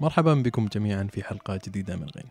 مرحبا 0.00 0.34
بكم 0.34 0.66
جميعا 0.66 1.08
في 1.12 1.24
حلقة 1.24 1.60
جديدة 1.66 1.96
من 1.96 2.06
غين. 2.16 2.28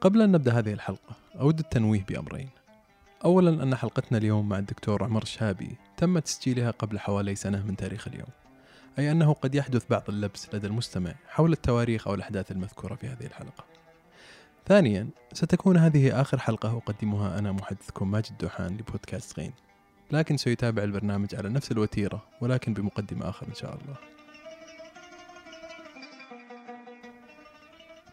قبل 0.00 0.22
أن 0.22 0.32
نبدأ 0.32 0.58
هذه 0.58 0.72
الحلقة 0.72 1.16
أود 1.40 1.58
التنويه 1.58 2.04
بأمرين. 2.08 2.48
أولا 3.24 3.62
أن 3.62 3.76
حلقتنا 3.76 4.18
اليوم 4.18 4.48
مع 4.48 4.58
الدكتور 4.58 5.04
عمر 5.04 5.22
الشهابي 5.22 5.76
تم 5.96 6.18
تسجيلها 6.18 6.70
قبل 6.70 6.98
حوالي 6.98 7.34
سنة 7.34 7.66
من 7.66 7.76
تاريخ 7.76 8.08
اليوم. 8.08 8.28
أي 8.98 9.12
أنه 9.12 9.32
قد 9.32 9.54
يحدث 9.54 9.84
بعض 9.90 10.02
اللبس 10.08 10.54
لدى 10.54 10.66
المستمع 10.66 11.14
حول 11.28 11.52
التواريخ 11.52 12.08
أو 12.08 12.14
الأحداث 12.14 12.52
المذكورة 12.52 12.94
في 12.94 13.06
هذه 13.06 13.26
الحلقة. 13.26 13.64
ثانيا 14.66 15.08
ستكون 15.32 15.76
هذه 15.76 16.20
آخر 16.20 16.38
حلقة 16.38 16.76
أقدمها 16.76 17.38
أنا 17.38 17.52
محدثكم 17.52 18.10
ماجد 18.10 18.38
دوحان 18.40 18.76
لبودكاست 18.76 19.38
غين. 19.38 19.52
لكن 20.10 20.36
سيتابع 20.36 20.82
البرنامج 20.82 21.34
على 21.34 21.48
نفس 21.48 21.72
الوتيرة 21.72 22.22
ولكن 22.40 22.74
بمقدم 22.74 23.22
آخر 23.22 23.46
إن 23.48 23.54
شاء 23.54 23.74
الله. 23.74 24.15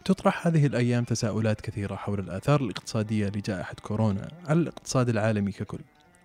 تطرح 0.04 0.46
هذه 0.46 0.66
الأيام 0.66 1.04
تساؤلات 1.04 1.60
كثيرة 1.60 1.94
حول 1.94 2.20
الآثار 2.20 2.60
الاقتصادية 2.60 3.26
لجائحة 3.28 3.74
كورونا 3.82 4.28
على 4.46 4.60
الاقتصاد 4.60 5.08
العالمي 5.08 5.52
ككل. 5.52 5.78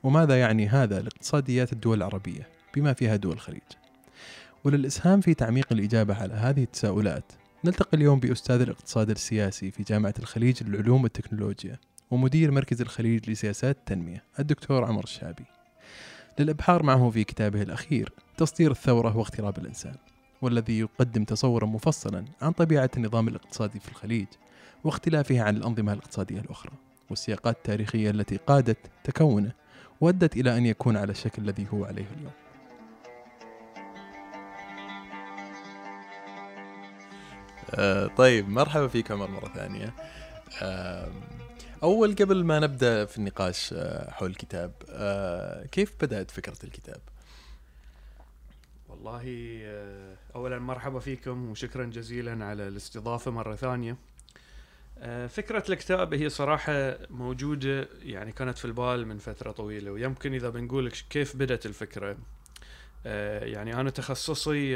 وماذا 0.04 0.40
يعني 0.40 0.68
هذا 0.68 1.02
لاقتصاديات 1.02 1.74
الدول 1.74 1.98
العربية 1.98 2.48
بما 2.76 2.94
فيها 2.94 3.16
دول 3.16 3.34
الخليج؟ 3.34 3.62
وللإسهام 4.64 5.22
في 5.22 5.34
تعميق 5.34 5.68
الإجابة 5.72 6.22
على 6.22 6.34
هذه 6.34 6.64
التساؤلات 6.64 7.24
نلتقي 7.66 7.98
اليوم 7.98 8.20
بأستاذ 8.20 8.62
الاقتصاد 8.62 9.10
السياسي 9.10 9.72
في 9.72 9.84
جامعة 9.84 10.14
الخليج 10.20 10.64
للعلوم 10.64 11.04
والتكنولوجيا 11.04 11.80
ومدير 12.12 12.52
مركز 12.52 12.82
الخليج 12.82 13.30
لسياسات 13.30 13.78
التنمية 13.78 14.24
الدكتور 14.40 14.84
عمر 14.86 15.04
الشعبي. 15.04 15.46
للإبحار 16.40 16.84
معه 16.84 17.10
في 17.10 17.24
كتابه 17.24 17.62
الأخير 17.62 18.14
تصدير 18.38 18.72
الثورة 18.72 19.18
واغتراب 19.18 19.58
الإنسان. 19.58 19.96
والذي 20.42 20.80
يقدم 20.80 21.24
تصورا 21.24 21.66
مفصلا 21.66 22.26
عن 22.42 22.52
طبيعة 22.52 22.90
النظام 22.98 23.28
الاقتصادي 23.28 23.80
في 23.80 23.90
الخليج 23.90 24.28
واختلافه 24.84 25.42
عن 25.42 25.58
الأنظمة 25.58 25.94
الاقتصادية 25.94 26.40
الأخرى. 26.40 26.72
والسياقات 27.10 27.56
التاريخية 27.56 28.10
التي 28.10 28.38
قادت 28.48 28.78
تكونه 29.04 29.52
وأدت 30.02 30.38
إلى 30.38 30.58
أن 30.58 30.66
يكون 30.66 30.98
على 30.98 31.12
الشكل 31.12 31.42
الذي 31.42 31.68
هو 31.74 31.86
عليه 31.86 32.06
اليوم. 32.18 32.32
آه 37.76 38.08
طيب 38.08 38.50
مرحبا 38.50 38.88
فيك 38.88 39.12
عمر 39.12 39.32
مرة 39.32 39.48
ثانية. 39.56 39.94
آه 40.62 41.12
أول 41.84 42.16
قبل 42.16 42.44
ما 42.44 42.60
نبدأ 42.60 43.06
في 43.06 43.18
النقاش 43.18 43.74
آه 43.74 44.12
حول 44.12 44.30
الكتاب 44.30 44.72
آه 44.90 45.66
كيف 45.66 45.94
بدأت 46.02 46.32
فكرة 46.32 46.58
الكتاب؟ 46.64 47.02
والله 49.04 49.60
آه، 49.64 50.16
اولا 50.36 50.60
مرحبا 50.60 51.00
فيكم 51.00 51.50
وشكرا 51.50 51.86
جزيلا 51.86 52.46
على 52.46 52.68
الاستضافة 52.68 53.32
مرة 53.32 53.56
ثانية. 53.56 53.98
آه، 54.98 55.28
فكرة 55.28 55.64
الكتاب 55.70 56.14
هي 56.14 56.30
صراحة 56.30 56.98
موجودة 57.10 57.90
يعني 58.02 58.32
كانت 58.32 58.58
في 58.58 58.66
البال 58.66 59.08
من 59.08 59.18
فترة 59.18 59.52
طويلة 59.52 59.92
ويمكن 59.92 60.34
إذا 60.34 60.50
بنقول 60.50 60.92
كيف 61.10 61.36
بدأت 61.36 61.66
الفكرة. 61.66 62.18
آه، 63.06 63.46
يعني 63.46 63.82
أنا 63.82 63.90
تخصصي 63.90 64.76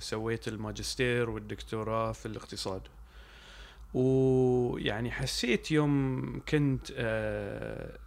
سويت 0.00 0.48
الماجستير 0.48 1.30
والدكتوراه 1.30 2.12
في 2.12 2.26
الاقتصاد. 2.26 2.82
ويعني 3.94 5.10
حسيت 5.10 5.70
يوم 5.70 6.42
كنت 6.48 6.90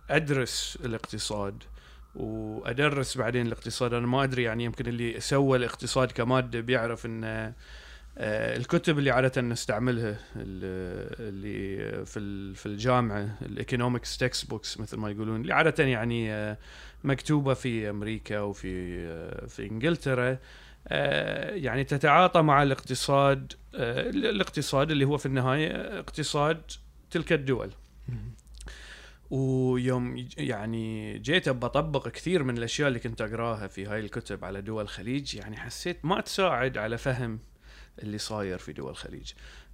أدرس 0.10 0.78
الاقتصاد 0.86 1.64
وأدرس 2.16 3.18
بعدين 3.18 3.48
الاقتصاد. 3.48 3.94
أنا 3.94 4.08
ما 4.08 4.24
أدري 4.24 4.44
يعني 4.44 4.64
يمكن 4.64 4.88
اللي 4.88 5.20
سوى 5.20 5.58
الاقتصاد 5.58 6.12
كمادة 6.12 6.60
بيعرف 6.60 7.06
إن 7.06 7.54
آه، 8.18 8.58
الكتب 8.58 9.00
اللي 9.00 9.12
عادة 9.12 9.42
نستعملها 9.42 10.20
اللي 10.36 12.06
في 12.06 12.54
في 12.54 12.66
الجامعة 12.66 13.38
ال 13.42 14.18
economics 14.18 14.50
textbooks 14.50 14.80
مثل 14.80 14.98
ما 14.98 15.10
يقولون 15.10 15.42
اللي 15.42 15.54
عادة 15.54 15.84
يعني 15.84 16.34
آه، 16.34 16.58
مكتوبة 17.04 17.54
في 17.54 17.90
أمريكا 17.90 18.40
وفي 18.40 18.98
آه، 19.00 19.46
في 19.46 19.66
إنجلترا. 19.66 20.38
يعني 21.52 21.84
تتعاطى 21.84 22.42
مع 22.42 22.64
الاقتصاد 22.64 23.54
الاقتصاد 23.74 24.92
اللي 24.92 25.06
هو 25.06 25.18
في 25.18 25.26
النهاية 25.26 26.00
اقتصاد 26.00 26.62
تلك 27.12 27.34
الدول. 27.34 27.72
ويوم 29.32 30.28
يعني 30.38 31.18
جيت 31.18 31.50
بطبق 31.50 32.08
كثير 32.08 32.44
من 32.44 32.58
الأشياء 32.58 32.88
اللي 32.88 33.00
كنت 33.00 33.22
أقراها 33.22 33.68
في 33.68 33.86
هاي 33.86 34.00
الكتب 34.00 34.46
على 34.46 34.62
دول 34.62 34.84
الخليج 34.84 35.36
يعني 35.36 35.58
حسيت 35.58 36.06
ما 36.06 36.22
تساعد 36.22 36.78
على 36.78 36.98
فهم 36.98 37.40
اللي 38.04 38.18
صاير 38.18 38.58
في 38.58 38.74
دول 38.74 38.92
الخليج. 38.92 39.32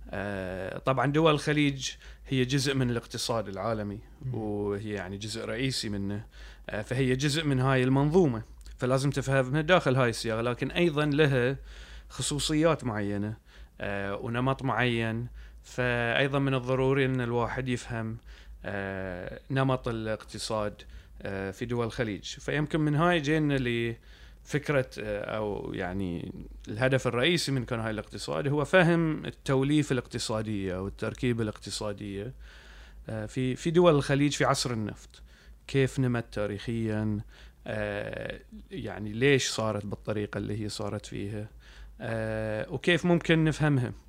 آه 0.09 0.77
طبعا 0.77 1.11
دول 1.11 1.33
الخليج 1.33 1.91
هي 2.27 2.45
جزء 2.45 2.73
من 2.73 2.89
الاقتصاد 2.89 3.47
العالمي 3.47 3.99
وهي 4.33 4.89
يعني 4.89 5.17
جزء 5.17 5.45
رئيسي 5.45 5.89
منه. 5.89 6.25
آه 6.69 6.81
فهي 6.81 7.15
جزء 7.15 7.43
من 7.43 7.59
هاي 7.59 7.83
المنظومة 7.83 8.43
فلازم 8.77 9.09
تفهمها 9.09 9.61
داخل 9.61 9.95
هاي 9.95 10.09
السياق 10.09 10.41
لكن 10.41 10.71
أيضا 10.71 11.05
لها 11.05 11.57
خصوصيات 12.09 12.83
معينة 12.83 13.37
آه 13.81 14.15
ونمط 14.15 14.63
معين. 14.63 15.27
فايضا 15.63 16.39
من 16.39 16.53
الضروري 16.53 17.05
إن 17.05 17.21
الواحد 17.21 17.69
يفهم 17.69 18.17
نمط 19.51 19.87
الاقتصاد 19.87 20.81
آه، 21.21 21.51
في 21.51 21.65
دول 21.65 21.85
الخليج. 21.85 22.23
فيمكن 22.23 22.79
من 22.79 22.95
هاي 22.95 23.19
جينا 23.19 23.57
لفكرة 24.43 24.89
آه، 24.99 25.37
أو 25.37 25.73
يعني 25.73 26.31
الهدف 26.67 27.07
الرئيسي 27.07 27.51
من 27.51 27.65
كان 27.65 27.79
هاي 27.79 27.91
الاقتصاد 27.91 28.47
هو 28.47 28.65
فهم 28.65 29.25
التوليف 29.25 29.91
الاقتصادية 29.91 30.77
أو 30.77 30.87
التركيبة 30.87 31.43
الاقتصادية 31.43 32.33
في 33.27 33.55
في 33.55 33.71
دول 33.71 33.95
الخليج 33.95 34.31
في 34.33 34.45
عصر 34.45 34.71
النفط. 34.71 35.21
كيف 35.67 35.99
نمت 35.99 36.25
تاريخيا؟ 36.31 37.19
يعني 38.71 39.13
ليش 39.13 39.49
صارت 39.49 39.85
بالطريقة 39.85 40.37
اللي 40.37 40.63
هي 40.63 40.69
صارت 40.69 41.05
فيها؟ 41.05 41.49
وكيف 42.69 43.05
ممكن 43.05 43.43
نفهمها؟ 43.43 43.87
آه، 43.87 44.06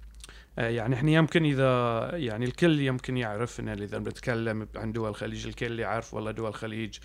يعني 0.59 0.95
إحنا 0.95 1.11
يمكن 1.11 1.45
إذا 1.45 2.11
يعني 2.17 2.45
الكل 2.45 2.81
يمكن 2.81 3.17
يعرف 3.17 3.61
إن 3.61 3.69
إذا 3.69 3.99
بنتكلم 3.99 4.69
عن 4.77 4.93
دول 4.93 5.09
الخليج 5.09 5.47
الكل 5.47 5.81
يعرف 5.81 6.15
والله 6.15 6.31
دول 6.31 6.49
الخليج 6.49 6.99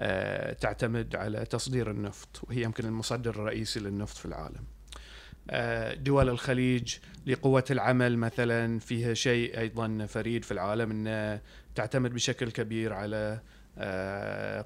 آه، 0.00 0.52
تعتمد 0.52 1.16
على 1.16 1.44
تصدير 1.44 1.90
النفط 1.90 2.40
وهي 2.42 2.62
يمكن 2.62 2.84
المصدر 2.84 3.30
الرئيسي 3.30 3.80
للنفط 3.80 4.16
في 4.16 4.26
العالم. 4.26 4.64
آه، 5.50 5.94
دول 5.94 6.28
الخليج 6.28 6.96
لقوة 7.26 7.64
العمل 7.70 8.18
مثلا 8.18 8.78
فيها 8.78 9.14
شيء 9.14 9.58
أيضا 9.58 10.06
فريد 10.06 10.44
في 10.44 10.52
العالم 10.52 10.90
انه 10.90 11.40
تعتمد 11.74 12.14
بشكل 12.14 12.50
كبير 12.50 12.92
على 12.92 13.40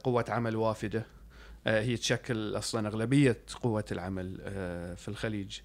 قوة 0.04 0.24
عمل 0.28 0.56
وافدة 0.56 1.06
هي 1.66 1.96
تشكل 1.96 2.56
أصلا 2.58 2.88
أغلبية 2.88 3.38
قوة 3.62 3.84
العمل 3.92 4.36
في 4.96 5.08
الخليج. 5.08 5.58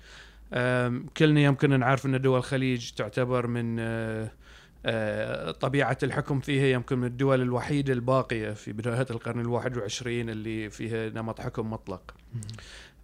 كلنا 1.17 1.41
يمكن 1.41 1.79
نعرف 1.79 2.05
أن 2.05 2.21
دول 2.21 2.37
الخليج 2.37 2.91
تعتبر 2.91 3.47
من 3.47 3.77
آه، 3.79 4.31
آه، 4.85 5.51
طبيعة 5.51 5.97
الحكم 6.03 6.39
فيها 6.39 6.65
يمكن 6.65 6.97
من 6.97 7.07
الدول 7.07 7.41
الوحيدة 7.41 7.93
الباقية 7.93 8.51
في 8.51 8.73
بداية 8.73 9.05
القرن 9.09 9.39
الواحد 9.39 9.77
وعشرين 9.77 10.29
اللي 10.29 10.69
فيها 10.69 11.09
نمط 11.09 11.41
حكم 11.41 11.69
مطلق. 11.69 12.15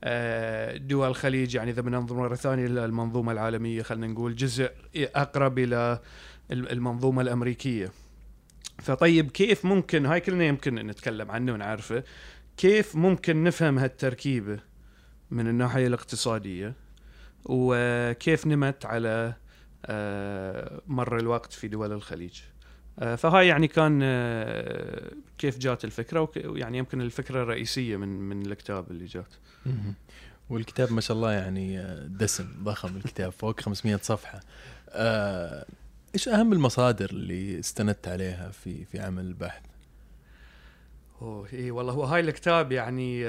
آه، 0.03 0.77
دول 0.77 1.07
الخليج 1.07 1.55
يعني 1.55 1.71
إذا 1.71 1.81
بننظر 1.81 2.15
مرة 2.15 2.35
ثانية 2.35 2.67
للمنظومة 2.67 3.31
العالمية 3.31 3.81
خلينا 3.81 4.07
نقول 4.07 4.35
جزء 4.35 4.71
أقرب 4.95 5.59
إلى 5.59 5.99
المنظومة 6.51 7.21
الأمريكية. 7.21 7.91
فطيب 8.81 9.31
كيف 9.31 9.65
ممكن 9.65 10.05
هاي 10.05 10.19
كلنا 10.19 10.45
يمكن 10.45 10.75
نتكلم 10.75 11.31
عنه 11.31 11.53
ونعرفه 11.53 12.03
كيف 12.57 12.95
ممكن 12.95 13.43
نفهم 13.43 13.79
هالتركيبة 13.79 14.59
من 15.31 15.47
الناحية 15.47 15.87
الاقتصادية؟ 15.87 16.73
وكيف 17.45 18.47
نمت 18.47 18.85
على 18.85 19.33
آه، 19.85 20.81
مر 20.87 21.19
الوقت 21.19 21.53
في 21.53 21.67
دول 21.67 21.91
الخليج. 21.91 22.41
آه، 22.99 23.15
فهاي 23.15 23.47
يعني 23.47 23.67
كان 23.67 23.99
آه، 24.03 25.11
كيف 25.37 25.57
جات 25.57 25.85
الفكرة 25.85 26.31
ويعني 26.45 26.77
يمكن 26.77 27.01
الفكرة 27.01 27.43
الرئيسية 27.43 27.97
من 27.97 28.09
من 28.09 28.45
الكتاب 28.45 28.91
اللي 28.91 29.05
جات. 29.05 29.33
والكتاب 30.49 30.91
ما 30.91 31.01
شاء 31.01 31.17
الله 31.17 31.31
يعني 31.31 31.83
دسم 32.07 32.47
ضخم 32.63 32.97
الكتاب 32.97 33.31
فوق 33.31 33.59
500 33.59 33.95
صفحة. 33.95 34.39
إيش 36.15 36.29
أهم 36.29 36.53
المصادر 36.53 37.09
اللي 37.09 37.59
استندت 37.59 38.07
عليها 38.07 38.51
في 38.51 38.85
في 38.85 38.99
عمل 38.99 39.23
البحث؟ 39.23 39.61
أوه 41.21 41.47
اي 41.53 41.71
والله 41.71 41.93
هو 41.93 42.03
هاي 42.03 42.19
الكتاب 42.19 42.71
يعني 42.71 43.21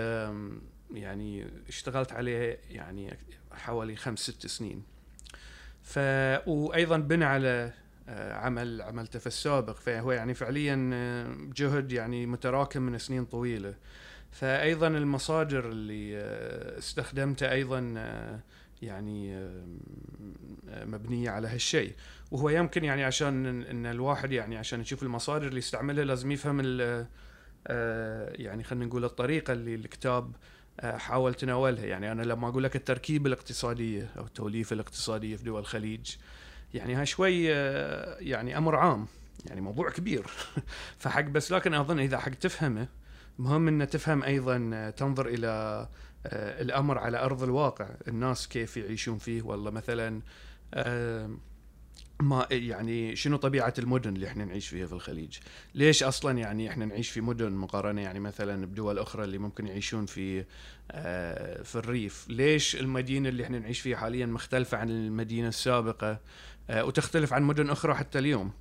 يعني 0.95 1.47
اشتغلت 1.69 2.13
عليه 2.13 2.59
يعني 2.71 3.17
حوالي 3.55 3.97
خمس 3.97 4.19
ست 4.19 4.47
سنين. 4.47 4.83
ف 5.83 5.99
وأيضا 6.47 6.99
بنى 6.99 7.25
على 7.25 7.73
آه، 8.09 8.33
عمل 8.33 8.83
عملته 8.83 9.19
في 9.19 9.27
السابق 9.27 9.77
فهو 9.77 10.13
يعني 10.13 10.35
فعليا 10.35 10.91
آه، 10.95 11.37
جهد 11.57 11.93
يعني 11.93 12.27
متراكم 12.27 12.83
من 12.83 12.99
سنين 12.99 13.25
طويلة. 13.25 13.75
فايضا 14.31 14.87
المصادر 14.87 15.69
اللي 15.69 16.17
آه، 16.17 16.79
استخدمتها 16.79 17.53
أيضا 17.53 17.81
يعني 18.83 19.49
مبنية 20.69 21.31
على 21.31 21.49
هالشيء. 21.49 21.93
وهو 22.31 22.49
يمكن 22.49 22.85
يعني 22.85 23.05
عشان 23.05 23.63
إن 23.63 23.87
الواحد 23.87 24.33
يعني 24.33 24.57
عشان 24.57 24.81
يشوف 24.81 25.03
المصادر 25.03 25.47
اللي 25.47 25.59
يستعملها 25.59 26.05
لازم 26.05 26.33
يفهم 26.33 26.61
يعني 28.31 28.65
خلينا 28.65 28.87
نقول 28.87 29.05
الطريقة 29.05 29.53
اللي 29.53 29.75
الكتاب 29.75 30.33
حاول 30.81 31.35
تناولها. 31.35 31.85
يعني 31.85 32.13
أنا 32.13 32.23
لما 32.23 32.49
أقول 32.49 32.65
لك 32.65 32.77
التركيبه 32.77 33.27
الاقتصاديه 33.27 34.11
أو 34.19 34.25
التوليفه 34.25 34.75
الاقتصاديه 34.75 35.37
في 35.37 35.45
دول 35.45 35.61
الخليج 35.61 36.17
يعني 36.75 36.95
ها 36.95 37.05
شوي 37.05 37.45
يعني 37.45 38.59
أمر 38.59 38.77
عام 38.77 39.07
يعني 39.47 39.61
موضوع 39.61 39.91
كبير. 39.91 40.27
فحق 40.99 41.25
بس 41.25 41.53
لكن 41.53 41.75
أظن 41.75 41.99
إذا 41.99 42.19
حق 42.19 42.31
تفهمه 42.31 42.89
مهم 43.39 43.69
ان 43.69 43.89
تفهم 43.89 44.23
أيضا 44.23 44.91
تنظر 44.91 45.27
إلى 45.27 45.49
آه، 46.27 46.63
الأمر 46.63 46.99
على 46.99 47.19
أرض 47.19 47.43
الواقع. 47.43 47.89
الناس 48.09 48.49
كيف 48.49 48.77
يعيشون 48.77 49.19
فيه؟ 49.19 49.43
والله 49.43 49.71
مثلا 49.71 50.23
آه، 50.75 51.31
ما 52.23 52.47
يعني 52.51 53.17
شنو 53.17 53.37
طبيعة 53.37 53.75
المدن 53.79 54.15
اللي 54.15 54.27
إحنا 54.27 54.45
نعيش 54.45 54.69
فيها 54.69 54.87
في 54.87 54.93
الخليج؟ 54.93 55.39
ليش 55.75 56.03
أصلا 56.03 56.39
يعني 56.39 56.71
إحنا 56.71 56.85
نعيش 56.85 57.11
في 57.11 57.21
مدن 57.21 57.53
مقارنة 57.53 58.03
يعني 58.03 58.21
مثلا 58.21 58.67
بدول 58.67 58.99
أخرى 58.99 59.25
اللي 59.25 59.39
ممكن 59.39 59.67
يعيشون 59.67 60.07
في 60.07 60.45
آه، 60.91 61.63
في 61.63 61.77
الريف؟ 61.77 62.27
ليش 62.29 62.77
المدينة 62.77 63.29
اللي 63.29 63.45
إحنا 63.45 63.59
نعيش 63.59 63.81
فيها 63.81 63.97
حاليا 63.97 64.27
مختلفة 64.27 64.79
عن 64.79 64.91
المدينة 64.91 65.49
السابقة 65.49 66.19
وتختلف 66.71 67.33
عن 67.33 67.43
مدن 67.43 67.71
أخرى 67.71 67.95
حتى 67.95 68.19
اليوم؟ 68.19 68.53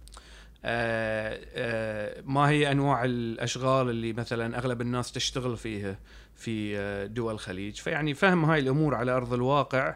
آه، 0.65 1.39
آه، 1.55 2.23
ما 2.25 2.49
هي 2.49 2.71
أنواع 2.71 3.05
الأشغال 3.05 3.89
اللي 3.89 4.13
مثلا 4.13 4.57
أغلب 4.57 4.81
الناس 4.81 5.11
تشتغل 5.11 5.57
فيها 5.57 5.99
في 6.35 6.77
آه، 6.77 7.05
دول 7.05 7.33
الخليج 7.33 7.75
فيعني 7.75 8.13
فهم 8.13 8.45
هاي 8.45 8.59
الأمور 8.59 8.95
على 8.95 9.11
أرض 9.11 9.33
الواقع 9.33 9.95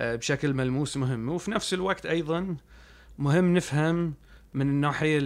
بشكل 0.00 0.54
ملموس 0.54 0.96
مهم 0.96 1.28
وفي 1.28 1.50
نفس 1.50 1.74
الوقت 1.74 2.06
أيضا 2.06 2.56
مهم 3.18 3.54
نفهم 3.54 4.14
من 4.54 4.68
الناحية 4.68 5.18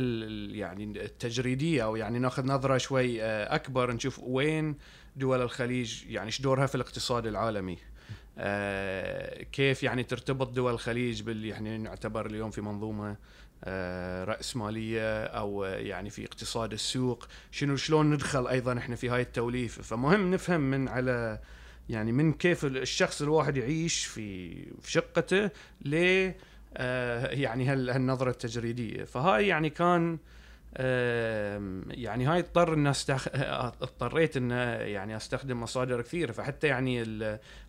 يعني 0.59 0.85
التجريدية 0.85 1.85
أو 1.85 1.97
يعني 1.97 2.19
ناخذ 2.19 2.47
نظرة 2.47 2.79
شوي 2.79 3.23
أكبر 3.23 3.93
نشوف 3.93 4.21
وين 4.23 4.77
دول 5.17 5.43
الخليج 5.43 6.05
يعني 6.07 6.27
إيش 6.27 6.41
دورها 6.41 6.67
في 6.67 6.75
الاقتصاد 6.75 7.27
العالمي. 7.27 7.79
كيف 9.53 9.83
يعني 9.83 10.03
ترتبط 10.03 10.49
دول 10.49 10.73
الخليج 10.73 11.23
باللي 11.23 11.53
إحنا 11.53 11.79
نعتبر 11.79 12.27
اليوم 12.27 12.51
في 12.51 12.61
منظومة 12.61 13.17
آه، 13.65 14.25
رأسمالية 14.25 15.25
أو 15.25 15.65
يعني 15.65 16.11
في 16.11 16.25
اقتصاد 16.25 16.73
السوق. 16.73 17.27
شنو 17.51 17.77
شلون 17.77 18.11
ندخل 18.11 18.47
أيضا 18.47 18.79
إحنا 18.79 18.97
في 18.97 19.09
هاي 19.09 19.21
التوليفة 19.21 19.83
فمهم 19.83 20.31
نفهم 20.31 20.61
من 20.61 20.89
على 20.89 21.41
يعني 21.89 22.13
من 22.13 22.33
كيف 22.33 22.65
الشخص 22.65 23.23
الواحد 23.23 23.57
يعيش 23.57 24.05
في 24.05 24.55
في 24.81 24.91
شقته 24.91 25.51
ل 25.85 25.95
آه، 25.95 26.35
يعني 26.77 27.67
هالنظرة 27.67 28.31
التجريدية. 28.31 29.05
فهاي 29.05 29.49
يعني 29.49 29.71
كان 29.71 30.19
يعني 31.91 32.27
هاي 32.27 32.39
اضطر 32.39 32.75
إن 32.75 32.87
استخ... 32.87 33.29
اضطريت 33.83 34.37
إن 34.37 34.51
يعني 34.51 35.17
أستخدم 35.17 35.61
مصادر 35.61 36.03
كثيرة. 36.03 36.33
فحتى 36.33 36.67
يعني 36.67 37.05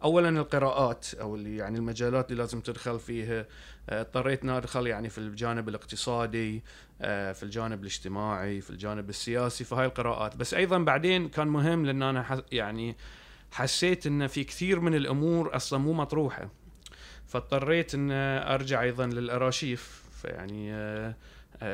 اولا 0.04 0.30
القراءات 0.30 1.08
أو 1.14 1.36
يعني 1.36 1.78
المجالات 1.78 2.32
اللي 2.32 2.42
لازم 2.42 2.60
تدخل 2.60 3.00
فيها 3.00 3.46
آه، 3.90 4.02
اضطريت 4.02 4.44
ان 4.44 4.50
أدخل 4.50 4.88
يعني 4.88 5.10
في 5.10 5.18
الجانب 5.18 5.70
الاقتصادي 5.70 6.64
آه، 7.02 7.32
في 7.32 7.44
الجانب 7.44 7.82
الاجتماعي 7.82 8.62
في 8.62 8.70
الجانب 8.70 9.10
السياسي. 9.10 9.64
في 9.64 9.76
هاي 9.76 9.86
القراءات. 9.86 10.38
بس 10.38 10.54
أيضا 10.54 10.78
بعدين 10.78 11.30
كان 11.30 11.48
مهم 11.48 11.86
لأن 11.86 12.04
أنا 12.04 12.44
يعني 12.52 12.96
حسيت 13.52 14.08
إن 14.08 14.28
في 14.28 14.44
كثير 14.44 14.80
من 14.80 14.96
الأمور 14.96 15.56
أصلا 15.56 15.80
مو 15.80 15.94
مطروحة. 15.94 16.61
فاضطريت 17.32 17.96
إن 17.96 18.12
أرجع 18.42 18.82
أيضا 18.82 19.06
للأراشيف. 19.06 20.04
فيعني 20.22 20.74
آه، 20.74 21.16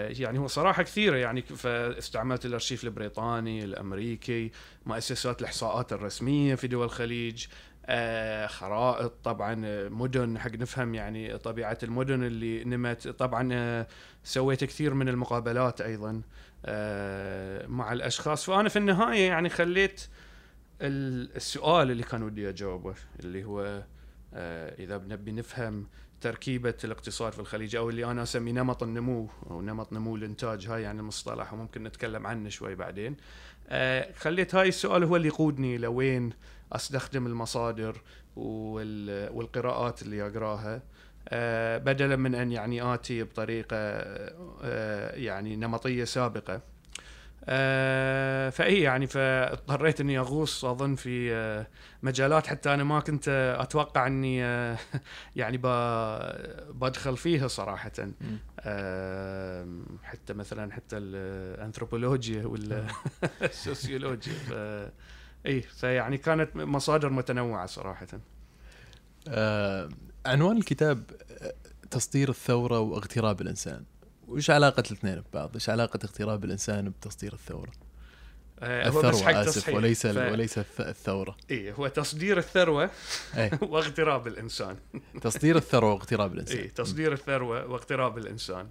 يعني 0.10 0.40
هو 0.40 0.48
صراحة 0.48 0.84
كثيرة 0.84 1.16
يعني 1.16 1.42
فاستعملت 1.42 2.46
الأرشيف 2.46 2.84
البريطاني 2.84 3.64
الأمريكي 3.64 4.52
مؤسسات 4.86 5.42
الإحصاءات 5.42 5.94
الرسمية 5.94 6.56
في 6.56 6.68
دول 6.68 6.86
الخليج 6.86 7.46
آه 7.86 8.48
خرائط 8.48 9.14
طبعا 9.24 9.62
آه، 9.66 9.90
مدن 9.90 10.40
حق 10.40 10.52
نفهم 10.52 10.96
يعني 10.96 11.38
طبيعة 11.38 11.78
المدن 11.84 12.24
اللي 12.24 12.64
نمت. 12.64 13.08
طبعا 13.08 13.50
آه 13.54 13.88
سويت 14.24 14.64
كثير 14.64 14.94
من 14.94 15.10
المقابلات 15.10 15.82
أيضا 15.82 16.22
آه 16.66 17.68
مع 17.68 17.94
الأشخاص. 17.94 18.46
فأنا 18.46 18.70
في 18.70 18.80
النهاية 18.80 19.28
يعني 19.28 19.50
خليت 19.50 20.08
السؤال 20.82 21.92
اللي 21.92 22.04
كان 22.04 22.24
ودي 22.24 22.50
أجاوبه 22.50 22.96
اللي 23.20 23.44
هو 23.44 23.62
آه 23.62 23.97
إذا 24.80 24.98
بنبي 24.98 25.32
نفهم 25.32 25.88
تركيبة 26.22 26.74
الاقتصاد 26.84 27.32
في 27.32 27.40
الخليج 27.40 27.76
أو 27.76 27.90
اللي 27.90 28.06
أنا 28.06 28.24
أسميه 28.24 28.52
نمط 28.52 28.84
النمو 28.84 29.30
أو 29.50 29.62
نمط 29.62 29.94
نمو 29.94 30.16
الإنتاج 30.16 30.68
هاي 30.68 30.82
يعني 30.82 31.00
المصطلح 31.00 31.54
وممكن 31.54 31.84
نتكلم 31.84 32.28
عنه 32.28 32.50
شوي 32.50 32.76
بعدين. 32.76 33.18
آه 33.70 34.14
خليت 34.14 34.56
هاي 34.56 34.68
السؤال 34.68 35.04
هو 35.04 35.16
اللي 35.16 35.28
يقودني 35.28 35.78
لوين 35.78 36.34
أستخدم 36.74 37.28
المصادر 37.28 38.02
والقراءات 38.36 40.02
اللي 40.02 40.28
أقراها. 40.28 40.82
آه 41.30 41.78
بدلا 41.78 42.16
من 42.16 42.36
أن 42.36 42.52
يعني 42.52 42.94
آتي 42.94 43.24
بطريقة 43.24 43.78
آه 43.78 45.16
يعني 45.16 45.56
نمطية 45.56 46.04
سابقة. 46.04 46.62
آه 47.50 48.50
فاي 48.50 48.82
يعني 48.82 49.08
فاضطريت 49.08 50.02
إني 50.02 50.18
أغوص 50.20 50.66
اظن 50.66 50.96
في 50.96 51.34
آه 51.34 51.68
مجالات 52.04 52.48
حتى 52.48 52.74
أنا 52.74 52.84
ما 52.84 53.00
كنت 53.00 53.56
أتوقع 53.60 54.08
إني 54.08 54.44
آه 54.44 54.78
يعني 55.36 55.58
بدخل 56.74 57.18
فيها 57.18 57.48
صراحة. 57.48 57.92
آه 58.60 59.68
حتى 60.04 60.34
مثلا 60.34 60.72
حتى 60.72 60.98
الانثروبولوجيا 60.98 62.46
والسوسيولوجيا 62.46 64.34
اي 65.46 65.62
فيعني 65.62 66.18
كانت 66.18 66.56
مصادر 66.56 67.10
متنوعة 67.10 67.66
صراحة. 67.66 68.08
آه 69.28 69.90
عنوان 70.26 70.58
الكتاب 70.58 71.04
آه، 71.42 71.54
تصدير 71.92 72.30
الثورة 72.30 72.80
واغتراب 72.80 73.42
الإنسان. 73.42 73.84
وش 74.28 74.50
علاقة 74.50 74.84
الاثنين 74.92 75.24
ببعض؟ 75.32 75.54
إيش 75.54 75.70
علاقة 75.70 76.00
اغتراب 76.04 76.44
الإنسان 76.44 76.90
بتصدير 76.90 77.34
الثورة؟ 77.34 77.72
آه 78.60 78.90
هو 78.90 79.02
بس 79.02 79.22
حق 79.22 79.36
آسف 79.36 79.70
وليس 79.70 80.08
ف... 80.08 80.18
وليس 80.18 80.58
الثورة. 80.80 81.38
اي 81.52 81.72
هو 81.72 81.88
تصدير 81.88 82.38
الثروة 82.38 82.90
واغتراب 83.62 84.28
الإنسان. 84.28 84.78
تصدير 85.22 85.56
الثروة 85.56 85.94
واغتراب 85.94 86.34
الإنسان. 86.34 86.58
اي 86.58 86.68
تصدير 86.68 87.14
الثروة 87.14 87.66
واغتراب 87.66 88.18
الإنسان. 88.18 88.70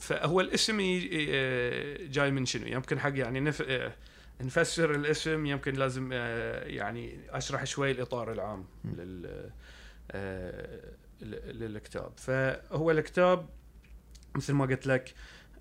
فهو 0.00 0.40
الاسم 0.40 0.80
آه، 1.12 1.96
جاي 2.06 2.30
من 2.30 2.46
شنو؟ 2.46 2.66
يمكن 2.66 3.00
حق 3.00 3.18
يعني 3.18 3.40
نف... 3.40 3.62
آه، 3.62 3.92
نفسر 4.40 4.94
الاسم 4.94 5.46
يمكن 5.46 5.74
لازم 5.74 6.10
آه، 6.12 6.64
يعني 6.64 7.20
أشرح 7.30 7.64
شوي 7.64 7.90
الإطار 7.90 8.32
العام 8.32 8.64
لل 8.84 9.50
للكتاب. 11.52 12.12
فهو 12.16 12.90
الكتاب 12.90 13.48
مثل 14.36 14.52
ما 14.52 14.64
قلت 14.64 14.86
لك 14.86 15.14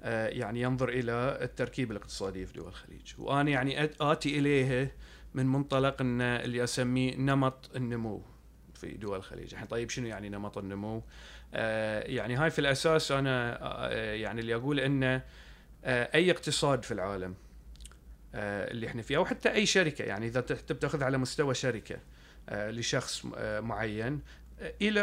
آه، 0.04 0.28
يعني 0.28 0.62
ينظر 0.62 0.90
إلى 0.90 1.38
التركيبه 1.42 1.92
الاقتصاديه 1.92 2.46
في 2.46 2.54
دول 2.54 2.68
الخليج. 2.68 3.14
وأنا 3.18 3.50
يعني 3.50 3.90
آتي 4.02 4.40
اليها 4.40 4.88
من 5.34 5.46
منطلق 5.46 6.02
إن 6.02 6.22
اللي 6.22 6.64
أسميه 6.64 7.16
نمط 7.16 7.70
النمو 7.76 8.22
في 8.74 8.92
دول 8.92 9.18
الخليج. 9.18 9.54
الحين 9.54 9.68
طيب 9.68 9.90
شنو 9.90 10.08
يعني 10.08 10.30
نمط 10.30 10.58
النمو؟ 10.58 11.04
آه، 11.54 12.02
يعني 12.02 12.36
هاي 12.36 12.52
في 12.52 12.60
الأساس 12.60 13.12
أنا 13.12 13.58
آه، 13.62 14.14
يعني 14.14 14.42
اللي 14.42 14.56
أقول 14.56 14.80
انه 14.80 15.22
أي 15.86 16.32
اقتصاد 16.32 16.84
في 16.84 16.92
العالم 16.94 17.36
اللي 18.36 18.88
إحنا 18.88 19.02
فيه 19.02 19.18
أو 19.18 19.26
حتى 19.26 19.52
أي 19.52 19.66
شركة 19.66 20.04
يعني 20.04 20.28
إذا 20.28 20.42
تاخذ 20.42 21.04
على 21.04 21.18
مستوى 21.18 21.54
شركة 21.54 21.98
لشخص 22.52 23.26
معين 23.60 24.22
إلى 24.82 25.02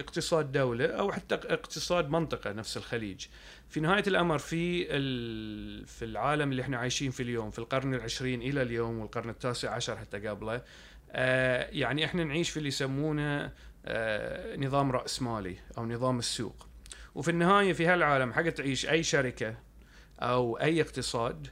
اقتصاد 0.00 0.52
دولة 0.52 0.86
أو 0.86 1.12
حتى 1.12 1.34
اقتصاد 1.34 2.10
منطقة 2.10 2.52
نفس 2.52 2.76
الخليج. 2.76 3.26
في 3.68 3.80
نهاية 3.80 4.04
الأمر 4.06 4.38
في 4.38 4.84
في 5.86 6.04
العالم 6.04 6.50
اللي 6.50 6.62
إحنا 6.62 6.76
عايشين 6.76 7.10
فيه 7.10 7.24
اليوم 7.24 7.50
في 7.50 7.58
القرن 7.58 7.94
العشرين 7.94 8.42
إلى 8.42 8.62
اليوم 8.62 8.98
والقرن 8.98 9.30
التاسع 9.30 9.70
عشر 9.70 9.96
حتى 9.96 10.28
قبله 10.28 10.62
آه، 11.12 11.68
يعني 11.72 12.04
إحنا 12.04 12.24
نعيش 12.24 12.50
في 12.50 12.56
اللي 12.56 12.68
يسمونه 12.68 13.52
آه، 13.86 14.56
نظام 14.56 14.92
راسمالي 14.92 15.56
أو 15.78 15.86
نظام 15.86 16.18
السوق. 16.18 16.66
وفي 17.14 17.30
النهاية 17.30 17.72
في 17.72 17.86
هالعالم 17.86 18.32
حق 18.32 18.48
تعيش 18.48 18.86
أي 18.88 19.02
شركة 19.02 19.54
أو 20.20 20.58
أي 20.58 20.80
اقتصاد 20.80 21.48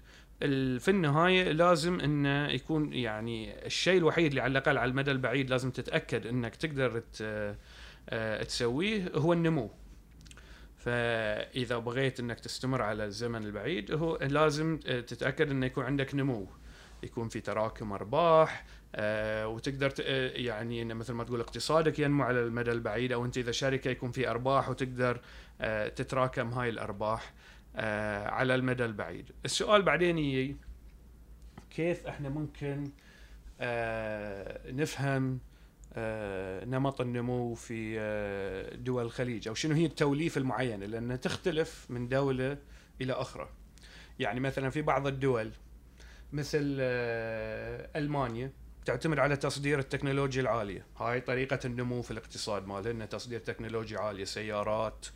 في 0.78 0.88
النهاية 0.88 1.52
لازم 1.52 2.00
انه 2.00 2.48
يكون 2.48 2.92
يعني 2.92 3.66
الشيء 3.66 3.98
الوحيد 3.98 4.26
اللي 4.26 4.40
على 4.40 4.50
الأقل 4.50 4.78
على 4.78 4.90
المدى 4.90 5.10
البعيد 5.10 5.50
لازم 5.50 5.70
تتأكد 5.70 6.26
إنك 6.26 6.56
تقدر 6.56 7.02
آه، 8.08 8.42
تسويه 8.42 9.12
هو 9.14 9.32
النمو. 9.32 9.70
فإذا 10.76 11.78
بغيت 11.78 12.20
إنك 12.20 12.40
تستمر 12.40 12.82
على 12.82 13.04
الزمن 13.04 13.44
البعيد 13.44 13.92
هو 13.92 14.16
لازم 14.16 14.76
تتأكد 15.06 15.50
إنه 15.50 15.66
يكون 15.66 15.84
عندك 15.84 16.14
نمو. 16.14 16.46
يكون 17.02 17.28
في 17.28 17.40
تراكم 17.40 17.92
أرباح 17.92 18.64
آه، 18.94 19.48
وتقدر 19.48 19.92
آه، 20.02 20.30
يعني 20.30 20.82
إن 20.82 20.94
مثل 20.96 21.12
ما 21.12 21.24
تقول 21.24 21.40
اقتصادك 21.40 21.98
ينمو 21.98 22.24
على 22.24 22.40
المدى 22.40 22.72
البعيد 22.72 23.12
أو 23.12 23.24
أنت 23.24 23.38
إذا 23.38 23.52
شركه 23.52 23.90
يكون 23.90 24.12
في 24.12 24.30
أرباح 24.30 24.68
وتقدر 24.68 25.20
آه، 25.60 25.88
تتراكم 25.88 26.48
هاي 26.48 26.68
الأرباح. 26.68 27.32
آه، 27.32 27.34
على 28.26 28.54
المدى 28.54 28.84
البعيد. 28.84 29.30
السؤال 29.44 29.82
بعدين 29.82 30.18
يجي 30.18 30.56
كيف 31.70 32.06
إحنا 32.06 32.28
ممكن 32.28 32.90
آه، 33.60 34.72
نفهم 34.72 35.38
آه، 35.94 36.64
نمط 36.64 37.00
النمو 37.00 37.54
في 37.54 37.96
آه، 37.98 38.74
دول 38.74 39.04
الخليج 39.04 39.48
أو 39.48 39.54
شنو 39.54 39.74
هي 39.74 39.86
التوليفة 39.86 40.38
المعينة 40.38 40.86
لأنها 40.86 41.16
تختلف 41.16 41.86
من 41.88 42.08
دولة 42.08 42.58
إلى 43.00 43.12
أخرى. 43.12 43.48
يعني 44.18 44.40
مثلا 44.40 44.70
في 44.70 44.82
بعض 44.82 45.06
الدول 45.06 45.50
مثل 46.32 46.76
آه، 46.80 47.90
ألمانيا 47.96 48.52
تعتمد 48.84 49.18
على 49.18 49.36
تصدير 49.36 49.78
التكنولوجيا 49.78 50.42
العالية، 50.42 50.86
هاي 50.98 51.20
طريقة 51.20 51.58
النمو 51.64 52.02
في 52.02 52.10
الاقتصاد 52.10 52.66
مالها 52.66 53.06
تصدير 53.06 53.40
تكنولوجيا 53.40 53.98
عالية، 53.98 54.24
سيارات، 54.24 55.06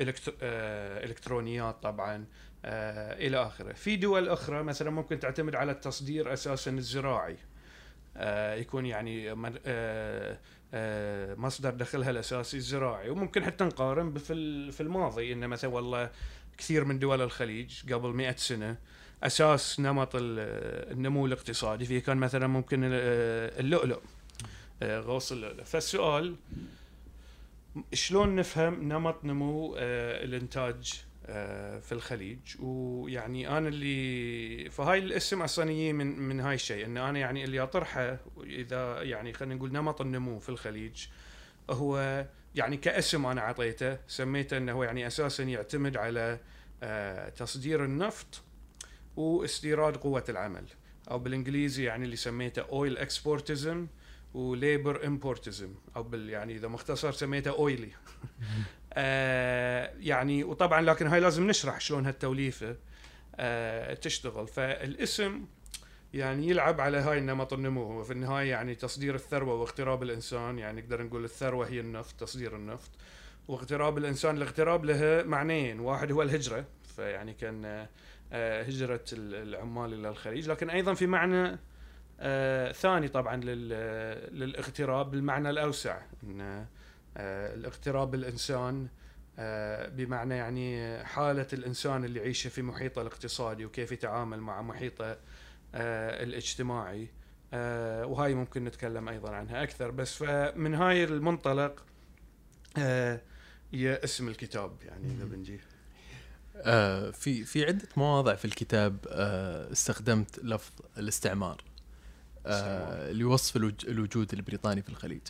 إلكتر... 0.00 0.34
آه، 0.42 1.04
إلكترونيات 1.04 1.82
طبعا 1.82 2.24
آه، 2.64 3.26
إلى 3.26 3.36
آخره. 3.46 3.72
في 3.72 3.96
دول 3.96 4.28
أخرى 4.28 4.62
مثلا 4.62 4.90
ممكن 4.90 5.20
تعتمد 5.20 5.54
على 5.54 5.72
التصدير 5.72 6.32
أساسا 6.32 6.70
الزراعي. 6.70 7.36
آه، 8.16 8.54
يكون 8.54 8.86
يعني 8.86 9.34
مصدر 11.36 11.70
دخلها 11.70 12.10
الأساسي 12.10 12.56
الزراعي 12.56 13.10
وممكن 13.10 13.44
حتى 13.44 13.64
نقارن 13.64 14.18
في 14.18 14.32
ال- 14.32 14.72
في 14.72 14.80
الماضي 14.80 15.32
انه 15.32 15.46
مثلا 15.46 15.70
والله 15.70 16.10
كثير 16.58 16.84
من 16.84 16.98
دول 16.98 17.22
الخليج 17.22 17.92
قبل 17.92 18.08
مئة 18.08 18.36
سنة 18.36 18.76
أساس 19.22 19.80
نمط 19.80 20.14
ال- 20.16 20.92
النمو 20.92 21.26
الاقتصادي 21.26 21.84
فيه 21.84 21.98
كان 21.98 22.16
مثلا 22.16 22.46
ممكن 22.46 22.84
ال- 22.84 22.90
اللؤلؤ 23.60 23.98
غوص 24.82 25.32
اللؤلؤ 25.32 25.64
فالسؤال 25.64 26.36
شلون 27.92 28.36
نفهم 28.36 28.88
نمط 28.88 29.24
نمو 29.24 29.74
آه، 29.78 30.24
الإنتاج 30.24 31.04
آه، 31.26 31.78
في 31.78 31.92
الخليج؟ 31.92 32.38
ويعني 32.60 33.58
أنا 33.58 33.68
اللي 33.68 34.70
فهاي 34.70 34.98
الاسم 34.98 35.42
أصلا 35.42 35.70
يجي 35.70 35.92
من 35.92 36.18
من 36.18 36.40
هاي 36.40 36.54
الشيء 36.54 36.86
إن 36.86 36.96
أنا 36.96 37.18
يعني 37.18 37.44
اللي 37.44 37.60
أطرحه 37.60 38.18
إذا 38.42 39.02
يعني 39.02 39.32
خلينا 39.32 39.54
نقول 39.54 39.72
نمط 39.72 40.00
النمو 40.00 40.38
في 40.38 40.48
الخليج 40.48 41.06
هو 41.70 42.26
يعني 42.54 42.76
كاسم 42.76 43.26
أنا 43.26 43.40
أعطيته 43.40 43.98
سميته 44.06 44.56
إنه 44.56 44.84
يعني 44.84 45.06
أساسا 45.06 45.42
يعتمد 45.42 45.96
على 45.96 46.38
آه، 46.82 47.28
تصدير 47.28 47.84
النفط 47.84 48.42
واستيراد 49.16 49.96
قوة 49.96 50.24
العمل 50.28 50.64
أو 51.10 51.18
بالإنجليزي 51.18 51.84
يعني 51.84 52.04
اللي 52.04 52.16
سميته 52.16 52.62
اويل 52.62 52.98
اكسبورتزم 52.98 53.86
وليبر 54.34 55.06
امبورتزم 55.06 55.74
أو 55.96 56.02
بال 56.02 56.30
يعني 56.30 56.54
إذا 56.56 56.68
مختصر 56.68 57.12
سميته 57.12 57.50
اويلي 57.50 57.88
آه 58.92 59.92
يعني 60.00 60.44
وطبعا 60.44 60.80
لكن 60.80 61.06
هاي 61.06 61.20
لازم 61.20 61.46
نشرح 61.46 61.80
شلون 61.80 62.06
هالتوليفة 62.06 62.76
آه 63.36 63.94
تشتغل. 63.94 64.46
فالاسم 64.48 65.44
يعني 66.14 66.48
يلعب 66.48 66.80
على 66.80 66.98
هاي 66.98 67.18
النمط 67.18 67.52
النمو. 67.52 67.82
هو 67.92 68.02
في 68.04 68.12
النهاية 68.12 68.50
يعني 68.50 68.74
تصدير 68.74 69.14
الثروة 69.14 69.54
واغتراب 69.54 70.02
الإنسان. 70.02 70.58
يعني 70.58 70.80
نقدر 70.80 71.02
نقول 71.02 71.24
الثروة 71.24 71.66
هي 71.68 71.80
النفط 71.80 72.20
تصدير 72.20 72.56
النفط. 72.56 72.90
واغتراب 73.48 73.98
الإنسان 73.98 74.36
الاغتراب 74.36 74.84
له 74.84 75.22
معنيين. 75.26 75.80
واحد 75.80 76.12
هو 76.12 76.22
الهجرة. 76.22 76.64
فيعني 76.96 77.34
كان 77.34 77.64
آه، 77.64 77.88
آه، 78.32 78.62
هجرة 78.62 79.04
ال- 79.12 79.34
العمال 79.48 79.92
إلى 79.94 80.08
الخليج. 80.08 80.50
لكن 80.50 80.70
أيضا 80.70 80.94
في 80.94 81.06
معنى 81.06 81.58
آه 82.20 82.72
ثاني 82.72 83.08
طبعا 83.08 83.36
لل- 83.36 84.38
للاغتراب 84.40 85.10
بالمعنى 85.10 85.50
الأوسع. 85.50 85.98
إن 86.24 86.40
آه 87.16 87.54
الاغتراب 87.54 88.14
الانسان 88.14 88.88
آه 89.38 89.88
بمعنى 89.88 90.34
يعني 90.36 90.98
حالة 91.04 91.46
الإنسان 91.52 92.04
اللي 92.04 92.20
يعيشه 92.20 92.48
في 92.48 92.62
محيطه 92.62 93.02
الاقتصادي 93.02 93.64
وكيف 93.64 93.92
يتعامل 93.92 94.40
مع 94.40 94.62
محيطه 94.62 95.10
آه 95.74 96.22
الاجتماعي. 96.22 97.08
آه 97.52 98.06
وهاي 98.06 98.34
ممكن 98.34 98.64
نتكلم 98.64 99.08
أيضا 99.08 99.30
عنها 99.30 99.62
أكثر. 99.62 99.90
بس 99.90 100.14
فمن 100.14 100.74
هاي 100.74 101.04
المنطلق 101.04 101.84
آه 102.78 103.20
هي 103.72 104.00
اسم 104.04 104.28
الكتاب 104.28 104.72
يعني 104.82 105.06
إذا 105.12 105.24
بنجي. 105.24 105.60
آه 106.56 107.10
في 107.10 107.44
في 107.44 107.64
عدة 107.66 107.88
مواضع 107.96 108.34
في 108.34 108.44
الكتاب 108.44 108.96
آه 109.08 109.72
استخدمت 109.72 110.38
لفظ 110.38 110.72
الاستعمار. 110.98 111.64
آه 112.46 113.12
لوصف 113.12 113.56
الوج- 113.56 113.86
الوجود 113.88 114.32
البريطاني 114.32 114.82
في 114.82 114.88
الخليج 114.88 115.20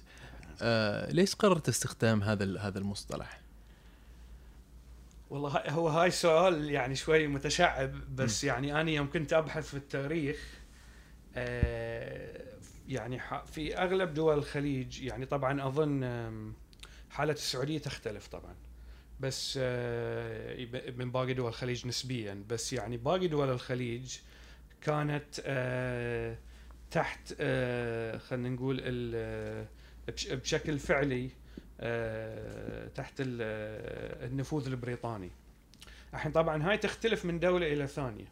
آه 0.62 1.12
ليش 1.12 1.34
قررت 1.34 1.68
استخدام 1.68 2.22
هذا 2.22 2.60
هذا 2.60 2.78
المصطلح؟ 2.78 3.40
والله 5.30 5.70
هو 5.70 5.88
هاي 5.88 6.10
سؤال 6.10 6.70
يعني 6.70 6.96
شوي 6.96 7.26
متشعب 7.26 8.16
بس 8.16 8.44
م. 8.44 8.46
يعني 8.48 8.80
أنا 8.80 8.90
يوم 8.90 9.10
كنت 9.10 9.32
أبحث 9.32 9.68
في 9.68 9.74
التاريخ 9.76 10.36
آه، 11.36 12.40
يعني 12.88 13.20
ح- 13.20 13.44
في 13.44 13.76
أغلب 13.78 14.14
دول 14.14 14.38
الخليج 14.38 15.02
يعني 15.02 15.26
طبعا 15.26 15.66
أظن 15.68 16.04
حالة 17.10 17.32
السعودية 17.32 17.78
تختلف 17.78 18.26
طبعا 18.26 18.54
بس 19.20 19.56
من 20.96 21.10
باقي 21.12 21.34
دول 21.34 21.48
الخليج 21.48 21.86
نسبيا 21.86 22.44
بس 22.48 22.72
يعني 22.72 22.96
باقي 22.96 23.28
دول 23.28 23.50
الخليج 23.50 24.16
كانت 24.80 25.24
آه، 25.44 26.36
تحت 26.94 27.34
آه، 27.40 28.18
خلينا 28.18 28.48
نقول 28.48 28.76
بش- 30.08 30.28
بشكل 30.32 30.78
فعلي 30.78 31.30
آه، 31.80 32.88
تحت 32.88 33.14
ال- 33.20 33.38
آه، 33.42 34.26
النفوذ 34.26 34.66
البريطاني. 34.66 35.30
الحين 36.14 36.32
طبعا 36.32 36.62
هاي 36.70 36.78
تختلف 36.78 37.24
من 37.24 37.38
دولة 37.40 37.72
إلى 37.72 37.86
ثانية. 37.86 38.24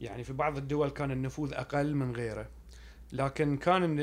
يعني 0.00 0.24
في 0.24 0.32
بعض 0.32 0.56
الدول 0.56 0.90
كان 0.90 1.10
النفوذ 1.10 1.52
أقل 1.54 1.94
من 1.94 2.12
غيره. 2.16 2.48
لكن 3.12 3.56
كان 3.56 3.98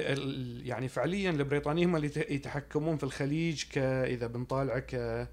يعني 0.66 0.88
فعليا 0.88 1.30
البريطانيين 1.32 1.90
هم 1.90 1.96
اللي 1.96 2.08
يت- 2.08 2.32
يتحكمون 2.32 2.98
في 2.98 3.04
الخليج 3.04 3.64
ك 3.72 3.78
إذا 3.78 4.28
بنطالعه 4.28 4.80
ك 4.80 5.28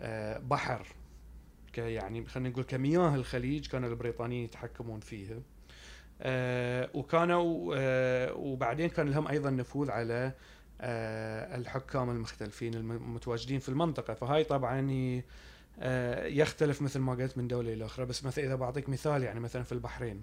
آه، 0.00 0.38
بحر 0.38 0.86
ك 1.72 1.78
يعني 1.78 2.26
خلينا 2.26 2.48
نقول 2.48 2.64
كمياه 2.64 3.14
الخليج 3.14 3.66
كانوا 3.68 3.88
البريطانيين 3.88 4.44
يتحكمون 4.44 5.00
فيها. 5.00 5.34
آه، 5.34 5.42
وكانوا 6.94 7.74
آه، 7.76 8.32
وبعدين 8.34 8.88
كان 8.88 9.10
لهم 9.10 9.28
أيضا 9.28 9.50
نفوذ 9.50 9.90
على 9.90 10.32
آه، 10.80 11.56
الحكام 11.56 12.10
المختلفين 12.10 12.74
الم- 12.74 12.92
المتواجدين 12.92 13.58
في 13.58 13.68
المنطقة. 13.68 14.14
فهاي 14.14 14.44
طبعا 14.44 14.80
آه، 15.80 16.26
يختلف 16.26 16.82
مثل 16.82 16.98
ما 16.98 17.12
قلت 17.12 17.38
من 17.38 17.48
دولة 17.48 17.72
إلى 17.72 17.84
أخرى. 17.86 18.06
بس 18.06 18.24
مثلا 18.24 18.44
إذا 18.44 18.54
بعطيك 18.54 18.88
مثال 18.88 19.22
يعني 19.22 19.40
مثلا 19.40 19.62
في 19.62 19.72
البحرين. 19.72 20.22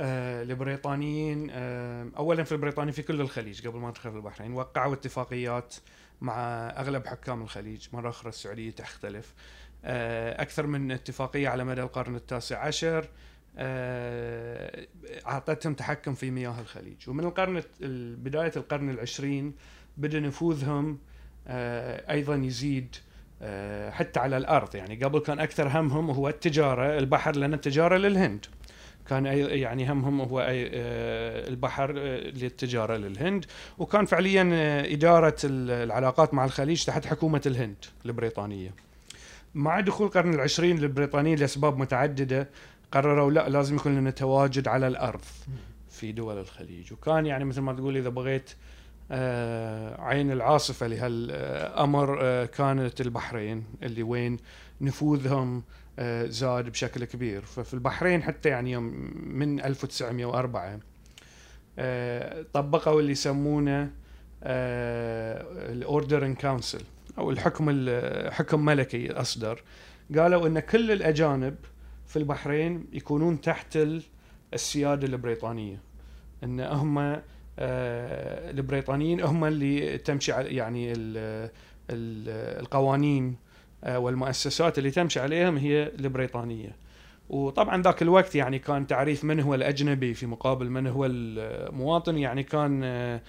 آه، 0.00 0.42
البريطانيين 0.42 1.48
آه، 1.52 2.08
اولا 2.16 2.44
في 2.44 2.52
البريطاني 2.52 2.92
في 2.92 3.02
كل 3.02 3.20
الخليج 3.20 3.66
قبل 3.68 3.78
ما 3.78 3.88
ندخل 3.88 4.10
في 4.10 4.16
البحرين. 4.16 4.52
وقعوا 4.52 4.94
اتفاقيات 4.94 5.74
مع 6.20 6.36
أغلب 6.76 7.06
حكام 7.06 7.42
الخليج. 7.42 7.88
مرة 7.92 8.08
أخرى 8.08 8.28
السعودية 8.28 8.70
تختلف. 8.70 9.34
آه، 9.84 10.42
أكثر 10.42 10.66
من 10.66 10.92
اتفاقية 10.92 11.48
على 11.48 11.64
مدى 11.64 11.82
القرن 11.82 12.16
التاسع 12.16 12.58
عشر. 12.66 12.98
آه، 13.04 13.08
أعطتهم 15.26 15.74
تحكم 15.74 16.14
في 16.14 16.30
مياه 16.30 16.60
الخليج. 16.60 17.08
ومن 17.08 17.24
القرن 17.24 17.62
بداية 18.16 18.52
القرن 18.56 18.90
العشرين 18.90 19.52
بدأ 19.96 20.20
نفوذهم 20.20 20.98
آه، 21.48 22.12
أيضا 22.12 22.34
يزيد 22.34 22.96
آه، 23.42 23.90
حتى 23.90 24.20
على 24.20 24.36
الأرض. 24.36 24.74
يعني 24.74 25.04
قبل 25.04 25.18
كان 25.18 25.40
أكثر 25.40 25.68
همهم 25.68 26.10
هو 26.10 26.28
التجارة 26.28 26.98
البحر 26.98 27.36
لأن 27.36 27.54
التجارة 27.54 27.96
للهند. 27.96 28.46
كان 29.08 29.26
يعني 29.26 29.92
همهم 29.92 30.20
هو 30.20 30.40
آه، 30.40 31.48
البحر 31.48 31.94
آه، 31.98 32.18
للتجارة 32.20 32.96
للهند. 32.96 33.44
وكان 33.78 34.04
فعليا 34.04 34.50
آه، 34.52 34.92
إدارة 34.92 35.36
ال- 35.44 35.70
العلاقات 35.70 36.34
مع 36.34 36.44
الخليج 36.44 36.84
تحت 36.84 37.06
حكومة 37.06 37.40
الهند 37.46 37.76
البريطانية. 38.06 38.74
مع 39.54 39.80
دخول 39.80 40.06
القرن 40.06 40.34
العشرين 40.34 40.78
للبريطانيين 40.78 41.38
لأسباب 41.38 41.78
متعددة 41.78 42.48
قرروا 42.92 43.30
لا 43.30 43.48
لازم 43.48 43.76
يكون 43.76 43.94
لنا 43.96 44.10
تواجد 44.10 44.68
على 44.68 44.86
الأرض 44.88 45.20
في 45.90 46.12
دول 46.12 46.38
الخليج. 46.38 46.92
وكان 46.92 47.26
يعني 47.26 47.44
مثل 47.44 47.60
ما 47.60 47.72
تقول 47.72 47.96
إذا 47.96 48.08
بغيت 48.08 48.50
آه، 49.10 50.00
عين 50.00 50.32
العاصفة 50.32 50.86
لهالأمر 50.86 52.18
آه، 52.22 52.44
كانت 52.44 53.00
البحرين 53.00 53.64
اللي 53.82 54.02
وين 54.02 54.36
نفوذهم 54.80 55.62
آه، 55.98 56.26
زاد 56.26 56.68
بشكل 56.68 57.04
كبير. 57.04 57.40
ففي 57.42 57.74
البحرين 57.74 58.22
حتى 58.22 58.48
يعني 58.48 58.76
من 59.26 59.60
1904 59.64 60.78
آه، 61.78 62.44
طبقوا 62.52 63.00
اللي 63.00 63.12
يسمونه 63.12 63.90
ال 65.72 65.80
Order 65.80 66.20
in 66.20 66.36
Council 66.36 66.82
أو 67.18 67.30
الحكم 67.30 67.66
ال- 67.70 68.32
حكم 68.32 68.64
ملكي 68.64 69.12
أصدر. 69.12 69.62
قالوا 70.18 70.46
إن 70.46 70.60
كل 70.60 70.90
الأجانب 70.92 71.54
في 72.12 72.18
البحرين 72.18 72.86
يكونون 72.92 73.40
تحت 73.40 73.76
ال- 73.76 74.02
السيادة 74.54 75.06
البريطانية. 75.06 75.80
إن 76.44 76.60
هم 76.60 76.98
آه، 76.98 77.22
البريطانيين 78.50 79.20
هم 79.20 79.44
اللي 79.44 79.98
تمشي 79.98 80.32
يعني 80.32 80.92
ال 80.92 81.16
ال 81.90 82.28
القوانين 82.60 83.36
آه، 83.84 83.98
والمؤسسات 83.98 84.78
اللي 84.78 84.90
تمشي 84.90 85.20
عليهم 85.20 85.56
هي 85.56 85.92
البريطانية. 85.98 86.76
وطبعا 87.30 87.82
ذاك 87.82 88.02
الوقت 88.02 88.34
يعني 88.34 88.58
كان 88.58 88.86
تعريف 88.86 89.24
من 89.24 89.40
هو 89.40 89.54
الأجنبي 89.54 90.14
في 90.14 90.26
مقابل 90.26 90.70
من 90.70 90.86
هو 90.86 91.06
المواطن. 91.06 92.18
يعني 92.18 92.42
كان 92.42 92.80
آه، 92.84 93.20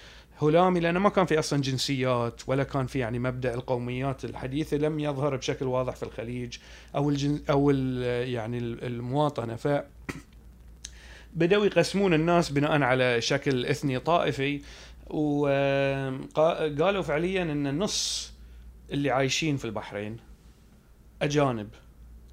هلامي 0.50 0.80
لأنه 0.80 1.00
ما 1.00 1.10
كان 1.10 1.26
في 1.26 1.40
أصلا 1.40 1.62
جنسيات 1.62 2.42
ولا 2.48 2.64
كان 2.64 2.88
في 2.88 3.00
يعني 3.00 3.20
مبدأ 3.20 3.54
القوميات 3.54 4.26
الحديثة 4.26 4.78
لم 4.78 5.00
يظهر 5.00 5.36
بشكل 5.36 5.66
واضح 5.66 5.96
في 5.96 6.04
الخليج 6.04 6.58
أو 6.96 7.10
الجن 7.10 7.42
أو 7.50 7.70
يعني 7.72 8.58
المواطنة. 8.58 9.56
ف 9.56 9.68
بدأوا 11.34 11.66
يقسمون 11.66 12.14
الناس 12.14 12.50
بناء 12.50 12.82
على 12.82 13.22
شكل 13.22 13.66
إثني 13.66 14.00
طائفي 14.00 14.62
وقالوا 15.08 17.02
فعليا 17.02 17.42
إن 17.42 17.68
النص 17.68 18.34
اللي 18.92 19.12
عايشين 19.12 19.58
في 19.58 19.66
البحرين 19.66 20.18
أجانب 21.22 21.70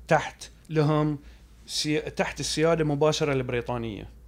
تحت 0.09 0.51
لهم 0.71 1.19
سي... 1.67 2.01
تحت 2.01 2.41
السيادة 2.41 2.85
مباشرة 2.85 3.33
البريطانية. 3.33 4.20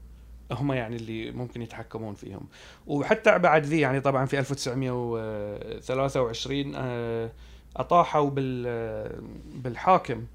هم 0.51 0.73
يعني 0.73 0.97
اللي 0.97 1.31
ممكن 1.31 1.63
يتحكمون 1.63 2.15
فيهم. 2.15 2.49
وحتى 2.87 3.39
بعد 3.39 3.65
ذي 3.65 3.81
يعني 3.81 4.01
طبعا 4.01 4.27
في 4.27 4.39
1923 4.39 6.73
آه، 6.77 7.31
أطاحوا 7.77 8.31
بال 8.31 9.23
بالحاكم 9.55 10.27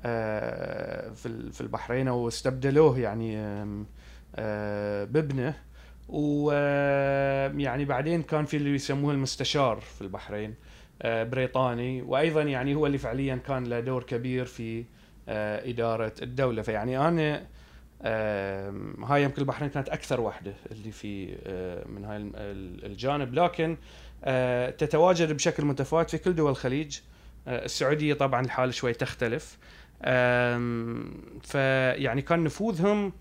آه، 0.00 1.10
في 1.10 1.52
في 1.52 1.60
البحرين 1.60 2.08
واستبدلوه 2.08 2.98
يعني 2.98 3.36
آه، 4.36 5.04
بابنه. 5.04 5.54
ويعني 6.08 7.84
بعدين 7.84 8.22
كان 8.22 8.44
في 8.44 8.56
اللي 8.56 8.74
يسموه 8.74 9.12
المستشار 9.12 9.80
في 9.80 10.02
البحرين 10.02 10.54
بريطاني. 11.04 12.02
وأيضا 12.02 12.42
يعني 12.42 12.74
هو 12.74 12.86
اللي 12.86 12.98
فعليا 12.98 13.36
كان 13.36 13.64
له 13.64 13.80
دور 13.80 14.02
كبير 14.02 14.44
في 14.44 14.84
إدارة 15.28 16.12
الدولة. 16.22 16.62
فيعني 16.62 17.08
أنا 17.08 17.46
هاي 18.02 19.22
يمكن 19.22 19.42
البحرين 19.42 19.70
كانت 19.70 19.88
أكثر 19.88 20.20
واحدة 20.20 20.54
اللي 20.70 20.90
في 20.90 21.26
من 21.88 22.04
هاي 22.04 22.30
الجانب. 22.86 23.34
لكن 23.34 23.76
تتواجد 24.78 25.32
بشكل 25.32 25.64
متفاوت 25.64 26.10
في 26.10 26.18
كل 26.18 26.34
دول 26.34 26.50
الخليج. 26.50 26.98
السعودية 27.48 28.14
طبعا 28.14 28.40
الحالة 28.40 28.72
شوي 28.72 28.92
تختلف. 28.92 29.58
فيعني 31.42 32.22
كان 32.22 32.44
نفوذهم 32.44 33.12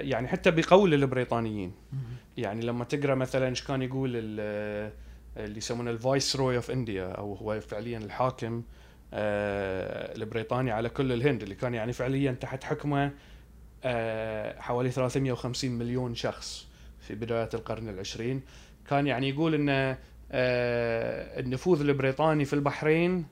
يعني 0.00 0.28
حتى 0.28 0.50
بقول 0.50 0.94
البريطانيين. 0.94 1.72
يعني 2.36 2.66
لما 2.66 2.84
تقرأ 2.84 3.14
مثلا 3.14 3.48
إيش 3.48 3.64
كان 3.64 3.82
يقول 3.82 4.10
اللي 4.14 5.58
يسمونه 5.58 5.90
الفايس 5.90 6.36
روي 6.36 6.56
أوف 6.56 6.70
إنديا 6.70 7.12
أو 7.12 7.34
هو 7.34 7.60
فعليا 7.60 7.98
الحاكم 7.98 8.62
البريطاني 9.12 10.70
على 10.70 10.88
كل 10.88 11.12
الهند 11.12 11.42
اللي 11.42 11.54
كان 11.54 11.74
يعني 11.74 11.92
فعليا 11.92 12.32
تحت 12.32 12.64
حكمه 12.64 13.04
آه، 13.04 13.10
حوالي 14.58 14.90
350 14.90 15.70
مليون 15.70 16.14
شخص 16.14 16.66
في 17.00 17.14
بدايات 17.14 17.54
القرن 17.54 17.88
العشرين. 17.88 18.42
كان 18.88 19.06
يعني 19.06 19.28
يقول 19.28 19.54
إن 19.54 19.96
آه، 20.32 21.40
النفوذ 21.40 21.80
البريطاني 21.80 22.44
في 22.44 22.52
البحرين 22.52 23.26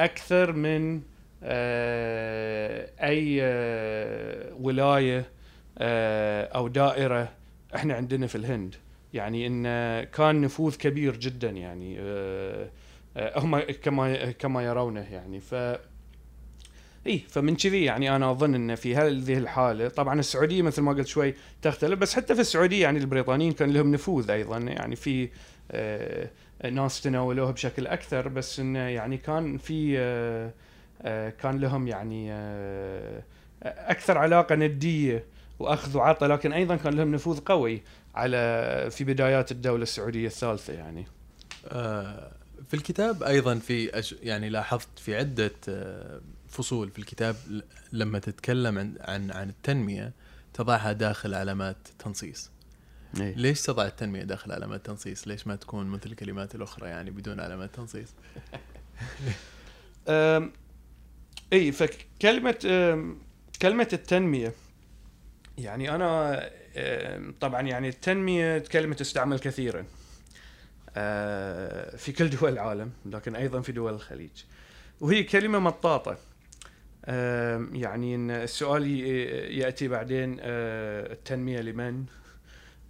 أكثر 0.00 0.52
من 0.52 1.02
آه، 1.42 2.90
أي 3.00 3.40
ولاية 4.60 5.30
أو 6.54 6.68
دائرة 6.68 7.28
إحنا 7.74 7.94
عندنا 7.94 8.26
في 8.26 8.34
الهند. 8.34 8.74
يعني 9.14 9.46
إن 9.46 9.62
كان 10.04 10.40
نفوذ 10.40 10.76
كبير 10.76 11.16
جدا 11.16 11.50
يعني 11.50 11.98
هم 13.36 13.60
كما 13.60 14.30
كما 14.30 14.62
يرونه 14.62 15.14
يعني. 15.14 15.40
ف 15.40 15.54
اي 17.06 17.22
فمن 17.28 17.56
كذي 17.56 17.84
يعني 17.84 18.16
أنا 18.16 18.30
أظن 18.30 18.54
إن 18.54 18.74
في 18.74 18.96
هذه 18.96 19.38
الحالة 19.38 19.88
طبعا 19.88 20.20
السعودية 20.20 20.62
مثل 20.62 20.82
ما 20.82 20.92
قلت 20.92 21.06
شوي 21.06 21.34
تختلف 21.62 21.98
بس 21.98 22.14
حتى 22.14 22.34
في 22.34 22.40
السعودية 22.40 22.82
يعني 22.82 22.98
البريطانيين 22.98 23.52
كان 23.52 23.70
لهم 23.70 23.92
نفوذ 23.92 24.30
أيضا 24.30 24.58
يعني 24.58 24.96
في 24.96 25.28
آه 25.70 26.30
ناس 26.70 27.00
تناولوها 27.00 27.50
بشكل 27.50 27.86
أكثر 27.86 28.28
بس 28.28 28.60
انه 28.60 28.78
يعني 28.78 29.16
كان 29.16 29.58
في 29.58 29.98
آه 29.98 30.52
آه 31.02 31.30
كان 31.30 31.60
لهم 31.60 31.88
يعني 31.88 32.32
أكثر 33.62 34.18
علاقة 34.18 34.54
ندية 34.54 35.24
وأخذ 35.58 35.96
وعطى 35.96 36.26
لكن 36.26 36.52
أيضا 36.52 36.76
كان 36.76 36.94
لهم 36.94 37.14
نفوذ 37.14 37.40
قوي 37.40 37.82
على 38.14 38.88
في 38.90 39.04
بدايات 39.04 39.52
الدولة 39.52 39.82
السعودية 39.82 40.26
الثالثة 40.26 40.72
يعني. 40.72 41.06
في 42.68 42.74
الكتاب 42.74 43.22
أيضا 43.22 43.54
في 43.54 44.02
يعني 44.22 44.48
لاحظت 44.48 44.98
في 44.98 45.16
عدة 45.16 45.50
فصول 46.60 46.90
في 46.90 46.98
الكتاب 46.98 47.36
لما 47.92 48.18
تتكلم 48.18 48.78
عن 48.78 48.94
عن, 49.00 49.30
عن 49.30 49.48
التنمية 49.48 50.12
تضعها 50.54 50.92
داخل 50.92 51.34
علامات 51.34 51.76
تنصيص. 51.98 52.50
إيه؟ 53.20 53.34
ليش 53.36 53.62
تضع 53.62 53.86
التنمية 53.86 54.22
داخل 54.22 54.52
علامات 54.52 54.86
تنصيص؟ 54.86 55.28
ليش 55.28 55.46
ما 55.46 55.56
تكون 55.56 55.86
مثل 55.86 56.10
الكلمات 56.10 56.54
الأخرى 56.54 56.88
يعني 56.88 57.10
بدون 57.10 57.40
علامات 57.40 57.74
تنصيص؟ 57.74 58.08
إي 61.52 61.72
فكلمة 61.72 62.58
كلمة 63.62 63.88
التنمية 63.92 64.52
يعني 65.58 65.94
أنا 65.94 66.40
طبعا 67.40 67.60
يعني 67.60 67.88
التنمية 67.88 68.58
كلمه 68.58 68.94
تستعمل 68.94 69.38
كثيرا 69.38 69.84
أه، 70.96 71.96
في 71.96 72.12
كل 72.12 72.30
دول 72.30 72.52
العالم 72.52 72.92
لكن 73.06 73.36
أيضا 73.36 73.60
في 73.60 73.72
دول 73.72 73.94
الخليج 73.94 74.44
وهي 75.00 75.22
كلمة 75.22 75.58
مطاطة 75.58 76.18
يعني 77.72 78.16
السؤال 78.16 78.86
يأتي 79.58 79.88
بعدين 79.88 80.36
أه، 80.40 81.12
التنمية 81.12 81.60
لمن؟ 81.60 82.04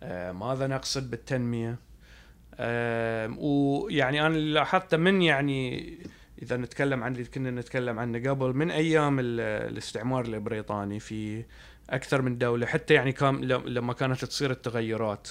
أه، 0.03 0.33
ماذا 0.33 0.67
نقصد 0.67 1.11
بالتنمية؟ 1.11 1.77
ويعني 3.39 4.27
أنا 4.27 4.35
لاحظت 4.35 4.95
من 4.95 5.23
يعني 5.23 5.93
إذا 6.43 6.57
نتكلم 6.57 7.03
عن 7.03 7.13
اللي 7.13 7.25
كنا 7.25 7.51
نتكلم 7.51 7.99
عنه 7.99 8.31
قبل 8.31 8.57
من 8.57 8.71
أيام 8.71 9.17
الاستعمار 9.21 10.25
البريطاني 10.25 11.01
في 11.01 11.45
أكثر 11.91 12.23
من 12.23 12.39
دولة 12.39 12.67
حتى 12.67 12.95
يعني 12.95 13.13
كان 13.13 13.45
لما 13.45 13.93
كانت 13.93 14.25
تصير 14.25 14.51
التغيرات 14.51 15.29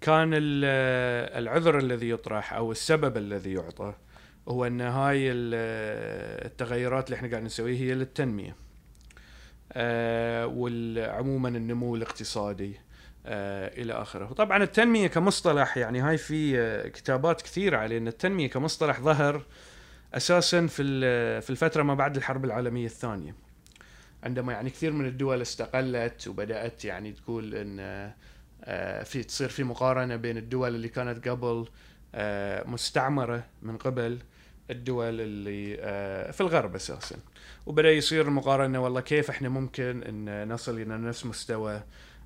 كان 0.00 0.30
العذر 0.34 1.78
الذي 1.78 2.10
يطرح 2.10 2.52
أو 2.52 2.72
السبب 2.72 3.16
الذي 3.16 3.52
يعطى 3.52 3.94
هو 4.48 4.66
إن 4.66 4.80
هاي 4.80 5.32
التغيرات 5.32 7.06
اللي 7.06 7.16
إحنا 7.16 7.28
قاعد 7.28 7.42
نسويها 7.42 7.80
هي 7.80 7.94
للتنمية. 7.94 8.66
آه، 9.72 10.46
وعموما 10.46 11.48
النمو 11.48 11.96
الاقتصادي 11.96 12.80
آه، 13.26 13.82
إلى 13.82 13.92
آخره. 13.92 14.30
وطبعا 14.30 14.62
التنمية 14.62 15.06
كمصطلح 15.06 15.76
يعني 15.76 16.00
هاي 16.00 16.18
في 16.18 16.58
آه، 16.58 16.88
كتابات 16.88 17.42
كثيرة 17.42 17.76
عليه 17.76 17.98
إن 17.98 18.08
التنمية 18.08 18.50
كمصطلح 18.50 19.00
ظهر 19.00 19.42
أساسا 20.14 20.66
في 20.66 20.82
في 21.40 21.50
الفترة 21.50 21.82
ما 21.82 21.94
بعد 21.94 22.16
الحرب 22.16 22.44
العالمية 22.44 22.86
الثانية. 22.86 23.34
عندما 24.22 24.52
يعني 24.52 24.70
كثير 24.70 24.92
من 24.92 25.06
الدول 25.06 25.42
استقلت 25.42 26.28
وبدأت 26.28 26.84
يعني 26.84 27.12
تقول 27.12 27.54
إن 27.54 28.12
في 29.04 29.22
تصير 29.22 29.48
في 29.48 29.64
مقارنة 29.64 30.16
بين 30.16 30.36
الدول 30.36 30.74
اللي 30.74 30.88
كانت 30.88 31.28
قبل 31.28 31.68
مستعمرة 32.66 33.44
من 33.62 33.76
قبل 33.76 34.18
الدول 34.70 35.20
اللي 35.20 35.76
آه، 35.80 36.30
في 36.30 36.40
الغرب 36.40 36.74
أساسا. 36.74 37.16
وبدأ 37.66 37.92
يصير 37.92 38.30
مقارنة 38.30 38.84
والله 38.84 39.00
كيف 39.00 39.30
إحنا 39.30 39.48
ممكن 39.48 40.02
إن 40.02 40.48
نصل 40.48 40.80
إلى 40.80 40.98
نفس 40.98 41.26
مستوى 41.26 41.82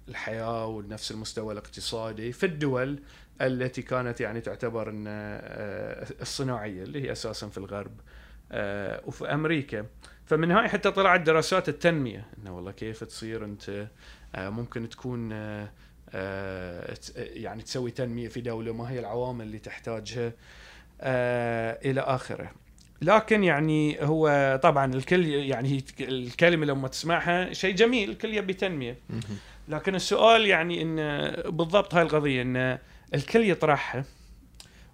الحياة 0.08 0.66
ونفس 0.66 1.10
المستوى 1.10 1.52
الاقتصادي 1.52 2.32
في 2.32 2.46
الدول 2.46 3.02
التي 3.40 3.82
كانت 3.82 4.20
يعني 4.20 4.40
تعتبر 4.40 4.90
إن 4.90 5.04
آه، 5.08 6.06
الصناعية 6.20 6.82
اللي 6.82 7.02
هي 7.02 7.12
أساسا 7.12 7.48
في 7.48 7.58
الغرب 7.58 7.92
آه، 8.52 9.02
وفي 9.06 9.24
أمريكا. 9.24 9.86
فمن 10.26 10.50
هاي 10.50 10.68
حتى 10.68 10.90
طلعت 10.90 11.20
دراسات 11.20 11.68
التنمية 11.68 12.26
إنه 12.38 12.56
والله 12.56 12.72
كيف 12.72 13.04
تصير 13.04 13.44
أنت 13.44 13.88
ممكن 14.36 14.88
تكون 14.88 15.32
يعني 17.16 17.62
تسوي 17.62 17.90
تنمية 17.90 18.28
في 18.28 18.40
دولة 18.40 18.72
ما 18.72 18.90
هي 18.90 18.98
العوامل 18.98 19.44
اللي 19.44 19.58
تحتاجها 19.58 20.32
إلى 21.00 22.00
آخره. 22.00 22.50
لكن 23.02 23.44
يعني 23.44 24.02
هو 24.02 24.58
طبعا 24.62 24.94
الكل 24.94 25.26
يعني 25.26 25.84
الكلمة 26.00 26.66
لما 26.66 26.88
تسمعها 26.88 27.52
شيء 27.52 27.74
جميل 27.74 28.10
الكل 28.10 28.34
يبي 28.34 28.52
تنمية. 28.52 28.96
لكن 29.68 29.94
السؤال 29.94 30.46
يعني 30.46 30.82
إن 30.82 30.96
بالضبط 31.50 31.94
هاي 31.94 32.02
القضية 32.02 32.42
إن 32.42 32.78
الكل 33.14 33.50
يطرحها 33.50 34.04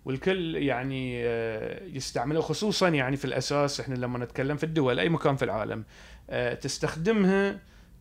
والكل 0.07 0.57
يعني 0.57 1.25
آه، 1.25 1.83
يستعملها 1.87 2.41
خصوصا 2.41 2.89
يعني 2.89 3.17
في 3.17 3.25
الأساس 3.25 3.81
إحنا 3.81 3.95
لما 3.95 4.19
نتكلم 4.19 4.57
في 4.57 4.65
الدول 4.65 5.01
أي 5.01 5.09
مكان 5.09 5.37
في 5.37 5.45
العالم 5.45 5.85
آه، 6.31 6.55
تستخدمها 6.55 7.59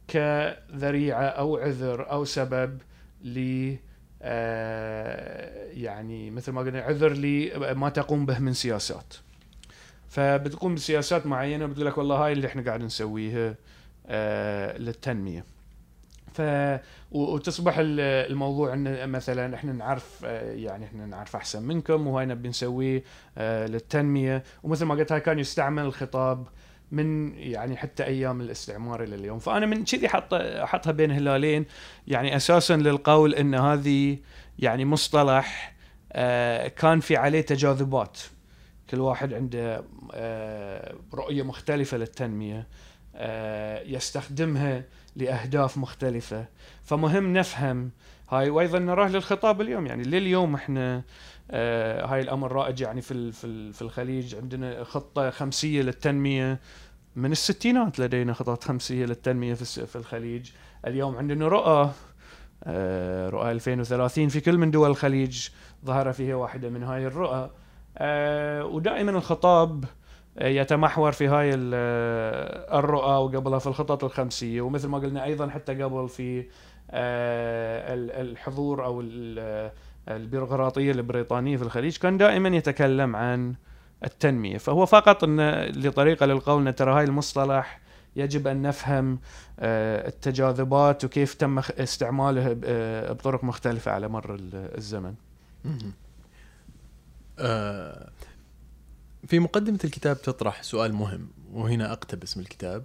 كذريعة 0.07 1.23
أو 1.23 1.57
عذر 1.57 2.11
أو 2.11 2.25
سبب 2.25 2.81
ل 3.23 3.39
آه، 3.39 3.77
يعني 5.73 6.31
مثل 6.31 6.51
ما 6.51 6.61
قلنا 6.61 6.81
عذر 6.81 7.13
لما 7.13 7.89
تقوم 7.89 8.25
به 8.25 8.39
من 8.39 8.53
سياسات. 8.53 9.13
فبتقوم 10.09 10.75
بسياسات 10.75 11.25
معينة 11.25 11.65
بتقول 11.65 11.85
لك 11.85 11.97
والله 11.97 12.15
هاي 12.15 12.33
اللي 12.33 12.47
إحنا 12.47 12.61
قاعد 12.61 12.81
نسويها 12.81 13.55
آه، 14.07 14.77
للتنمية. 14.77 15.45
ف 16.33 16.41
وتصبح 17.11 17.75
الموضوع 17.79 18.73
إن 18.73 19.09
مثلا 19.09 19.55
إحنا 19.55 19.73
نعرف 19.73 20.21
آه، 20.25 20.51
يعني 20.53 20.85
إحنا 20.85 21.05
نعرف 21.05 21.35
أحسن 21.35 21.63
منكم 21.63 22.07
وهاي 22.07 22.25
نبي 22.25 22.49
نسويه 22.49 23.03
للتنمية. 23.37 24.43
ومثل 24.63 24.85
ما 24.85 24.95
قلت 24.95 25.11
هاي 25.11 25.19
كان 25.19 25.39
يستعمل 25.39 25.83
الخطاب 25.83 26.47
من 26.95 27.37
يعني 27.37 27.77
حتى 27.77 28.03
أيام 28.03 28.41
الاستعمار 28.41 29.03
إلى 29.03 29.15
اليوم. 29.15 29.39
فأنا 29.39 29.65
من 29.65 29.83
كذي 29.83 30.09
حط 30.09 30.33
احطها 30.33 30.91
بين 30.91 31.11
هلالين. 31.11 31.65
يعني 32.07 32.35
أساسا 32.35 32.73
للقول 32.77 33.35
إن 33.35 33.55
هذه 33.55 34.17
يعني 34.59 34.85
مصطلح 34.85 35.75
آه، 36.13 36.67
كان 36.67 36.99
في 36.99 37.17
عليه 37.17 37.41
تجاذبات. 37.41 38.19
كل 38.89 38.99
واحد 38.99 39.33
عنده 39.33 39.83
آه، 40.13 40.95
رؤية 41.13 41.43
مختلفة 41.43 41.97
للتنمية 41.97 42.67
آه، 43.15 43.81
يستخدمها 43.81 44.83
لأهداف 45.15 45.77
مختلفة. 45.77 46.45
فمهم 46.83 47.33
نفهم 47.33 47.91
هاي. 48.29 48.49
وأيضا 48.49 48.79
نراه 48.79 49.07
للخطاب 49.07 49.61
اليوم. 49.61 49.87
يعني 49.87 50.03
لليوم 50.03 50.55
إحنا 50.55 51.03
هاي 52.09 52.21
الأمر 52.21 52.51
رائج. 52.51 52.81
يعني 52.81 53.01
في 53.01 53.31
في 53.73 53.81
الخليج 53.81 54.35
عندنا 54.35 54.83
خطة 54.83 55.29
خمسية 55.29 55.81
للتنمية. 55.81 56.59
من 57.15 57.31
الستينات 57.31 57.99
لدينا 57.99 58.33
خطط 58.33 58.63
خمسية 58.63 59.05
للتنمية 59.05 59.53
في 59.53 59.95
الخليج. 59.95 60.51
اليوم 60.87 61.15
عندنا 61.17 61.47
رؤى 61.47 61.91
آه، 62.63 63.29
رؤى 63.29 63.51
2030 63.51 64.29
في 64.29 64.39
كل 64.39 64.57
من 64.57 64.71
دول 64.71 64.89
الخليج 64.89 65.49
ظهر 65.85 66.13
فيها 66.13 66.35
واحدة 66.35 66.69
من 66.69 66.83
هاي 66.83 67.07
الرؤى. 67.07 67.49
آه، 67.97 68.65
ودائما 68.65 69.11
الخطاب 69.11 69.85
آه، 70.37 70.47
يتمحور 70.47 71.11
في 71.11 71.27
هاي 71.27 71.51
الرؤى 71.53 73.15
وقبلها 73.15 73.59
في 73.59 73.67
الخطط 73.67 74.03
الخمسية. 74.03 74.61
ومثل 74.61 74.87
ما 74.87 74.97
قلنا 74.97 75.23
أيضا 75.23 75.49
حتى 75.49 75.83
قبل 75.83 76.09
في 76.09 76.45
الحضور 78.21 78.85
أو 78.85 79.03
البيروقراطية 80.09 80.91
البريطانية 80.91 81.57
في 81.57 81.63
الخليج 81.63 81.97
كان 81.97 82.17
دائما 82.17 82.49
يتكلم 82.49 83.15
عن 83.15 83.55
التنمية. 84.03 84.57
فهو 84.57 84.85
فقط 84.85 85.23
أن 85.23 85.61
لطريقة 85.61 86.25
للقول 86.25 86.67
أن 86.67 86.75
ترى 86.75 86.93
هاي 86.93 87.03
المصطلح 87.03 87.85
يجب 88.15 88.47
أن 88.47 88.61
نفهم 88.61 89.19
آه، 89.59 90.07
التجاذبات 90.07 91.05
وكيف 91.05 91.33
تم 91.33 91.59
استعماله 91.59 92.57
آه، 92.63 93.11
بطرق 93.11 93.43
مختلفة 93.43 93.91
على 93.91 94.07
مر 94.07 94.37
الزمن. 94.53 95.13
آه، 97.39 98.09
في 99.27 99.39
مقدمة 99.39 99.79
الكتاب 99.83 100.21
تطرح 100.21 100.63
سؤال 100.63 100.93
مهم 100.93 101.29
وهنا 101.53 101.91
أقتبس 101.91 102.37
من 102.37 102.43
الكتاب. 102.43 102.83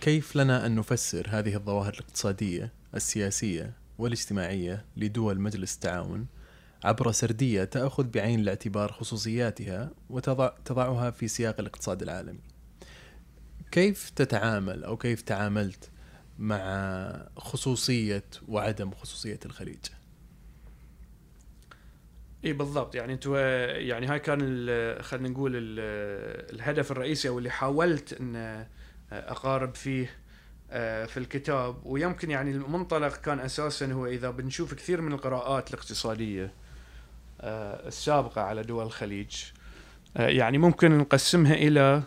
كيف 0.00 0.36
لنا 0.36 0.66
أن 0.66 0.74
نفسر 0.74 1.26
هذه 1.30 1.54
الظواهر 1.54 1.94
الاقتصادية 1.94 2.72
السياسية 2.94 3.72
والاجتماعية 3.98 4.84
لدول 4.96 5.40
مجلس 5.40 5.74
التعاون 5.74 6.26
عبر 6.84 7.12
سردية 7.12 7.64
تأخذ 7.64 8.04
بعين 8.04 8.40
الاعتبار 8.40 8.92
خصوصياتها 8.92 9.90
وتضعها 10.10 11.10
في 11.10 11.28
سياق 11.28 11.60
الاقتصاد 11.60 12.02
العالمي. 12.02 12.40
كيف 13.70 14.10
تتعامل 14.10 14.84
أو 14.84 14.96
كيف 14.96 15.22
تعاملت 15.22 15.90
مع 16.38 17.28
خصوصية 17.36 18.24
وعدم 18.48 18.90
خصوصية 18.90 19.40
الخليج؟ 19.46 19.86
إي 22.44 22.52
بالضبط 22.52 22.94
يعني 22.94 23.12
أنتوا 23.12 23.38
يعني 23.70 24.06
هاي 24.06 24.18
كان 24.18 24.40
خلينا 25.02 25.28
نقول 25.28 25.52
الهدف 25.54 26.92
الرئيسي 26.92 27.28
أو 27.28 27.38
اللي 27.38 27.50
حاولت 27.50 28.12
أن 28.12 28.66
أقارب 29.12 29.74
فيه 29.74 30.10
في 31.06 31.16
الكتاب 31.16 31.86
ويمكن 31.86 32.30
يعني 32.30 32.50
المنطلق 32.50 33.16
كان 33.16 33.40
أساسا 33.40 33.92
هو 33.92 34.06
إذا 34.06 34.30
بنشوف 34.30 34.74
كثير 34.74 35.00
من 35.00 35.12
القراءات 35.12 35.70
الاقتصادية 35.70 36.52
آه، 37.40 37.88
السابقة 37.88 38.40
على 38.40 38.62
دول 38.62 38.86
الخليج. 38.86 39.36
آه، 40.16 40.28
يعني 40.28 40.58
ممكن 40.58 40.98
نقسمها 40.98 41.54
إلى 41.54 42.02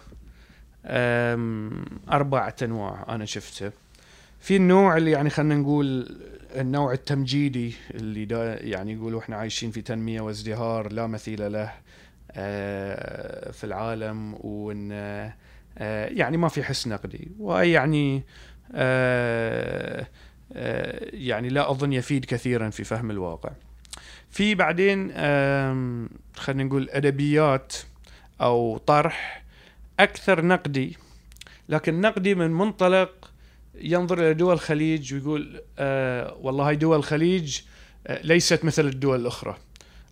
أربعة 2.11 2.55
أنواع 2.63 3.05
أنا 3.09 3.25
شفته. 3.25 3.71
في 4.39 4.55
النوع 4.55 4.97
اللي 4.97 5.11
يعني 5.11 5.29
خلينا 5.29 5.55
نقول 5.55 6.17
النوع 6.55 6.93
التمجيدي 6.93 7.73
اللي 7.93 8.25
دا 8.25 8.63
يعني 8.63 8.93
يقولوا 8.93 9.19
إحنا 9.19 9.35
عايشين 9.35 9.71
في 9.71 9.81
تنمية 9.81 10.21
وازدهار 10.21 10.91
لا 10.93 11.07
مثيل 11.07 11.51
له 11.51 11.73
آه، 12.31 13.51
في 13.51 13.63
العالم 13.63 14.35
وإن 14.39 14.91
يعني 16.17 16.37
ما 16.37 16.47
في 16.47 16.63
حس 16.63 16.87
نقدي. 16.87 17.31
ويعني 17.39 18.23
يعني 21.13 21.49
لا 21.49 21.71
أظن 21.71 21.93
يفيد 21.93 22.25
كثيرا 22.25 22.69
في 22.69 22.83
فهم 22.83 23.11
الواقع. 23.11 23.51
في 24.31 24.55
بعدين 24.55 25.11
خلينا 26.35 26.63
نقول 26.63 26.89
أدبيات 26.89 27.73
أو 28.41 28.77
طرح 28.77 29.43
أكثر 29.99 30.45
نقدي. 30.45 30.97
لكن 31.69 32.01
نقدي 32.01 32.35
من 32.35 32.51
منطلق 32.51 33.31
ينظر 33.75 34.19
إلى 34.19 34.33
دول 34.33 34.53
الخليج 34.53 35.13
ويقول 35.13 35.61
آه 35.79 36.37
والله 36.41 36.67
هاي 36.69 36.75
دول 36.75 36.97
الخليج 36.97 37.59
آه 38.07 38.21
ليست 38.21 38.65
مثل 38.65 38.85
الدول 38.85 39.21
الأخرى. 39.21 39.57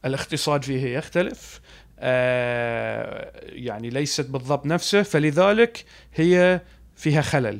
الاقتصاد 0.05 0.63
فيها 0.63 0.87
يختلف 0.87 1.61
آه 1.99 3.31
يعني 3.45 3.89
ليست 3.89 4.25
بالضبط 4.29 4.65
نفسه 4.65 5.01
فلذلك 5.03 5.85
هي 6.15 6.61
فيها 6.95 7.21
خلل 7.21 7.59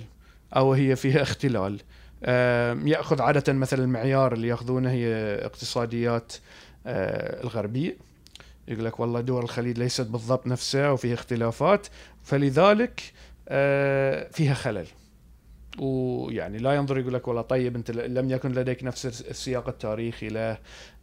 أو 0.55 0.73
هي 0.73 0.95
فيها 0.95 1.21
اختلال. 1.21 1.79
يأخذ 2.87 3.21
عادة 3.21 3.53
مثلا 3.53 3.83
المعيار 3.83 4.33
اللي 4.33 4.47
يأخذونه 4.47 4.91
هي 4.91 5.13
اقتصاديات 5.45 6.33
آه 6.87 7.43
الغربية. 7.43 7.97
يقول 8.67 8.85
لك 8.85 8.99
والله 8.99 9.21
دول 9.21 9.43
الخليج 9.43 9.77
ليست 9.79 10.01
بالضبط 10.07 10.47
نفسها 10.47 10.89
وفيها 10.89 11.13
اختلافات 11.13 11.87
فلذلك 12.23 13.13
آه، 13.49 14.27
فيها 14.31 14.53
خلل. 14.53 14.85
ويعني 15.79 16.57
لا 16.57 16.73
ينظر 16.73 16.97
يقول 16.99 17.13
لك 17.13 17.27
والله 17.27 17.41
طيب 17.41 17.75
انت 17.75 17.91
لم 17.91 18.29
يكن 18.29 18.51
لديك 18.51 18.83
نفس 18.83 19.05
السياق 19.05 19.67
التاريخي 19.67 20.29
له. 20.29 20.57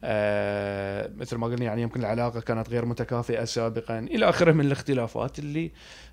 آه 0.04 1.10
مثل 1.16 1.36
ما 1.36 1.46
قلنا 1.46 1.64
يعني 1.64 1.82
يمكن 1.82 2.00
العلاقة 2.00 2.40
كانت 2.40 2.68
غير 2.68 2.84
متكافئة 2.84 3.44
سابقا. 3.44 3.98
إلى 3.98 4.28
آخره 4.28 4.52
من 4.52 4.60
الاختلافات 4.66 5.38
اللي 5.38 5.70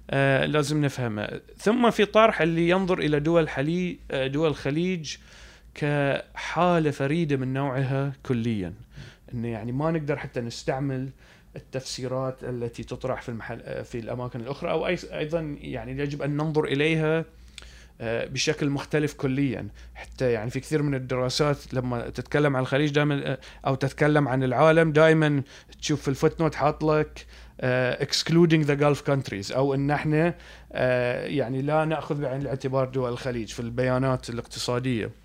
آه 0.10 0.46
لازم 0.46 0.86
نفهمها. 0.86 1.40
ثم 1.58 1.90
في 1.90 2.06
طرح 2.06 2.42
اللي 2.42 2.70
ينظر 2.70 3.00
إلى 3.00 3.20
دول 3.20 3.50
حلي 3.50 3.98
آه، 4.12 4.28
دول 4.28 4.48
الخليج 4.48 5.16
كحالة 5.76 6.92
فريدة 6.92 7.38
من 7.38 7.54
نوعها 7.54 8.14
كليا. 8.26 8.74
إنه 9.34 9.48
يعني 9.48 9.72
ما 9.72 9.92
نقدر 9.92 10.18
حتى 10.18 10.42
نستعمل 10.42 11.10
التفسيرات 11.56 12.44
التي 12.44 12.84
تطرح 12.84 13.22
في 13.22 13.30
المحل 13.30 13.86
في 13.86 14.00
الأماكن 14.00 14.40
الأخرى 14.40 14.72
أو 14.72 14.88
أيضا 14.88 15.58
يعني 15.62 15.92
يجب 16.04 16.22
أن 16.22 16.38
ننظر 16.38 16.64
إليها 16.64 17.20
آه، 17.20 17.26
بشكل 18.06 18.70
مختلف 18.70 19.14
كليا. 19.14 19.68
حتى 19.96 20.32
يعني 20.32 20.50
في 20.50 20.60
كثير 20.60 20.82
من 20.82 20.96
الدراسات 20.96 21.74
لما 21.74 22.10
تتكلم 22.10 22.56
عن 22.56 22.62
الخليج 22.62 22.92
دائما 22.92 23.32
آه، 23.32 23.38
أو 23.68 23.76
تتكلم 23.76 24.28
عن 24.28 24.44
العالم 24.44 24.92
دائما 24.92 25.44
تشوف 25.82 26.02
في 26.02 26.08
ال 26.08 26.42
footnote 26.42 26.56
حاط 26.56 26.84
لك 26.84 27.26
آه، 27.62 28.06
excluding 28.06 28.66
the 28.68 28.76
Gulf 28.80 29.02
countries 29.10 29.56
أو 29.56 29.74
إن 29.74 29.92
إحنا 29.92 30.36
يعني 31.26 31.62
لا 31.62 31.86
نأخذ 31.86 32.22
بعين 32.22 32.42
الاعتبار 32.42 32.90
دول 32.90 33.10
الخليج 33.10 33.48
في 33.48 33.60
البيانات 33.60 34.30
الاقتصادية. 34.30 35.23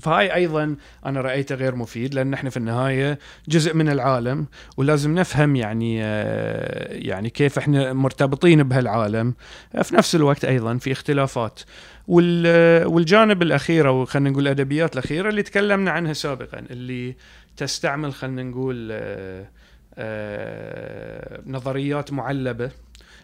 فهاي 0.00 0.34
أيضا 0.34 0.76
أنا 1.06 1.20
رأيته 1.20 1.54
غير 1.54 1.74
مفيد 1.74 2.14
لأن 2.14 2.34
إحنا 2.34 2.50
في 2.50 2.56
النهاية 2.56 3.18
جزء 3.48 3.74
من 3.74 3.88
العالم 3.88 4.46
ولازم 4.76 5.14
نفهم 5.14 5.56
يعني 5.56 6.04
آه، 6.04 6.92
يعني 6.92 7.30
كيف 7.30 7.58
إحنا 7.58 7.92
مرتبطين 7.92 8.62
بهالعالم. 8.62 9.34
في 9.82 9.94
نفس 9.94 10.14
الوقت 10.14 10.44
أيضا 10.44 10.78
في 10.78 10.92
اختلافات. 10.92 11.60
والجانب 12.08 13.42
الأخير 13.42 13.88
أو 13.88 14.04
خلينا 14.04 14.30
نقول 14.30 14.42
الادبيات 14.42 14.92
الأخيرة 14.92 15.28
اللي 15.28 15.42
تكلمنا 15.42 15.90
عنها 15.90 16.12
سابقا 16.12 16.58
اللي 16.70 17.16
تستعمل 17.56 18.12
خلينا 18.14 18.42
نقول 18.42 18.88
آه، 18.92 19.48
آه، 19.94 21.40
نظريات 21.46 22.12
معلبة 22.12 22.70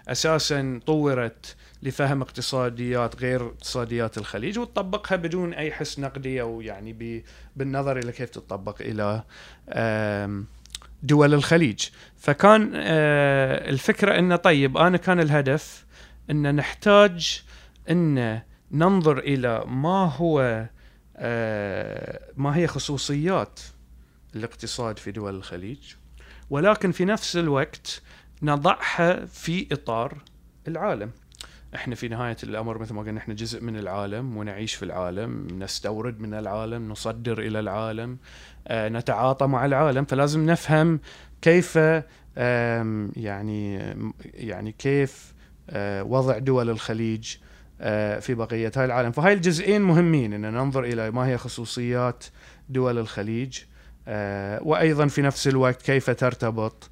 أساسا 0.08 0.80
طورت 0.86 1.56
لفهم 1.82 2.22
اقتصاديات 2.22 3.20
غير 3.20 3.46
اقتصاديات 3.46 4.18
الخليج 4.18 4.58
وتطبقها 4.58 5.16
بدون 5.16 5.54
أي 5.54 5.72
حس 5.72 5.98
نقدي 5.98 6.40
أو 6.40 6.60
يعني 6.60 7.22
بالنظر 7.56 7.98
إلى 7.98 8.12
كيف 8.12 8.30
تطبق 8.30 8.76
إلى 8.80 9.22
دول 11.02 11.34
الخليج. 11.34 11.88
فكان 12.16 12.72
آه، 12.74 13.70
الفكرة 13.70 14.18
إنه 14.18 14.36
طيب 14.36 14.76
أنا 14.76 14.96
كان 14.96 15.20
الهدف 15.20 15.84
إن 16.30 16.54
نحتاج 16.54 17.42
إن 17.90 18.40
ننظر 18.72 19.18
إلى 19.18 19.64
ما 19.66 20.12
هو 20.16 20.66
آه، 21.16 22.20
ما 22.36 22.56
هي 22.56 22.66
خصوصيات 22.66 23.60
الاقتصاد 24.36 24.98
في 24.98 25.10
دول 25.10 25.34
الخليج 25.34 25.78
ولكن 26.50 26.92
في 26.92 27.04
نفس 27.04 27.36
الوقت 27.36 28.02
نضعها 28.42 29.24
في 29.26 29.66
إطار 29.72 30.18
العالم. 30.68 31.10
إحنا 31.74 31.94
في 31.94 32.08
نهاية 32.08 32.36
الأمر 32.42 32.78
مثل 32.78 32.94
ما 32.94 33.02
قلنا 33.02 33.18
إحنا 33.18 33.34
جزء 33.34 33.62
من 33.62 33.76
العالم 33.76 34.36
ونعيش 34.36 34.74
في 34.74 34.82
العالم 34.82 35.46
نستورد 35.62 36.20
من 36.20 36.34
العالم 36.34 36.88
نصدر 36.88 37.38
إلى 37.38 37.60
العالم 37.60 38.18
آه، 38.68 38.88
نتعاطى 38.88 39.46
مع 39.46 39.64
العالم. 39.64 40.04
فلازم 40.04 40.46
نفهم 40.46 41.00
كيف 41.42 41.76
يعني 43.16 43.76
يعني 44.34 44.72
كيف 44.72 45.34
آه، 45.70 46.02
وضع 46.02 46.38
دول 46.38 46.70
الخليج 46.70 47.36
آه، 47.80 48.18
في 48.18 48.34
بقية 48.34 48.72
هاي 48.76 48.84
العالم. 48.84 49.10
فهاي 49.12 49.32
الجزئين 49.32 49.82
مهمين 49.82 50.32
إن 50.32 50.40
ننظر 50.40 50.84
إلى 50.84 51.10
ما 51.10 51.26
هي 51.26 51.38
خصوصيات 51.38 52.24
دول 52.68 52.98
الخليج 52.98 53.58
وأيضا 54.60 55.06
في 55.06 55.22
نفس 55.22 55.48
الوقت 55.48 55.82
كيف 55.82 56.10
ترتبط 56.10 56.90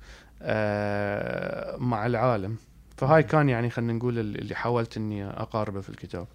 مع 1.80 2.06
العالم. 2.06 2.56
فهاي 2.98 3.22
كان 3.22 3.48
يعني 3.48 3.70
خلينا 3.70 3.92
نقول 3.92 4.18
اللي 4.18 4.54
حاولت 4.54 4.96
إني 4.96 5.24
أقاربه 5.26 5.80
في 5.80 5.88
الكتاب 5.88 6.26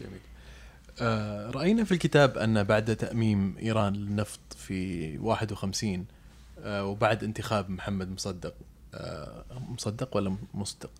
جميل 0.00 0.20
آه، 1.00 1.50
رأينا 1.50 1.84
في 1.84 1.92
الكتاب 1.92 2.38
أن 2.38 2.62
بعد 2.62 2.96
تأميم 2.96 3.56
إيران 3.62 3.92
للنفط 3.92 4.40
في 4.56 5.18
51 5.18 6.06
آه، 6.60 6.84
وبعد 6.84 7.24
انتخاب 7.24 7.70
محمد 7.70 8.10
مصدق 8.10 8.54
آه، 8.94 9.44
مصدق 9.68 10.16
ولا 10.16 10.36
مصدق؟ 10.54 10.90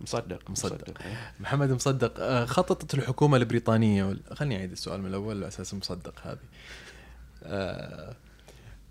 مصدق 0.00 0.50
مصدق. 0.50 1.02
إيه. 1.02 1.32
محمد 1.40 1.72
مصدق 1.72 2.20
آه، 2.20 2.44
خططت 2.44 2.94
الحكومة 2.94 3.36
البريطانية 3.36 4.04
وال... 4.04 4.20
خلني 4.32 4.56
أعيد 4.56 4.72
السؤال 4.72 5.00
من 5.00 5.06
الأول 5.06 5.36
على 5.36 5.48
أساس 5.48 5.74
مصدق 5.74 6.14
هذه 6.22 6.38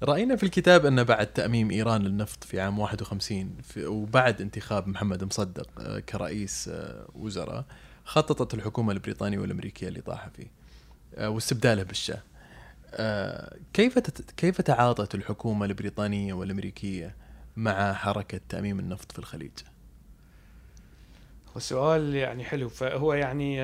رأينا 0.01 0.35
في 0.35 0.43
الكتاب 0.43 0.85
أن 0.85 1.03
بعد 1.03 1.27
تأميم 1.27 1.71
إيران 1.71 2.01
للنفط 2.01 2.43
في 2.43 2.59
عام 2.59 2.79
51 2.79 3.57
في 3.63 3.85
وبعد 3.85 4.41
انتخاب 4.41 4.87
محمد 4.87 5.23
مصدق 5.23 5.69
آه، 5.79 5.99
كرئيس 5.99 6.67
آه، 6.67 7.07
وزراء 7.15 7.65
خططت 8.05 8.53
الحكومة 8.53 8.91
البريطانية 8.93 9.39
والأمريكية 9.39 9.89
لإطاحة 9.89 10.29
فيه 10.29 10.51
آه، 11.15 11.29
واستبداله 11.29 11.83
بالشاه 11.83 12.23
كيف. 13.73 13.99
كيف 14.37 14.61
تعاطت 14.61 15.15
الحكومة 15.15 15.65
البريطانية 15.65 16.33
والأمريكية 16.33 17.15
مع 17.55 17.93
حركة 17.93 18.39
تأميم 18.49 18.79
النفط 18.79 19.11
في 19.11 19.19
الخليج؟ 19.19 19.51
والسؤال 21.55 22.15
يعني 22.15 22.43
حلو 22.43 22.69
فهو 22.69 23.13
يعني 23.13 23.55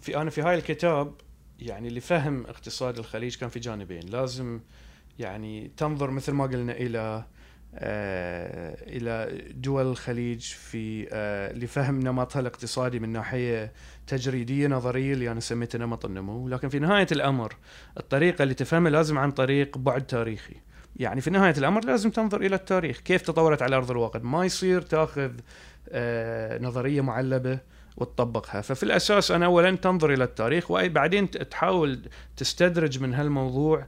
في 0.00 0.16
أنا 0.16 0.30
في 0.30 0.42
هاي 0.42 0.54
الكتاب 0.54 1.14
يعني 1.58 1.90
لفهم 1.90 2.46
اقتصاد 2.46 2.98
الخليج 2.98 3.36
كان 3.36 3.48
في 3.48 3.58
جانبين 3.58 4.02
لازم 4.08 4.60
يعني 5.18 5.70
تنظر 5.76 6.10
مثل 6.10 6.32
ما 6.32 6.44
قلنا 6.44 6.72
إلى 6.72 7.24
آه، 7.78 8.76
إلى 8.82 9.42
دول 9.54 9.86
الخليج 9.86 10.40
في 10.40 11.08
آه، 11.12 11.52
لفهم 11.52 12.00
نمطها 12.00 12.40
الاقتصادي 12.40 12.98
من 12.98 13.08
ناحية 13.08 13.72
تجريدية 14.06 14.66
نظرية 14.68 15.12
اللي 15.12 15.30
أنا 15.30 15.40
سميتها 15.40 15.78
نمط 15.78 16.04
النمو. 16.04 16.48
لكن 16.48 16.68
في 16.68 16.78
نهاية 16.78 17.06
الأمر 17.12 17.56
الطريقة 17.98 18.42
اللي 18.42 18.54
تفهمها 18.54 18.90
لازم 18.90 19.18
عن 19.18 19.30
طريق 19.30 19.78
بعد 19.78 20.06
تاريخي. 20.06 20.54
يعني 20.96 21.20
في 21.20 21.30
نهاية 21.30 21.54
الأمر 21.58 21.84
لازم 21.84 22.10
تنظر 22.10 22.40
إلى 22.40 22.56
التاريخ. 22.56 23.00
كيف 23.00 23.22
تطورت 23.22 23.62
على 23.62 23.76
أرض 23.76 23.90
الواقع؟ 23.90 24.20
ما 24.20 24.44
يصير 24.44 24.82
تاخذ 24.82 25.30
آه، 25.88 26.58
نظرية 26.58 27.00
معلبة 27.00 27.58
وتطبقها. 27.96 28.60
ففي 28.60 28.82
الأساس 28.82 29.30
أنا 29.30 29.46
اولا 29.46 29.76
تنظر 29.76 30.12
إلى 30.12 30.24
التاريخ 30.24 30.70
وبعدين 30.70 31.30
تحاول 31.30 32.00
تستدرج 32.36 33.00
من 33.02 33.14
هالموضوع 33.14 33.86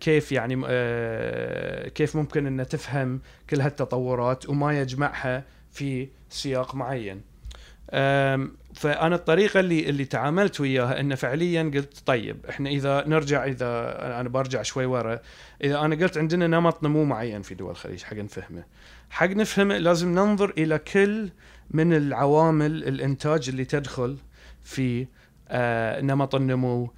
كيف 0.00 0.32
يعني 0.32 0.62
آه، 0.66 1.88
كيف 1.88 2.16
ممكن 2.16 2.46
ان 2.46 2.68
تفهم 2.68 3.20
كل 3.50 3.60
هالتطورات 3.60 4.48
وما 4.48 4.80
يجمعها 4.80 5.44
في 5.72 6.08
سياق 6.30 6.74
معين. 6.74 7.20
فأنا 8.74 9.14
الطريقة 9.14 9.60
اللي 9.60 9.88
اللي 9.88 10.04
تعاملت 10.04 10.60
وياها 10.60 11.00
إنه 11.00 11.14
فعليا 11.14 11.62
قلت 11.74 12.02
طيب 12.06 12.46
إحنا 12.50 12.70
إذا 12.70 13.04
نرجع 13.06 13.44
إذا 13.44 13.98
أنا 14.20 14.28
برجع 14.28 14.62
شوي 14.62 14.86
ورا 14.86 15.20
إذا 15.64 15.80
أنا 15.80 15.94
قلت 15.94 16.18
عندنا 16.18 16.46
نمط 16.46 16.84
نمو 16.84 17.04
معين 17.04 17.42
في 17.42 17.54
دول 17.54 17.70
الخليج 17.70 18.02
حق 18.02 18.16
نفهمه. 18.16 18.64
حق 19.10 19.26
نفهمه 19.26 19.78
لازم 19.78 20.14
ننظر 20.14 20.52
إلى 20.58 20.78
كل 20.78 21.30
من 21.70 21.92
العوامل 21.92 22.84
الإنتاج 22.84 23.48
اللي 23.48 23.64
تدخل 23.64 24.16
في 24.62 25.06
آه، 25.48 26.00
نمط 26.00 26.34
النمو 26.34 26.90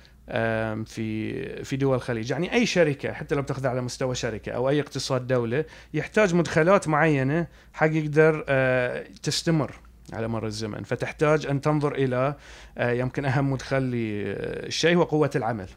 في 0.85 1.65
في 1.65 1.77
دول 1.77 1.97
الخليج. 1.97 2.31
يعني 2.31 2.53
أي 2.53 2.67
شركة 2.67 3.13
حتى 3.13 3.35
لو 3.35 3.43
بتاخذها 3.43 3.71
على 3.71 3.81
مستوى 3.81 4.15
شركة 4.15 4.53
أو 4.53 4.69
أي 4.69 4.81
اقتصاد 4.81 5.27
دولة 5.27 5.65
يحتاج 5.95 6.35
مدخلات 6.35 6.89
معينة 6.89 7.47
حق 7.73 7.91
يقدر 7.93 8.45
آه، 8.49 9.05
تستمر 9.23 9.75
على 10.13 10.29
مر 10.29 10.47
الزمن. 10.47 10.83
فتحتاج 10.83 11.47
أن 11.47 11.61
تنظر 11.61 11.95
إلى 11.95 12.35
آه، 12.79 12.93
يمكن 12.93 13.25
أهم 13.25 13.51
مدخل 13.51 13.83
للشيء 13.83 14.97
هو 14.97 15.03
قوة 15.03 15.31
العمل. 15.37 15.69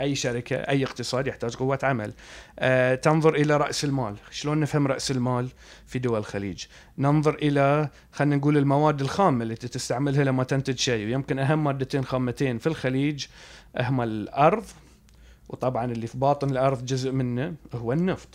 أي 0.00 0.14
شركة 0.14 0.56
أي 0.56 0.84
اقتصاد 0.84 1.26
يحتاج 1.26 1.54
قوة 1.56 1.78
عمل. 1.82 2.12
آه، 2.58 2.94
تنظر 2.94 3.34
إلى 3.34 3.56
رأس 3.56 3.84
المال. 3.84 4.16
شلون 4.30 4.60
نفهم 4.60 4.86
رأس 4.86 5.10
المال 5.10 5.48
في 5.86 5.98
دول 5.98 6.18
الخليج؟ 6.18 6.64
ننظر 6.98 7.34
إلى 7.34 7.88
خلينا 8.12 8.36
نقول 8.36 8.56
المواد 8.56 9.00
الخام 9.00 9.42
اللي 9.42 9.54
تستعملها 9.54 10.24
لما 10.24 10.44
تنتج 10.44 10.78
شيء. 10.78 11.06
ويمكن 11.06 11.38
أهم 11.38 11.64
مادتين 11.64 12.04
خامتين 12.04 12.58
في 12.58 12.66
الخليج 12.66 13.26
هما 13.80 14.04
الأرض 14.04 14.64
وطبعا 15.48 15.92
اللي 15.92 16.06
في 16.06 16.18
باطن 16.18 16.50
الأرض 16.50 16.84
جزء 16.84 17.10
منه 17.12 17.54
هو 17.74 17.92
النفط. 17.92 18.28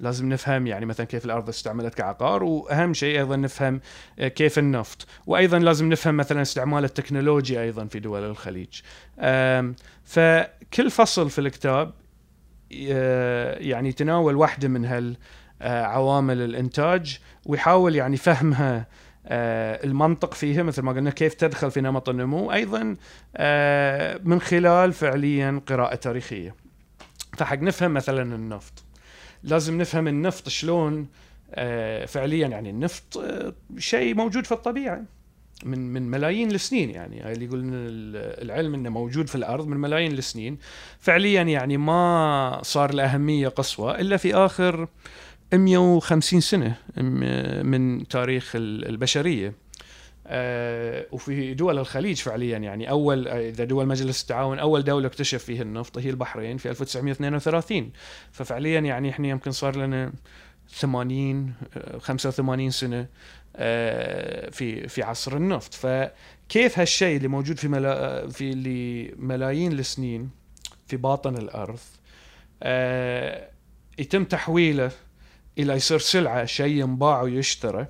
لازم 0.00 0.28
نفهم 0.28 0.66
يعني 0.66 0.86
مثلا 0.86 1.06
كيف 1.06 1.24
الأرض 1.24 1.48
استعملت 1.48 1.94
كعقار 1.94 2.44
وأهم 2.44 2.94
شيء 2.94 3.18
أيضا 3.18 3.36
نفهم 3.36 3.80
آه، 4.18 4.28
كيف 4.28 4.58
النفط. 4.58 5.06
وأيضا 5.26 5.58
لازم 5.58 5.88
نفهم 5.88 6.16
مثلا 6.16 6.42
استعمال 6.42 6.84
التكنولوجيا 6.84 7.62
أيضا 7.62 7.84
في 7.86 8.00
دول 8.00 8.24
الخليج. 8.24 8.80
آم، 9.18 9.74
فكل 10.72 10.90
فصل 10.90 11.30
في 11.30 11.38
الكتاب 11.38 11.92
آه، 12.90 13.58
يعني 13.58 13.92
تناول 13.92 14.36
واحدة 14.36 14.68
من 14.68 14.84
هال 14.84 15.16
عوامل 15.60 16.40
الإنتاج 16.40 17.18
ويحاول 17.46 17.96
يعني 17.96 18.16
فهمها 18.16 18.86
آه، 19.26 19.84
المنطق 19.84 20.34
فيها 20.34 20.62
مثل 20.62 20.82
ما 20.82 20.92
قلنا 20.92 21.10
كيف 21.10 21.34
تدخل 21.34 21.70
في 21.70 21.80
نمط 21.80 22.08
النمو 22.08 22.52
أيضا 22.52 22.96
آه، 23.36 24.20
من 24.24 24.40
خلال 24.40 24.92
فعليا 24.92 25.60
قراءة 25.66 25.94
تاريخية. 25.94 26.54
فحق 27.36 27.58
نفهم 27.58 27.94
مثلا 27.94 28.22
النفط 28.22 28.84
لازم 29.42 29.78
نفهم 29.78 30.08
النفط 30.08 30.48
شلون 30.48 31.08
فعليا 32.06 32.48
يعني 32.48 32.70
النفط 32.70 33.24
شيء 33.78 34.14
موجود 34.14 34.46
في 34.46 34.52
الطبيعة. 34.52 35.04
من 35.64 35.92
من 35.92 36.02
ملايين 36.10 36.50
السنين 36.50 36.90
يعني. 36.90 37.20
هاي 37.20 37.32
اللي 37.32 37.44
يقول 37.44 37.60
العلم 38.42 38.74
إنه 38.74 38.90
موجود 38.90 39.28
في 39.28 39.34
الأرض 39.34 39.66
من 39.66 39.76
ملايين 39.76 40.12
السنين. 40.12 40.58
فعليا 41.00 41.42
يعني 41.42 41.76
ما 41.76 42.58
صار 42.62 42.94
له 42.94 43.04
أهمية 43.04 43.48
قصوى 43.48 44.00
إلا 44.00 44.16
في 44.16 44.34
آخر 44.34 44.88
150 45.54 46.40
سنة 46.40 46.74
من 47.62 48.08
تاريخ 48.08 48.56
ال- 48.56 48.88
البشرية. 48.88 49.54
آه، 50.26 51.06
وفي 51.12 51.54
دول 51.54 51.78
الخليج 51.78 52.16
فعليا 52.20 52.58
يعني 52.58 52.90
أول 52.90 53.28
إذا 53.28 53.64
دول 53.64 53.86
مجلس 53.86 54.22
التعاون 54.22 54.58
أول 54.58 54.84
دولة 54.84 55.06
اكتشف 55.06 55.44
فيها 55.44 55.62
النفط 55.62 55.98
هي 55.98 56.10
البحرين 56.10 56.56
في 56.56 56.70
1932 56.70 57.90
ففعليا 58.32 58.80
يعني 58.80 59.10
إحنا 59.10 59.28
يمكن 59.28 59.50
صار 59.50 59.76
لنا 59.76 60.12
80 60.68 61.52
آه، 61.76 61.98
85 61.98 62.70
سنة 62.70 63.00
آه، 63.00 63.06
في 64.50 64.88
في 64.88 65.02
عصر 65.02 65.36
النفط. 65.36 65.74
فكيف 65.74 66.78
هالشيء 66.78 67.16
اللي 67.16 67.28
موجود 67.28 67.58
في 67.58 67.68
ملا 67.68 68.28
في 68.28 68.50
اللي 68.50 69.14
ملايين 69.18 69.72
السنين 69.72 70.30
في 70.86 70.96
باطن 70.96 71.36
الأرض 71.36 71.78
آه، 72.62 73.48
يتم 73.98 74.24
تحويله 74.24 74.90
إلى 75.58 75.72
يصير 75.72 75.98
سلعة 75.98 76.44
شيء 76.44 76.76
ينباع 76.76 77.22
ويشترى 77.22 77.86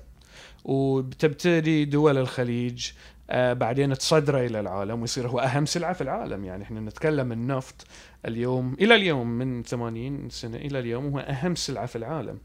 وبتبتدي 0.65 1.85
دول 1.85 2.17
الخليج 2.17 2.91
آه، 3.29 3.53
بعدين 3.53 3.93
تصدره 3.93 4.45
إلى 4.45 4.59
العالم 4.59 5.01
ويصير 5.01 5.27
هو 5.27 5.39
أهم 5.39 5.65
سلعة 5.65 5.93
في 5.93 6.01
العالم. 6.01 6.45
يعني 6.45 6.63
إحنا 6.63 6.79
نتكلم 6.79 7.31
النفط 7.31 7.85
اليوم 8.25 8.73
إلى 8.81 8.95
اليوم 8.95 9.27
من 9.27 9.63
80 9.63 10.29
سنة 10.29 10.57
إلى 10.57 10.79
اليوم 10.79 11.05
هو 11.05 11.19
أهم 11.19 11.55
سلعة 11.55 11.85
في 11.85 11.95
العالم. 11.95 12.37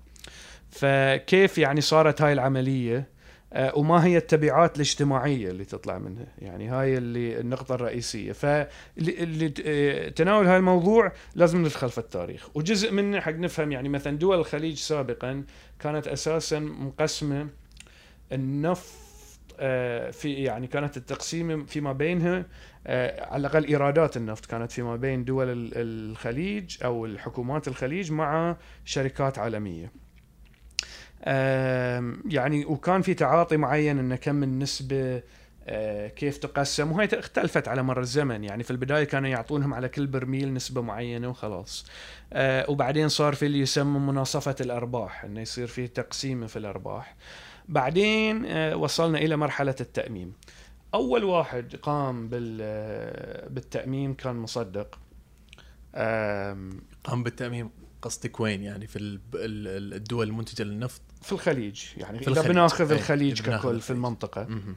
فكيف 0.70 1.58
يعني 1.58 1.80
صارت 1.80 2.22
هاي 2.22 2.32
العملية؟ 2.32 3.18
آه، 3.52 3.78
وما 3.78 4.04
هي 4.04 4.16
التبعات 4.16 4.76
الاجتماعية 4.76 5.50
اللي 5.50 5.64
تطلع 5.64 5.98
منها؟ 5.98 6.26
يعني 6.38 6.68
هاي 6.68 6.98
اللي 6.98 7.40
النقطة 7.40 7.74
الرئيسية. 7.74 8.32
فاللي 8.32 9.54
آه، 9.66 10.12
هاي 10.20 10.56
الموضوع 10.56 11.12
لازم 11.34 11.60
ندخل 11.60 11.90
في 11.90 11.98
التاريخ. 11.98 12.48
وجزء 12.56 12.92
منه 12.92 13.20
حق 13.20 13.32
نفهم 13.32 13.72
يعني 13.72 13.88
مثلا 13.88 14.18
دول 14.18 14.38
الخليج 14.38 14.76
سابقا 14.76 15.44
كانت 15.80 16.08
أساسا 16.08 16.58
مقسمه 16.58 17.48
النفط 18.32 18.94
آه، 19.60 20.10
في 20.10 20.32
يعني 20.34 20.66
كانت 20.66 20.96
التقسيم 20.96 21.64
فيما 21.66 21.92
بينها 21.92 22.46
على 23.18 23.40
الأقل 23.40 23.64
إيرادات 23.64 24.16
النفط 24.16 24.46
كانت 24.46 24.72
فيما 24.72 24.96
بين 24.96 25.24
دول 25.24 25.48
ال- 25.48 25.70
الخليج 25.74 26.76
أو 26.84 27.06
الحكومات 27.06 27.68
الخليج 27.68 28.12
مع 28.12 28.56
شركات 28.84 29.38
عالمية. 29.38 29.92
يعني 32.26 32.64
وكان 32.64 33.02
في 33.02 33.14
تعاطي 33.14 33.56
معين 33.56 33.98
إنه 33.98 34.16
كم 34.16 34.42
النسبة 34.42 35.22
آه، 35.70 36.08
كيف 36.08 36.38
تقسم 36.38 36.92
وهي 36.92 37.08
اختلفت 37.12 37.68
على 37.68 37.82
مر 37.82 38.00
الزمن. 38.00 38.44
يعني 38.44 38.62
في 38.62 38.70
البداية 38.70 39.04
كانوا 39.04 39.28
يعطونهم 39.28 39.74
على 39.74 39.88
كل 39.88 40.06
برميل 40.06 40.54
نسبة 40.54 40.80
معينة 40.80 41.28
وخلاص. 41.28 41.86
آه، 42.32 42.70
وبعدين 42.70 43.08
صار 43.08 43.34
في 43.34 43.46
اللي 43.46 43.58
يسمى 43.58 43.98
مناصفة 43.98 44.56
الأرباح 44.60 45.24
إنه 45.24 45.40
يصير 45.40 45.66
فيه 45.66 45.86
تقسيمه 45.86 46.46
في 46.46 46.58
الأرباح. 46.58 47.16
بعدين 47.68 48.44
آه، 48.46 48.76
وصلنا 48.76 49.18
إلى 49.18 49.36
مرحلة 49.36 49.74
التأميم. 49.80 50.32
أول 50.94 51.24
واحد 51.24 51.76
قام 51.76 52.28
بال 52.28 52.58
بالتأميم 53.50 54.14
كان 54.14 54.36
مصدق. 54.36 54.98
قام 57.04 57.22
بالتأميم 57.22 57.70
قصدك 58.02 58.40
وين؟ 58.40 58.62
يعني 58.62 58.86
في 58.86 58.98
الدول 59.34 60.28
المنتجة 60.28 60.62
للنفط؟ 60.62 61.00
في 61.22 61.32
الخليج 61.32 61.84
يعني 61.96 62.18
في 62.18 62.24
إذا 62.24 62.32
الخليج. 62.40 62.52
بناخذ 62.52 62.90
أي، 62.92 62.98
الخليج 62.98 63.42
ككل 63.42 63.50
في 63.60 63.64
الخليج. 63.66 63.90
المنطقة 63.90 64.46
مهم. 64.48 64.74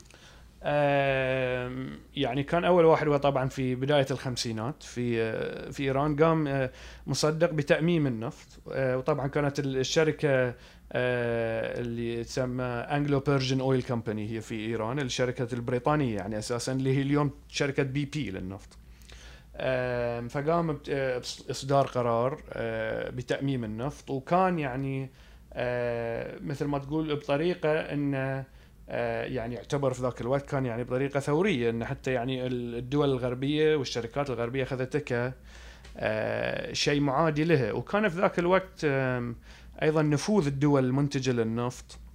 آم، 0.64 2.00
يعني 2.16 2.44
كان 2.44 2.66
أول 2.66 2.86
واحد 2.86 3.08
هو 3.08 3.18
طبعا 3.18 3.48
في 3.50 3.76
بداية 3.76 4.06
الخمسينات 4.12 4.84
في 4.84 5.22
آه، 5.22 5.72
في 5.72 5.84
إيران 5.84 6.16
قام 6.24 6.48
آه، 6.48 6.72
مصدق 7.08 7.52
بتأميم 7.52 8.08
النفط 8.08 8.48
آه، 8.72 8.98
وطبعا 8.98 9.28
كانت 9.28 9.60
الشركة 9.60 10.54
اللي 10.94 12.24
تسمى 12.24 12.64
Anglo-Persian 12.64 13.60
Oil 13.60 13.84
Company 13.84 14.32
هي 14.32 14.42
في 14.42 14.56
إيران 14.56 15.00
الشركة 15.00 15.48
البريطانية 15.54 16.16
يعني 16.16 16.38
أساسا 16.38 16.72
اللي 16.72 16.98
هي 16.98 17.02
اليوم 17.02 17.32
شركة 17.50 17.84
بي 17.84 18.06
بي 18.06 18.32
للنفط 18.32 18.78
فقام 20.30 20.78
باصدار 20.88 21.88
قرار 21.88 22.42
بتأميم 23.12 23.64
النفط 23.64 24.10
وكان 24.10 24.60
يعني 24.60 25.10
مثل 26.42 26.66
ما 26.66 26.80
تقول 26.80 27.16
بطريقة 27.16 27.80
انه 27.80 28.46
آه، 28.90 29.24
يعني 29.24 29.56
يعتبر 29.56 29.94
في 29.94 30.02
ذاك 30.02 30.22
الوقت 30.22 30.50
كان 30.50 30.66
يعني 30.66 30.84
بطريقة 30.84 31.20
ثورية 31.20 31.70
إن 31.70 31.86
حتى 31.86 32.12
يعني 32.12 32.48
الدول 32.48 33.10
الغربية 33.10 33.76
والشركات 33.76 34.30
الغربية 34.30 34.64
اخذته 34.64 35.34
آه، 35.98 36.74
شيء 36.74 37.02
معادي 37.02 37.44
لها 37.44 37.72
وكان 37.72 38.10
في 38.10 38.18
ذاك 38.18 38.40
الوقت 38.40 38.86
أيضا 39.82 40.02
نفوذ 40.02 40.48
الدول 40.48 40.86
المنتجه 40.86 41.32
للنفط. 41.32 41.86
آه، 41.96 42.11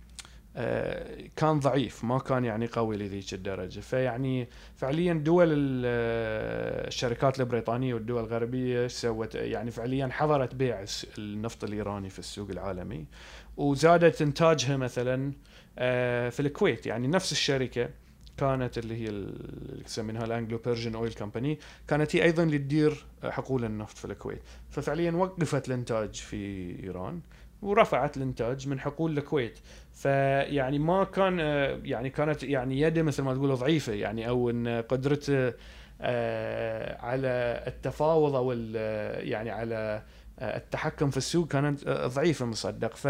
كان 1.37 1.61
ضعيف 1.61 2.05
ما 2.05 2.19
كان 2.19 2.45
يعني 2.45 2.67
قوي 2.67 2.97
لذيك 2.97 3.35
الدرجة. 3.35 3.81
فيعني 3.81 4.49
فعليا 4.77 5.13
دول 5.15 5.83
آه، 5.85 6.87
الشركات 6.89 7.41
البريطانية 7.41 7.95
والدول 7.95 8.21
الغربية 8.25 8.87
سوت؟ 8.87 9.35
يعني 9.35 9.71
فعليا 9.71 10.09
حظرت 10.13 10.55
بيع 10.55 10.85
النفط 11.19 11.65
الإيراني 11.65 12.11
في 12.11 12.19
السوق 12.19 12.51
العالمي 12.51 13.07
وزادت 13.57 14.23
إنتاجها 14.23 14.77
مثلا 14.77 15.33
آه، 15.79 16.29
في 16.29 16.41
الكويت. 16.41 16.87
يعني 16.87 17.09
نفس 17.09 17.33
الشركة 17.33 17.89
كانت 18.37 18.79
اللي 18.79 18.95
هي 19.03 19.09
ال- 19.09 19.71
اللي 19.73 19.85
يسمينها 19.85 20.25
الأنجلو 20.25 20.59
Persian 20.59 20.95
Oil 20.95 21.13
Company 21.13 21.59
كانت 21.89 22.17
هي 22.17 22.23
أيضا 22.23 22.43
اللي 22.43 22.59
تدير 22.59 23.05
حقول 23.25 23.65
النفط 23.65 23.97
في 23.97 24.05
الكويت. 24.05 24.43
ففعليا 24.71 25.11
وقفت 25.11 25.69
الإنتاج 25.69 26.15
في 26.15 26.37
إيران. 26.85 27.21
ورفعت 27.63 28.17
الانتاج 28.17 28.69
من 28.69 28.81
حقول 28.81 29.19
الكويت. 29.19 29.59
فيعني 29.95 30.79
ما 30.79 31.05
كان 31.05 31.41
آه، 31.41 31.81
يعني 31.85 32.11
كانت 32.11 32.43
يعني 32.43 32.81
يده 32.81 33.03
مثل 33.03 33.23
ما 33.23 33.35
تقول 33.35 33.55
ضعيفة 33.57 33.93
يعني 33.93 34.29
أو 34.29 34.51
إن 34.51 34.69
قدرته 34.89 35.53
آه، 36.01 37.01
على 37.03 37.65
التفاوض 37.67 38.35
أو 38.35 38.53
ال- 38.53 39.29
يعني 39.29 39.51
على 39.51 40.03
آه، 40.39 40.57
التحكم 40.57 41.11
في 41.11 41.17
السوق 41.17 41.49
كانت 41.49 41.87
آه، 41.87 42.07
ضعيفة 42.07 42.47
مصدق. 42.47 42.97
ف 42.97 43.09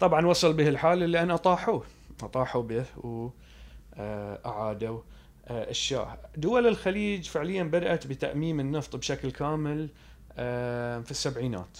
طبعا 0.00 0.26
وصل 0.26 0.52
به 0.52 0.68
الحال 0.68 0.98
لأن 0.98 1.30
أطاحوه. 1.30 1.84
أطاحوا 2.22 2.62
به 2.62 2.84
واعادوا 3.96 5.00
الشاه. 5.50 6.18
دول 6.36 6.66
الخليج 6.66 7.28
فعليا 7.28 7.62
بدأت 7.62 8.06
بتأميم 8.06 8.60
النفط 8.60 8.96
بشكل 8.96 9.30
كامل 9.30 9.88
آه، 10.38 11.00
في 11.00 11.10
السبعينات. 11.10 11.78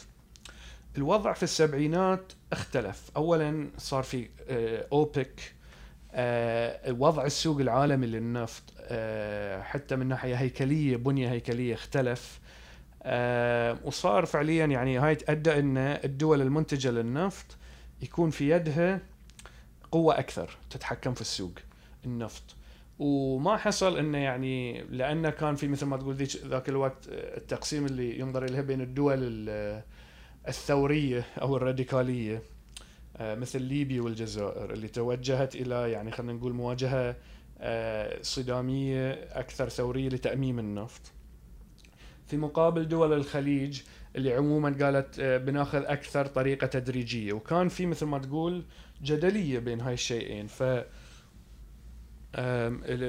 الوضع 0.96 1.32
في 1.32 1.42
السبعينات 1.42 2.32
اختلف. 2.52 3.10
اولا 3.16 3.68
صار 3.78 4.02
في 4.02 4.28
آه، 4.48 4.86
أوبك 4.92 5.54
آه، 6.14 6.92
وضع 6.92 7.24
السوق 7.24 7.60
العالمي 7.60 8.06
للنفط 8.06 8.62
آه، 8.80 9.62
حتى 9.62 9.96
من 9.96 10.06
ناحية 10.08 10.34
هيكلية 10.34 10.96
بنية 10.96 11.30
هيكلية 11.30 11.74
اختلف. 11.74 12.40
وصار 13.84 14.26
فعليا 14.26 14.66
يعني 14.66 14.98
هاي 14.98 15.14
تأدى 15.14 15.58
إن 15.58 15.76
الدول 15.78 16.42
المنتجة 16.42 16.90
للنفط 16.90 17.46
يكون 18.02 18.30
في 18.30 18.50
يدها 18.50 19.00
قوة 19.92 20.18
أكثر 20.18 20.56
تتحكم 20.70 21.14
في 21.14 21.20
السوق 21.20 21.52
النفط. 22.04 22.42
وما 22.98 23.56
حصل 23.56 23.98
إنه 23.98 24.18
يعني 24.18 24.82
لأنه 24.82 25.30
كان 25.30 25.54
في 25.56 25.68
مثل 25.68 25.86
ما 25.86 25.96
تقول 25.96 26.14
ذاك 26.46 26.68
الوقت 26.68 27.08
التقسيم 27.08 27.86
اللي 27.86 28.18
ينظر 28.18 28.44
اليه 28.44 28.60
بين 28.60 28.80
الدول 28.80 29.18
ال- 29.18 29.82
الثورية 30.48 31.24
أو 31.42 31.56
الراديكالية 31.56 32.42
آه، 33.16 33.34
مثل 33.34 33.62
ليبيا 33.62 34.02
والجزائر 34.02 34.72
اللي 34.72 34.88
توجهت 34.88 35.54
إلى 35.54 35.90
يعني 35.90 36.10
خلينا 36.10 36.32
نقول 36.32 36.52
مواجهة 36.52 37.16
آه، 37.60 38.22
صدامية 38.22 39.12
أكثر 39.12 39.68
ثورية 39.68 40.08
لتأميم 40.08 40.58
النفط. 40.58 41.00
في 42.26 42.36
مقابل 42.36 42.88
دول 42.88 43.12
الخليج 43.12 43.82
اللي 44.16 44.34
عموما 44.34 44.76
قالت 44.80 45.18
آه، 45.18 45.38
بناخذ 45.38 45.82
أكثر 45.84 46.26
طريقة 46.26 46.66
تدريجية 46.66 47.32
وكان 47.32 47.68
في 47.68 47.86
مثل 47.86 48.06
ما 48.06 48.18
تقول 48.18 48.64
جدلية 49.02 49.58
بين 49.58 49.80
هاي 49.80 49.94
الشيئين 49.94 50.46
ف 50.46 50.62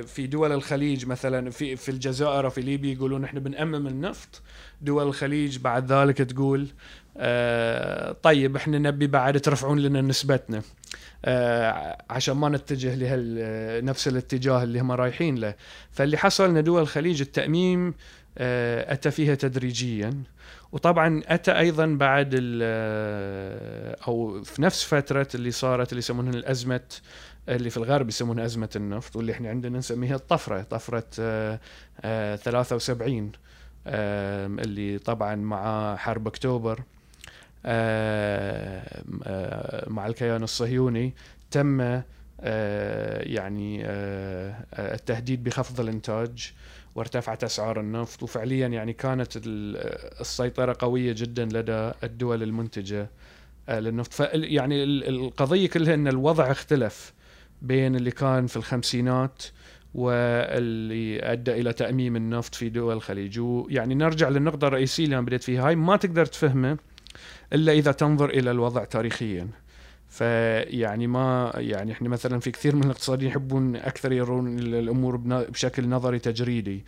في 0.05 0.27
دول 0.27 0.51
الخليج 0.51 1.05
مثلا 1.05 1.49
في 1.49 1.75
في 1.75 1.89
الجزائر 1.89 2.45
وفي 2.45 2.61
ليبيا 2.61 2.93
يقولون 2.93 3.23
إحنا 3.23 3.39
بنأمم 3.39 3.87
النفط. 3.87 4.41
دول 4.81 5.07
الخليج 5.07 5.57
بعد 5.57 5.91
ذلك 5.91 6.17
تقول 6.17 6.67
آه، 7.17 8.11
طيب 8.11 8.55
إحنا 8.55 8.77
نبي 8.77 9.07
بعد 9.07 9.39
ترفعون 9.39 9.79
لنا 9.79 10.01
نسبتنا. 10.01 10.61
آه، 11.25 11.97
عشان 12.09 12.35
ما 12.37 12.49
نتجه 12.49 12.95
لهال 12.95 13.85
نفس 13.85 14.07
الاتجاه 14.07 14.63
اللي 14.63 14.79
هم 14.79 14.91
رايحين 14.91 15.35
له. 15.35 15.55
فاللي 15.91 16.17
حصل 16.17 16.57
إن 16.57 16.63
دول 16.63 16.81
الخليج 16.81 17.21
التأميم 17.21 17.93
آه، 18.37 18.93
أتى 18.93 19.11
فيها 19.11 19.35
تدريجيا. 19.35 20.23
وطبعا 20.71 21.21
أتى 21.25 21.51
أيضا 21.59 21.85
بعد 21.85 22.29
أو 24.07 24.43
في 24.43 24.61
نفس 24.61 24.83
فترة 24.83 25.27
اللي 25.35 25.51
صارت 25.51 25.89
اللي 25.91 25.99
يسمونها 25.99 26.33
الأزمة 26.33 26.81
اللي 27.49 27.69
في 27.69 27.77
الغرب 27.77 28.09
يسمونها 28.09 28.45
أزمة 28.45 28.69
النفط 28.75 29.15
واللي 29.15 29.31
إحنا 29.31 29.49
عندنا 29.49 29.77
نسميها 29.77 30.15
الطفرة 30.15 30.61
طفرة 30.61 31.03
آه، 31.19 31.59
آه، 32.01 32.35
73 32.35 33.31
آم، 33.87 34.59
اللي 34.59 34.97
طبعا 34.97 35.35
مع 35.35 35.95
حرب 35.95 36.27
آه، 37.65 39.03
مع 39.89 40.07
الكيان 40.07 40.43
الصهيوني 40.43 41.13
تم 41.51 42.01
آه، 42.41 43.21
يعني 43.21 43.81
آه، 43.85 44.55
آه، 44.73 44.93
التهديد 44.95 45.43
بخفض 45.43 45.79
الإنتاج 45.79 46.51
وارتفعت 46.95 47.43
أسعار 47.43 47.79
النفط 47.79 48.23
وفعليا 48.23 48.67
يعني 48.67 48.93
كانت 48.93 49.37
ال- 49.37 50.21
السيطرة 50.21 50.75
قوية 50.79 51.13
جدا 51.17 51.45
لدى 51.45 51.91
الدول 52.03 52.43
المنتجة 52.43 53.09
آه، 53.69 53.79
للنفط. 53.79 54.29
يعني 54.33 54.83
ال- 54.83 55.07
القضية 55.07 55.69
كلها 55.69 55.93
إن 55.93 56.07
الوضع 56.07 56.51
اختلف. 56.51 57.13
بين 57.63 57.95
اللي 57.95 58.11
كان 58.11 58.47
في 58.47 58.57
الخمسينات 58.57 59.43
واللي 59.95 61.31
أدى 61.31 61.51
إلى 61.51 61.73
تأميم 61.73 62.15
النفط 62.15 62.55
في 62.55 62.69
دول 62.69 62.93
الخليج. 62.93 63.39
ويعني 63.39 63.95
نرجع 63.95 64.29
للنقطة 64.29 64.67
الرئيسية 64.67 65.03
اللي 65.03 65.15
أنا 65.15 65.25
بديت 65.25 65.43
فيها. 65.43 65.67
هاي 65.67 65.75
ما 65.75 65.97
تقدر 65.97 66.25
تفهمه 66.25 66.77
إلا 67.53 67.71
إذا 67.71 67.91
تنظر 67.91 68.29
إلى 68.29 68.51
الوضع 68.51 68.83
تاريخيا. 68.83 69.47
فيعني 70.09 71.07
ما 71.07 71.51
يعني 71.55 71.91
إحنا 71.91 72.09
مثلا 72.09 72.39
في 72.39 72.51
كثير 72.51 72.75
من 72.75 72.83
الاقتصاديين 72.83 73.31
يحبون 73.31 73.75
أكثر 73.75 74.11
يرون 74.11 74.59
الأمور 74.59 75.17
بشكل 75.25 75.89
نظري 75.89 76.19
تجريدي. 76.19 76.85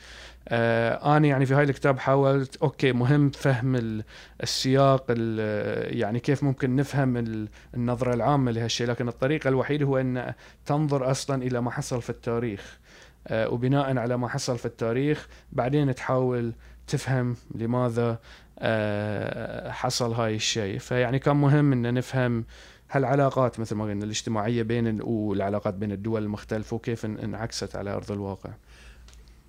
آه 0.47 1.17
أنا 1.17 1.27
يعني 1.27 1.45
في 1.45 1.53
هاي 1.53 1.63
الكتاب 1.63 1.99
حاولت 1.99 2.55
أوكي 2.55 2.91
مهم 2.91 3.29
فهم 3.29 3.75
ال- 3.75 4.03
السياق 4.43 5.05
ال- 5.09 5.97
يعني 5.99 6.19
كيف 6.19 6.43
ممكن 6.43 6.75
نفهم 6.75 7.17
ال- 7.17 7.49
النظرة 7.73 8.13
العامة 8.13 8.51
لهالشيء 8.51 8.87
لكن 8.87 9.07
الطريقة 9.07 9.47
الوحيدة 9.47 9.85
هو 9.85 9.97
إن 9.97 10.33
تنظر 10.65 11.11
أصلا 11.11 11.43
إلى 11.43 11.61
ما 11.61 11.71
حصل 11.71 12.01
في 12.01 12.09
التاريخ 12.09 12.79
آه 13.27 13.49
وبناء 13.49 13.97
على 13.97 14.17
ما 14.17 14.27
حصل 14.27 14.57
في 14.57 14.65
التاريخ 14.65 15.27
بعدين 15.51 15.95
تحاول 15.95 16.53
تفهم 16.87 17.35
لماذا 17.55 18.19
آه، 18.59 19.71
حصل 19.71 20.13
هاي 20.13 20.35
الشيء 20.35 20.77
فيعني 20.79 21.19
كان 21.19 21.35
مهم 21.35 21.71
إن 21.71 21.93
نفهم 21.93 22.45
هالعلاقات 22.91 23.59
مثل 23.59 23.75
ما 23.75 23.83
قلنا 23.83 24.03
الاجتماعية 24.05 24.63
بين 24.63 25.01
والعلاقات 25.01 25.73
بين 25.73 25.91
الدول 25.91 26.23
المختلفة 26.23 26.75
وكيف 26.75 27.05
إنعكست 27.05 27.75
على 27.75 27.89
أرض 27.89 28.11
الواقع. 28.11 28.49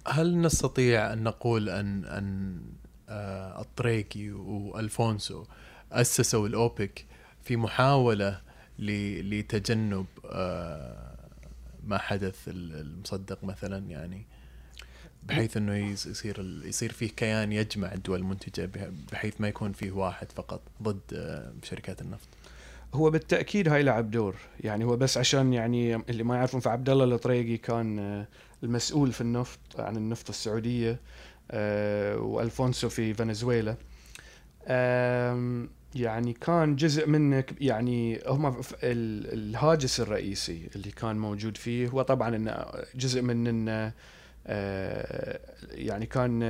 هل 0.08 0.40
نستطيع 0.40 1.12
أن 1.12 1.22
نقول 1.22 1.68
ان 1.68 2.04
أن 2.04 2.60
آه، 3.08 3.60
الطريقي 3.60 4.30
وألفونسو 4.30 5.44
أسسوا 5.92 6.48
الأوبك 6.48 7.04
في 7.44 7.56
محاولة 7.56 8.40
لتجنب 8.78 10.06
آه، 10.24 11.16
ما 11.84 11.98
حدث 11.98 12.48
المصدق 12.48 13.44
مثلا 13.44 13.90
يعني 13.90 14.26
بحيث 15.22 15.56
إنه 15.56 15.76
يصير 15.76 16.62
يصير 16.64 16.92
فيه 16.92 17.08
كيان 17.08 17.52
يجمع 17.52 17.92
الدول 17.92 18.18
المنتجة 18.18 18.70
بحيث 19.12 19.40
ما 19.40 19.48
يكون 19.48 19.72
فيه 19.72 19.92
واحد 19.92 20.32
فقط 20.32 20.60
ضد 20.82 21.00
آه، 21.12 21.52
شركات 21.62 22.02
النفط. 22.02 22.28
هو 22.94 23.10
بالتأكيد 23.10 23.68
هاي 23.68 23.82
لعب 23.82 24.10
دور 24.10 24.34
يعني 24.60 24.84
هو 24.84 24.96
بس 24.96 25.18
عشان 25.18 25.52
يعني 25.52 25.94
اللي 25.94 26.22
ما 26.22 26.36
يعرفون 26.36 26.60
فعبد 26.60 26.90
الله 26.90 27.04
الطريقي 27.04 27.56
كان 27.56 28.26
المسؤول 28.62 29.12
في 29.12 29.20
النفط 29.20 29.60
عن 29.78 29.96
النفط 29.96 30.28
السعودية 30.28 31.00
وألفونسو 32.16 32.88
في 32.88 33.14
فنزويلا. 33.14 33.76
يعني 35.94 36.32
كان 36.32 36.76
جزء 36.76 37.06
منه 37.06 37.44
يعني 37.60 38.20
هم 38.26 38.60
الهاجس 38.82 40.00
الرئيسي 40.00 40.68
اللي 40.76 40.90
كان 40.90 41.18
موجود 41.18 41.56
فيه 41.56 41.88
هو 41.88 42.02
طبعا 42.02 42.36
إنه 42.36 42.64
جزء 42.94 43.22
من 43.22 43.46
إنه 43.46 43.92
آه، 44.46 45.40
يعني 45.70 46.06
كان 46.06 46.42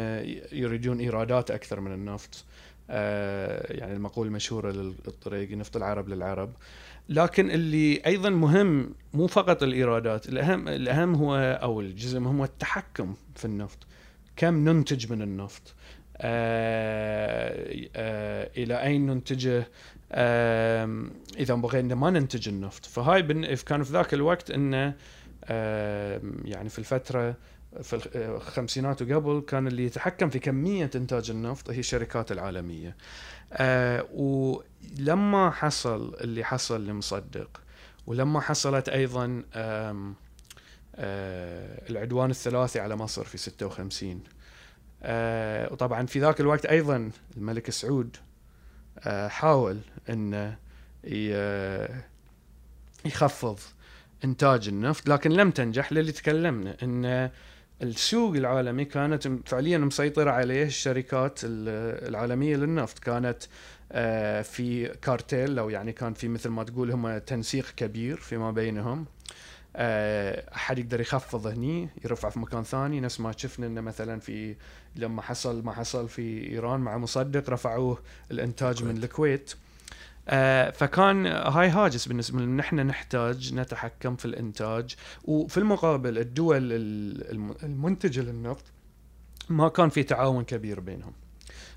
يريدون 0.53 1.01
إيرادات 1.01 1.51
أكثر 1.51 1.81
من 1.81 1.93
النفط. 1.93 2.45
آه، 2.91 3.73
يعني 3.73 3.93
المقوله 3.93 4.29
المشهوره 4.29 4.71
للطريق 4.73 5.51
نفط 5.51 5.77
العرب 5.77 6.09
للعرب. 6.09 6.53
لكن 7.09 7.51
اللي 7.51 8.03
أيضا 8.07 8.31
مهم 8.31 8.95
مو 9.15 9.27
فقط 9.27 9.63
الإيرادات 9.63 10.29
الاهم 10.29 10.69
الأهم 10.69 11.15
هو 11.15 11.37
أو 11.63 11.81
الجزء 11.81 12.19
المهم 12.19 12.39
هو 12.39 12.45
التحكم 12.45 13.15
في 13.35 13.45
النفط. 13.45 13.79
كم 14.37 14.69
ننتج 14.69 15.13
من 15.13 15.23
النفط؟ 15.23 15.75
آه، 16.17 17.87
آه، 17.97 18.51
إلى 18.57 18.83
أين 18.83 19.07
ننتجه؟ 19.07 19.69
إذا 21.39 21.55
بغينا 21.55 21.95
ما 21.95 22.11
ننتج 22.11 22.49
النفط. 22.49 22.87
فهاي 22.87 23.23
كان 23.67 23.83
في 23.83 23.93
ذاك 23.93 24.15
الوقت 24.15 24.51
إنه 24.51 24.95
يعني 26.45 26.69
في 26.69 26.79
الفترة 26.79 27.37
في 27.83 28.09
الخمسينات 28.17 29.03
وقبل 29.03 29.45
كان 29.49 29.67
اللي 29.67 29.85
يتحكم 29.85 30.31
في 30.31 30.39
كمية 30.39 30.91
إنتاج 30.95 31.31
النفط 31.31 31.71
هي 31.71 31.79
الشركات 31.79 32.33
العالمية. 32.33 32.97
آه، 33.53 34.07
ولما 34.13 35.51
حصل 35.51 36.17
اللي 36.21 36.45
حصل 36.45 36.87
لمصدق 36.87 37.61
ولما 38.07 38.41
حصلت 38.41 38.89
أيضا 38.89 39.43
العدوان 41.91 42.31
الثلاثي 42.31 42.81
على 42.81 42.97
مصر 42.97 43.25
في 43.25 43.39
56 43.39 44.23
آه 45.03 45.73
وطبعا 45.73 46.07
في 46.07 46.21
ذاك 46.21 46.41
الوقت 46.41 46.67
أيضا 46.67 47.11
الملك 47.37 47.71
سعود 47.71 48.17
آه 48.99 49.29
حاول 49.29 49.81
إنه 50.11 50.57
يخفض 53.05 53.59
إنتاج 54.25 54.69
النفط 54.69 55.09
لكن 55.09 55.31
لم 55.31 55.51
تنجح 55.51 55.93
للي 55.93 56.13
تكلمنا 56.13 56.77
ان 56.83 57.31
السوق 57.83 58.37
العالمي 58.37 58.85
كانت 58.85 59.29
فعليا 59.49 59.79
مسيطرة 59.79 60.31
عليه 60.31 60.65
الشركات 60.65 61.41
العالمية 61.45 62.57
للنفط. 62.57 62.99
كانت 62.99 63.43
آه، 63.93 64.43
في 64.43 64.89
كارتيل 64.89 65.59
أو 65.59 65.71
يعني 65.71 65.93
كان 65.93 66.15
في 66.15 66.29
مثل 66.29 66.49
ما 66.49 66.65
تقول 66.65 66.91
هم 66.91 67.19
تنسيق 67.19 67.71
كبير 67.77 68.17
فيما 68.17 68.51
بينهم. 68.51 69.07
آه، 69.77 70.55
أحد 70.55 70.79
يقدر 70.79 71.01
يخفض 71.01 71.47
هني 71.47 71.89
يرفع 72.05 72.29
في 72.29 72.39
مكان 72.39 72.63
ثاني. 72.63 73.01
نفس 73.01 73.21
ما 73.21 73.33
شفنا 73.37 73.67
إنه 73.67 73.81
مثلا 73.81 74.21
في 74.21 74.57
لما 74.97 75.23
حصل 75.23 75.65
ما 75.65 75.73
حصل 75.73 76.09
في 76.09 76.51
إيران 76.51 76.81
مع 76.81 76.99
مصدق 76.99 77.51
رفعوه 77.51 77.99
الإنتاج 78.31 78.85
من 78.85 78.97
الكويت. 78.97 79.55
فكان 80.71 81.27
هاي 81.27 81.69
هاجس 81.69 82.09
بالنسبة 82.09 82.41
لنا. 82.41 82.57
نحن 82.57 82.77
نحتاج 82.77 83.55
نتحكم 83.55 84.17
في 84.17 84.25
الإنتاج. 84.25 84.95
وفي 85.25 85.59
المقابل 85.59 86.19
الدول 86.19 86.59
المنتجة 87.63 88.21
للنفط 88.21 88.65
ما 89.49 89.69
كان 89.69 89.89
في 89.89 90.03
تعاون 90.03 90.45
كبير 90.45 90.81
بينهم. 90.81 91.13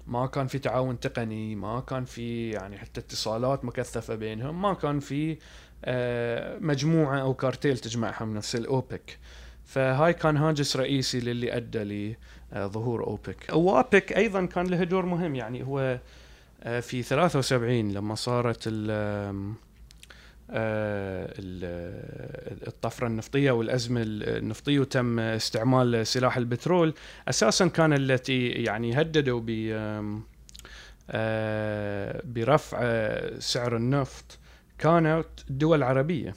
ما 0.07 0.27
كان 0.27 0.47
في 0.47 0.59
تعاون 0.59 0.99
تقني 0.99 1.55
ما 1.55 1.79
كان 1.79 2.05
في 2.05 2.49
يعني 2.49 2.77
حتى 2.77 2.99
اتصالات 2.99 3.65
مكثفة 3.65 4.15
بينهم. 4.15 4.61
ما 4.61 4.73
كان 4.73 4.99
في 4.99 5.37
آه، 5.85 6.57
مجموعة 6.59 7.21
أو 7.21 7.33
كارتيل 7.33 7.77
تجمعهم 7.77 8.33
نفس 8.33 8.55
الأوبك. 8.55 9.17
فهاي 9.65 10.13
كان 10.13 10.37
هاجس 10.37 10.77
رئيسي 10.77 11.19
للي 11.19 11.57
أدى 11.57 12.15
لظهور 12.53 13.03
أوبك. 13.03 13.45
وأوبك 13.53 14.17
أيضا 14.17 14.45
كان 14.45 14.67
له 14.67 14.83
دور 14.83 15.05
مهم. 15.05 15.35
يعني 15.35 15.63
هو 15.63 15.79
آه، 15.79 15.99
في 16.81 17.03
73 17.03 17.91
لما 17.91 18.15
صارت 18.15 18.63
ال 18.67 18.91
الطفرة 22.67 23.07
النفطية 23.07 23.51
والأزمة 23.51 24.01
النفطية 24.05 24.79
وتم 24.79 25.19
استعمال 25.19 26.07
سلاح 26.07 26.37
البترول 26.37 26.93
أساسا 27.27 27.67
كان 27.67 27.93
التي 27.93 28.47
يعني 28.47 29.01
هددوا 29.01 29.41
آه، 31.11 32.21
برفع 32.25 32.79
سعر 33.39 33.75
النفط 33.75 34.39
كانت 34.77 35.27
دول 35.49 35.83
عربية 35.83 36.35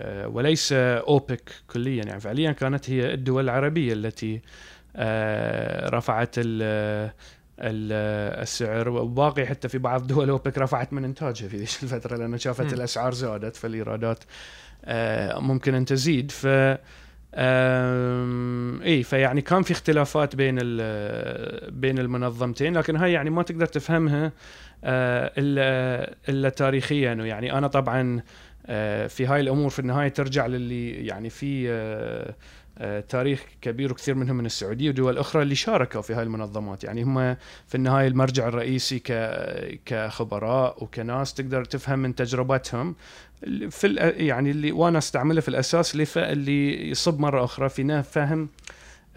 آه، 0.00 0.28
وليس 0.28 0.72
أوبك 0.72 1.52
كليا. 1.66 2.04
يعني 2.04 2.20
فعليا 2.20 2.52
كانت 2.52 2.90
هي 2.90 3.14
الدول 3.14 3.44
العربية 3.44 3.92
التي 3.92 4.40
آه، 4.96 5.88
رفعت 5.88 6.34
السعر 7.62 8.88
وباقي 8.88 9.46
حتى 9.46 9.68
في 9.68 9.78
بعض 9.78 10.06
دول 10.06 10.30
اوبك 10.30 10.58
رفعت 10.58 10.92
من 10.92 11.04
إنتاجها 11.04 11.48
في 11.48 11.56
ذيك 11.56 11.70
الفترة 11.82 12.16
لأنه 12.16 12.36
شافت 12.36 12.72
م. 12.72 12.74
الأسعار 12.74 13.14
زادت 13.14 13.56
فالإيرادات 13.56 14.24
آه، 14.84 15.38
ممكن 15.38 15.74
أن 15.74 15.84
تزيد 15.84 16.30
ف 16.30 16.46
إي 18.84 19.02
فيعني 19.02 19.40
كان 19.40 19.62
في 19.62 19.72
اختلافات 19.72 20.36
بين 20.36 20.54
بين 21.80 21.98
المنظمتين 21.98 22.78
لكن 22.78 22.96
هاي 22.96 23.12
يعني 23.12 23.30
ما 23.30 23.42
تقدر 23.42 23.66
تفهمها 23.66 24.32
آه، 24.84 25.32
إلا 25.38 26.16
إلا 26.28 26.48
تاريخيا 26.48 27.12
يعني 27.12 27.58
أنا 27.58 27.66
طبعا 27.66 28.22
آه، 28.66 29.06
في 29.06 29.26
هاي 29.26 29.40
الأمور 29.40 29.70
في 29.70 29.78
النهاية 29.78 30.08
ترجع 30.08 30.46
للي 30.46 31.06
يعني 31.06 31.30
في 31.30 31.68
تاريخ 33.08 33.44
كبير 33.60 33.92
وكثير 33.92 34.14
منهم 34.14 34.36
من 34.36 34.46
السعودية 34.46 34.88
ودول 34.88 35.18
أخرى 35.18 35.42
اللي 35.42 35.54
شاركوا 35.54 36.00
في 36.00 36.14
هاي 36.14 36.22
المنظمات. 36.22 36.84
يعني 36.84 37.02
هم 37.02 37.36
في 37.68 37.74
النهاية 37.74 38.08
المرجع 38.08 38.48
الرئيسي 38.48 38.98
كخبراء 39.86 40.84
وكناس 40.84 41.34
تقدر 41.34 41.64
تفهم 41.64 41.98
من 41.98 42.14
تجربتهم. 42.14 42.94
في 43.70 44.12
يعني 44.16 44.50
اللي 44.50 44.72
وأنا 44.72 44.98
أستعمله 44.98 45.40
في 45.40 45.48
الأساس 45.48 46.16
اللي 46.16 46.90
يصب 46.90 47.20
مرة 47.20 47.44
أخرى 47.44 47.68
في 47.68 48.02
فهم 48.02 48.48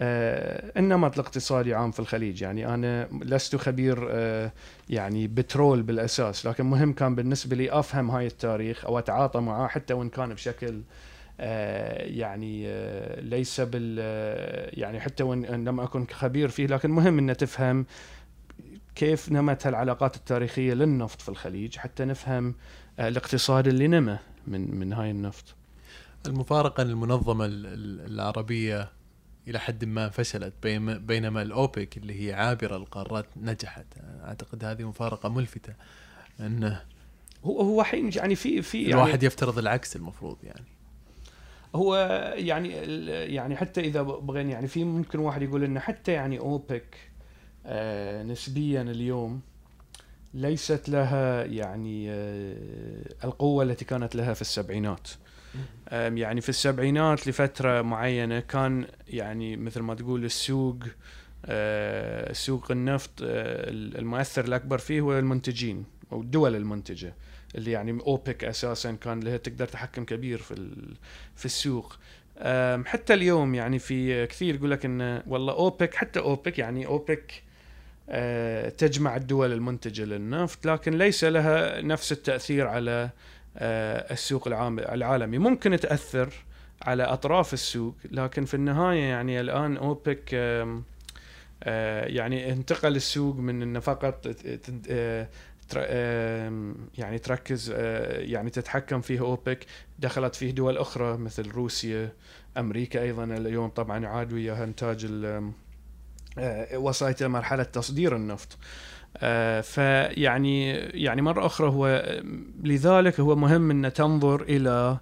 آه 0.00 0.72
النمط 0.78 1.12
الاقتصادي 1.18 1.74
عام 1.74 1.90
في 1.90 2.00
الخليج. 2.00 2.42
يعني 2.42 2.74
أنا 2.74 3.08
لست 3.22 3.56
خبير 3.56 4.08
آه 4.10 4.52
يعني 4.90 5.26
بترول 5.26 5.82
بالأساس 5.82 6.46
لكن 6.46 6.64
مهم 6.66 6.92
كان 6.92 7.14
بالنسبة 7.14 7.56
لي 7.56 7.70
أفهم 7.70 8.10
هاي 8.10 8.26
التاريخ 8.26 8.84
أو 8.84 8.98
أتعاطى 8.98 9.40
معاه 9.40 9.68
حتى 9.68 9.94
وإن 9.94 10.08
كان 10.08 10.34
بشكل 10.34 10.66
آه 10.66 11.05
يعني 11.38 12.64
آه 12.68 13.20
ليس 13.20 13.60
بال 13.60 13.96
آه، 14.00 14.70
يعني 14.72 15.00
حتى 15.00 15.22
وإن 15.22 15.68
لم 15.68 15.80
أكن 15.80 16.06
خبير 16.06 16.48
فيه 16.48 16.66
لكن 16.66 16.90
مهم 16.90 17.18
ان 17.18 17.36
تفهم 17.36 17.86
كيف 18.94 19.32
نمت 19.32 19.66
العلاقات 19.66 20.16
التاريخية 20.16 20.74
للنفط 20.74 21.20
في 21.20 21.28
الخليج 21.28 21.76
حتى 21.76 22.04
نفهم 22.04 22.54
آه، 22.98 23.08
الاقتصاد 23.08 23.66
اللي 23.66 23.88
نمى 23.88 24.18
من 24.46 24.74
من 24.74 24.92
هاي 24.92 25.10
النفط. 25.10 25.54
المفارقة 26.26 26.82
المنظمة 26.82 27.46
العربية 27.46 28.92
إلى 29.48 29.58
حد 29.58 29.84
ما 29.84 30.08
فشلت 30.08 30.54
بينما 30.86 31.42
الأوبك 31.42 31.96
اللي 31.96 32.26
هي 32.26 32.34
عابرة 32.34 32.76
القارات 32.76 33.26
نجحت 33.36 33.86
أعتقد 34.24 34.64
هذه 34.64 34.84
مفارقة 34.84 35.28
ملفتة 35.28 35.74
إنه 36.40 36.82
هو 37.44 37.60
هو 37.60 37.82
حين 37.82 38.10
يعني 38.14 38.34
في 38.34 38.62
في 38.62 38.82
يعني 38.82 38.94
الواحد 38.94 39.22
يفترض 39.22 39.58
العكس 39.58 39.96
المفروض 39.96 40.36
يعني 40.44 40.75
هو 41.76 41.96
يعني 42.36 42.68
يعني 43.34 43.56
حتى 43.56 43.80
إذا 43.80 44.02
بغينا 44.02 44.50
يعني 44.50 44.68
في 44.68 44.84
ممكن 44.84 45.18
واحد 45.18 45.42
يقول 45.42 45.64
إنه 45.64 45.80
حتى 45.80 46.12
يعني 46.12 46.38
أوبك 46.38 46.96
آه 47.66 48.22
نسبيا 48.22 48.82
اليوم 48.82 49.40
ليست 50.34 50.88
لها 50.88 51.44
يعني 51.44 52.10
آه 52.10 52.56
القوة 53.24 53.64
التي 53.64 53.84
كانت 53.84 54.16
لها 54.16 54.34
في 54.34 54.40
السبعينات. 54.40 55.08
يعني 55.92 56.40
في 56.40 56.48
السبعينات 56.48 57.28
لفترة 57.28 57.82
معينة 57.82 58.40
كان 58.40 58.86
يعني 59.08 59.56
مثل 59.56 59.80
ما 59.80 59.94
تقول 59.94 60.24
السوق 60.24 60.76
آه، 61.44 62.32
سوق 62.32 62.70
النفط 62.70 63.10
المؤثر 63.20 64.44
الأكبر 64.44 64.78
فيه 64.78 65.00
هو 65.00 65.18
المنتجين 65.18 65.84
أو 66.12 66.20
الدول 66.20 66.56
المنتجة. 66.56 67.14
اللي 67.56 67.70
يعني 67.70 68.00
أوبك 68.06 68.44
أساسا 68.44 68.92
كان 68.92 69.20
لها 69.20 69.36
تقدر 69.36 69.68
تحكم 69.68 70.04
كبير 70.04 70.38
في 70.38 70.70
في 71.36 71.44
السوق. 71.44 71.98
حتى 72.84 73.14
اليوم 73.14 73.54
يعني 73.54 73.78
في 73.78 74.26
كثير 74.26 74.54
يقول 74.54 74.70
لك 74.70 74.84
انه 74.84 75.22
والله 75.26 75.52
أوبك 75.52 75.94
حتى 75.94 76.20
أوبك 76.20 76.58
يعني 76.58 76.86
أوبك 76.86 77.42
أه، 78.10 78.68
تجمع 78.68 79.16
الدول 79.16 79.52
المنتجة 79.52 80.04
للنفط 80.04 80.66
لكن 80.66 80.98
ليس 80.98 81.24
لها 81.24 81.80
نفس 81.80 82.12
التأثير 82.12 82.66
على 82.66 83.10
أه، 83.56 84.12
السوق 84.12 84.48
العالمي. 84.48 85.38
ممكن 85.38 85.80
تأثر 85.80 86.32
على 86.82 87.02
أطراف 87.02 87.54
السوق 87.54 87.94
لكن 88.10 88.44
في 88.44 88.54
النهاية 88.54 89.02
يعني 89.02 89.40
الآن 89.40 89.76
أوبك 89.76 90.30
أه، 90.34 92.04
يعني 92.04 92.52
انتقل 92.52 92.96
السوق 92.96 93.36
من 93.36 93.62
انه 93.62 93.80
فقط 93.80 94.26
يعني 96.98 97.18
تركز 97.18 97.72
آه، 97.76 98.20
يعني 98.20 98.50
تتحكم 98.50 99.00
فيه 99.00 99.20
أوبك. 99.20 99.66
دخلت 99.98 100.34
فيه 100.34 100.50
دول 100.50 100.78
أخرى 100.78 101.16
مثل 101.16 101.50
روسيا 101.50 102.12
أمريكا 102.56 103.02
أيضا 103.02 103.24
اليوم 103.24 103.68
طبعا 103.68 104.06
عاد 104.06 104.32
وياها 104.32 104.64
إنتاج 104.64 105.06
آه، 106.38 106.78
وصلت 106.78 107.22
إلى 107.22 107.28
مرحلة 107.28 107.62
تصدير 107.62 108.16
النفط. 108.16 108.58
آه، 109.16 109.60
فيعني 109.60 110.70
يعني 110.76 111.22
مرة 111.22 111.46
أخرى 111.46 111.68
هو 111.68 112.04
لذلك 112.62 113.20
هو 113.20 113.36
مهم 113.36 113.70
ان 113.70 113.92
تنظر 113.92 114.42
إلى 114.42 114.70
آه، 114.70 115.00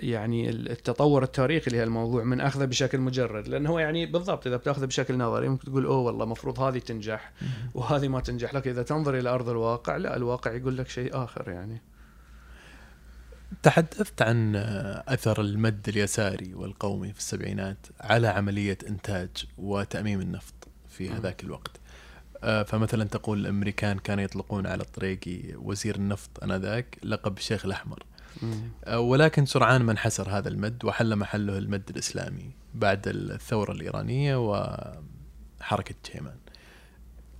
يعني 0.00 0.50
التطور 0.50 1.22
التاريخي 1.22 1.70
لهالموضوع 1.70 2.24
من 2.24 2.40
أخذه 2.40 2.64
بشكل 2.64 2.98
مجرد 2.98 3.48
لأنه 3.48 3.70
هو 3.70 3.78
يعني 3.78 4.06
بالضبط 4.06 4.46
إذا 4.46 4.56
بتأخذه 4.56 4.84
بشكل 4.84 5.18
نظري 5.18 5.48
ممكن 5.48 5.64
تقول 5.64 5.86
أوه 5.86 5.98
والله 5.98 6.24
المفروض 6.24 6.60
هذه 6.60 6.78
تنجح 6.78 7.32
وهذه 7.74 8.08
ما 8.08 8.20
تنجح 8.20 8.54
لك 8.54 8.68
إذا 8.68 8.82
تنظر 8.82 9.18
إلى 9.18 9.28
أرض 9.28 9.48
الواقع 9.48 9.96
لا 9.96 10.16
الواقع 10.16 10.52
يقول 10.52 10.76
لك 10.76 10.88
شيء 10.88 11.24
آخر 11.24 11.50
يعني 11.50 11.82
تحدثت 13.62 14.22
عن 14.22 14.56
أثر 15.08 15.40
المد 15.40 15.88
اليساري 15.88 16.54
والقومي 16.54 17.12
في 17.12 17.18
السبعينات 17.18 17.86
على 18.00 18.28
عملية 18.28 18.78
إنتاج 18.88 19.30
وتأميم 19.58 20.20
النفط 20.20 20.54
في. 20.88 21.10
هذاك 21.10 21.44
الوقت. 21.44 21.80
آه، 22.42 22.62
فمثلا 22.62 23.04
تقول 23.04 23.38
الأمريكان 23.38 23.98
كانوا 23.98 24.24
يطلقون 24.24 24.66
على 24.66 24.82
الطريقي 24.82 25.54
وزير 25.56 25.96
النفط 25.96 26.44
آنذاك 26.44 26.98
لقب 27.02 27.38
الشيخ 27.38 27.64
الأحمر. 27.64 28.02
آه، 28.84 29.00
ولكن 29.00 29.46
سرعان 29.46 29.82
ما 29.82 29.92
انحسر 29.92 30.30
هذا 30.30 30.48
المد 30.48 30.84
وحل 30.84 31.16
محله 31.16 31.58
المد 31.58 31.82
الإسلامي 31.90 32.50
بعد 32.74 33.02
الثورة 33.06 33.72
الإيرانية 33.72 34.36
وحركة 35.60 35.94
جيمان. 36.14 36.36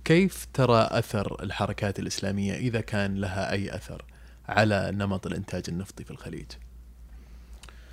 كيف 0.05 0.47
ترى 0.53 0.87
أثر 0.91 1.43
الحركات 1.43 1.99
الإسلامية 1.99 2.53
إذا 2.53 2.81
كان 2.81 3.15
لها 3.15 3.51
أي 3.51 3.75
أثر 3.75 4.05
على 4.49 4.91
نمط 4.93 5.27
الإنتاج 5.27 5.63
النفطي 5.69 6.03
في 6.03 6.11
الخليج؟ 6.11 6.45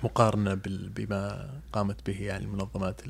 مقارنة 0.03 0.53
بال- 0.53 0.89
بما 0.89 1.49
قامت 1.73 2.07
به 2.09 2.21
يعني 2.21 2.45
المنظمات 2.45 3.01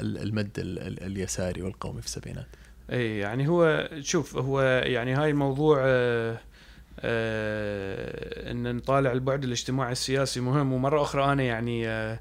ال- 0.00 0.18
المد 0.18 0.58
ال- 0.58 0.78
ال- 0.78 1.02
اليساري 1.02 1.62
والقومي 1.62 2.00
في 2.00 2.06
السبعينات. 2.06 2.46
اي 2.92 3.18
يعني 3.18 3.48
هو 3.48 3.88
شوف 4.00 4.36
هو 4.36 4.60
يعني 4.62 5.14
هاي 5.14 5.30
الموضوع 5.30 5.78
آه 5.80 6.32
آه 6.32 6.38
إن 7.04 8.76
نطالع 8.76 9.12
البعد 9.12 9.44
الاجتماعي 9.44 9.92
السياسي 9.92 10.40
مهم. 10.40 10.72
ومرة 10.72 11.02
أخرى 11.02 11.32
أنا 11.32 11.42
يعني 11.42 11.88
آه 11.88 12.20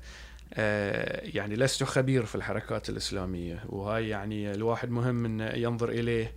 آه 0.53 1.21
يعني 1.23 1.55
لست 1.55 1.83
خبير 1.83 2.25
في 2.25 2.35
الحركات 2.35 2.89
الإسلامية. 2.89 3.63
وهاي 3.69 4.09
يعني 4.09 4.51
الواحد 4.51 4.89
مهم 4.91 5.25
إنه 5.25 5.45
ينظر 5.49 5.89
إليه 5.89 6.31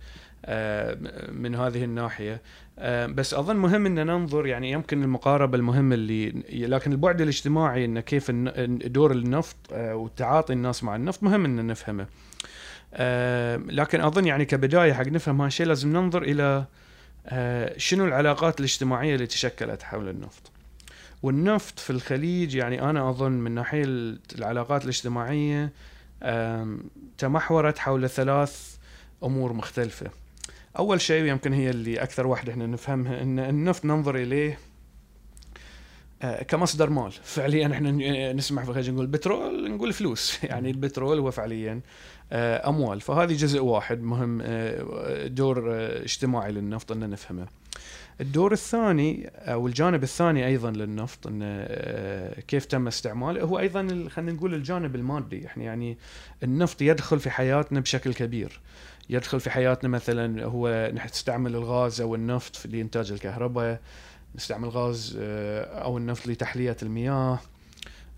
آه 0.45 0.97
من 1.31 1.55
هذه 1.55 1.83
الناحية. 1.83 2.41
آه 2.79 3.05
بس 3.05 3.33
أظن 3.33 3.55
مهم 3.55 3.85
ان 3.85 4.05
ننظر 4.05 4.47
يعني 4.47 4.71
يمكن 4.71 5.03
المقاربة 5.03 5.57
المهمه 5.57 5.95
اللي 5.95 6.29
لكن 6.67 6.91
البعد 6.91 7.21
الاجتماعي 7.21 7.85
إن 7.85 7.99
كيف 7.99 8.31
دور 8.85 9.11
النفط 9.11 9.57
آه 9.73 9.95
وتعاطي 9.95 10.53
الناس 10.53 10.83
مع 10.83 10.95
النفط 10.95 11.23
مهم 11.23 11.45
ان 11.45 11.67
نفهمه. 11.67 12.07
آه، 12.93 13.57
لكن 13.57 14.01
أظن 14.01 14.25
يعني 14.25 14.45
كبداية 14.45 14.93
حق 14.93 15.07
نفهم 15.07 15.41
هالشيء 15.41 15.65
لازم 15.65 15.93
ننظر 15.93 16.23
إلى 16.23 16.43
آه، 16.43 16.67
شنو 17.77 18.05
العلاقات 18.05 18.59
الاجتماعية 18.59 19.15
اللي 19.15 19.27
تشكلت 19.27 19.83
حول 19.83 20.09
النفط. 20.09 20.51
والنفط 21.23 21.79
في 21.79 21.89
الخليج 21.89 22.55
يعني 22.55 22.81
أنا 22.81 23.09
أظن 23.09 23.31
من 23.31 23.51
ناحية 23.51 23.83
العلاقات 24.35 24.83
الاجتماعية 24.83 25.71
تمحورت 27.17 27.77
حول 27.77 28.09
ثلاث 28.09 28.75
أمور 29.23 29.53
مختلفة. 29.53 30.11
أول 30.77 31.01
شيء 31.01 31.23
ويمكن 31.23 31.53
هي 31.53 31.69
اللي 31.69 32.03
أكثر 32.03 32.27
واحدة 32.27 32.51
إحنا 32.51 32.67
نفهمها 32.67 33.21
إن 33.21 33.39
النفط 33.39 33.85
ننظر 33.85 34.15
إليه 34.15 34.59
آه، 36.21 36.43
كمصدر 36.43 36.89
مال 36.89 37.11
فعليا 37.11 37.67
إحنا 37.67 37.91
نسمع 38.33 38.63
في 38.63 38.69
الخليج 38.69 38.89
نقول 38.89 39.07
بترول 39.07 39.71
نقول 39.71 39.93
فلوس 39.93 40.37
يعني 40.43 40.71
البترول 40.71 41.19
هو 41.19 41.31
فعليا 41.31 41.71
آه، 41.71 41.81
أموال. 42.33 43.01
فهذه 43.01 43.33
جزء 43.33 43.59
واحد 43.59 44.01
مهم 44.01 44.41
آه، 44.43 45.27
دور 45.27 45.73
آه، 45.73 46.03
اجتماعي 46.03 46.51
للنفط 46.51 46.91
ان 46.91 47.09
نفهمه. 47.09 47.47
الدور 48.21 48.51
الثاني 48.51 49.31
أو 49.35 49.67
الجانب 49.67 50.03
الثاني 50.03 50.47
أيضا 50.47 50.71
للنفط 50.71 51.31
آه، 51.41 52.39
كيف 52.39 52.65
تم 52.65 52.87
استعماله 52.87 53.41
هو 53.41 53.59
أيضا 53.59 54.07
خلينا 54.09 54.31
نقول 54.31 54.53
الجانب 54.53 54.95
المادي. 54.95 55.45
إحنا 55.45 55.63
يعني 55.63 55.97
النفط 56.43 56.81
يدخل 56.81 57.19
في 57.19 57.29
حياتنا 57.29 57.79
بشكل 57.79 58.13
كبير. 58.13 58.59
يدخل 59.09 59.39
في 59.39 59.49
حياتنا 59.49 59.89
مثلا 59.89 60.45
هو 60.45 60.91
نستعمل 60.93 61.55
الغاز 61.55 62.01
أو 62.01 62.15
النفط 62.15 62.65
لإنتاج 62.65 63.11
الكهرباء 63.11 63.79
نستعمل 64.35 64.69
غاز 64.69 65.17
آه، 65.21 65.63
أو 65.83 65.97
النفط 65.97 66.27
لتحلية 66.27 66.77
المياه. 66.83 67.13
آه، 67.13 67.39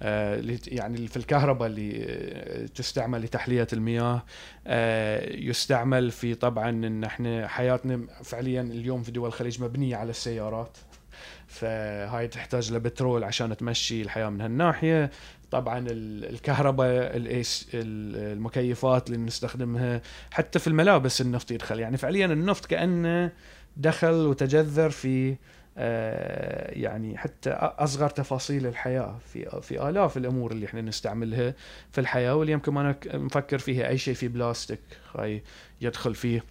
يعني 0.01 1.07
في 1.07 1.17
الكهرباء 1.17 1.67
اللي 1.69 2.05
آه، 2.07 2.65
تستعمل 2.65 3.21
لتحلية 3.21 3.67
المياه 3.73 4.23
آه، 4.67 5.35
يستعمل 5.35 6.11
في 6.11 6.35
طبعا 6.35 6.69
إن 6.69 7.03
إحنا 7.03 7.47
حياتنا 7.47 8.01
فعليا 8.23 8.61
اليوم 8.61 9.03
في 9.03 9.11
دول 9.11 9.27
الخليج 9.27 9.61
مبنية 9.61 9.95
على 9.95 10.09
السيارات. 10.09 10.77
فهاي 11.47 12.27
تحتاج 12.27 12.73
لبترول 12.73 13.23
عشان 13.23 13.57
تمشي 13.57 14.01
الحياة 14.01 14.29
من 14.29 14.41
هالناحية. 14.41 15.11
طبعا 15.51 15.79
ال- 15.79 16.29
الكهرباء 16.29 17.11
المكيفات 17.73 19.07
اللي 19.09 19.17
نستخدمها 19.19 20.01
حتى 20.31 20.59
في 20.59 20.67
الملابس 20.67 21.21
النفط 21.21 21.51
يدخل. 21.51 21.79
يعني 21.79 21.97
فعليا 21.97 22.25
النفط 22.25 22.65
كأنه 22.65 23.31
دخل 23.77 24.13
وتجذر 24.13 24.89
في 24.89 25.29
آه، 25.31 25.35
يعني 26.81 27.17
حتى 27.17 27.49
أصغر 27.49 28.09
تفاصيل 28.09 28.67
الحياة 28.67 29.17
في 29.33 29.61
في 29.61 29.89
آلاف 29.89 30.17
الأمور 30.17 30.51
اللي 30.51 30.65
إحنا 30.65 30.81
نستعملها 30.81 31.53
في 31.91 32.01
الحياة 32.01 32.35
واللي 32.35 32.53
يمكن 32.53 32.73
ما 32.73 32.83
نك- 32.91 33.15
نفكر 33.15 33.57
فيها 33.59 33.87
أي 33.87 33.97
شيء 33.97 34.13
في 34.13 34.27
بلاستيك 34.27 34.79
هاي 35.15 35.43
يدخل 35.81 36.15
فيه 36.15 36.43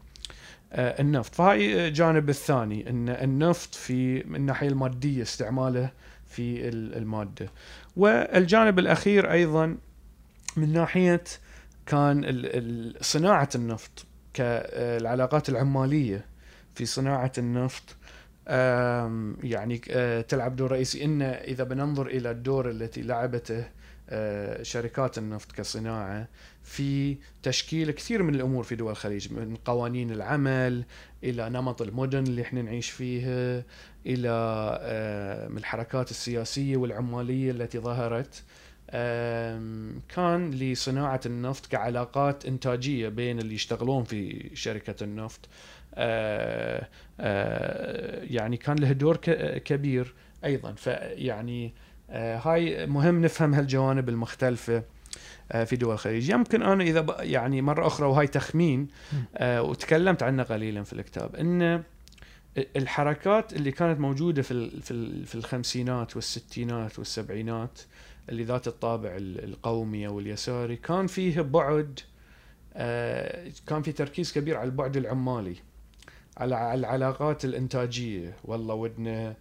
آه، 0.74 1.00
النفط. 1.00 1.34
فهاي 1.34 1.88
الجانب 1.88 2.28
الثاني 2.28 2.90
إن 2.90 3.08
النفط 3.08 3.74
في 3.74 4.22
من 4.24 4.36
الناحية 4.36 4.68
المادية 4.68 5.22
استعماله 5.22 5.90
في 6.26 6.68
ال- 6.68 6.96
المادة. 6.96 7.50
والجانب 7.96 8.78
الأخير 8.78 9.32
أيضا 9.32 9.76
من 10.56 10.72
ناحية 10.72 11.24
كان 11.86 12.42
صناعة 13.00 13.48
النفط 13.54 14.06
كالعلاقات 14.34 15.48
العمالية 15.48 16.24
في 16.74 16.86
صناعة 16.86 17.32
النفط 17.38 17.82
يعني 18.46 19.80
آه، 19.90 20.20
تلعب 20.20 20.56
دور 20.56 20.72
رئيسي. 20.72 21.04
إن 21.04 21.22
إذا 21.22 21.64
بننظر 21.64 22.06
إلى 22.06 22.30
الدور 22.30 22.70
التي 22.70 23.02
لعبته 23.02 23.64
آه، 24.10 24.62
شركات 24.62 25.18
النفط 25.18 25.52
كصناعة 25.52 26.28
في 26.62 27.16
تشكيل 27.42 27.90
كثير 27.90 28.22
من 28.22 28.34
الأمور 28.34 28.64
في 28.64 28.74
دول 28.76 28.90
الخليج 28.90 29.32
من 29.32 29.56
قوانين 29.64 30.10
العمل 30.10 30.84
إلى 31.24 31.50
نمط 31.50 31.82
المدن 31.82 32.24
اللي 32.24 32.42
إحنا 32.42 32.62
نعيش 32.62 32.90
فيها 32.90 33.62
إلى 34.06 34.28
آه، 34.80 35.48
من 35.48 35.58
الحركات 35.58 36.10
السياسية 36.10 36.76
والعمالية 36.76 37.50
التي 37.50 37.78
ظهرت. 37.78 38.42
كان 40.08 40.50
لصناعة 40.50 41.20
النفط 41.26 41.66
كعلاقات 41.66 42.46
إنتاجية 42.46 43.08
بين 43.08 43.38
اللي 43.38 43.54
يشتغلون 43.54 44.04
في 44.04 44.50
شركة 44.54 45.04
النفط. 45.04 45.48
يعني 47.18 48.56
كان 48.56 48.76
له 48.76 48.92
دور 48.92 49.16
كبير 49.58 50.14
أيضا. 50.44 50.72
فيعني 50.72 51.72
آه، 52.10 52.38
هاي 52.38 52.86
مهم 52.86 53.22
نفهم 53.22 53.54
هالجوانب 53.54 54.08
المختلفة 54.08 54.82
آه، 55.52 55.64
في 55.64 55.76
دول 55.76 55.94
الخليج. 55.94 56.30
يمكن 56.30 56.62
أنا 56.62 56.84
إذا 56.84 57.06
يعني 57.20 57.62
مرة 57.62 57.86
أخرى 57.86 58.06
وهاي 58.06 58.26
تخمين 58.26 58.88
آه، 59.36 59.62
وتكلمت 59.62 60.22
عنه 60.22 60.42
قليلا 60.42 60.82
في 60.82 60.92
الكتاب 60.92 61.36
إن 61.36 61.82
الحركات 62.76 63.52
اللي 63.52 63.70
كانت 63.70 64.00
موجودة 64.00 64.42
في 64.42 64.80
في 64.80 64.90
ال- 64.90 65.26
في 65.26 65.34
الخمسينات 65.34 66.16
والستينات 66.16 66.98
والسبعينات 66.98 67.80
اللي 68.28 68.44
ذات 68.44 68.68
الطابع 68.68 69.16
ال- 69.16 69.44
القومي 69.44 70.06
أو 70.06 70.20
اليساري 70.20 70.76
كان 70.76 71.06
فيه 71.06 71.40
بعد 71.40 72.00
آه، 72.74 73.50
كان 73.66 73.82
في 73.82 73.92
تركيز 73.92 74.32
كبير 74.32 74.56
على 74.56 74.66
البعد 74.66 74.96
العمالي. 74.96 75.56
على 76.36 76.74
العلاقات 76.74 77.44
الإنتاجية. 77.44 78.34
والله 78.44 78.74
ودنا 78.74 79.34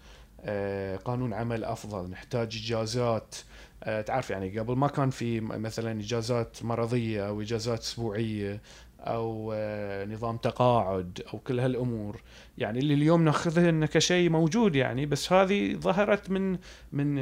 آه، 0.46 0.96
قانون 0.96 1.34
عمل 1.34 1.64
أفضل 1.64 2.10
نحتاج 2.10 2.62
إجازات. 2.66 3.36
آه، 3.84 4.02
تعرف 4.02 4.30
يعني 4.30 4.60
قبل 4.60 4.76
ما 4.76 4.88
كان 4.88 5.10
في 5.10 5.40
مثلا 5.40 6.00
إجازات 6.00 6.64
مرضية 6.64 7.28
أو 7.28 7.42
إجازات 7.42 7.80
أسبوعية 7.80 8.62
أو 9.00 9.54
آه، 9.56 10.06
نظام 10.06 10.38
تقاعد 10.38 11.22
أو 11.34 11.40
كل 11.40 11.60
هالأمور. 11.60 12.22
يعني 12.58 12.80
اللي 12.80 12.94
اليوم 12.94 13.24
ناخذها 13.26 13.70
إنه 13.70 13.86
كشيء 13.86 14.30
موجود 14.30 14.76
يعني 14.76 15.06
بس 15.06 15.34
هذه 15.34 15.76
ظهرت 15.76 16.30
من 16.30 16.58
من 16.92 17.16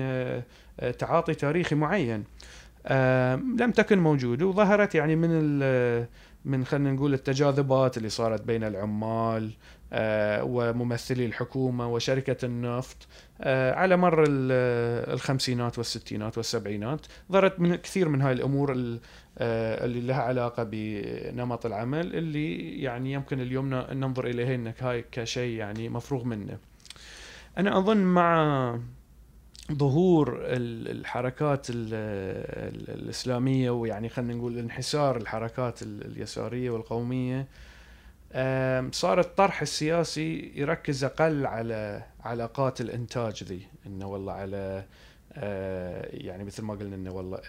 تعاطي 1.00 1.34
تاريخي 1.34 1.76
معين. 1.76 2.24
لم 3.60 3.72
تكن 3.76 4.00
موجودة 4.00 4.46
وظهرت 4.46 4.96
يعني 4.96 5.16
من 5.16 5.30
من 6.50 6.66
خلينا 6.66 6.92
نقول 6.92 7.14
التجاذبات 7.14 7.98
اللي 7.98 8.10
صارت 8.10 8.42
بين 8.42 8.64
العمال 8.64 9.52
آه، 9.94 10.44
وممثلي 10.44 11.26
الحكومة 11.26 11.88
وشركة 11.88 12.46
النفط 12.46 13.08
آه، 13.42 13.74
على 13.74 13.98
مر 13.98 14.24
الخمسينات 14.28 15.78
والستينات 15.78 16.38
والسبعينات 16.38 17.06
ظهرت 17.32 17.60
من 17.60 17.76
كثير 17.76 18.10
من 18.10 18.22
هاي 18.22 18.34
الأمور 18.34 18.72
آه، 19.38 19.86
اللي 19.86 20.02
لها 20.02 20.22
علاقة 20.22 20.64
بنمط 20.72 21.66
العمل 21.66 22.16
اللي 22.16 22.82
يعني 22.82 23.14
يمكن 23.14 23.40
اليوم 23.40 23.70
ننظر 23.74 24.28
إليها 24.28 24.74
هاي 24.80 25.06
كشيء 25.12 25.58
يعني 25.58 25.90
مفروغ 25.90 26.24
منه. 26.24 26.58
أنا 27.58 27.78
أظن 27.78 27.98
مع 27.98 28.80
ظهور 29.74 30.40
الحركات 30.46 31.68
الإسلامية 32.90 33.70
ويعني 33.70 34.10
خلينا 34.10 34.34
نقول 34.34 34.58
انحسار 34.58 35.18
الحركات 35.18 35.82
اليسارية 35.82 36.70
والقومية 36.70 37.48
صار 38.92 39.20
الطرح 39.20 39.62
السياسي 39.62 40.52
يركز 40.56 41.04
أقل 41.04 41.46
على 41.46 42.04
علاقات 42.22 42.82
الإنتاج 42.82 43.44
ذي 43.44 43.68
إنه 43.86 44.08
والله 44.08 44.34
على 44.34 44.86
آه، 45.34 46.10
يعني 46.12 46.44
مثل 46.44 46.64
ما 46.64 46.74
قلنا 46.74 46.96
إنه 46.96 47.12
والله 47.12 47.40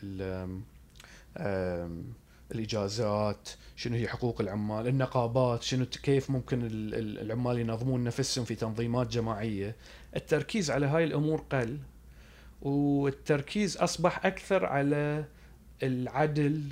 الإجازات 2.53 3.49
شنو 3.77 3.97
هي 3.97 4.09
حقوق 4.09 4.41
العمال 4.41 4.89
النقابات 4.89 5.63
شنو 5.63 5.87
كيف 5.87 6.31
ممكن 6.31 6.61
العمال 6.63 7.59
ينظمون 7.59 8.05
نفسهم 8.05 8.45
في 8.45 8.55
تنظيمات 8.55 9.07
جماعية. 9.07 9.77
التركيز 10.17 10.71
على 10.71 10.87
هاي 10.87 11.05
الأمور 11.05 11.41
قل 11.53 11.79
والتركيز 12.63 13.77
أصبح 13.77 14.27
أكثر 14.27 14.67
على 14.67 15.25
العدل 15.83 16.63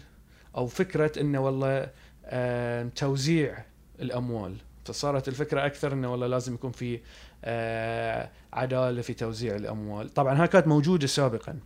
أو 0.57 0.67
فكرة 0.67 1.21
انه 1.21 1.41
والله 1.41 1.91
توزيع 2.97 3.65
الأموال. 4.01 4.55
فصارت 4.85 5.29
الفكرة 5.29 5.67
أكثر 5.67 5.93
انه 5.93 6.13
والله 6.13 6.27
لازم 6.27 6.55
يكون 6.55 6.73
في 6.73 7.01
آه، 7.45 8.31
عدالة 8.53 9.03
في 9.03 9.15
توزيع 9.15 9.57
الأموال. 9.57 10.09
طبعا 10.09 10.41
هاي 10.41 10.49
كانت 10.49 10.67
موجودة 10.67 11.07
سابقا 11.07 11.59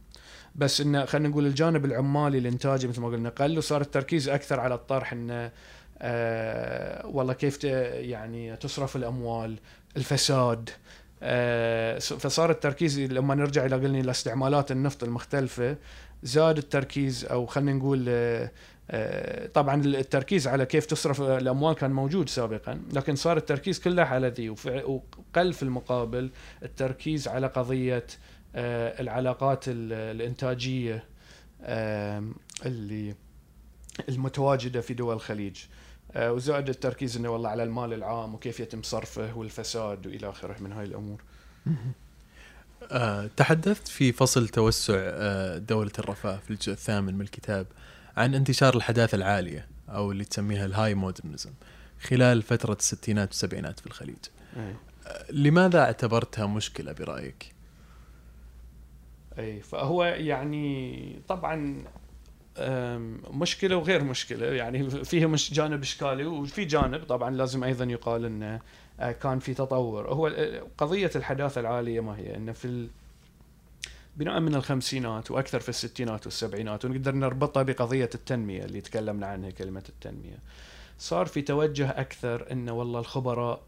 بس 0.54 0.80
انه 0.80 1.04
خلينا 1.04 1.28
نقول 1.28 1.46
الجانب 1.46 1.84
العمالي 1.84 2.38
الانتاجي 2.38 2.88
مثل 2.88 3.00
ما 3.00 3.08
قلنا 3.08 3.28
قل 3.28 3.58
وصار 3.58 3.80
التركيز 3.80 4.28
أكثر 4.28 4.60
على 4.60 4.74
الطرح 4.74 5.12
انه 5.12 5.50
آه 5.98 7.06
والله 7.06 7.32
كيف 7.32 7.64
يعني 7.64 8.56
تصرف 8.56 8.96
الأموال 8.96 9.58
الفساد 9.96 10.70
فصار 11.98 12.50
التركيز 12.50 13.00
لما 13.00 13.34
نرجع 13.34 13.66
إلى 13.66 13.76
قلنا 13.76 14.00
إلى 14.00 14.10
استعمالات 14.10 14.72
النفط 14.72 15.04
المختلفة 15.04 15.76
زاد 16.22 16.58
التركيز 16.58 17.24
أو 17.24 17.46
خلينا 17.46 17.72
نقول 17.72 18.04
آه 18.08 18.50
آه، 18.90 19.46
طبعا 19.46 19.84
التركيز 19.84 20.48
على 20.48 20.66
كيف 20.66 20.86
تصرف 20.86 21.20
الأموال 21.20 21.74
كان 21.74 21.90
موجود 21.90 22.28
سابقا 22.28 22.80
لكن 22.92 23.16
صار 23.16 23.36
التركيز 23.36 23.80
كله 23.80 24.02
على 24.02 24.28
ذي 24.28 24.48
وقل 24.50 25.52
في 25.52 25.62
المقابل 25.62 26.30
التركيز 26.62 27.28
على 27.28 27.46
قضية 27.46 28.06
آه، 28.54 29.00
العلاقات 29.00 29.64
الإنتاجية 29.68 31.04
اللي 32.66 33.14
المتواجدة 34.08 34.80
في 34.80 34.94
دول 34.94 35.14
الخليج. 35.14 35.56
آه، 36.16 36.32
وزاد 36.32 36.68
التركيز 36.68 37.16
إنه 37.16 37.28
والله 37.28 37.48
على 37.48 37.62
المال 37.62 37.92
العام 37.92 38.34
وكيف 38.34 38.60
يتم 38.60 38.82
صرفه 38.82 39.36
والفساد 39.36 40.06
وإلى 40.06 40.30
آخره 40.30 40.56
من 40.60 40.72
هاي 40.72 40.84
الأمور. 40.84 41.22
تحدثت 43.36 43.88
في 43.88 44.12
فصل 44.12 44.48
توسع 44.48 44.94
دولة 45.56 45.92
الرفاه 45.98 46.36
في 46.36 46.50
الجزء 46.50 46.72
الثامن 46.72 47.14
من 47.14 47.20
الكتاب 47.20 47.66
عن 48.16 48.34
انتشار 48.34 48.76
الحداثة 48.76 49.16
العالية 49.16 49.66
أو 49.88 50.12
اللي 50.12 50.24
تسميها 50.24 50.64
الهاي 50.66 50.94
مودرنزم 50.94 51.50
خلال 52.00 52.42
فترة 52.42 52.76
الستينات 52.80 53.28
والسبعينات 53.28 53.80
في 53.80 53.86
الخليج. 53.86 54.16
لماذا 55.30 55.80
اعتبرتها 55.80 56.46
مشكلة 56.46 56.92
برأيك؟ 56.92 57.52
أي 59.38 59.60
فهو 59.60 60.04
يعني 60.04 61.18
طبعا 61.28 61.84
مشكلة 63.30 63.76
وغير 63.76 64.04
مشكلة. 64.04 64.46
يعني 64.46 64.90
فيها 64.90 65.26
مش 65.26 65.54
جانب 65.54 65.82
إشكالي 65.82 66.24
وفي 66.24 66.64
جانب 66.64 67.04
طبعا 67.04 67.30
لازم 67.30 67.64
أيضا 67.64 67.84
يقال 67.84 68.24
إنه 68.24 68.60
آه، 69.00 69.12
كان 69.12 69.38
في 69.38 69.54
تطور. 69.54 70.08
هو 70.08 70.32
قضية 70.78 71.10
الحداثة 71.16 71.60
العالية 71.60 72.00
ما 72.00 72.18
هي؟ 72.18 72.36
إنه 72.36 72.52
في 72.52 72.88
بناء 74.16 74.40
من 74.40 74.54
الخمسينات 74.54 75.30
وأكثر 75.30 75.60
في 75.60 75.68
الستينات 75.68 76.26
والسبعينات 76.26 76.84
ونقدر 76.84 77.14
نربطها 77.14 77.62
بقضية 77.62 78.10
التنمية 78.14 78.64
اللي 78.64 78.80
تكلمنا 78.80 79.26
عنها 79.26 79.50
كلمة 79.50 79.84
التنمية. 79.88 80.38
صار 80.98 81.26
في 81.26 81.42
توجه 81.42 81.90
أكثر 81.90 82.52
إنه 82.52 82.72
والله 82.72 83.00
الخبراء 83.00 83.62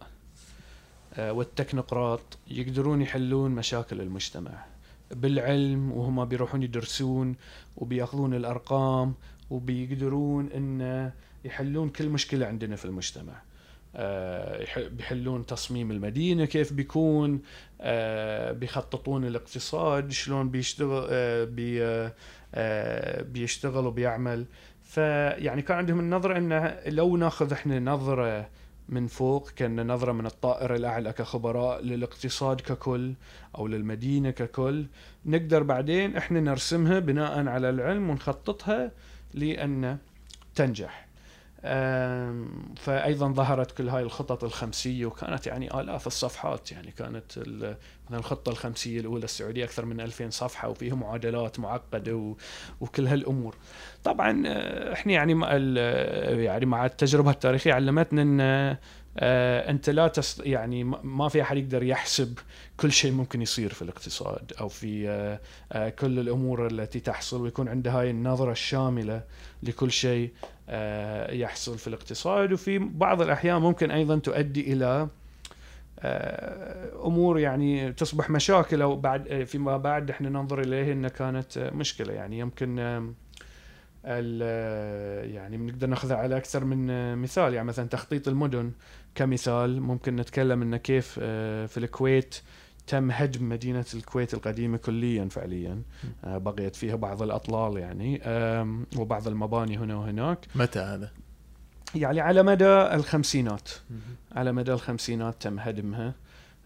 آه، 1.15 1.33
والتكنقراط 1.33 2.39
يقدرون 2.49 3.03
يحلون 3.03 3.51
مشاكل 3.51 4.01
المجتمع. 4.01 4.74
بالعلم 5.15 5.93
وهم 5.93 6.25
بيروحون 6.25 6.63
يدرسون 6.63 7.37
وبيأخذون 7.77 8.35
الأرقام 8.35 9.15
وبيقدرون 9.51 10.53
إن 10.53 11.11
يحلون 11.45 11.89
كل 11.89 12.09
مشكلة 12.09 12.47
عندنا 12.47 12.77
في 12.77 12.85
المجتمع. 12.85 13.43
آه، 13.97 14.89
بيحلون 14.89 15.47
تصميم 15.47 15.91
المدينة 15.91 16.45
كيف 16.45 16.73
بيكون 16.73 17.43
آه، 17.81 18.53
بيخططون 18.53 19.25
الاقتصاد 19.25 20.13
شلون 20.13 20.51
بيشتغل 20.51 21.07
آه، 21.11 21.45
بي 21.45 22.11
بيشتغل 23.33 23.87
وبيعمل 23.87 24.47
فيعني 24.83 25.63
كان 25.63 25.77
عندهم 25.77 26.01
النظرة 26.01 26.39
انه 26.39 26.81
لو 26.87 27.17
ناخذ 27.17 27.53
إحنا 27.53 27.81
نظرة 27.81 28.49
من 28.89 29.07
فوق 29.07 29.51
كأن 29.51 29.93
نظرة 29.93 30.13
من 30.13 30.27
الطائر 30.27 30.75
الأعلى 30.75 31.13
كخبراء 31.13 31.83
للاقتصاد 31.83 32.61
ككل 32.61 33.15
أو 33.59 33.67
للمدينة 33.67 34.31
ككل. 34.31 34.87
نقدر 35.27 35.63
بعدين 35.63 36.17
إحنا 36.17 36.41
نرسمها 36.41 36.99
بناء 36.99 37.49
على 37.49 37.71
العلم 37.71 38.11
ونخططها 38.11 38.91
لأن 39.35 39.99
تنجح. 40.55 41.05
فايضا 42.77 43.33
ظهرت 43.33 43.71
كل 43.73 43.89
هاي 43.89 44.03
الخطط 44.03 44.45
الخمسية 44.45 45.07
وكانت 45.07 45.47
يعني 45.47 45.81
آلاف 45.81 46.07
الصفحات. 46.07 46.73
يعني 46.73 46.91
كانت 46.91 47.39
مثلا 47.39 48.19
الخطة 48.19 48.51
الخمسية 48.51 49.01
الأولى 49.01 49.25
السعودية 49.25 49.65
أكثر 49.65 49.85
من 49.85 50.01
2000 50.01 50.31
صفحة 50.31 50.69
وفيها 50.69 50.95
معادلات 50.95 51.61
معقدة 51.61 52.35
وكل 52.81 53.07
هالأمور. 53.07 53.57
طبعا 54.05 54.43
آه، 54.47 54.93
إحنا 54.93 55.13
يعني 55.13 55.35
مع 55.35 55.53
يعني 55.53 56.67
مع 56.67 56.87
التجربة 56.87 57.31
التاريخية 57.31 57.73
علمتنا 57.73 58.23
إن 58.23 58.41
آه 59.19 59.71
أنت 59.71 59.91
لا 59.91 60.09
تست 60.09 60.47
يعني 60.47 60.85
ما 60.85 61.29
في 61.29 61.43
أحد 61.43 61.57
يقدر 61.57 61.83
يحسب 61.83 62.39
كل 62.77 62.93
شيء 62.93 63.13
ممكن 63.13 63.43
يصير 63.43 63.73
في 63.73 63.83
الاقتصاد 63.83 64.53
أو 64.61 64.69
في 64.69 65.09
آه 65.09 65.41
آه 65.73 65.89
كل 65.89 66.19
الأمور 66.19 66.67
التي 66.67 67.01
تحصل 67.01 67.43
ويكون 67.43 67.69
عنده 67.69 67.91
هاي 67.91 68.11
النظرة 68.11 68.53
الشاملة 68.53 69.23
لكل 69.63 69.91
شيء 69.91 70.31
آه 70.69 71.33
يحصل 71.33 71.79
في 71.79 71.87
الاقتصاد. 71.87 72.53
وفي 72.53 72.79
بعض 72.79 73.23
الأحيان 73.23 73.61
ممكن 73.61 73.91
أيضا 73.91 74.19
تؤدي 74.19 74.73
إلى 74.73 75.09
آه، 76.01 77.07
أمور 77.07 77.39
يعني 77.39 77.93
تصبح 77.93 78.31
مشاكل 78.31 78.83
أو 78.83 78.97
بعد 78.97 79.29
آه، 79.29 79.45
فيما 79.45 79.77
بعد 79.77 80.11
إحنا 80.11 80.29
ننظر 80.29 80.61
إليه 80.61 80.93
إنها 80.93 81.11
كانت 81.11 81.59
مشكلة. 81.59 82.13
يعني 82.13 82.39
يمكن 82.39 83.15
يعني 84.05 85.57
بنقدر 85.57 85.87
ناخذها 85.87 86.17
على 86.17 86.37
أكثر 86.37 86.65
من 86.65 87.17
مثال. 87.17 87.55
يعني 87.55 87.69
مثلا 87.69 87.89
تخطيط 87.89 88.29
المدن 88.29 88.73
كمثال 89.15 89.81
ممكن 89.83 90.17
نتكلم 90.17 90.63
إنه 90.63 90.77
كيف 90.77 91.19
آه، 91.23 91.67
في 91.67 91.77
الكويت 91.77 92.35
تم 92.87 93.11
هدم 93.11 93.49
مدينة 93.49 93.85
الكويت 93.95 94.35
القديمة 94.35 94.77
كليا 94.77 95.29
فعليا. 95.29 95.83
آه، 96.25 96.39
بقيت 96.39 96.77
فيها 96.77 96.97
بعض 96.97 97.23
الأطلال 97.23 97.77
يعني 97.77 98.21
وبعض 98.97 99.29
المباني 99.29 99.79
هنا 99.79 99.97
وهناك. 99.97 100.47
متى 100.55 100.79
هذا؟ 100.79 101.11
يعني 101.95 102.21
على 102.21 102.43
مدى 102.43 102.95
الخمسينات. 102.95 103.71
على 104.33 104.53
مدى 104.53 104.73
الخمسينات 104.73 105.43
تم 105.43 105.59
هدمها. 105.59 106.07
آه، 106.07 106.15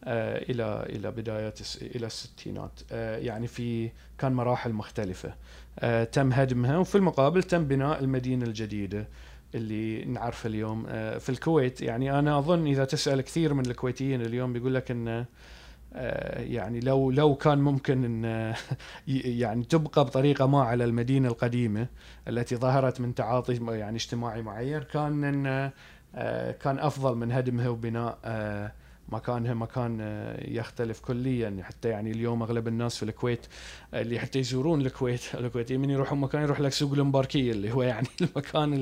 إلى 0.07 0.86
إلى 0.88 1.11
بدايات 1.11 1.59
إلى 1.82 2.07
الستينات. 2.07 2.80
يعني 2.92 3.46
في 3.46 3.90
كان 4.18 4.32
مراحل 4.32 4.72
مختلفة. 4.72 5.34
تم 6.05 6.32
هدمها 6.32 6.76
وفي 6.76 6.94
المقابل 6.94 7.42
تم 7.42 7.64
بناء 7.64 8.01
المدينة 8.01 8.46
الجديدة 8.46 9.09
اللي 9.55 10.05
نعرفه 10.05 10.46
اليوم. 10.46 10.86
آه، 10.88 11.18
في 11.18 11.28
الكويت 11.28 11.80
يعني 11.80 12.18
أنا 12.18 12.38
أظن 12.38 12.66
إذا 12.66 12.84
تسأل 12.84 13.20
كثير 13.20 13.55
من 13.55 13.66
الكويتيين 13.66 14.22
اليوم 14.22 14.53
بيقول 14.53 14.74
لك 14.74 14.90
إن 14.90 15.24
آه، 15.94 16.40
يعني 16.40 16.80
لو 16.80 17.11
لو 17.11 17.34
كان 17.34 17.59
ممكن 17.59 18.05
إن 18.05 18.55
يعني 19.40 19.64
تبقى 19.64 20.05
بطريقة 20.05 20.46
ما 20.46 20.62
على 20.62 20.84
المدينة 20.84 21.28
القديمة 21.28 21.86
التي 22.28 22.57
ظهرت 22.57 23.01
من 23.01 23.14
تعاطي 23.14 23.61
يعني 23.68 23.96
اجتماعي 23.96 24.42
معين 24.42 24.82
كان 24.82 25.24
إن 25.24 25.70
كان 26.53 26.78
أفضل 26.78 27.14
من 27.16 27.32
هدمها 27.32 27.68
وبناء 27.68 28.18
مكانها 29.09 29.54
مكان 29.54 30.00
يختلف 30.48 31.00
كليا. 31.00 31.56
حتى 31.62 31.88
يعني 31.88 32.11
اليوم 32.11 32.42
أغلب 32.42 32.68
الناس 32.68 32.96
في 32.96 33.02
الكويت 33.02 33.46
اللي 33.94 34.18
حتى 34.18 34.38
يزورون 34.38 34.80
الكويت 34.80 35.34
الكويتيين 35.34 35.80
من 35.80 35.90
يروحون 35.90 36.20
مكان 36.20 36.42
يروح 36.42 36.61
لك 36.61 36.72
سوق 36.72 36.92
المباركيه 36.92 37.52
اللي 37.52 37.72
هو 37.72 37.82
يعني 37.82 38.09
المكان 38.20 38.74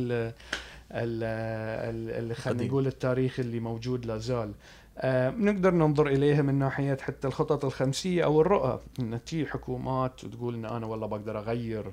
اللي 0.92 2.34
خلينا 2.34 2.64
نقول 2.64 2.86
التاريخ 2.86 3.40
اللي 3.40 3.60
موجود 3.60 4.06
لا 4.06 4.18
زال. 4.18 4.52
آه 4.98 5.30
نقدر 5.30 5.70
ننظر 5.74 6.06
إليها 6.06 6.42
من 6.42 6.54
ناحية 6.54 6.96
حتى 7.00 7.28
الخطط 7.28 7.64
الخمسية 7.64 8.24
أو 8.24 8.40
الرؤى. 8.40 8.80
إن 9.00 9.24
تي 9.24 9.46
حكومات 9.46 10.24
وتقول 10.24 10.54
إن 10.54 10.64
أنا 10.64 10.86
والله 10.86 11.06
بقدر 11.06 11.38
أغير 11.38 11.92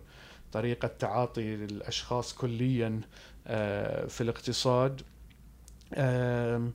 طريقة 0.52 0.88
تعاطي 0.88 1.56
الأشخاص 1.56 2.34
كليا 2.34 3.02
آه 3.48 4.06
في 4.06 4.22
الاقتصاد. 4.22 5.02
آه 5.94 6.70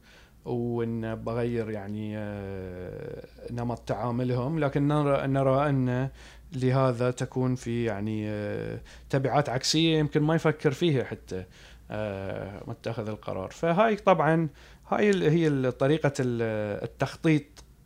وإن 0.49 1.14
بغير 1.14 1.70
يعني 1.70 2.18
آه، 2.18 3.26
نمط 3.51 3.78
تعاملهم. 3.78 4.59
لكن 4.59 4.88
نرى 4.88 5.26
نرى 5.26 5.68
أن 5.68 6.09
لهذا 6.53 7.11
تكون 7.11 7.55
في 7.55 7.84
يعني 7.84 8.28
آه، 8.28 8.80
تبعات 9.11 9.49
عكسية 9.49 9.99
يمكن 9.99 10.22
ما 10.22 10.34
يفكر 10.34 10.70
فيها 10.70 11.05
حتى 11.05 11.44
آه، 11.90 12.62
متخذ 12.66 13.09
القرار. 13.09 13.51
فهاي 13.51 13.96
طبعا 13.96 14.49
هاي 14.88 15.30
هي 15.30 15.70
طريقة 15.70 16.12
التخطيط 16.20 17.44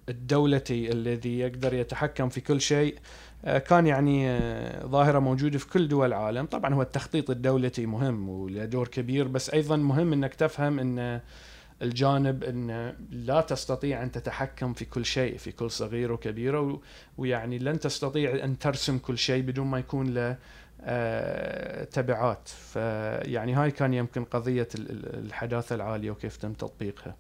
الدولتي 0.08 0.92
الذي 0.92 1.38
يقدر 1.38 1.74
يتحكم 1.74 2.28
في 2.28 2.40
كل 2.40 2.60
شيء 2.60 2.98
كان 3.44 3.86
يعني 3.86 4.38
ظاهرة 4.86 5.18
موجودة 5.18 5.58
في 5.58 5.68
كل 5.68 5.88
دول 5.88 6.06
العالم. 6.06 6.46
طبعا 6.46 6.74
هو 6.74 6.82
التخطيط 6.82 7.30
الدولتي 7.30 7.86
مهم 7.86 8.28
وله 8.28 8.64
دور 8.64 8.88
كبير 8.88 9.28
بس 9.28 9.50
أيضا 9.50 9.76
مهم 9.76 10.12
إنك 10.12 10.34
تفهم 10.34 10.78
إن 10.78 11.20
الجانب 11.83 12.45
إن 12.45 12.95
لا 13.11 13.41
تستطيع 13.41 14.03
أن 14.03 14.12
تتحكم 14.12 14.74
في 14.74 14.85
كل 14.85 15.05
شيء 15.05 15.37
في 15.37 15.53
كل 15.53 15.70
صغيره 15.70 16.12
وكبيره 16.12 16.80
ويعني 17.18 17.59
لن 17.59 17.80
تستطيع 17.80 18.45
أن 18.45 18.59
ترسم 18.59 18.99
كل 18.99 19.18
شيء 19.18 19.43
بدون 19.43 19.66
ما 19.66 19.78
يكون 19.78 20.14
له 20.14 20.37
آه، 20.85 21.85
تبعات. 21.85 22.49
فيعني 22.49 23.55
هاي 23.55 23.70
كان 23.70 23.95
يمكن 23.95 24.24
قضية 24.24 24.68
الحداثة 24.74 25.74
العالية 25.74 26.11
وكيف 26.11 26.37
تم 26.37 26.53
تطبيقها. 26.53 27.16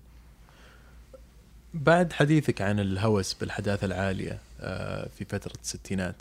بعد 1.74 2.12
حديثك 2.12 2.62
عن 2.62 2.80
الهوس 2.80 3.34
بالحداثة 3.34 3.84
العالية 3.84 4.38
آه، 4.60 5.08
في 5.18 5.24
فترة 5.24 5.52
الستينات 5.62 6.14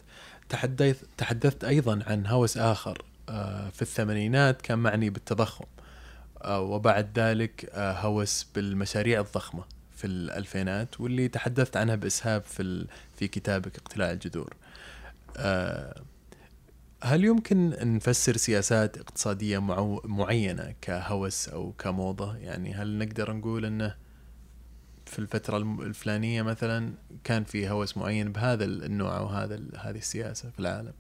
تحدث 0.50 1.04
تحدثت 1.18 1.64
أيضا 1.64 2.04
عن 2.08 2.28
هوس 2.28 2.58
آخر 2.58 3.02
آه، 3.30 3.70
في 3.70 3.82
الثمانينات 3.82 4.62
كان 4.62 4.80
معني 4.80 5.10
بالتضخم. 5.10 5.66
وبعد 6.46 7.20
ذلك 7.20 7.70
آه، 7.74 7.92
هوس 7.92 8.48
بالمشاريع 8.56 9.20
الضخمة 9.20 9.64
في 9.96 10.08
الألفينات 10.08 11.02
واللي 11.02 11.28
تحدثت 11.28 11.78
عنها 11.78 11.96
بإسهاب 11.96 12.44
في 12.44 12.88
في 13.16 13.28
كتابك 13.28 13.78
اقتلاع 13.78 14.12
الجذور. 14.12 14.54
آه، 15.38 16.02
هل 17.04 17.26
يمكن 17.26 17.70
نفسر 17.96 18.38
سياسات 18.38 18.98
اقتصادية 18.98 19.60
معينة 20.06 20.74
كهوس 20.82 21.50
أو 21.50 21.72
كموضة؟ 21.72 22.38
يعني 22.38 22.74
هل 22.74 22.98
نقدر 22.98 23.34
نقول 23.34 23.66
أنه 23.66 23.96
في 25.06 25.20
الفترة 25.20 25.58
الفلانية 25.58 26.42
مثلا 26.42 26.94
كان 27.24 27.44
في 27.44 27.70
هوس 27.70 27.98
معين 27.98 28.32
بهذا 28.32 28.66
النوع 28.66 29.18
أو 29.18 29.28
هذا 29.28 29.60
هذه 29.78 29.98
السياسة 29.98 30.50
في 30.50 30.60
العالم؟ 30.60 30.94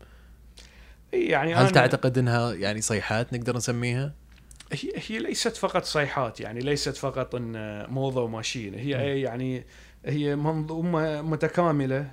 يعني 1.14 1.56
هل 1.56 1.70
تعتقد 1.72 2.18
أنها 2.18 2.54
يعني 2.54 2.82
صيحات 2.82 3.34
نقدر 3.34 3.58
نسميها؟ 3.58 4.14
هي 4.72 4.94
هي 5.08 5.20
ليست 5.20 5.58
فقط 5.58 5.84
صيحات 5.84 6.40
يعني 6.40 6.60
ليست 6.60 6.98
فقط 6.98 7.36
إن 7.36 7.86
موضة 7.90 8.22
وماشين. 8.24 8.76
هي 8.76 9.22
يعني 9.22 9.66
هي 10.06 10.36
منظومه 10.36 11.22
متكاملة. 11.22 12.12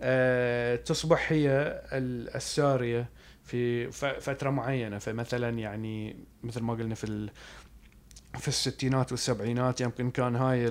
أه 0.00 0.76
تصبح 0.76 1.32
هي 1.32 1.80
السارية 1.92 3.08
في 3.44 3.90
فترة 4.20 4.50
معينة. 4.50 4.98
فمثلا 4.98 5.48
يعني 5.48 6.16
مثل 6.42 6.60
ما 6.60 6.74
قلنا 6.74 6.94
في 6.94 7.30
في 8.38 8.48
الستينات 8.48 9.12
والسبعينات 9.12 9.80
يمكن 9.80 10.10
كان 10.10 10.36
هاي 10.36 10.68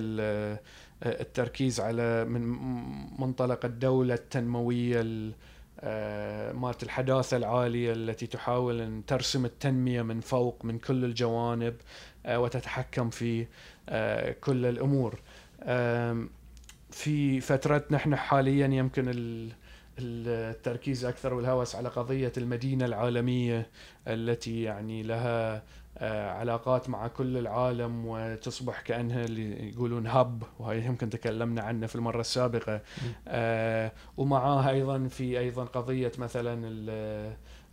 التركيز 1.02 1.80
على 1.80 2.24
من 2.24 2.42
منطلق 3.18 3.64
الدولة 3.64 4.14
التنموية 4.14 5.00
آه، 5.00 5.32
مالت 6.52 6.82
الحداثة 6.82 7.36
العالية 7.36 7.92
التي 7.92 8.26
تحاول 8.26 8.80
أن 8.80 9.06
ترسم 9.06 9.44
التنمية 9.44 10.02
من 10.02 10.20
فوق 10.20 10.64
من 10.64 10.78
كل 10.78 11.04
الجوانب 11.04 11.74
آه، 12.26 12.40
وتتحكم 12.40 13.10
في 13.10 13.46
آه، 13.88 14.32
كل 14.40 14.66
الأمور. 14.66 15.20
في 16.90 17.40
فترتنا 17.40 17.96
إحنا 17.96 18.16
حاليا 18.16 18.66
يمكن 18.66 19.12
التركيز 19.98 21.04
أكثر 21.04 21.34
والهوس 21.34 21.74
على 21.76 21.88
قضية 21.88 22.32
المدينة 22.36 22.84
العالمية 22.84 23.70
التي 24.08 24.62
يعني 24.62 25.02
لها 25.02 25.56
آه، 25.56 25.62
علاقات 26.08 26.88
مع 26.88 27.06
كل 27.08 27.36
العالم 27.36 28.06
وتصبح 28.06 28.80
كأنها 28.80 29.24
اللي 29.24 29.68
يقولون 29.68 30.06
هب 30.06 30.42
وهي 30.58 30.86
يمكن 30.86 31.10
تكلمنا 31.10 31.62
عنه 31.62 31.86
في 31.86 31.96
المرة 31.96 32.20
السابقة. 32.20 32.80
آه 33.28 33.92
ومعاها 34.16 34.70
أيضا 34.70 35.08
في 35.08 35.38
أيضا 35.38 35.64
قضية 35.64 36.12
مثلا 36.18 36.70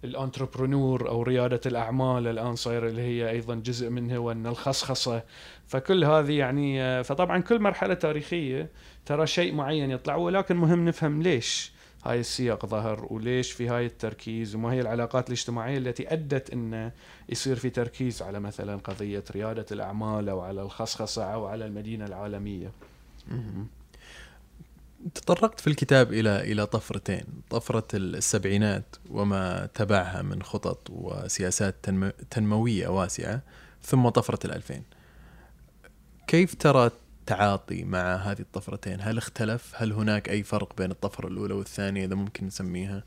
الانتربرونور 0.03 1.09
أو 1.09 1.23
ريادة 1.23 1.61
الأعمال 1.65 2.27
الآن 2.27 2.55
صايرة 2.55 2.87
اللي 2.87 3.01
هي 3.01 3.29
أيضا 3.29 3.55
جزء 3.55 3.89
منها 3.89 4.17
وأن 4.17 4.47
الخصخصة. 4.47 5.23
فكل 5.67 6.03
هذه 6.05 6.31
يعني 6.31 6.81
آه، 6.81 7.01
فطبعا 7.01 7.41
كل 7.41 7.59
مرحلة 7.59 7.93
تاريخية 7.93 8.69
ترى 9.05 9.27
شيء 9.27 9.53
معين 9.53 9.91
يطلع 9.91 10.15
ولكن 10.15 10.55
مهم 10.55 10.85
نفهم 10.85 11.21
ليش. 11.21 11.76
هاي 12.07 12.19
السياق 12.19 12.65
ظهر 12.65 13.07
وليش 13.09 13.51
في 13.51 13.69
هاي 13.69 13.85
التركيز 13.85 14.55
وما 14.55 14.73
هي 14.73 14.81
العلاقات 14.81 15.27
الاجتماعية 15.27 15.77
التي 15.77 16.13
أدت 16.13 16.49
أن 16.49 16.91
يصير 17.29 17.55
في 17.55 17.69
تركيز 17.69 18.21
على 18.21 18.39
مثلا 18.39 18.75
قضية 18.75 19.23
ريادة 19.31 19.65
الأعمال 19.71 20.29
أو 20.29 20.41
على 20.41 20.61
الخصخصة 20.61 21.23
أو 21.23 21.45
على 21.45 21.65
المدينة 21.65 22.05
العالمية؟ 22.05 22.71
تطرقت 25.15 25.59
في 25.59 25.67
الكتاب 25.67 26.13
إلى 26.13 26.51
إلى 26.51 26.65
طفرتين 26.65 27.23
طفرة 27.49 27.87
السبعينات 27.93 28.95
وما 29.09 29.69
تبعها 29.73 30.21
من 30.21 30.43
خطط 30.43 30.89
وسياسات 30.89 31.75
تنموية 32.29 32.87
واسعة 32.87 33.41
ثم 33.83 34.09
طفرة 34.09 34.39
الألفين. 34.45 34.83
كيف 36.27 36.55
ترى 36.55 36.91
التعاطي 37.31 37.83
مع 37.83 38.15
هذه 38.15 38.39
الطفرتين؟ 38.39 38.97
هل 39.01 39.17
اختلف؟ 39.17 39.73
هل 39.75 39.91
هناك 39.91 40.29
أي 40.29 40.43
فرق 40.43 40.77
بين 40.77 40.91
الطفرة 40.91 41.27
الأولى 41.27 41.53
والثانية 41.53 42.05
إذا 42.05 42.15
ممكن 42.15 42.45
نسميها؟ 42.45 43.03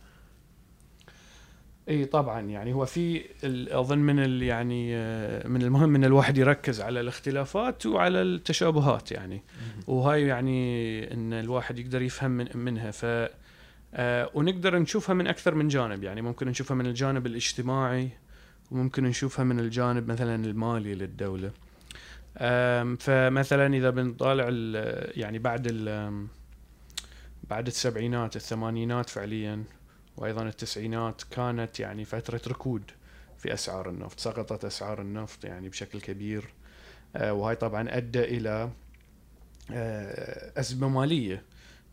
إي 1.88 2.04
طبعا. 2.04 2.40
يعني 2.40 2.72
هو 2.72 2.84
في 2.84 3.24
أظن 3.70 3.98
من 3.98 4.42
يعني 4.42 4.96
آه، 4.96 5.48
من 5.48 5.62
المهم 5.62 5.94
إن 5.94 6.04
الواحد 6.04 6.38
يركز 6.38 6.80
على 6.80 7.00
الاختلافات 7.00 7.86
وعلى 7.86 8.22
التشابهات 8.22 9.12
يعني. 9.12 9.42
وهاي 9.86 10.26
يعني 10.26 11.14
إن 11.14 11.32
الواحد 11.32 11.78
يقدر 11.78 12.02
يفهم 12.02 12.30
من 12.30 12.46
منها. 12.54 12.90
ف 12.90 13.04
آه، 13.94 14.30
ونقدر 14.34 14.78
نشوفها 14.78 15.14
من 15.14 15.26
أكثر 15.26 15.54
من 15.54 15.68
جانب. 15.68 16.04
يعني 16.04 16.22
ممكن 16.22 16.48
نشوفها 16.48 16.74
من 16.74 16.86
الجانب 16.86 17.26
الاجتماعي 17.26 18.08
وممكن 18.70 19.04
نشوفها 19.04 19.44
من 19.44 19.60
الجانب 19.60 20.10
مثلا 20.10 20.44
المالي 20.44 20.94
للدولة. 20.94 21.50
فمثلا 22.99 23.74
إذا 23.74 23.91
بنطالع 23.91 24.49
يعني 25.16 25.39
بعد 25.39 25.68
بعد 27.51 27.66
السبعينات 27.66 28.37
الثمانينات 28.37 29.11
فعليا 29.11 29.64
وأيضا 30.16 30.43
التسعينات 30.43 31.22
كانت 31.31 31.81
يعني 31.81 32.05
فترة 32.05 32.41
ركود 32.49 32.91
في 33.39 33.55
أسعار 33.55 33.89
النفط 33.89 34.20
سقطت 34.20 34.64
أسعار 34.64 35.01
النفط 35.01 35.45
يعني 35.45 35.68
بشكل 35.68 36.01
كبير. 36.01 36.45
أه، 37.16 37.33
وهي 37.33 37.57
طبعا 37.57 37.97
أدى 37.97 38.24
إلى 38.24 38.70
أه، 39.72 40.61
أزمة 40.61 40.89
مالية 40.89 41.43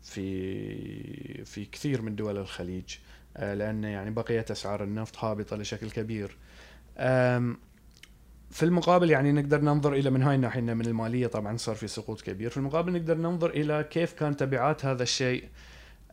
في 0.02 1.44
في 1.44 1.64
كثير 1.64 2.02
من 2.02 2.16
دول 2.16 2.36
الخليج. 2.38 2.96
أه، 3.36 3.54
لأن 3.54 3.84
يعني 3.84 4.10
بقيت 4.10 4.50
أسعار 4.50 4.84
النفط 4.84 5.16
هابطة 5.24 5.56
لشكل 5.56 5.90
كبير. 5.90 6.36
في 8.50 8.62
المقابل 8.62 9.10
يعني 9.10 9.32
نقدر 9.32 9.60
ننظر 9.60 9.92
إلى 9.92 10.10
من 10.10 10.22
هاي 10.22 10.34
الناحية 10.34 10.60
من 10.60 10.86
المالية 10.86 11.26
طبعا 11.26 11.56
صار 11.56 11.74
في 11.74 11.88
سقوط 11.88 12.20
كبير. 12.20 12.50
في 12.50 12.56
المقابل 12.56 12.92
نقدر 12.92 13.16
ننظر 13.16 13.50
إلى 13.50 13.84
كيف 13.90 14.12
كان 14.12 14.36
تبعات 14.36 14.84
هذا 14.84 15.02
الشيء 15.02 15.48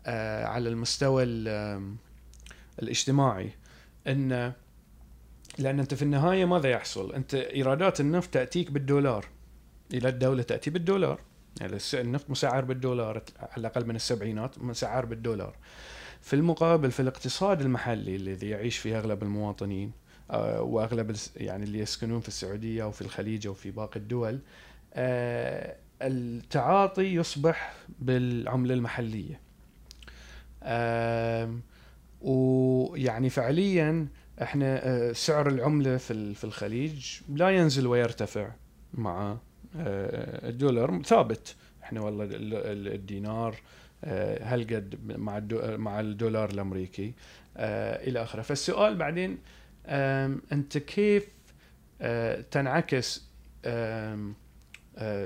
آه 0.06 0.46
على 0.46 0.70
المستوى 0.70 1.24
الاجتماعي. 2.80 3.50
إن 4.08 4.54
لأن 5.58 5.80
أنت 5.80 5.94
في 5.94 6.02
النهاية 6.02 6.46
ماذا 6.46 6.70
يحصل؟ 6.70 7.14
أنت 7.14 7.34
إيرادات 7.34 8.00
النفط 8.00 8.30
تأتيك 8.34 8.72
بالدولار. 8.72 9.26
إلى 9.94 10.10
الدولة 10.10 10.44
تأتي 10.44 10.70
بالدولار. 10.70 11.20
يعني 11.62 11.78
النفط 11.94 12.30
مسعر 12.30 12.66
بالدولار 12.66 13.24
على 13.40 13.58
الأقل 13.58 13.86
من 13.86 13.96
السبعينات 13.96 14.60
مسعر 14.64 15.06
بالدولار. 15.06 15.56
في 16.22 16.36
المقابل 16.36 16.92
في 16.92 17.00
الاقتصاد 17.00 17.62
المحلي 17.62 18.16
الذي 18.16 18.50
يعيش 18.50 18.78
فيه 18.78 18.98
أغلب 18.98 19.24
المواطنين 19.24 19.92
وأغلب 20.30 21.10
الس- 21.10 21.32
يعني 21.38 21.64
اللي 21.64 21.80
يسكنون 21.80 22.20
في 22.20 22.28
السعودية 22.28 22.84
وفي 22.84 23.02
الخليج 23.02 23.48
وفي 23.48 23.72
باقي 23.72 24.00
الدول 24.00 24.40
آه، 24.94 25.76
التعاطي 26.02 27.04
يصبح 27.16 27.74
بالعملة 28.00 28.74
المحلية. 28.74 29.40
ويعني 32.22 33.30
فعليا 33.30 34.08
إحنا 34.42 34.88
آه، 34.88 35.12
سعر 35.12 35.48
العملة 35.48 35.98
في 35.98 36.34
في 36.34 36.44
الخليج 36.44 37.20
لا 37.30 37.50
ينزل 37.50 37.88
ويرتفع 37.88 38.50
مع 38.94 39.38
آه، 39.80 40.50
الدولار 40.50 41.02
ثابت. 41.04 41.56
إحنا 41.84 42.02
والله 42.02 42.24
ال- 42.24 42.54
ال- 42.54 42.94
الدينار 42.94 43.56
آه، 44.04 44.44
هالقد 44.44 44.96
مع 45.18 45.42
مع 45.78 46.00
الدولار 46.00 46.50
الأمريكي؟ 46.50 47.14
آه، 47.58 48.08
إلى 48.08 48.24
آخره. 48.24 48.42
فالسؤال 48.42 48.96
بعدين 48.96 49.38
أنت 50.52 50.78
كيف 50.78 51.28
آه، 52.02 52.42
تنعكس 52.52 53.26
آه، 53.66 54.18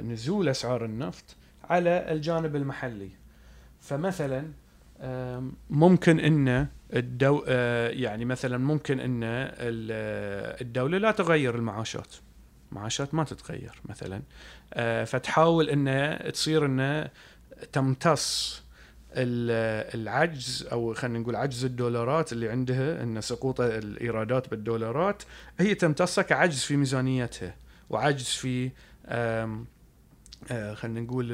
نزول 0.01 0.49
أسعار 0.49 0.85
النفط 0.85 1.35
على 1.63 2.11
الجانب 2.11 2.55
المحلي؟ 2.55 3.09
فمثلا 3.81 4.43
ممكن 5.69 6.19
إن 6.19 6.67
الدو 6.93 7.43
آه، 7.47 7.89
يعني 7.89 8.25
مثلا 8.25 8.57
ممكن 8.57 8.99
إن 8.99 9.23
ال- 9.23 10.61
الدولة 10.61 10.97
لا 10.97 11.11
تغير 11.11 11.55
المعاشات. 11.55 12.15
معاشات 12.71 13.13
ما 13.13 13.23
تتغير 13.23 13.81
مثلا. 13.85 14.21
فتحاول 15.05 15.69
إن 15.69 16.17
تصير 16.33 16.65
إن 16.65 17.09
تمتص 17.71 18.63
العجز 19.13 20.67
أو 20.71 20.93
خلينا 20.93 21.19
نقول 21.19 21.35
عجز 21.35 21.65
الدولارات 21.65 22.33
اللي 22.33 22.49
عندها 22.49 23.03
إن 23.03 23.21
سقوط 23.21 23.61
الإيرادات 23.61 24.49
بالدولارات 24.49 25.23
هي 25.59 25.75
تمتصه 25.75 26.21
كعجز 26.21 26.59
في 26.59 26.77
ميزانيتها 26.77 27.55
وعجز 27.89 28.25
في 28.25 28.71
آه، 30.51 30.73
خلينا 30.73 30.99
نقول 30.99 31.25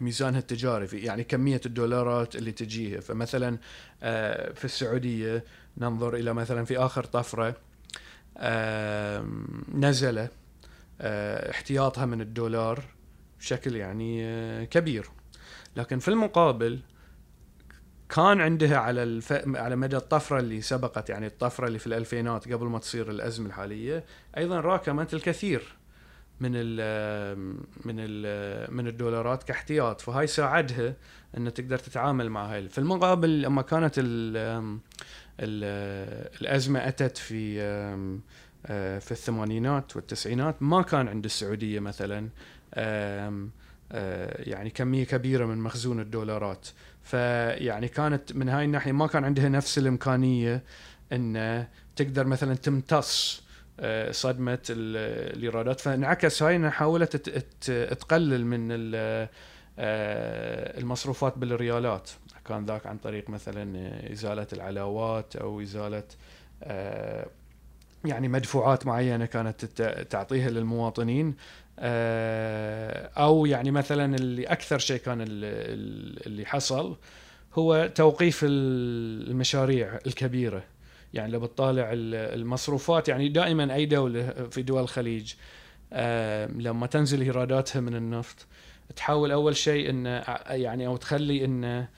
ميزانها 0.00 0.38
التجاري 0.38 0.86
في 0.86 0.98
يعني 0.98 1.24
كمية 1.24 1.60
الدولارات 1.66 2.36
اللي 2.36 2.52
تجيها. 2.52 3.00
فمثلا 3.00 3.58
آه، 4.02 4.52
في 4.52 4.64
السعودية 4.64 5.44
ننظر 5.78 6.14
إلى 6.14 6.34
مثلا 6.34 6.64
في 6.64 6.78
آخر 6.78 7.04
طفرة 7.04 7.56
نزل 9.74 10.28
آه، 11.00 11.50
احتياطها 11.50 12.06
من 12.06 12.20
الدولار 12.20 12.84
بشكل 13.38 13.76
يعني 13.76 14.66
كبير. 14.66 15.10
لكن 15.76 15.98
في 15.98 16.08
المقابل 16.08 16.80
كان 18.08 18.40
عندها 18.40 18.78
على 18.78 19.02
الف... 19.02 19.32
على 19.56 19.76
مدى 19.76 19.96
الطفرة 19.96 20.38
اللي 20.38 20.60
سبقت 20.60 21.10
يعني 21.10 21.26
الطفرة 21.26 21.66
اللي 21.66 21.78
في 21.78 21.86
الألفينات 21.86 22.52
قبل 22.52 22.66
ما 22.66 22.78
تصير 22.78 23.10
الأزمة 23.10 23.46
الحالية 23.46 24.04
أيضا 24.36 24.60
راكمت 24.60 25.14
الكثير 25.14 25.62
من 26.40 26.50
ال 26.54 27.38
من 27.84 27.94
ال 27.98 28.74
من 28.74 28.86
الدولارات 28.86 29.42
كاحتياط. 29.42 30.00
فهاي 30.00 30.26
ساعدها 30.26 30.94
أن 31.36 31.54
تقدر 31.54 31.78
تتعامل 31.78 32.30
مع 32.30 32.46
هاي 32.46 32.68
في 32.68 32.78
المقابل 32.78 33.42
لما 33.42 33.62
كانت 33.62 33.94
ال 33.98 34.36
ال 35.40 35.64
الأزمة 36.40 36.88
أتت 36.88 37.18
في 37.18 37.58
في 39.00 39.10
الثمانينات 39.10 39.96
والتسعينات 39.96 40.62
ما 40.62 40.82
كان 40.82 41.08
عند 41.08 41.24
السعودية 41.24 41.80
مثلا 41.80 42.28
آه، 43.92 44.42
يعني 44.42 44.70
كمية 44.70 45.04
كبيرة 45.04 45.46
من 45.46 45.58
مخزون 45.58 46.00
الدولارات. 46.00 46.68
فيعني 47.08 47.88
كانت 47.88 48.32
من 48.32 48.48
هاي 48.48 48.64
الناحية 48.64 48.92
ما 48.92 49.06
كان 49.06 49.24
عندها 49.24 49.48
نفس 49.48 49.78
الإمكانية 49.78 50.62
إن 51.12 51.66
تقدر 51.96 52.26
مثلا 52.26 52.54
تمتص 52.54 53.42
آه، 53.80 54.10
صدمة 54.12 54.58
ال- 54.70 55.36
الإيرادات. 55.36 55.80
فانعكس 55.80 56.42
هاي 56.42 56.56
إنها 56.56 56.70
حاولت 56.70 57.16
تقلل 57.70 58.46
من 58.46 58.68
آه، 58.94 59.28
المصروفات 60.78 61.38
بالريالات. 61.38 62.10
كان 62.44 62.64
ذاك 62.66 62.86
عن 62.86 62.98
طريق 62.98 63.30
مثلا 63.30 63.90
إزالة 64.12 64.46
العلاوات 64.52 65.36
أو 65.36 65.60
إزالة 65.62 66.02
آه، 66.62 67.26
يعني 68.04 68.28
مدفوعات 68.28 68.86
معينة 68.86 69.26
كانت 69.26 69.64
تعطيها 70.10 70.50
للمواطنين. 70.50 71.34
أو 73.18 73.46
يعني 73.46 73.70
مثلا 73.70 74.16
اللي 74.16 74.44
أكثر 74.44 74.78
شيء 74.78 74.96
كان 75.00 75.20
ال- 75.20 75.28
ال- 75.44 76.26
اللي 76.26 76.46
حصل 76.46 76.96
هو 77.54 77.90
توقيف 77.94 78.44
ال- 78.44 79.30
المشاريع 79.30 79.98
الكبيرة. 80.06 80.64
يعني 81.14 81.32
لو 81.32 81.40
بتطالع 81.40 81.92
ال- 81.92 82.14
المصروفات 82.40 83.08
يعني 83.08 83.28
دائما 83.28 83.74
أي 83.74 83.86
دولة 83.86 84.48
في 84.50 84.62
دول 84.62 84.82
الخليج 84.82 85.34
آه، 85.92 86.46
لما 86.46 86.86
تنزل 86.86 87.20
إيراداتها 87.22 87.80
من 87.80 87.94
النفط 87.96 88.46
تحاول 88.96 89.32
أول 89.32 89.56
شيء 89.56 89.90
إن 89.90 90.22
يعني 90.46 90.86
أو 90.86 90.96
تخلي 90.96 91.44
إن 91.44 91.86
ت- 91.86 91.88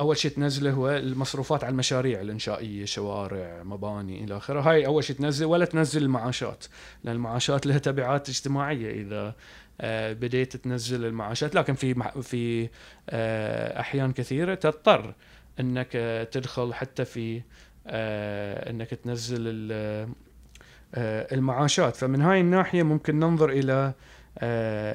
أول 0.00 0.16
شيء 0.16 0.30
تنزله 0.30 0.70
هو 0.70 0.90
المصروفات 0.90 1.64
على 1.64 1.72
المشاريع 1.72 2.20
الإنشائية 2.20 2.84
شوارع 2.84 3.62
مباني 3.62 4.24
إلى 4.24 4.36
آخره. 4.36 4.60
هاي 4.60 4.86
أول 4.86 5.04
شيء 5.04 5.16
تنزل 5.16 5.46
ولا 5.46 5.64
تنزل 5.64 6.02
المعاشات 6.02 6.64
لأن 7.04 7.14
المعاشات 7.14 7.66
لها 7.66 7.78
تبعات 7.78 8.28
اجتماعية 8.28 9.02
إذا 9.02 9.34
آه، 9.80 10.12
بديت 10.12 10.56
تنزل 10.56 11.04
المعاشات. 11.04 11.54
لكن 11.54 11.74
في 11.74 11.94
في 12.22 12.68
آه، 13.10 13.80
أحيان 13.80 14.12
كثيرة 14.12 14.54
تضطر 14.54 15.14
إنك 15.60 15.88
آه، 15.94 16.24
تدخل 16.24 16.74
حتى 16.74 17.04
في 17.04 17.42
إنك 18.70 18.90
تنزل 18.90 19.36
ال- 19.40 20.08
المعاشات. 21.32 21.96
فمن 21.96 22.22
هاي 22.22 22.40
الناحية 22.40 22.82
ممكن 22.82 23.18
ننظر 23.20 23.50
إلى 23.50 23.92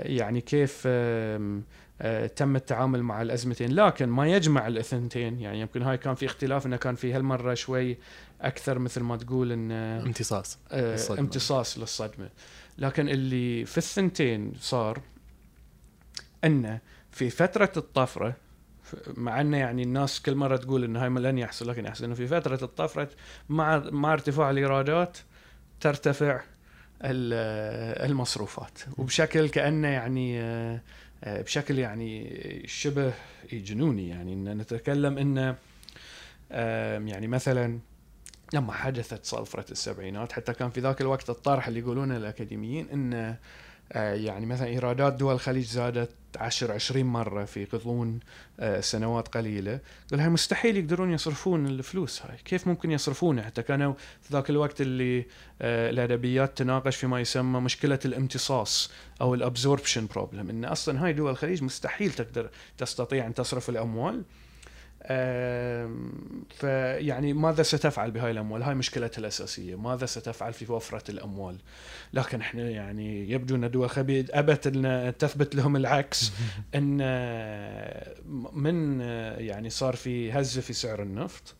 يعني 0.05 0.41
كيف 0.41 0.88
تم 2.36 2.56
التعامل 2.56 3.04
مع 3.04 3.22
الأزمتين. 3.22 3.76
لكن 3.76 4.10
ما 4.10 4.28
يجمع 4.28 4.68
الاثنتين. 4.68 5.39
يعني 5.39 5.60
يمكن 5.60 5.82
هاي 5.82 5.97
كان 5.97 6.16
في 6.16 6.26
اختلاف 6.26 6.66
إنه 6.66 6.78
كان 6.78 6.95
في 6.95 7.14
هالمرة 7.14 7.54
شوي 7.54 7.97
أكثر 8.41 8.80
مثل 8.80 9.01
ما 9.01 9.18
تقول 9.18 9.51
إن 9.51 9.72
آه، 9.72 10.01
امتصاص. 10.04 10.58
آه، 10.72 10.91
للصدمة. 10.91 11.20
امتصاص 11.20 11.78
للصدمة. 11.78 12.30
لكن 12.78 13.10
اللي 13.10 13.66
في 13.66 13.78
الثنتين 13.78 14.54
صار 14.60 14.99
إنه 16.43 16.80
في 17.12 17.30
فترة 17.30 17.72
الطفرة 17.78 18.36
مع 19.18 19.41
إنه 19.41 19.58
يعني 19.58 19.84
الناس 19.84 20.22
كل 20.22 20.36
مرة 20.36 20.58
تقول 20.58 20.84
انه 20.84 21.04
هاي 21.04 21.10
لن 21.10 21.38
يحصل 21.38 21.70
لكن 21.70 21.86
يحصل 21.86 22.06
إنه 22.06 22.14
في 22.16 22.28
فترة 22.28 22.64
الطفرة 22.64 23.10
مع 23.49 23.78
مع 23.91 24.14
ارتفاع 24.14 24.49
الإيرادات 24.49 25.18
ترتفع 25.82 26.41
ال- 27.04 28.04
المصروفات. 28.12 28.80
وبشكل 28.97 29.49
كأنه 29.49 29.88
يعني 29.88 30.41
آه، 30.41 30.76
آه، 30.76 30.82
بشكل 31.28 31.80
يعني 31.80 32.63
شبه 32.67 33.13
جنوني. 33.53 34.09
يعني 34.09 34.34
إن 34.34 34.57
نتكلم 34.57 35.17
انه 35.17 35.55
آم، 36.51 37.07
يعني 37.07 37.28
مثلا 37.28 37.80
لما 38.53 38.74
حدثت 38.74 39.26
طفرة 39.26 39.72
السبعينات 39.71 40.32
حتى 40.32 40.53
كان 40.53 40.69
في 40.69 40.80
ذاك 40.80 41.01
الوقت 41.01 41.30
الطرح 41.30 41.67
اللي 41.67 41.80
يقولونه 41.80 42.17
الأكاديميين 42.17 42.89
أن 42.89 43.13
آه، 43.13 43.38
يعني 43.96 44.46
مثلا 44.46 44.68
إيرادات 44.68 45.14
دول 45.14 45.34
الخليج 45.34 45.66
زادت 45.66 46.10
10 46.38 46.74
20 46.74 47.06
مرة 47.06 47.46
في 47.46 47.68
غضون 47.74 48.20
آه، 48.60 48.80
سنوات 48.82 49.28
قليلة. 49.28 49.80
قال 50.12 50.20
هاي 50.20 50.30
مستحيل 50.30 50.78
يقدرون 50.78 51.12
يصرفون 51.14 51.68
الفلوس 51.68 52.22
هاي. 52.22 52.38
كيف 52.46 52.68
ممكن 52.68 52.91
يصرفونها 52.91 53.44
حتى 53.44 53.62
كانوا 53.64 53.94
في 54.22 54.34
ذاك 54.34 54.50
الوقت 54.50 54.82
اللي 54.82 55.26
آه، 55.62 55.89
الأدبيات 55.89 56.58
تناقش 56.58 56.96
فيما 56.96 57.20
يسمى 57.22 57.60
مشكلة 57.60 58.00
الامتصاص 58.06 58.91
أو 59.22 59.34
ال 59.34 59.40
absorption 59.40 60.07
problem 60.07 60.49
أن 60.50 60.66
أصلا 60.66 61.06
هاي 61.06 61.14
دول 61.14 61.32
الخليج 61.32 61.64
مستحيل 61.64 62.12
تقدر 62.12 62.50
تستطيع 62.78 63.26
أن 63.26 63.34
تصرف 63.34 63.70
الأموال. 63.70 64.16
آم، 64.16 64.24
فيعني 66.49 67.34
ماذا 67.34 67.64
ستفعل 67.64 68.12
بهاي 68.12 68.32
الأموال؟ 68.32 68.64
هاي 68.64 68.76
مشكلتها 68.76 69.20
الأساسية، 69.20 69.76
ماذا 69.76 70.06
ستفعل 70.06 70.54
في 70.54 70.72
وفرة 70.72 71.12
الأموال؟ 71.12 71.58
لكن 72.14 72.41
إحنا 72.41 72.70
يعني 72.70 73.30
يبدو 73.32 73.56
ان 73.56 73.72
دول 73.72 73.86
الخليج 73.86 74.30
أبت 74.32 74.68
إن 74.68 75.14
تثبت 75.20 75.56
لهم 75.56 75.76
العكس 75.76 76.32
إن 76.76 76.97
من 78.54 79.01
يعني 79.39 79.70
صار 79.70 79.95
في 79.95 80.32
هزة 80.32 80.62
في 80.62 80.74
سعر 80.74 81.04
النفط. 81.04 81.56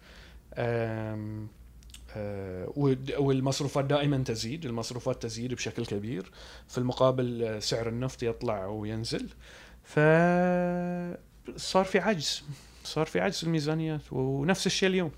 آه، 2.16 2.74
والمصروفات 3.18 3.86
دائما 3.86 4.18
تزيد، 4.18 4.66
المصروفات 4.66 5.24
تزيد 5.24 5.54
بشكل 5.54 5.86
كبير، 5.86 6.32
في 6.68 6.78
المقابل 6.78 7.58
سعر 7.62 7.90
النفط 7.90 8.24
يطلع 8.24 8.66
وينزل. 8.66 9.30
فصار 9.84 11.16
في 11.86 12.00
عجز. 12.00 12.44
صار 12.84 13.06
في 13.06 13.20
عجز 13.20 13.42
الميزانيات 13.46 14.02
ونفس 14.12 14.66
الشيء 14.68 14.90
اليوم. 14.90 15.12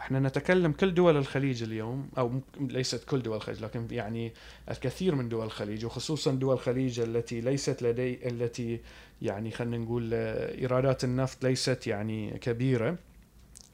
إحنا 0.00 0.20
نتكلم 0.20 0.72
كل 0.72 0.94
دول 0.94 1.16
الخليج 1.16 1.62
اليوم 1.62 2.08
أو 2.18 2.40
ليست 2.60 3.04
كل 3.04 3.22
دول 3.22 3.36
الخليج 3.36 3.64
لكن 3.64 3.86
يعني 3.90 4.32
الكثير 4.70 5.14
من 5.14 5.28
دول 5.28 5.46
الخليج 5.46 5.84
وخصوصا 5.84 6.32
دول 6.32 6.54
الخليج 6.54 7.00
التي 7.00 7.40
ليست 7.40 7.82
لدي 7.82 8.28
التي 8.28 8.80
يعني 9.22 9.50
خلينا 9.50 9.76
نقول 9.84 10.14
إيرادات 10.14 11.04
النفط 11.04 11.44
ليست 11.44 11.86
يعني 11.86 12.38
كبيرة 12.38 12.96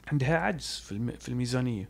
عندها 0.07 0.37
عجز 0.37 0.81
في 0.85 0.91
الم- 0.91 1.15
في 1.19 1.29
الميزانية. 1.29 1.89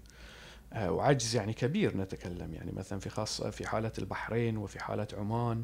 آه، 0.73 0.91
وعجز 0.91 1.35
يعني 1.35 1.53
كبير 1.53 1.97
نتكلم 1.97 2.53
يعني 2.53 2.71
مثلا 2.71 2.99
في 2.99 3.09
خاصة 3.09 3.49
في 3.49 3.67
حالة 3.67 3.91
البحرين 3.99 4.57
وفي 4.57 4.79
حالة 4.83 5.07
عمان 5.17 5.63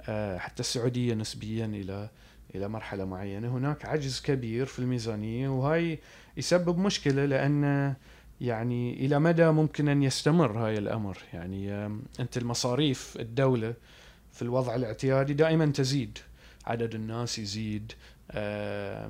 آه، 0.00 0.38
حتى 0.38 0.60
السعودية 0.60 1.14
نسبيا 1.14 1.66
إلى 1.66 2.08
إلى 2.54 2.68
مرحلة 2.68 3.04
معينة. 3.04 3.48
هناك 3.48 3.84
عجز 3.84 4.20
كبير 4.20 4.66
في 4.66 4.78
الميزانية 4.78 5.48
وهاي 5.48 5.98
يسبب 6.36 6.78
مشكلة 6.78 7.24
لأن 7.24 7.94
يعني 8.40 9.06
إلى 9.06 9.18
مدى 9.18 9.50
ممكن 9.50 9.88
أن 9.88 10.02
يستمر 10.02 10.58
هاي 10.58 10.78
الأمر؟ 10.78 11.18
يعني 11.32 11.86
أنت 12.20 12.36
المصاريف 12.36 13.16
الدولة 13.20 13.74
في 14.32 14.42
الوضع 14.42 14.74
الاعتيادي 14.74 15.34
دائما 15.34 15.66
تزيد 15.66 16.18
عدد 16.66 16.94
الناس 16.94 17.38
يزيد 17.38 17.92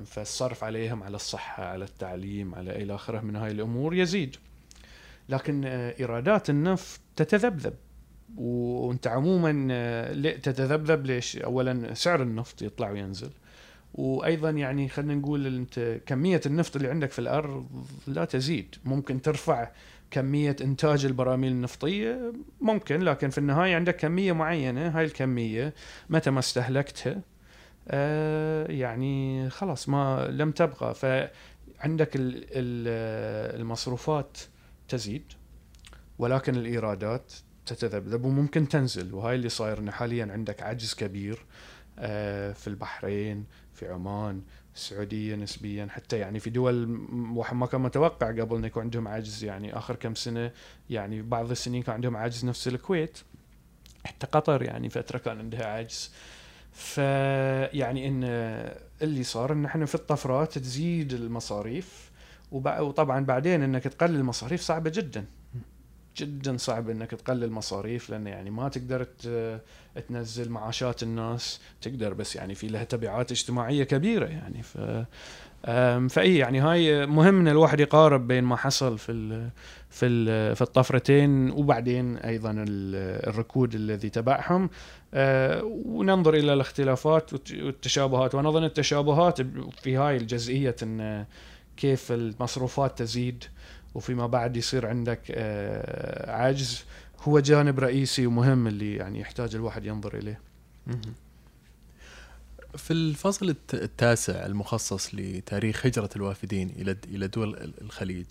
فالصرف 0.05 0.63
عليهم 0.63 1.03
على 1.03 1.15
الصحة 1.15 1.65
على 1.65 1.85
التعليم 1.85 2.55
على 2.55 2.83
إلى 2.83 2.95
آخره 2.95 3.19
من 3.19 3.35
هاي 3.35 3.51
الأمور 3.51 3.93
يزيد. 3.95 4.35
لكن 5.29 5.65
آه، 5.65 5.95
إيرادات 5.99 6.49
النفط 6.49 6.99
تتذبذب. 7.15 7.73
وانت 8.37 9.07
عموما 9.07 9.67
آه، 9.71 10.13
تتذبذب 10.31 11.05
ليش؟ 11.05 11.37
اولا 11.37 11.93
سعر 11.93 12.21
النفط 12.21 12.61
يطلع 12.61 12.89
وينزل. 12.91 13.29
وأيضا 13.93 14.49
يعني 14.49 14.89
خلينا 14.89 15.15
نقول 15.15 15.45
أنت 15.47 15.99
كمية 16.05 16.41
النفط 16.45 16.75
اللي 16.75 16.87
عندك 16.89 17.11
في 17.11 17.19
الأرض 17.19 17.67
لا 18.07 18.25
تزيد. 18.25 18.75
ممكن 18.85 19.21
ترفع 19.21 19.69
كمية 20.11 20.55
إنتاج 20.61 21.05
البراميل 21.05 21.51
النفطية 21.51 22.33
ممكن 22.61 22.99
لكن 22.99 23.29
في 23.29 23.37
النهاية 23.37 23.75
عندك 23.75 23.95
كمية 23.95 24.31
معينة 24.31 24.87
هاي 24.89 25.05
الكمية 25.05 25.73
متى 26.09 26.31
ما 26.31 26.39
استهلكتها 26.39 27.21
آه، 27.87 28.71
يعني 28.71 29.49
خلاص 29.49 29.89
ما 29.89 30.27
لم 30.31 30.51
تبقى. 30.51 30.95
فعندك 30.95 32.15
ال- 32.15 32.45
المصروفات 33.61 34.37
تزيد 34.87 35.23
ولكن 36.19 36.55
الإيرادات 36.55 37.33
تتذبذب 37.65 38.25
وممكن 38.25 38.67
تنزل 38.67 39.13
وهاي 39.13 39.35
اللي 39.35 39.49
صاير 39.49 39.79
إنه 39.79 39.91
حاليا 39.91 40.27
عندك 40.31 40.63
عجز 40.63 40.93
كبير 40.93 41.45
آه، 41.99 42.53
في 42.53 42.67
البحرين 42.67 43.45
في 43.73 43.87
عمان 43.87 44.41
السعوديه 44.75 45.35
نسبيا 45.35 45.87
حتى 45.91 46.19
يعني 46.19 46.39
في 46.39 46.49
دول 46.49 46.87
ما 47.51 47.65
كان 47.65 47.81
متوقع 47.81 48.27
قبل 48.27 48.55
إنه 48.55 48.67
يكون 48.67 48.83
عندهم 48.83 49.07
عجز. 49.07 49.43
يعني 49.43 49.77
آخر 49.77 49.95
كم 49.95 50.15
سنة 50.15 50.51
يعني 50.89 51.21
بعض 51.21 51.51
السنين 51.51 51.83
كان 51.83 51.95
عندهم 51.95 52.17
عجز 52.17 52.45
نفس 52.45 52.67
الكويت 52.67 53.19
حتى 54.05 54.27
قطر 54.27 54.61
يعني 54.63 54.89
فترة 54.89 55.17
كان 55.17 55.39
عندها 55.39 55.65
عجز. 55.65 56.11
فيعني 56.71 58.07
إن 58.07 58.23
اللي 59.01 59.23
صار 59.23 59.53
إن 59.53 59.65
إحنا 59.65 59.85
في 59.85 59.95
الطفرات 59.95 60.57
تزيد 60.57 61.13
المصاريف 61.13 62.11
وطبعا 62.51 63.25
بعدين 63.25 63.63
إنك 63.63 63.83
تقلل 63.83 64.15
المصاريف 64.15 64.61
صعبة 64.61 64.89
جدا. 64.89 65.25
جدا 66.17 66.57
صعب 66.57 66.89
إنك 66.89 67.11
تقلل 67.11 67.51
مصاريف 67.51 68.09
لأن 68.09 68.27
يعني 68.27 68.49
ما 68.49 68.69
تقدر 68.69 69.07
تنزل 70.09 70.49
معاشات 70.49 71.03
الناس 71.03 71.59
تقدر 71.81 72.13
بس 72.13 72.35
يعني 72.35 72.55
في 72.55 72.67
لها 72.67 72.83
تبعات 72.83 73.31
اجتماعية 73.31 73.83
كبيرة 73.83 74.25
يعني. 74.25 74.63
ف 74.63 74.77
فإي 76.09 76.37
يعني 76.37 76.59
هاي 76.59 77.05
مهم 77.05 77.39
إن 77.39 77.47
الواحد 77.47 77.79
يقارب 77.79 78.27
بين 78.27 78.43
ما 78.43 78.55
حصل 78.55 78.97
في 78.97 79.11
ال 79.11 79.49
في 79.89 80.05
ال 80.05 80.55
في 80.55 80.61
الطفرتين 80.61 81.51
وبعدين 81.51 82.17
أيضا 82.17 82.51
ال- 82.51 83.27
الركود 83.29 83.75
الذي 83.75 84.09
تبعهم. 84.09 84.69
أه، 85.13 85.63
وننظر 85.85 86.33
إلى 86.33 86.53
الاختلافات 86.53 87.33
والت- 87.33 87.63
والتشابهات. 87.63 88.35
وأنا 88.35 88.49
اظن 88.49 88.63
التشابهات 88.63 89.41
في 89.81 89.95
هاي 89.97 90.17
الجزئية 90.17 90.75
إن 90.83 91.25
كيف 91.77 92.11
المصروفات 92.11 92.99
تزيد. 92.99 93.43
وفيما 93.95 94.27
بعد 94.27 94.57
يصير 94.57 94.87
عندك 94.87 95.19
آه، 95.31 96.31
عجز 96.31 96.83
هو 97.21 97.39
جانب 97.39 97.79
رئيسي 97.79 98.27
ومهم 98.27 98.67
اللي 98.67 98.95
يعني 98.95 99.19
يحتاج 99.19 99.55
الواحد 99.55 99.85
ينظر 99.85 100.17
إليه. 100.17 100.39
في 102.77 102.93
الفصل 102.93 103.49
الت- 103.49 103.73
التاسع 103.73 104.45
المخصص 104.45 105.15
لتاريخ 105.15 105.85
هجرة 105.85 106.09
الوافدين 106.15 106.69
إلى 106.69 106.95
إلى 107.07 107.27
دول 107.27 107.73
الخليج 107.81 108.25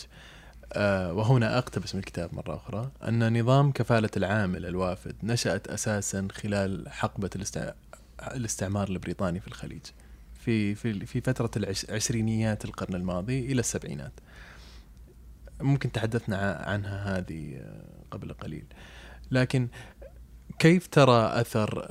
آه، 0.72 1.12
وهنا 1.12 1.58
أقتبس 1.58 1.94
من 1.94 2.00
الكتاب 2.00 2.34
مرة 2.34 2.54
أخرى 2.56 2.90
أن 3.08 3.40
نظام 3.40 3.72
كفالة 3.72 4.10
العامل 4.16 4.66
الوافد 4.66 5.14
نشأت 5.22 5.68
أساسا 5.68 6.28
خلال 6.32 6.88
حقبة 6.90 7.30
الاستع... 7.36 7.72
الاستعمار 8.22 8.88
البريطاني 8.88 9.40
في 9.40 9.48
الخليج 9.48 9.80
في 10.44 10.74
في 10.74 11.06
في 11.06 11.20
فترة 11.20 11.50
العش- 11.56 11.90
عشرينيات 11.90 12.64
القرن 12.64 12.94
الماضي 12.94 13.40
إلى 13.52 13.60
السبعينات. 13.60 14.12
ممكن 15.64 15.92
تحدثنا 15.92 16.62
عنها 16.66 17.18
هذه 17.18 17.56
آه، 17.56 17.84
قبل 18.10 18.32
قليل. 18.32 18.64
لكن 19.30 19.68
كيف 20.58 20.86
ترى 20.86 21.40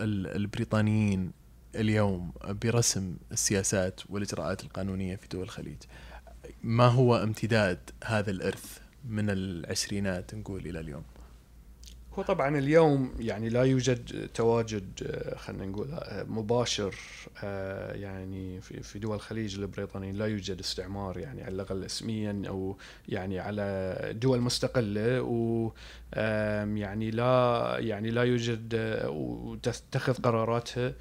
ال- 0.03 0.27
البريطانيين 0.35 1.31
اليوم 1.75 2.31
برسم 2.63 3.17
السياسات 3.31 4.01
والإجراءات 4.09 4.63
القانونية 4.63 5.15
في 5.15 5.27
دول 5.27 5.43
الخليج؟ 5.43 5.77
ما 6.63 6.85
هو 6.87 7.15
امتداد 7.23 7.79
هذا 8.05 8.31
الإرث 8.31 8.79
من 9.05 9.29
العشرينات 9.29 10.35
نقول 10.35 10.67
إلى 10.67 10.79
اليوم؟ 10.79 11.03
هو 12.19 12.23
طبعا 12.23 12.57
اليوم 12.57 13.13
يعني 13.19 13.49
لا 13.49 13.63
يوجد 13.63 14.29
تواجد 14.33 14.89
آه، 15.07 15.35
خلينا 15.37 15.65
نقول 15.65 15.87
آه، 15.91 16.23
مباشر 16.23 16.95
آه، 17.43 17.93
يعني 17.93 18.61
في 18.61 18.99
دول 18.99 19.15
الخليج 19.15 19.59
البريطانيين 19.59 20.15
لا 20.15 20.25
يوجد 20.25 20.59
استعمار 20.59 21.17
يعني 21.17 21.43
على 21.43 21.55
الأقل 21.55 21.83
اسميا 21.83 22.41
أو 22.47 22.77
يعني 23.09 23.39
على 23.39 23.97
دول 24.21 24.41
مستقلة 24.41 25.21
و 25.21 25.71
يعني 26.75 27.11
لا 27.11 27.75
يعني 27.79 28.09
لا 28.09 28.23
يوجد 28.23 28.75
وتتخذ 29.07 30.13
قراراتها 30.13 30.93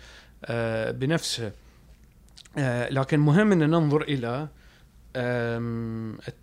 بنفسها. 0.92 1.52
لكن 2.90 3.18
مهم 3.20 3.52
إن 3.52 3.58
ننظر 3.70 4.02
إلى 4.02 4.48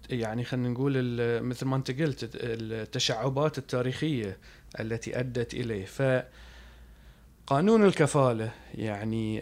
يعني 0.09 0.43
خلينا 0.43 0.69
نقول 0.69 0.93
مثل 1.43 1.65
ما 1.65 1.75
أنت 1.75 1.91
قلت 2.01 2.23
الت- 2.23 2.35
التشعبات 2.41 3.57
التاريخية 3.57 4.37
التي 4.79 5.19
أدت 5.19 5.53
إليه. 5.53 5.85
فقانون 7.45 7.85
الكفالة 7.85 8.51
يعني 8.75 9.37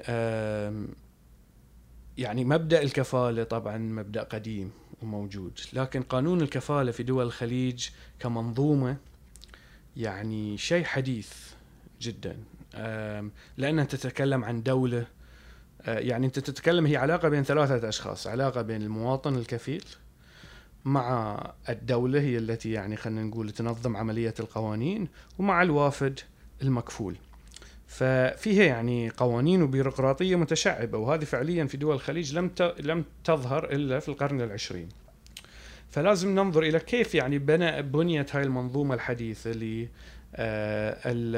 يعني 2.17 2.45
مبدأ 2.45 2.81
الكفالة 2.81 3.43
طبعا 3.43 3.77
مبدأ 3.77 4.23
قديم 4.23 4.71
وموجود 5.01 5.59
لكن 5.73 6.01
قانون 6.01 6.41
الكفالة 6.41 6.91
في 6.91 7.03
دول 7.03 7.25
الخليج 7.25 7.89
كمنظومة 8.19 8.97
يعني 9.97 10.57
شيء 10.57 10.83
حديث 10.83 11.33
جدا. 12.01 12.37
آم، 12.75 13.31
لأن 13.57 13.79
أنت 13.79 13.95
تتكلم 13.95 14.43
عن 14.45 14.63
دولة 14.63 15.05
آه، 15.81 15.99
يعني 15.99 16.25
أنت 16.27 16.39
تتكلم 16.39 16.85
هي 16.85 16.97
علاقة 16.97 17.29
بين 17.29 17.43
ثلاثة 17.43 17.89
أشخاص 17.89 18.27
علاقة 18.27 18.61
بين 18.61 18.81
المواطن 18.81 19.35
الكفيل 19.35 19.83
مع 20.87 21.37
الدولة 21.69 22.19
هي 22.21 22.37
التي 22.37 22.71
يعني 22.71 22.95
خلينا 22.95 23.23
نقول 23.23 23.49
تنظم 23.51 23.97
عملية 23.97 24.33
القوانين 24.39 25.07
ومع 25.39 25.61
الوافد 25.61 26.19
المكفول. 26.61 27.15
ففيها 27.87 28.63
يعني 28.63 29.09
قوانين 29.09 29.61
وبيروقراطية 29.61 30.35
متشعبة 30.35 30.97
وهذه 30.97 31.23
فعليا 31.23 31.65
في 31.65 31.77
دول 31.77 31.95
الخليج 31.95 32.37
لم 32.37 32.51
لم 32.79 33.05
تظهر 33.23 33.65
إلا 33.71 33.99
في 33.99 34.09
القرن 34.09 34.41
العشرين. 34.41 34.89
فلازم 35.89 36.35
ننظر 36.35 36.63
إلى 36.63 36.79
كيف 36.79 37.15
يعني 37.15 37.37
بنى 37.39 37.81
بنيت 37.81 38.35
هاي 38.35 38.43
المنظومة 38.43 38.95
الحديثة 38.95 39.51
ل 39.51 39.87
آه، 40.35 40.91
ال- 41.05 41.35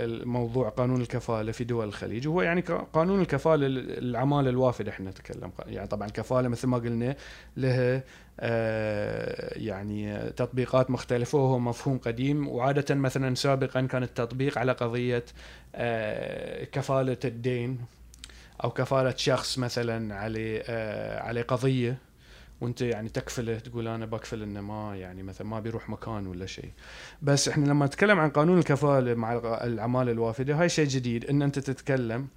ال- 0.00 0.22
الموضوع 0.22 0.68
قانون 0.68 1.00
الكفالة 1.00 1.52
في 1.52 1.64
دول 1.64 1.88
الخليج. 1.88 2.28
وهو 2.28 2.42
يعني 2.42 2.60
قانون 2.92 3.20
الكفالة 3.20 3.66
العمالة 3.98 4.50
الوافدة 4.50 4.90
إحنا 4.90 5.10
نتكلم. 5.10 5.52
يعني 5.66 5.88
طبعا 5.88 6.08
الكفاله 6.08 6.48
مثل 6.48 6.66
ما 6.68 6.78
قلنا 6.78 7.16
لها 7.56 8.02
يعني 9.56 10.30
تطبيقات 10.30 10.90
مختلفة 10.90 11.38
وهو 11.38 11.58
مفهوم 11.58 11.98
قديم. 11.98 12.48
وعادة 12.48 12.94
مثلا 12.94 13.34
سابقا 13.34 13.80
كان 13.80 14.02
التطبيق 14.02 14.58
على 14.58 14.72
قضية 14.72 15.24
آه، 15.74 16.64
كفالة 16.64 17.16
الدين 17.24 17.78
أو 18.64 18.70
كفالة 18.70 19.14
شخص 19.16 19.58
مثلا 19.58 20.14
عليه 20.14 20.62
آه، 20.66 21.20
عليه 21.20 21.42
قضية. 21.42 21.98
وانت 22.60 22.82
يعني 22.82 23.08
تكفله 23.08 23.58
تقول 23.58 23.88
أنا 23.88 24.06
بكفل 24.06 24.42
إنه 24.42 24.60
ما 24.60 24.96
يعني 24.96 25.22
مثلا 25.22 25.46
ما 25.46 25.60
بيروح 25.60 25.88
مكان 25.88 26.26
ولا 26.26 26.46
شيء. 26.46 26.70
بس 27.22 27.48
إحنا 27.48 27.66
لما 27.66 27.86
نتكلم 27.86 28.20
عن 28.20 28.30
قانون 28.30 28.58
الكفالة 28.58 29.14
مع 29.14 29.32
العماله 29.64 30.12
الوافدة 30.12 30.54
هاي 30.54 30.68
شيء 30.68 30.88
جديد 30.88 31.24
إن 31.24 31.42
أنت 31.42 31.58
تتكلم 31.58 32.28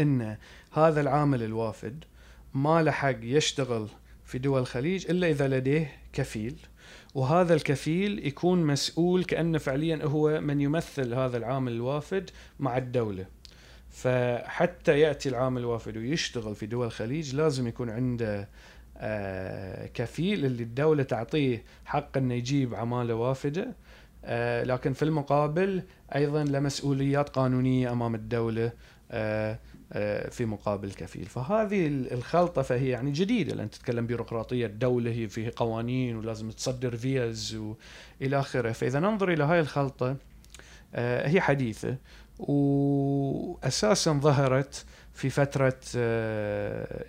إن 0.00 0.36
هذا 0.72 1.00
العامل 1.00 1.42
الوافد 1.42 2.04
ما 2.54 2.82
له 2.82 2.90
حق 2.90 3.16
يشتغل 3.22 3.88
في 4.32 4.38
دول 4.38 4.60
الخليج 4.60 5.10
إلا 5.10 5.30
إذا 5.30 5.48
لديه 5.48 5.92
كفيل. 6.12 6.56
وهذا 7.14 7.54
الكفيل 7.54 8.26
يكون 8.26 8.64
مسؤول 8.66 9.24
كانه 9.24 9.58
فعليا 9.58 10.04
هو 10.04 10.40
من 10.40 10.60
يمثل 10.60 11.14
هذا 11.14 11.36
العامل 11.36 11.72
الوافد 11.72 12.30
مع 12.60 12.76
الدولة. 12.76 13.26
فحتى 13.90 15.00
يأتي 15.00 15.28
العامل 15.28 15.60
الوافد 15.60 15.96
ويشتغل 15.96 16.54
في 16.54 16.66
دول 16.66 16.86
الخليج 16.86 17.34
لازم 17.34 17.68
يكون 17.68 17.90
عنده 17.90 18.48
آه، 18.96 19.86
كفيل 19.86 20.44
اللي 20.44 20.62
الدولة 20.62 21.02
تعطيه 21.02 21.64
حق 21.84 22.16
إنه 22.16 22.34
يجيب 22.34 22.74
عمالة 22.74 23.14
وافدة. 23.14 23.72
آه، 24.24 24.64
لكن 24.64 24.92
في 24.92 25.02
المقابل 25.02 25.82
أيضا 26.14 26.44
له 26.44 26.60
مسؤوليات 26.60 27.28
قانونية 27.28 27.92
أمام 27.92 28.14
الدولة. 28.14 28.72
آه، 29.10 29.58
في 30.30 30.44
مقابل 30.44 30.92
كفيل. 30.92 31.26
فهذه 31.26 31.86
الخلطة 31.86 32.62
فهي 32.62 32.88
يعني 32.88 33.10
جديدة. 33.10 33.54
لأن 33.54 33.70
تتكلم 33.70 34.06
بيروقراطية 34.06 34.66
الدولة 34.66 35.10
هي 35.10 35.28
فيه 35.28 35.52
قوانين 35.56 36.16
ولازم 36.16 36.50
تصدر 36.50 36.96
فيز 36.96 37.54
وإلى 37.54 38.40
آخره. 38.40 38.72
فإذا 38.72 39.00
ننظر 39.00 39.32
إلى 39.32 39.44
هاي 39.44 39.60
الخلطة 39.60 40.16
هي 40.94 41.40
حديثة. 41.40 41.96
وأساسا 42.38 44.12
ظهرت 44.12 44.84
في 45.14 45.30
فترة 45.30 45.80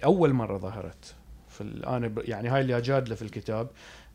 أول 0.04 0.34
مرة 0.34 0.58
ظهرت 0.58 1.16
في 1.50 1.64
أنا 1.88 2.14
يعني 2.18 2.50
هاي 2.50 2.62
اللي 2.62 2.78
أجادله 2.78 3.16
في 3.16 3.22
الكتاب. 3.22 3.68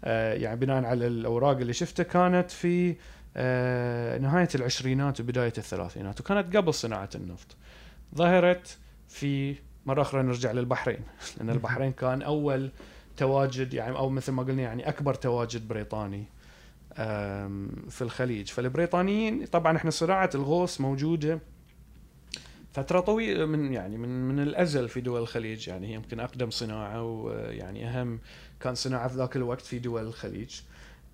آه، 0.05 0.35
يعني 0.35 0.61
بناء 0.61 0.85
على 0.85 1.07
الأوراق 1.07 1.57
اللي 1.57 1.73
شفتها 1.73 2.03
كانت 2.03 2.51
في 2.51 2.97
آه، 3.37 4.19
نهاية 4.19 4.49
العشرينات 4.55 5.21
وبداية 5.21 5.53
الثلاثينات 5.59 6.21
وكانت 6.21 6.57
قبل 6.57 6.75
صناعة 6.75 7.09
النفط. 7.15 7.57
ظهرت 8.15 8.79
في 9.09 9.57
مرة 9.87 10.03
أخرى 10.03 10.23
نرجع 10.23 10.53
للبحرين 10.53 11.01
لأن 11.37 11.51
البحرين 11.51 11.93
كان 12.03 12.23
أول 12.23 12.71
تواجد 13.17 13.75
يعني 13.75 13.97
أو 13.97 14.09
مثل 14.09 14.33
ما 14.33 14.43
قلنا 14.43 14.63
يعني 14.63 14.89
أكبر 14.89 15.15
تواجد 15.15 15.69
بريطاني 15.69 16.25
في 17.89 18.03
الخليج 18.03 18.49
فالبريطانيين 18.49 19.47
طبعا 19.47 19.77
إحنا 19.77 19.91
صناعه 19.91 20.31
الغوص 20.35 20.81
موجودة 20.81 21.41
فترة 22.73 23.01
طويلة 23.01 23.47
من 23.47 23.73
يعني 23.73 23.99
من 23.99 24.29
من 24.29 24.41
الأزل 24.41 24.89
في 24.89 25.01
دول 25.01 25.21
الخليج 25.21 25.69
يعني 25.69 25.87
هي 25.87 25.95
يمكن 25.95 26.21
أقدم 26.21 26.51
صناعة 26.51 27.03
ويعني 27.03 27.89
أهم 27.89 28.21
كان 28.61 28.75
صناعة 28.75 29.09
في 29.09 29.17
ذاك 29.17 29.37
الوقت 29.37 29.61
في 29.61 29.79
دول 29.79 30.03
الخليج. 30.03 30.61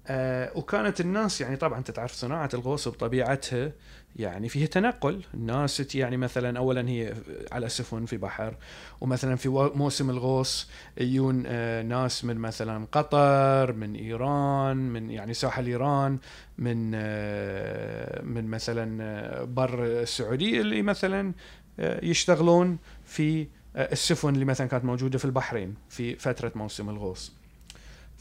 آه 0.06 0.50
وكانت 0.54 1.00
الناس 1.00 1.40
يعني 1.40 1.56
طبعا 1.56 1.78
أنت 1.78 1.90
تعرف 1.90 2.12
صناعة 2.12 2.50
الغوص 2.54 2.88
بطبيعتها 2.88 3.72
يعني 4.16 4.48
فيها 4.48 4.66
تنقل. 4.66 5.24
الناس 5.34 5.94
يعني 5.94 6.16
مثلا 6.16 6.58
اولا 6.58 6.88
هي 6.88 7.14
على 7.52 7.68
سفن 7.68 8.04
في 8.04 8.16
بحر 8.16 8.56
ومثلا 9.00 9.36
في 9.36 9.48
موسم 9.74 10.10
الغوص 10.10 10.70
يجون 10.98 11.42
آه 11.46 11.82
ناس 11.82 12.24
من 12.24 12.36
مثلا 12.36 12.86
قطر 12.92 13.72
من 13.72 13.94
إيران 13.94 14.76
من 14.76 15.10
يعني 15.10 15.34
ساحل 15.34 15.66
إيران 15.66 16.18
من 16.58 16.92
آه 16.94 18.22
من 18.22 18.46
مثلا 18.46 19.02
آه، 19.02 19.44
بر 19.44 19.84
السعودية 19.84 20.60
اللي 20.60 20.82
مثلا 20.82 21.32
آه، 21.80 22.04
يشتغلون 22.04 22.78
في 23.04 23.46
آه، 23.76 23.92
السفن 23.92 24.34
اللي 24.34 24.44
مثلا 24.44 24.66
كانت 24.66 24.84
موجودة 24.84 25.18
في 25.18 25.24
البحرين 25.24 25.74
في 25.88 26.14
فترة 26.16 26.52
موسم 26.54 26.90
الغوص. 26.90 27.32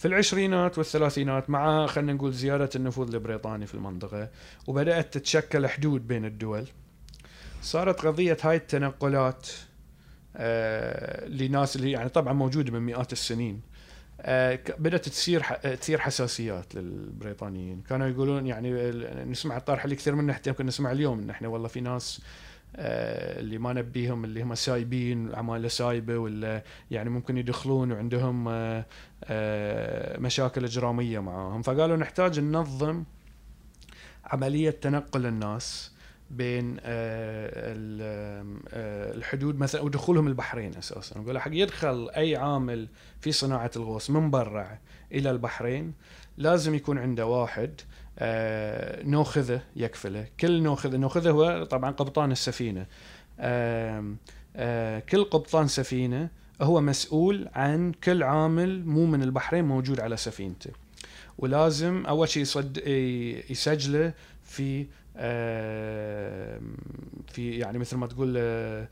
في 0.04 0.10
العشرينات 0.10 0.78
والثلاثينات 0.78 1.50
مع 1.50 1.86
خلينا 1.88 2.14
نقول 2.14 2.34
زيادة 2.34 2.70
النفوذ 2.76 3.14
البريطاني 3.14 3.66
في 3.66 3.74
المنطقة 3.74 4.30
وبدأت 4.68 5.14
تتشكل 5.14 5.68
حدود 5.68 6.08
بين 6.08 6.26
الدول. 6.26 6.68
صارت 7.62 8.06
قضية 8.06 8.38
هاي 8.42 8.56
التنقلات 8.56 9.50
آه 10.36 11.28
لناس 11.28 11.76
اللي 11.76 11.92
يعني 11.92 12.10
طبعا 12.10 12.34
موجودة 12.34 12.72
من 12.72 12.80
مئات 12.80 13.14
السنين. 13.14 13.62
آه 14.22 14.60
بدأت 14.78 15.10
تصير 15.10 15.44
تثير 15.54 16.00
حساسيات 16.00 16.76
للبريطانيين. 16.76 17.82
كانوا 17.90 18.08
يقولون 18.08 18.48
يعني 18.48 18.72
نسمع 19.26 19.58
الطرح 19.58 19.84
اللي 19.84 19.96
كثير 19.96 20.16
منه 20.16 20.34
حتى 20.34 20.50
يمكن 20.50 20.66
نسمع 20.66 20.92
اليوم 20.92 21.20
إن 21.20 21.30
إحنا 21.30 21.48
والله 21.48 21.68
في 21.68 21.82
ناس 21.82 22.22
اللي 22.76 23.58
ما 23.58 23.74
نبيهم 23.74 24.26
اللي 24.26 24.44
هم 24.44 24.56
سايبين 24.56 25.36
عماله 25.36 25.68
سايبة 25.68 26.18
ولا 26.18 26.64
يعني 26.92 27.10
ممكن 27.10 27.38
يدخلون 27.38 27.92
وعندهم 27.92 28.48
آه، 28.48 28.86
آه، 29.24 30.20
مشاكل 30.20 30.64
إجرامية 30.64 31.20
معاهم. 31.20 31.62
فقالوا 31.62 31.98
نحتاج 31.98 32.40
ننظم 32.40 33.04
عملية 34.26 34.70
تنقل 34.70 35.26
الناس 35.26 35.94
بين 36.32 36.78
الحدود 39.16 39.60
مثلا 39.60 39.82
ودخولهم 39.82 40.28
البحرين 40.28 40.76
أساسا. 40.78 41.20
نقول 41.20 41.40
حق 41.40 41.52
يدخل 41.54 42.10
أي 42.10 42.36
عامل 42.36 42.88
في 43.22 43.32
صناعة 43.32 43.72
الغوص 43.76 44.10
من 44.10 44.32
برا 44.32 44.78
إلى 45.12 45.32
البحرين 45.32 45.94
لازم 46.38 46.76
يكون 46.76 46.98
عنده 46.98 47.26
واحد 47.26 47.82
آه، 48.20 49.04
نوخذه 49.04 49.62
يكفله. 49.76 50.28
كل 50.40 50.62
نوخذه 50.62 50.98
نوخذه 50.98 51.30
هو 51.30 51.64
طبعا 51.64 51.92
قبطان 51.92 52.32
السفينة. 52.32 52.86
آه، 53.40 55.00
كل 55.10 55.24
قبطان 55.24 55.68
سفينة 55.68 56.30
هو 56.62 56.82
مسؤول 56.82 57.50
عن 57.54 57.92
كل 58.04 58.24
عامل 58.24 58.86
مو 58.86 59.06
من 59.06 59.24
البحرين 59.24 59.66
موجود 59.66 60.00
على 60.00 60.18
سفينته. 60.18 60.72
ولازم 61.38 62.06
أول 62.06 62.30
شيء 62.30 62.42
يسجله 63.50 64.14
في 64.44 64.86
في 67.34 67.58
يعني 67.58 67.78
مثل 67.78 67.98
ما 67.98 68.08
تقول 68.08 68.34
آه، 68.38 68.88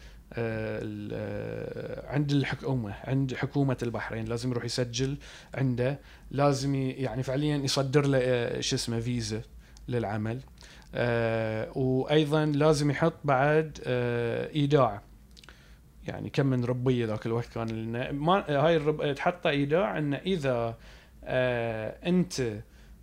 عند 2.08 2.32
الحكومة 2.32 2.94
عند 3.04 3.34
حكومة 3.34 3.78
البحرين. 3.84 4.26
لازم 4.26 4.52
يروح 4.52 4.66
يسجل 4.66 5.18
عنده. 5.54 6.00
لازم 6.32 6.76
يعني 6.76 7.24
فعليا 7.24 7.58
يصدر 7.58 8.06
له 8.06 8.18
آه، 8.22 8.60
شو 8.60 8.76
اسمه 8.76 9.00
فيزا 9.00 9.42
للعمل. 9.88 10.40
وأيضا 11.76 12.46
لازم 12.46 12.92
يحط 12.92 13.14
بعد 13.24 13.80
إيداع. 14.56 15.02
يعني 16.08 16.30
كم 16.30 16.46
من 16.46 16.66
ربية 16.66 17.06
ذاك 17.06 17.26
الوقت 17.26 17.54
كان 17.54 18.10
ما 18.10 18.46
هاي 18.50 18.76
الرب 18.76 19.14
تحط 19.14 19.48
إيداع 19.48 19.98
إنه 19.98 20.18
إذا 20.18 20.78
أنت 22.06 22.62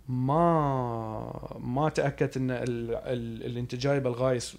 ما 0.09 1.57
ما 1.59 1.89
تأكدت 1.89 2.37
إن 2.37 2.51
اللي 2.51 3.59
انت 3.59 3.75
جايبه 3.75 4.09
الغايص 4.09 4.55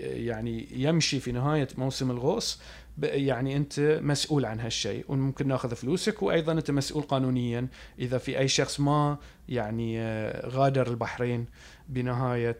يعني 0.00 0.68
يمشي 0.70 1.20
في 1.20 1.32
نهاية 1.32 1.68
موسم 1.78 2.10
الغوص 2.10 2.60
يعني 3.02 3.56
أنت 3.56 4.00
مسؤول 4.02 4.44
عن 4.44 4.60
هالشيء 4.60 5.04
وممكن 5.08 5.48
ناخذ 5.48 5.74
فلوسك 5.74 6.22
وأيضا 6.22 6.52
أنت 6.52 6.70
مسؤول 6.70 7.02
قانونيا. 7.02 7.68
إذا 7.98 8.18
في 8.18 8.38
أي 8.38 8.48
شخص 8.48 8.80
ما 8.80 9.18
يعني 9.48 10.00
آه، 10.00 10.48
غادر 10.48 10.86
البحرين 10.86 11.46
بنهاية 11.88 12.58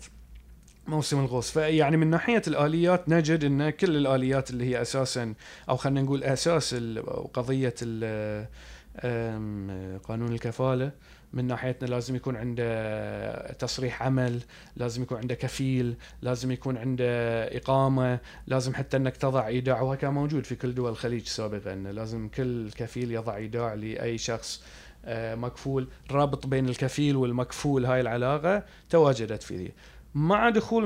موسم 0.87 1.21
الغوص. 1.21 1.51
فيعني 1.51 1.97
من 1.97 2.07
ناحية 2.11 2.43
الآليات 2.47 3.09
نجد 3.09 3.45
إن 3.45 3.71
كل 3.71 3.97
الآليات 3.97 4.51
اللي 4.51 4.65
هي 4.65 4.83
أساسا 4.83 5.35
أو 5.69 5.77
خلينا 5.77 6.03
نقول 6.03 6.25
أساس 6.25 6.75
قضية 7.35 7.75
قانون 10.05 10.33
الكفالة 10.33 10.93
من 11.33 11.45
ناحيتنا 11.47 11.89
لازم 11.89 12.17
يكون 12.17 12.37
عنده 12.37 13.53
تصريح 13.53 14.03
عمل 14.03 14.43
لازم 14.77 15.03
يكون 15.03 15.19
عنده 15.19 15.35
كفيل 15.35 15.97
لازم 16.23 16.53
يكون 16.53 16.77
عنده 16.77 17.07
إقامة 17.57 18.19
لازم 18.47 18.75
حتى 18.75 18.97
أنك 18.97 19.17
تضع 19.17 19.47
إيداع. 19.47 19.81
وهذا 19.81 20.01
كان 20.01 20.13
موجود 20.13 20.45
في 20.47 20.55
كل 20.55 20.75
دول 20.75 20.91
الخليج 20.91 21.27
سابقا. 21.27 21.73
أنه 21.73 21.91
لازم 21.91 22.29
كل 22.29 22.71
كفيل 22.71 23.13
يضع 23.13 23.37
إيداع 23.37 23.75
لأي 23.75 24.19
شخص 24.19 24.63
آه، 25.05 25.35
مكفول. 25.35 25.89
رابط 26.11 26.47
بين 26.47 26.69
الكفيل 26.69 27.17
والمكفول 27.17 27.87
هاي 27.87 28.01
العلاقة 28.01 28.65
تواجدت 28.91 29.43
في 29.43 29.57
ذي. 29.57 29.73
مع 30.15 30.49
دخول 30.51 30.83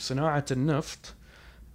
صناعة 0.00 0.44
النفط 0.50 1.14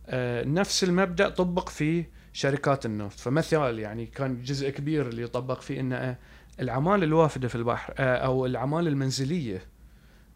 آه، 0.08 0.44
نفس 0.44 0.84
المبدأ 0.84 1.30
طبق 1.30 1.70
في 1.70 2.06
شركات 2.34 2.86
النفط. 2.86 3.20
فمثال 3.20 3.80
يعني 3.80 4.06
كان 4.06 4.42
جزء 4.44 4.70
كبير 4.70 5.08
اللي 5.08 5.22
يطبق 5.22 5.62
فيه 5.62 5.80
إنه 5.80 6.16
العمالة 6.60 7.04
الوافدة 7.04 7.48
في 7.48 7.56
البحر 7.56 7.94
آه، 7.98 8.18
أو 8.18 8.46
العمالة 8.46 8.90
المنزلية 8.90 9.62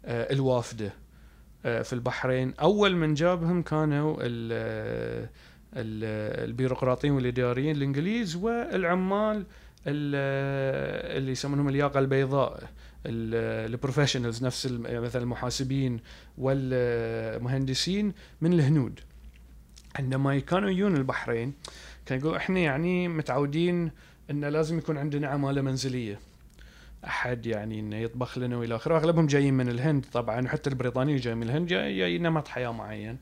آه، 0.05 0.33
الوافدة 0.33 0.93
آه، 1.65 1.81
في 1.81 1.93
البحرين. 1.93 2.53
أول 2.61 2.95
من 2.95 3.13
جابهم 3.13 3.61
كانوا 3.61 4.17
البيروقراطيين 5.73 7.13
والإداريين 7.13 7.75
الإنجليز 7.75 8.35
والعمال 8.35 9.45
اللي 9.87 11.31
يسمونهم 11.31 11.69
الياقة 11.69 11.99
البيضاء 11.99 12.69
البروفيشنالز 13.05 14.45
نفس 14.45 14.65
مثلا 14.71 15.21
المحاسبين 15.21 15.99
والمهندسين 16.37 18.13
من 18.41 18.53
الهنود. 18.53 18.99
عندما 19.95 20.39
كانوا 20.39 20.69
يجون 20.69 20.95
البحرين 20.95 21.53
كانوا 22.05 22.21
يقولوا 22.21 22.37
إحنا 22.37 22.59
يعني 22.59 23.07
متعودين 23.07 23.91
إنه 24.31 24.49
لازم 24.49 24.77
يكون 24.77 24.97
عندنا 24.97 25.27
عمالة 25.27 25.61
منزلية. 25.61 26.19
أحد 27.05 27.45
يعني 27.45 27.79
إنه 27.79 27.95
يطبخ 27.95 28.37
لنا 28.37 28.57
وإلى 28.57 28.75
آخره. 28.75 28.97
أغلبهم 28.97 29.27
جايين 29.27 29.53
من 29.53 29.69
الهند 29.69 30.05
طبعا 30.13 30.45
وحتى 30.45 30.69
البريطانيين 30.69 31.17
جايين 31.17 31.37
من 31.37 31.43
الهند 31.49 31.67
جاي, 31.67 31.97
جاي 31.97 32.17
نمط 32.17 32.47
حياة 32.47 32.71
معين. 32.71 33.17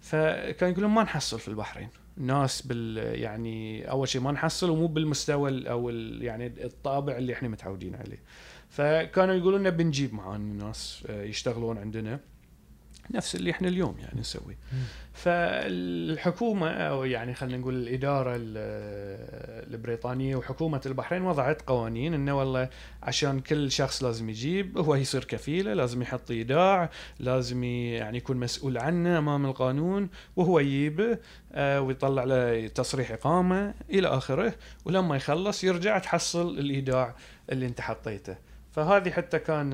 فكان 0.00 0.70
يقولون 0.72 0.90
ما 0.90 1.02
نحصل 1.02 1.40
في 1.40 1.48
البحرين. 1.48 1.88
ناس 2.16 2.62
بال 2.62 2.96
يعني 3.20 3.90
أول 3.90 4.08
شيء 4.08 4.20
ما 4.20 4.32
نحصل 4.32 4.70
ومو 4.70 4.86
بالمستوى 4.86 5.50
ال- 5.50 5.68
أو 5.68 5.90
يعني 6.20 6.46
الطابع 6.46 7.16
اللي 7.16 7.32
إحنا 7.32 7.48
متعودين 7.48 7.94
عليه. 7.94 8.18
فكانوا 8.70 9.34
يقولون 9.34 9.70
بنجيب 9.70 10.14
معانا 10.14 10.64
ناس 10.64 11.04
آه، 11.08 11.22
يشتغلون 11.22 11.78
عندنا. 11.78 12.20
نفس 13.10 13.34
اللي 13.34 13.50
إحنا 13.50 13.68
اليوم 13.68 13.94
يعني 13.98 14.20
نسوي 14.20 14.56
فالحكومة 15.12 16.70
أو 16.70 17.04
يعني 17.04 17.34
خلينا 17.34 17.58
نقول 17.58 17.74
الإدارة 17.74 18.32
ال- 18.36 19.68
البريطانية 19.74 20.36
وحكومة 20.36 20.80
البحرين 20.86 21.22
وضعت 21.22 21.62
قوانين 21.62 22.14
إنه 22.14 22.38
والله 22.38 22.68
عشان 23.02 23.40
كل 23.40 23.70
شخص 23.70 24.04
لازم 24.04 24.28
يجيب 24.30 24.78
هو 24.78 24.94
يصير 24.94 25.24
كفيلة 25.24 25.74
لازم 25.74 26.02
يحط 26.02 26.30
إيداع 26.30 26.90
لازم 27.20 27.64
يعني 27.64 28.16
يكون 28.18 28.36
مسؤول 28.36 28.78
عنه 28.78 29.18
أمام 29.18 29.46
القانون 29.46 30.08
وهو 30.36 30.58
يجيبه 30.58 31.18
آه، 31.52 31.80
ويطلع 31.80 32.24
له 32.24 32.66
تصريح 32.68 33.10
إقامة 33.10 33.74
إلى 33.90 34.08
آخره 34.08 34.54
ولما 34.84 35.16
يخلص 35.16 35.64
يرجع 35.64 35.98
تحصل 35.98 36.58
الإيداع 36.58 37.14
اللي 37.52 37.66
أنت 37.66 37.80
حطيته. 37.80 38.36
فهذه 38.72 39.10
حتى 39.10 39.38
كان 39.38 39.72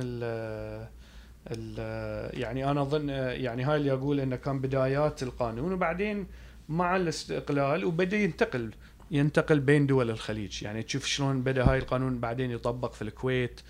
يعني 2.32 2.70
أنا 2.70 2.82
أظن 2.82 3.08
يعني 3.08 3.62
هاي 3.64 3.76
اللي 3.76 3.92
أقول 3.92 4.20
إنه 4.20 4.36
كان 4.36 4.60
بدايات 4.60 5.22
القانون 5.22 5.72
وبعدين 5.72 6.26
مع 6.68 6.96
الاستقلال 6.96 7.84
وبدأ 7.84 8.16
ينتقل 8.16 8.70
ينتقل 9.10 9.60
بين 9.60 9.86
دول 9.86 10.10
الخليج. 10.10 10.62
يعني 10.62 10.82
تشوف 10.82 11.04
شلون 11.06 11.42
بدأ 11.42 11.64
هاي 11.70 11.78
القانون 11.78 12.18
بعدين 12.20 12.50
يطبق 12.50 12.92
في 12.92 13.02
الكويت 13.02 13.60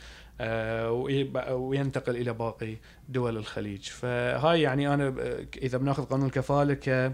آه، 0.40 0.90
وينتقل 1.52 2.16
إلى 2.16 2.32
باقي 2.32 2.76
دول 3.08 3.36
الخليج. 3.36 3.82
فهاي 3.82 4.62
يعني 4.62 4.94
أنا 4.94 5.10
ب- 5.10 5.46
إذا 5.62 5.78
بناخذ 5.78 6.04
قانون 6.04 6.26
الكفاله 6.26 7.12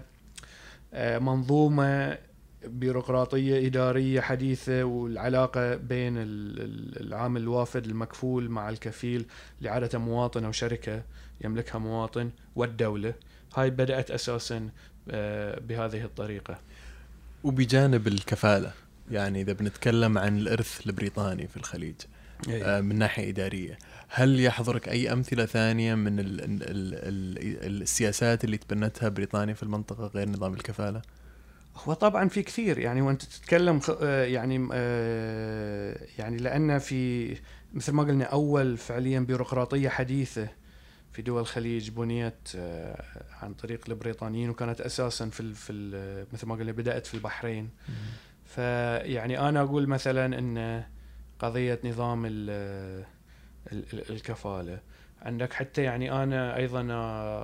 آه، 0.93 1.19
منظومة 1.19 2.17
بيروقراطية 2.65 3.67
إدارية 3.67 4.21
حديثة 4.21 4.83
والعلاقة 4.83 5.75
بين 5.75 6.17
ال- 6.17 6.61
ال- 6.61 7.07
العامل 7.07 7.41
الوافد 7.41 7.85
المكفول 7.85 8.49
مع 8.49 8.69
الكفيل 8.69 9.25
اللي 9.59 9.69
عادة 9.69 9.99
مواطن 9.99 10.45
أو 10.45 10.51
شركة 10.51 11.03
يملكها 11.43 11.79
مواطن 11.79 12.29
والدولة. 12.55 13.13
هاي 13.55 13.69
بدأت 13.69 14.11
أساسا 14.11 14.69
آه، 15.11 15.59
بهذه 15.59 16.03
الطريقة. 16.05 16.57
وبجانب 17.43 18.07
الكفالة 18.07 18.71
يعني 19.11 19.41
إذا 19.41 19.53
بنتكلم 19.53 20.17
عن 20.17 20.37
الإرث 20.37 20.87
البريطاني 20.87 21.47
في 21.47 21.57
الخليج 21.57 21.95
آه، 22.49 22.81
من 22.81 22.95
ناحية 22.95 23.29
إدارية 23.29 23.77
هل 24.09 24.39
يحضرك 24.39 24.89
أي 24.89 25.13
أمثلة 25.13 25.45
ثانية 25.45 25.95
من 25.95 26.19
ال 26.19 26.41
ال 26.41 26.53
ال 26.63 27.81
السياسات 27.81 28.43
اللي 28.43 28.57
تبنتها 28.57 29.09
بريطانيا 29.09 29.53
في 29.53 29.63
المنطقة 29.63 30.07
غير 30.07 30.29
نظام 30.29 30.53
الكفالة؟ 30.53 31.01
هو 31.75 31.93
طبعا 31.93 32.27
في 32.27 32.43
كثير 32.43 32.77
يعني 32.77 33.01
وانت 33.01 33.23
تتكلم 33.23 33.79
آه، 34.01 34.25
يعني 34.25 34.67
آه، 34.73 35.97
يعني 36.17 36.37
لأن 36.37 36.79
في 36.79 37.37
مثل 37.73 37.91
ما 37.91 38.03
قلنا 38.03 38.25
أول 38.25 38.77
فعليا 38.77 39.19
بيروقراطية 39.19 39.89
حديثة 39.89 40.47
في 41.11 41.21
دول 41.21 41.41
الخليج 41.41 41.89
بنيت 41.89 42.49
آه، 42.55 43.03
عن 43.41 43.53
طريق 43.53 43.81
البريطانيين 43.89 44.49
وكانت 44.49 44.81
أساسا 44.81 45.29
في 45.29 45.53
في 45.53 45.73
مثل 46.33 46.47
ما 46.47 46.55
قلنا 46.55 46.71
بدأت 46.71 47.05
في 47.07 47.13
البحرين. 47.13 47.69
فيعني 48.45 49.49
أنا 49.49 49.61
أقول 49.61 49.87
مثلا 49.87 50.39
إن 50.39 50.83
قضية 51.39 51.79
نظام 51.83 52.25
ال 52.25 52.49
ال 53.71 53.85
ال 53.93 54.11
الكفالة 54.11 54.79
عندك 55.21 55.53
حتى 55.53 55.83
يعني 55.83 56.11
أنا 56.23 56.55
أيضا 56.55 56.81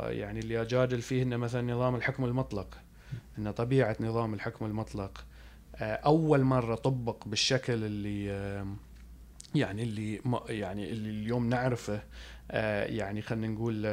يعني 0.09 0.39
اللي 0.39 0.61
أجادل 0.61 1.01
فيه 1.01 1.23
إنه 1.23 1.37
مثلا 1.37 1.73
نظام 1.73 1.95
الحكم 1.95 2.25
المطلق. 2.25 2.77
إن 3.37 3.51
طبيعة 3.51 3.95
نظام 3.99 4.33
الحكم 4.33 4.65
المطلق 4.65 5.25
آه، 5.75 5.93
أول 5.95 6.41
مرة 6.43 6.75
طبق 6.75 7.27
بالشكل 7.27 7.73
اللي 7.73 8.31
آم، 8.31 8.77
يعني 9.55 9.83
اللي 9.83 10.21
يعني 10.49 10.91
اللي 10.91 11.09
اليوم 11.09 11.49
نعرفه 11.49 12.01
آه، 12.51 12.85
يعني 12.85 13.21
خلينا 13.21 13.47
نقول 13.47 13.83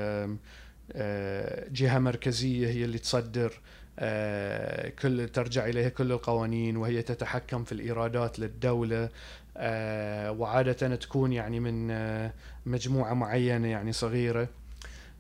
آه، 0.93 1.69
جهة 1.71 1.99
مركزية 1.99 2.69
هي 2.69 2.85
اللي 2.85 2.99
تصدر 2.99 3.53
آه، 3.99 4.89
كل 4.89 5.29
ترجع 5.29 5.67
إليها 5.67 5.89
كل 5.89 6.13
القوانين 6.13 6.77
وهي 6.77 7.03
تتحكم 7.03 7.65
في 7.65 7.73
الإيرادات 7.73 8.39
للدولة 8.39 9.09
آه، 9.57 10.31
وعادة 10.33 10.97
تكون 10.97 11.33
يعني 11.33 11.61
من 11.61 11.91
آه، 11.91 12.33
مجموعة 12.67 13.15
معينة 13.15 13.69
يعني 13.69 13.93
صغيرة. 13.93 14.49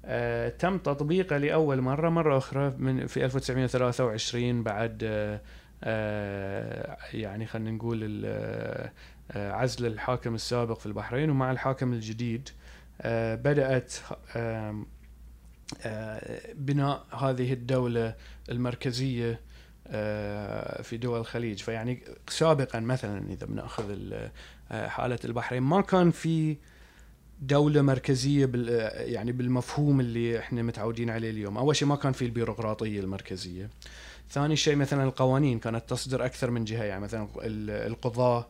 آه، 0.06 0.48
تم 0.48 0.78
تطبيقه 0.78 1.36
لأول 1.38 1.80
مرة 1.80 2.08
مرة 2.08 2.38
أخرى 2.38 2.74
من 2.78 3.06
في 3.06 3.24
1923 3.24 4.62
بعد 4.62 5.02
آه، 5.04 5.40
آه، 5.84 6.96
يعني 7.12 7.46
خلينا 7.46 7.70
نقول 7.70 8.00
عزل 9.36 9.86
الحاكم 9.86 10.34
السابق 10.34 10.78
في 10.78 10.86
البحرين 10.86 11.30
ومع 11.30 11.50
الحاكم 11.50 11.92
الجديد 11.92 12.48
آه، 13.00 13.34
بناء 16.54 17.04
هذه 17.18 17.52
الدولة 17.52 18.14
المركزية 18.50 19.40
آه، 19.86 20.82
في 20.82 20.96
دول 20.96 21.20
الخليج. 21.20 21.62
فيعني 21.62 22.02
سابقا 22.28 22.80
مثلا 22.80 23.18
ال- 23.90 24.30
آه، 24.72 24.88
حالة 24.88 25.18
البحرين 25.24 25.62
ما 25.62 25.80
كان 25.80 26.10
في 26.10 26.56
دولة 27.46 27.82
مركزية 27.82 28.46
بال 28.46 28.68
يعني 29.12 29.32
بالمفهوم 29.32 30.00
اللي 30.00 30.38
إحنا 30.38 30.62
متعودين 30.62 31.10
عليه 31.10 31.30
اليوم، 31.30 31.58
أول 31.58 31.76
شيء 31.76 31.88
ما 31.88 31.96
كان 31.96 32.12
في 32.12 32.24
البيروقراطية 32.24 33.00
المركزية. 33.00 33.70
ثاني 34.30 34.56
شيء 34.56 34.76
مثلا 34.76 35.04
القوانين 35.04 35.58
كانت 35.58 35.90
تصدر 35.90 36.24
أكثر 36.24 36.50
من 36.50 36.64
جهة 36.64 36.84
يعني 36.84 37.00
مثلا 37.00 37.28
ال- 37.42 37.70
القضاة 37.70 38.38
ال- 38.38 38.46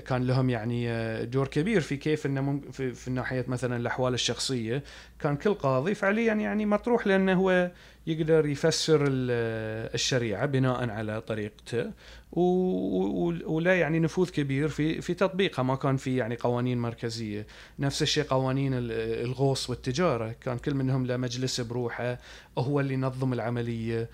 كان 0.00 0.26
لهم 0.26 0.50
يعني 0.50 0.90
آه، 0.90 1.24
دور 1.24 1.48
كبير 1.48 1.80
في 1.80 1.96
كيف 1.96 2.26
إنه 2.26 2.60
في, 2.72 2.92
في 2.92 3.10
ناحية 3.10 3.44
مثلا 3.48 3.76
الأحوال 3.76 4.14
الشخصية. 4.14 4.82
كان 5.20 5.36
كل 5.36 5.54
قاضي 5.54 5.94
فعليا 5.94 6.34
يعني 6.34 6.66
مطروح 6.66 7.06
لأنه 7.06 7.32
هو 7.34 7.70
يقدر 8.06 8.46
يفسر 8.46 9.02
ال- 9.08 9.90
الشريعة 9.94 10.46
بناء 10.46 10.90
على 10.90 11.20
طريقته. 11.20 11.90
ولا 12.32 13.80
يعني 13.80 13.98
نفوذ 14.00 14.30
كبير 14.30 14.68
في 14.68 15.00
في 15.00 15.14
تطبيقها 15.14 15.62
ما 15.62 15.76
كان 15.76 15.96
في 15.96 16.16
يعني 16.16 16.36
قوانين 16.36 16.78
مركزية. 16.78 17.46
نفس 17.78 18.02
الشيء 18.02 18.24
قوانين 18.24 18.74
ال- 18.74 18.92
الغوص 19.26 19.70
والتجارة. 19.70 20.34
كان 20.40 20.58
كل 20.58 20.74
منهم 20.74 21.06
له 21.06 21.16
مجلس 21.16 21.60
بروحه. 21.60 22.18
هو 22.58 22.80
اللي 22.80 22.94
ينظم 22.94 23.32
العملية. 23.32 24.00
آه، 24.00 24.08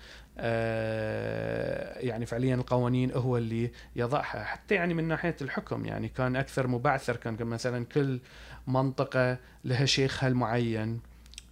يعني 2.07 2.25
فعليا 2.25 2.55
القوانين 2.55 3.11
هو 3.11 3.37
اللي 3.37 3.71
يضعها. 3.95 4.43
حتى 4.43 4.75
يعني 4.75 4.93
من 4.93 5.03
ناحية 5.07 5.35
الحكم 5.41 5.85
يعني 5.85 6.07
كان 6.07 6.35
أكثر 6.35 6.67
مبعثر 6.67 7.15
كان 7.15 7.37
مثلا 7.45 7.85
كل 7.85 8.19
منطقة 8.67 9.37
لها 9.65 9.85
شيخها 9.85 10.27
المعين 10.29 10.99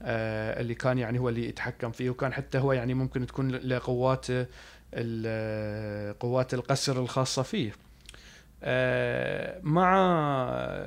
آه، 0.03 0.61
اللي 0.61 0.75
كان 0.75 0.97
يعني 0.97 1.19
هو 1.19 1.29
اللي 1.29 1.49
يتحكم 1.49 1.91
فيه. 1.91 2.09
وكان 2.09 2.33
حتى 2.33 2.57
هو 2.57 2.73
يعني 2.73 2.93
ممكن 2.93 3.25
تكون 3.27 3.51
له 3.51 3.79
قواته 3.83 4.45
ال- 4.93 6.19
قوات 6.19 6.53
القسر 6.53 6.99
الخاصة 6.99 7.41
فيه. 7.43 7.71
آه، 8.63 9.59
مع 9.63 9.95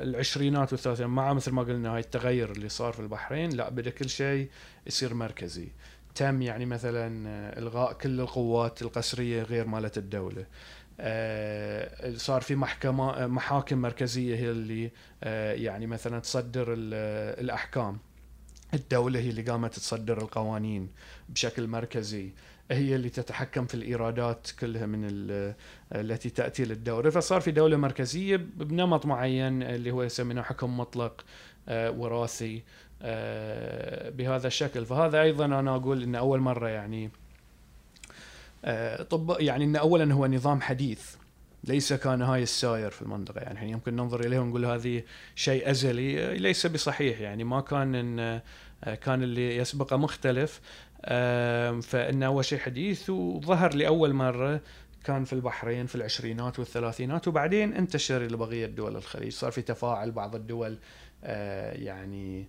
العشرينات 0.02 0.72
والثلاثينات 0.72 1.10
مع 1.10 1.32
مثل 1.32 1.50
ما 1.50 1.62
قلنا 1.62 1.94
هاي 1.94 2.00
التغير 2.00 2.50
اللي 2.52 2.68
صار 2.68 2.92
في 2.92 3.00
البحرين 3.00 3.50
لا 3.50 3.68
بدأ 3.70 3.90
كل 3.90 4.08
شيء 4.08 4.48
يصير 4.86 5.14
مركزي. 5.14 5.68
تم 6.14 6.42
يعني 6.42 6.66
مثلا 6.66 7.08
إلغاء 7.58 7.92
كل 7.92 8.20
القوات 8.20 8.82
القسرية 8.82 9.42
غير 9.42 9.66
مالت 9.66 9.98
الدولة. 9.98 10.46
آه، 11.00 12.14
صار 12.16 12.40
في 12.40 12.54
محكمة 12.56 13.26
محاكم 13.26 13.78
مركزية 13.78 14.36
هي 14.36 14.50
اللي 14.50 14.90
آه، 15.22 15.52
يعني 15.52 15.86
مثلا 15.86 16.18
تصدر 16.18 16.72
ال- 16.72 16.94
الأحكام. 17.44 17.98
الدولة 18.74 19.20
هي 19.20 19.30
اللي 19.30 19.42
قامت 19.42 19.74
تصدر 19.74 20.18
القوانين 20.22 20.88
بشكل 21.28 21.66
مركزي. 21.66 22.30
هي 22.70 22.94
اللي 22.94 23.08
تتحكم 23.08 23.66
في 23.66 23.74
الإيرادات 23.74 24.50
كلها 24.60 24.86
من 24.86 25.04
ال- 25.10 25.54
التي 25.94 26.30
تأتي 26.30 26.64
للدولة. 26.64 27.10
فصار 27.10 27.40
في 27.40 27.50
دولة 27.50 27.76
مركزية 27.76 28.36
بنمط 28.36 29.06
معين 29.06 29.62
اللي 29.62 29.90
هو 29.90 30.02
يسمونه 30.02 30.42
حكم 30.42 30.76
مطلق 30.80 31.24
آه، 31.68 31.90
وراثي. 31.90 32.62
بهذا 34.10 34.46
الشكل. 34.46 34.86
فهذا 34.86 35.22
أيضا 35.22 35.44
أنا 35.44 35.76
أقول 35.76 36.02
أن 36.02 36.14
أول 36.14 36.40
مرة 36.40 36.68
يعني 36.68 37.10
آه، 38.64 39.02
طب 39.02 39.36
يعني 39.40 39.64
أن 39.64 39.76
أولا 39.76 40.14
هو 40.14 40.26
نظام 40.26 40.60
حديث 40.60 41.14
ليس 41.64 41.92
كان 41.92 42.22
هاي 42.22 42.42
الساير 42.42 42.90
في 42.90 43.02
المنطقة. 43.02 43.40
يعني 43.40 43.58
إحنا 43.58 43.68
يمكن 43.68 43.96
ننظر 43.96 44.20
إليه 44.20 44.38
ونقول 44.38 44.64
هذه 44.64 45.02
شيء 45.34 45.70
أزلي 45.70 46.24
آه، 46.24 46.32
ليس 46.34 46.66
بصحيح. 46.66 47.20
يعني 47.20 47.44
ما 47.44 47.60
كان 47.60 47.94
إن 47.94 48.18
آه، 48.84 48.94
كان 48.94 49.22
اللي 49.22 49.56
يسبقه 49.56 49.96
مختلف. 49.96 50.60
آم، 51.04 51.80
فإنه 51.80 52.26
هو 52.26 52.42
شيء 52.42 52.58
حديث 52.58 53.10
وظهر 53.10 53.74
لأول 53.74 54.12
مرة 54.12 54.60
كان 55.04 55.24
في 55.24 55.32
البحرين 55.32 55.86
في 55.86 55.94
العشرينات 55.94 56.58
والثلاثينات 56.58 57.28
وبعدين 57.28 57.72
انتشر 57.72 58.22
لبقية 58.22 58.66
دول 58.66 58.96
الخليج. 58.96 59.32
صار 59.32 59.50
في 59.50 59.62
تفاعل 59.62 60.10
بعض 60.10 60.34
الدول 60.34 60.78
آه، 61.24 61.72
يعني 61.72 62.46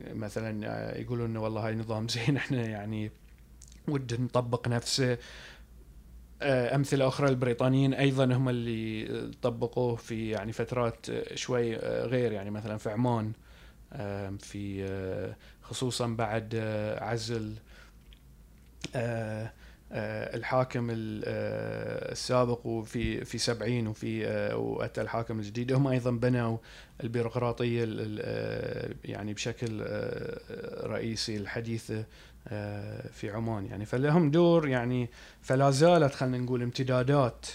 مثلا 0.00 0.66
آه، 0.66 0.98
يقولون 0.98 1.30
إنه 1.30 1.42
والله 1.42 1.66
هاي 1.66 1.74
نظام 1.74 2.08
زين 2.14 2.36
إحنا 2.36 2.62
يعني 2.62 3.10
وده 3.88 4.16
نطبق 4.16 4.68
نفسه 4.68 5.18
آه، 6.42 6.74
أمثلة 6.76 7.08
أخرى 7.08 7.28
البريطانيين 7.28 7.94
أيضا 7.94 8.24
هم 8.24 8.48
اللي 8.48 9.30
طبقوه 9.42 9.96
في 9.96 10.30
يعني 10.30 10.52
فترات 10.52 11.10
آه، 11.10 11.34
شوي 11.34 11.76
غير. 11.76 12.32
يعني 12.32 12.50
مثلا 12.50 12.76
في 12.76 12.90
عمان 12.90 13.32
في 14.38 14.86
خصوصا 15.62 16.06
بعد 16.06 16.54
عزل 17.00 17.54
الحاكم 19.92 20.88
ال- 20.90 21.22
آه، 21.26 22.12
السابق 22.12 22.66
وفي 22.66 23.24
في 23.24 23.38
70 23.38 23.86
وفي 23.86 24.26
آه، 24.26 24.56
وأتى 24.56 25.00
الحاكم 25.00 25.38
الجديد. 25.38 25.72
هم 25.72 25.86
أيضا 25.86 26.10
بنوا 26.10 26.58
البيروقراطية 27.02 27.84
ال- 27.84 28.00
ال- 28.00 28.20
آه، 28.22 28.94
يعني 29.04 29.34
بشكل 29.34 29.82
آه، 29.82 30.86
رئيسي 30.86 31.36
الحديثه 31.36 32.04
آه، 32.48 33.08
في 33.08 33.30
عمان. 33.30 33.66
يعني 33.66 33.84
فلهم 33.84 34.30
دور 34.30 34.68
يعني 34.68 35.08
فلا 35.42 35.70
زالت 35.70 36.14
خلينا 36.14 36.38
نقول 36.38 36.62
امتدادات 36.62 37.46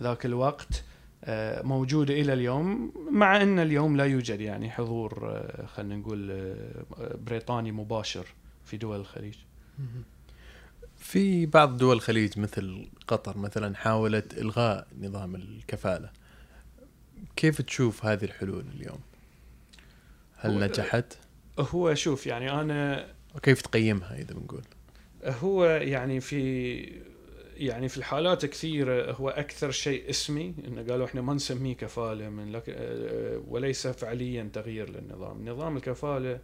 ذاك 0.00 0.26
الوقت 0.26 0.84
آه، 1.24 1.62
موجودة 1.62 2.14
إلى 2.14 2.32
اليوم 2.32 2.92
مع 3.10 3.42
أن 3.42 3.58
اليوم 3.58 3.96
لا 3.96 4.04
يوجد 4.04 4.40
يعني 4.40 4.70
حضور 4.70 5.30
آه، 5.30 5.66
خلينا 5.66 5.96
نقول 5.96 6.30
آه، 6.30 7.16
بريطاني 7.26 7.72
مباشر 7.72 8.26
في 8.64 8.76
دول 8.76 9.00
الخليج. 9.00 9.34
في 11.10 11.46
بعض 11.46 11.76
دول 11.76 11.96
الخليج 11.96 12.38
مثل 12.38 12.88
قطر 13.06 13.38
مثلا 13.38 13.76
حاولت 13.76 14.38
إلغاء 14.38 14.86
نظام 15.00 15.34
الكفالة 15.34 16.10
كيف 17.36 17.60
تشوف 17.62 18.04
هذه 18.06 18.24
الحلول 18.24 18.64
اليوم؟ 18.74 18.98
هل 20.36 20.50
هو- 20.50 20.58
نجحت؟ 20.60 21.18
هو 21.58 21.94
شوف 21.94 22.26
يعني 22.26 22.52
أنا 22.60 23.06
وكيف 23.34 23.60
تقيمها 23.62 24.18
إذا 24.18 24.34
بنقول؟ 24.34 24.62
هو 25.24 25.64
يعني 25.66 26.20
في 26.20 26.76
يعني 27.56 27.88
في 27.88 27.96
الحالات 27.98 28.46
كثيرة 28.46 29.12
هو 29.12 29.28
أكثر 29.28 29.70
شيء 29.70 30.10
اسمي 30.10 30.54
إنه 30.68 30.82
قالوا 30.92 31.06
إحنا 31.06 31.20
ما 31.20 31.34
نسميه 31.34 31.76
كفالة 31.76 32.28
من 32.28 32.52
لك 32.52 32.64
آه، 32.68 33.42
وليس 33.48 33.86
فعليا 33.86 34.50
تغيير 34.52 34.90
للنظام 34.90 35.48
نظام 35.48 35.76
الكفالة 35.76 36.40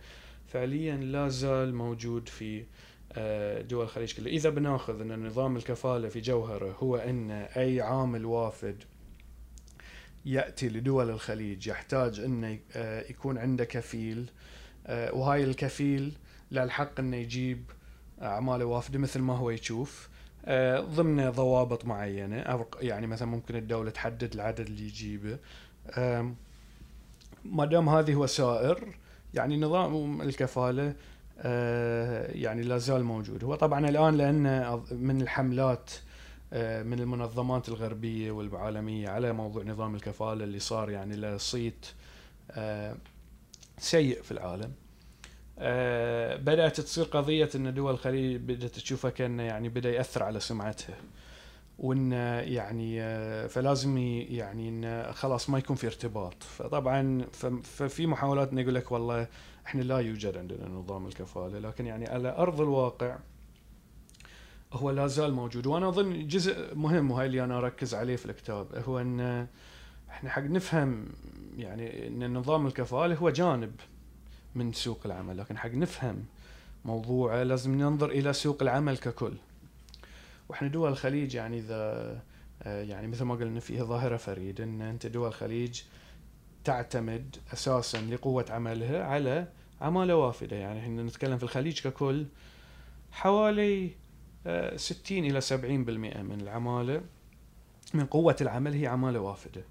فعليا 0.49 0.97
لا 0.97 1.29
زال 1.29 1.75
موجود 1.75 2.29
في 2.29 2.65
دول 3.63 3.85
الخليج 3.85 4.15
كلها 4.15 4.29
إذا 4.29 4.51
بناخذ 4.51 5.01
أن 5.01 5.27
نظام 5.27 5.57
الكفالة 5.57 6.09
في 6.09 6.21
جوهره 6.21 6.77
هو 6.81 6.97
أن 6.97 7.31
أي 7.31 7.81
عامل 7.81 8.25
وافد 8.25 8.85
يأتي 10.27 10.69
لدول 10.69 11.11
الخليج 11.11 11.67
يحتاج 11.67 12.21
أنه 12.21 12.59
آه، 12.77 13.05
يكون 13.11 13.39
عنده 13.39 13.65
كفيل. 13.65 14.31
آه، 14.87 15.15
وهاي 15.15 15.45
الكفيل 15.45 16.13
له 16.51 16.63
الحق 16.63 17.01
أنه 17.01 17.17
يجيب 17.17 17.71
أعماله 18.23 18.65
وافدة 18.65 18.99
مثل 18.99 19.21
ما 19.21 19.37
هو 19.37 19.51
يشوف. 19.51 20.09
آه، 20.45 20.81
ضمن 20.81 21.31
ضوابط 21.31 21.85
معينة. 21.85 22.41
أو 22.41 22.67
يعني 22.81 23.07
مثلا 23.07 23.29
ممكن 23.29 23.57
الدولة 23.57 23.91
تحدد 23.91 24.35
العدد 24.35 24.67
اللي 24.67 24.87
يجيبه. 24.87 25.39
ما 27.45 27.65
دام 27.65 27.89
هذه 27.89 28.15
وسائر 28.15 28.97
يعني 29.35 29.57
نظام 29.57 30.23
الكفالة 30.23 30.89
آه، 30.89 30.95
يعني 32.35 32.63
لا 32.63 32.79
زال 32.79 33.05
موجود. 33.05 33.45
هو 33.45 33.55
طبعا 33.55 33.89
الآن 33.89 34.17
لأن 34.17 34.79
من 34.91 35.21
الحملات 35.21 35.91
آه، 36.53 36.83
من 36.83 37.01
المنظمات 37.01 37.69
الغربية 37.69 38.31
والعالمية 38.31 39.09
على 39.09 39.33
موضوع 39.33 39.63
نظام 39.63 39.95
الكفالة 39.95 40.45
اللي 40.45 40.59
صار 40.59 40.91
يعني 40.91 41.17
له 41.17 41.37
صيت 41.37 41.87
آه، 42.51 42.97
سيء 43.79 44.23
في 44.23 44.33
العالم. 44.33 44.73
آه، 45.59 46.37
بدأت 46.37 46.81
تصير 46.81 47.05
قضية 47.05 47.51
إن 47.55 47.75
دول 47.75 47.93
الخليج 47.93 48.37
بدأت 48.37 48.71
تشوفها 48.71 49.11
كأنه 49.11 49.43
يعني 49.43 49.69
بدأ 49.69 49.91
يأثر 49.91 50.23
على 50.23 50.41
سمعتها. 50.41 50.97
وإن 51.79 52.13
يعني 52.13 53.03
آه، 53.03 53.47
فلازم 53.47 53.99
يعني 53.99 54.69
إن 54.69 55.13
خلاص 55.13 55.51
ما 55.51 55.59
يكون 55.59 55.77
في 55.77 55.87
ارتباط. 55.87 56.43
فطبعا 56.43 57.25
ففي 57.63 58.07
محاولات 58.07 58.53
انه 58.53 58.61
يقول 58.61 58.75
لك 58.75 58.93
والله 58.93 59.27
إحنا 59.67 59.83
لا 59.83 59.99
يوجد 59.99 60.37
عندنا 60.37 60.69
نظام 60.69 61.07
الكفالة 61.07 61.59
لكن 61.59 61.87
يعني 61.87 62.07
على 62.07 62.37
أرض 62.37 62.61
الواقع 62.61 63.19
هو 64.73 64.91
لا 64.91 65.07
زال 65.07 65.33
موجود. 65.33 65.67
وأنا 65.67 65.89
أظن 65.89 66.27
جزء 66.27 66.75
مهم 66.75 67.11
وهاي 67.11 67.27
اللي 67.27 67.45
أنا 67.45 67.59
أركز 67.59 67.95
عليه 67.95 68.17
في 68.17 68.27
الكتاب 68.27 68.67
هو 68.89 68.99
إن 68.99 69.47
إحنا 70.11 70.31
حق 70.31 70.43
نفهم 70.43 71.07
يعني 71.59 72.07
إن 72.07 72.35
نظام 72.35 72.67
الكفالة 72.67 73.15
هو 73.15 73.31
جانب 73.31 73.73
من 74.55 74.73
سوق 74.73 75.01
العمل 75.05 75.39
لكن 75.39 75.59
حق 75.59 75.71
نفهم 75.71 76.25
موضوعه 76.85 77.43
لازم 77.43 77.75
ننظر 77.75 78.11
إلى 78.11 78.33
سوق 78.33 78.63
العمل 78.63 78.99
ككل. 78.99 79.33
وإحنا 80.49 80.69
دول 80.69 80.91
الخليج 80.91 81.35
يعني 81.35 81.59
إذا 81.59 82.23
آه، 82.63 82.83
يعني 82.83 83.07
مثل 83.07 83.25
ما 83.25 83.35
قلنا 83.35 83.61
فيها 83.61 83.85
ظاهرة 83.85 84.17
فريدة 84.17 84.65
إن 84.65 84.83
أنت 84.83 85.07
دول 85.07 85.29
الخليج 85.29 85.83
تعتمد 86.67 87.37
أساسا 87.53 87.99
لقوة 87.99 88.45
عملها 88.51 89.05
على 89.05 89.49
عماله 89.81 90.17
وافدة. 90.17 90.57
يعني 90.57 90.81
إحنا 90.81 91.03
نتكلم 91.03 91.39
في 91.39 91.43
الخليج 91.45 91.81
ككل 91.83 92.27
حوالي 93.13 93.91
آه، 94.47 94.77
60 94.77 95.25
إلى 95.25 95.41
70% 95.41 95.53
من 96.23 96.41
العمالة 96.41 97.01
من 97.95 98.07
قوة 98.07 98.37
العمل 98.41 98.73
هي 98.75 98.87
عمالة 98.87 99.21
وافدة. 99.21 99.63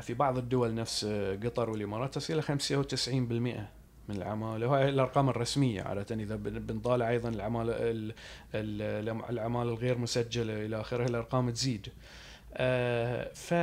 في 0.00 0.14
بعض 0.14 0.38
الدول 0.38 0.74
نفس 0.74 1.04
آه، 1.04 1.36
قطر 1.36 1.70
والإمارات 1.70 2.14
تصل 2.14 2.32
إلى 2.34 2.42
95% 2.42 3.68
من 4.08 4.16
العمالة. 4.16 4.66
وهي 4.66 4.88
الأرقام 4.88 5.28
الرسمية 5.28 5.82
عادة. 5.82 6.14
إذا 6.14 6.36
بن- 6.36 6.58
بنطالع 6.58 7.08
أيضا 7.10 7.28
العمالة 7.28 7.72
ال- 7.76 8.14
ال- 8.54 9.22
العمالة 9.30 9.70
الغير 9.70 9.98
مسجلة 9.98 10.66
إلى 10.66 10.80
آخره 10.80 11.04
الأرقام 11.04 11.50
تزيد. 11.50 11.88
آه، 12.54 13.32
ف 13.34 13.54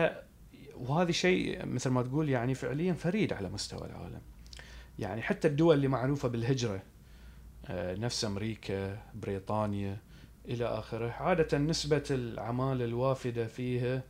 وهذا 0.79 1.11
شيء 1.11 1.65
مثل 1.65 1.89
ما 1.89 2.01
تقول 2.03 2.29
يعني 2.29 2.53
فعليا 2.55 2.93
فريد 2.93 3.33
على 3.33 3.49
مستوى 3.49 3.87
العالم. 3.87 4.21
يعني 4.99 5.21
حتى 5.21 5.47
الدول 5.47 5.75
اللي 5.75 5.87
معروفة 5.87 6.27
بالهجرة 6.27 6.81
آه، 7.65 7.95
نفس 7.95 8.25
أمريكا، 8.25 8.99
بريطانيا 9.15 9.97
إلى 10.47 10.65
آخره، 10.65 11.09
عادة 11.11 11.57
نسبة 11.57 12.03
العماله 12.11 12.85
الوافدة 12.85 13.47
فيها 13.47 14.03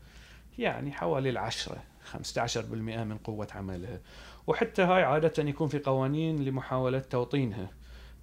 يعني 0.59 0.91
حوالي 0.91 1.29
العشرة 1.29 1.83
15% 2.13 2.57
من 3.03 3.17
قوة 3.17 3.47
عملها 3.55 3.99
وحتى 4.47 4.81
هاي 4.81 5.03
عادة 5.03 5.43
يكون 5.43 5.67
في 5.67 5.79
قوانين 5.79 6.43
لمحاولة 6.45 6.99
توطينها 6.99 7.69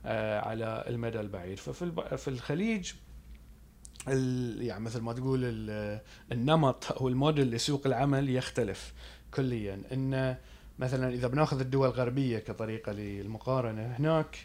آه، 0.06 0.40
على 0.40 0.84
المدى 0.88 1.20
البعيد 1.20 1.58
ففي 1.58 2.28
الخليج 2.28 2.92
ال- 2.92 3.03
يعني 4.06 4.84
مثل 4.84 5.00
ما 5.00 5.12
تقول 5.12 5.40
ال- 5.44 6.00
النمط 6.32 6.92
أو 6.92 7.08
الموديل 7.08 7.50
لسوق 7.50 7.82
العمل 7.86 8.30
يختلف 8.30 8.92
كليا. 9.34 9.82
إن 9.92 10.36
مثلا 10.78 11.08
إذا 11.14 11.28
بناخذ 11.28 11.60
الدول 11.60 11.88
الغربية 11.88 12.38
كطريقة 12.38 12.92
للمقارنة 12.92 13.82
هناك 13.98 14.38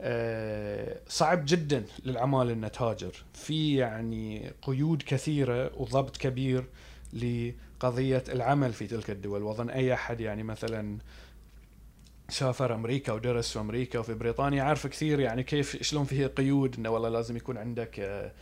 آه، 0.00 1.00
صعب 1.08 1.42
جدا 1.46 1.84
للعمال 2.04 2.50
ان 2.50 2.72
تهاجر. 2.72 3.24
في 3.34 3.76
يعني 3.76 4.52
قيود 4.62 5.02
كثيرة 5.06 5.70
وضبط 5.76 6.16
كبير 6.16 6.64
لقضية 7.12 8.24
العمل 8.28 8.72
في 8.72 8.86
تلك 8.86 9.10
الدول. 9.10 9.42
وأظن 9.42 9.70
أي 9.70 9.94
أحد 9.94 10.20
يعني 10.20 10.42
مثلا 10.42 10.98
سافر 12.28 12.74
أمريكا 12.74 13.12
ودرس 13.12 13.52
في 13.52 13.58
أمريكا 13.60 13.98
وفي 13.98 14.14
بريطانيا 14.14 14.62
عارف 14.62 14.86
كثير 14.86 15.20
يعني 15.20 15.42
كيف 15.42 15.82
شلون 15.82 16.04
فيها 16.04 16.28
قيود 16.28 16.76
إنه 16.78 16.90
والله 16.90 17.08
لازم 17.08 17.36
يكون 17.36 17.56
عندك 17.58 18.00
آه، 18.00 18.32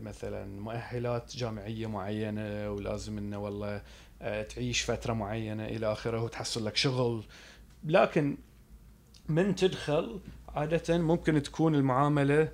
مثلا 0.00 0.60
مؤهلات 0.60 1.36
جامعية 1.36 1.86
معينة 1.86 2.70
ولازم 2.70 3.18
إنه 3.18 3.38
والله 3.38 3.82
آه، 4.22 4.42
تعيش 4.42 4.82
فترة 4.90 5.12
معينة 5.12 5.64
إلى 5.64 5.92
آخره 5.92 6.22
وتحصل 6.22 6.66
لك 6.66 6.76
شغل. 6.76 7.24
لكن 7.84 8.36
من 9.28 9.54
تدخل 9.54 10.20
عادة 10.48 10.98
ممكن 10.98 11.42
تكون 11.42 11.74
المعاملة 11.74 12.48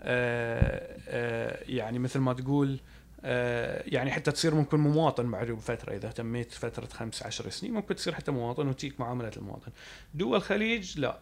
آه، 0.00 0.98
آه، 1.08 1.64
يعني 1.68 1.98
مثل 1.98 2.18
ما 2.18 2.32
تقول 2.32 2.80
آه، 3.24 3.82
يعني 3.86 4.10
حتى 4.10 4.32
تصير 4.32 4.54
ممكن 4.54 4.78
مواطن 4.80 5.30
بعد 5.30 5.54
فترة. 5.54 5.92
إذا 5.96 6.10
تميت 6.10 6.52
فترة 6.52 6.86
خمس 6.86 7.22
عشر 7.22 7.50
سنين 7.50 7.72
ممكن 7.72 7.94
تصير 7.94 8.14
حتى 8.14 8.30
مواطن 8.30 8.68
وتجيك 8.68 9.00
معاملة 9.00 9.30
المواطن. 9.36 9.72
دول 10.14 10.36
الخليج 10.36 11.00
لا. 11.00 11.18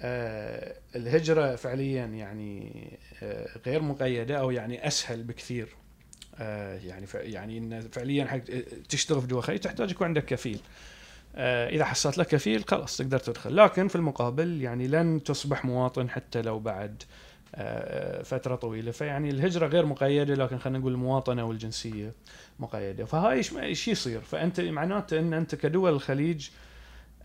آه، 0.00 0.74
الهجرة 0.96 1.56
فعليا 1.56 2.04
يعني 2.04 2.98
آه، 3.22 3.48
غير 3.66 3.82
مقيدة 3.82 4.38
أو 4.38 4.50
يعني 4.50 4.86
أسهل 4.86 5.22
بكثير. 5.22 5.68
آه، 6.38 6.78
يعني 6.78 7.06
يعني 7.14 7.58
إن 7.58 7.80
فعليا 7.80 8.24
حق 8.24 8.38
تشتغل 8.88 9.20
في 9.20 9.32
الخليج 9.32 9.60
تحتاج 9.60 9.90
يكون 9.90 10.06
عندك 10.06 10.24
كفيل. 10.24 10.60
إذا 11.36 11.84
حصلت 11.84 12.18
لك 12.18 12.26
كفيل 12.26 12.64
خلاص 12.68 12.96
تقدر 12.96 13.18
تدخل. 13.18 13.56
لكن 13.56 13.88
في 13.88 13.96
المقابل 13.96 14.62
يعني 14.62 14.88
لن 14.88 15.22
تصبح 15.22 15.64
مواطن 15.64 16.10
حتى 16.10 16.42
لو 16.42 16.58
بعد 16.58 17.02
فترة 18.24 18.54
طويلة. 18.54 18.90
فيعني 18.90 19.30
الهجرة 19.30 19.66
غير 19.66 19.86
مقيدة 19.86 20.34
لكن 20.34 20.58
خلينا 20.58 20.78
نقول 20.78 20.92
المواطنة 20.92 21.44
والجنسية 21.44 22.12
مقيدة. 22.58 23.04
فهاي 23.04 23.42
إيش 23.56 23.88
يصير؟ 23.88 24.20
فأنت 24.20 24.60
معناته 24.60 25.18
إن 25.18 25.32
أنت 25.32 25.54
كدول 25.54 25.92
الخليج 25.92 26.48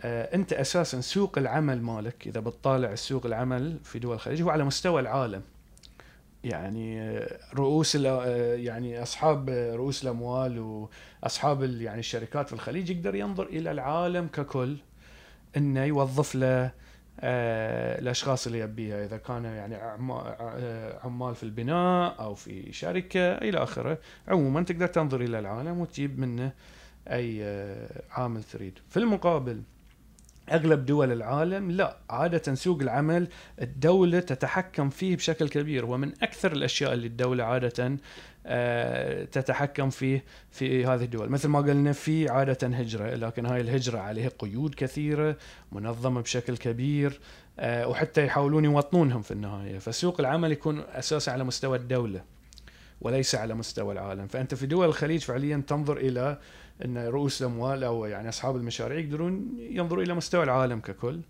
انت 0.03 0.53
أساسا 0.53 1.01
سوق 1.01 1.37
العمل 1.37 1.81
مالك 1.81 2.27
إذا 2.27 2.39
بتطالع 2.39 2.95
سوق 2.95 3.25
العمل 3.25 3.77
في 3.83 3.99
دول 3.99 4.15
الخليج 4.15 4.41
هو 4.41 4.49
على 4.49 4.63
مستوى 4.63 5.01
العالم. 5.01 5.41
يعني 6.43 7.01
آه، 7.01 7.39
رؤوس 7.55 7.95
آه، 7.95 8.55
يعني 8.55 9.01
أصحاب 9.03 9.49
آه، 9.49 9.75
رؤوس 9.75 10.03
الأموال 10.03 10.87
وأصحاب 11.23 11.63
يعني 11.63 11.99
الشركات 11.99 12.47
في 12.47 12.53
الخليج 12.53 12.89
يقدر 12.89 13.15
ينظر 13.15 13.43
إلى 13.45 13.71
العالم 13.71 14.27
ككل 14.27 14.77
إنه 15.57 15.83
يوظف 15.83 16.35
له 16.35 16.71
آه، 17.21 17.99
الأشخاص 17.99 18.45
اللي 18.47 18.59
يبيها. 18.59 19.05
إذا 19.05 19.17
كانوا 19.17 19.49
يعني 19.51 19.75
عما- 19.75 20.35
آه، 20.39 20.99
عمال 21.03 21.35
في 21.35 21.43
البناء 21.43 22.15
أو 22.19 22.35
في 22.35 22.71
شركة 22.73 23.19
إلى 23.37 23.57
آخره 23.63 23.97
عموما 24.27 24.63
تقدر 24.63 24.87
تنظر 24.87 25.21
إلى 25.21 25.39
العالم 25.39 25.79
وتجيب 25.79 26.19
منه 26.19 26.51
أي 27.07 27.39
آه، 27.43 28.01
عامل 28.11 28.43
تريد. 28.43 28.79
في 28.89 28.97
المقابل 28.97 29.61
أغلب 30.51 30.85
دول 30.85 31.11
العالم 31.11 31.71
لا 31.71 31.97
عادة 32.09 32.55
سوق 32.55 32.81
العمل 32.81 33.27
الدولة 33.61 34.19
تتحكم 34.19 34.89
فيه 34.89 35.15
بشكل 35.15 35.49
كبير 35.49 35.85
ومن 35.85 36.11
أكثر 36.23 36.51
الأشياء 36.51 36.93
اللي 36.93 37.07
الدولة 37.07 37.43
عادة 37.43 37.97
آه، 38.45 39.23
تتحكم 39.23 39.89
فيه 39.89 40.23
في 40.51 40.85
هذه 40.85 41.03
الدول. 41.03 41.29
مثل 41.29 41.47
ما 41.47 41.59
قلنا 41.59 41.91
في 41.91 42.29
عادة 42.29 42.67
هجرة 42.67 43.15
لكن 43.15 43.45
هاي 43.45 43.61
الهجرة 43.61 43.99
عليها 43.99 44.29
قيود 44.39 44.75
كثيرة 44.75 45.37
منظمة 45.71 46.21
بشكل 46.21 46.57
كبير 46.57 47.19
آه، 47.59 47.87
وحتى 47.87 48.25
يحاولون 48.25 48.65
يوطنونهم 48.65 49.21
في 49.21 49.31
النهاية. 49.31 49.79
فسوق 49.79 50.19
العمل 50.19 50.51
يكون 50.51 50.79
أساسا 50.79 51.31
على 51.31 51.43
مستوى 51.43 51.77
الدولة 51.77 52.21
وليس 53.01 53.35
على 53.35 53.53
مستوى 53.53 53.93
العالم. 53.93 54.27
فأنت 54.27 54.55
في 54.55 54.65
دول 54.65 54.85
الخليج 54.85 55.21
فعليا 55.21 55.63
تنظر 55.67 55.97
إلى 55.97 56.39
إن 56.85 56.97
رؤوس 56.97 57.41
الأموال 57.41 57.83
أو 57.83 58.05
يعني 58.05 58.29
أصحاب 58.29 58.55
المشاريع 58.55 58.99
يقدرون 58.99 59.57
ينظروا 59.59 60.03
إلى 60.03 60.13
مستوى 60.13 60.43
العالم 60.43 60.79
ككل. 60.79 61.21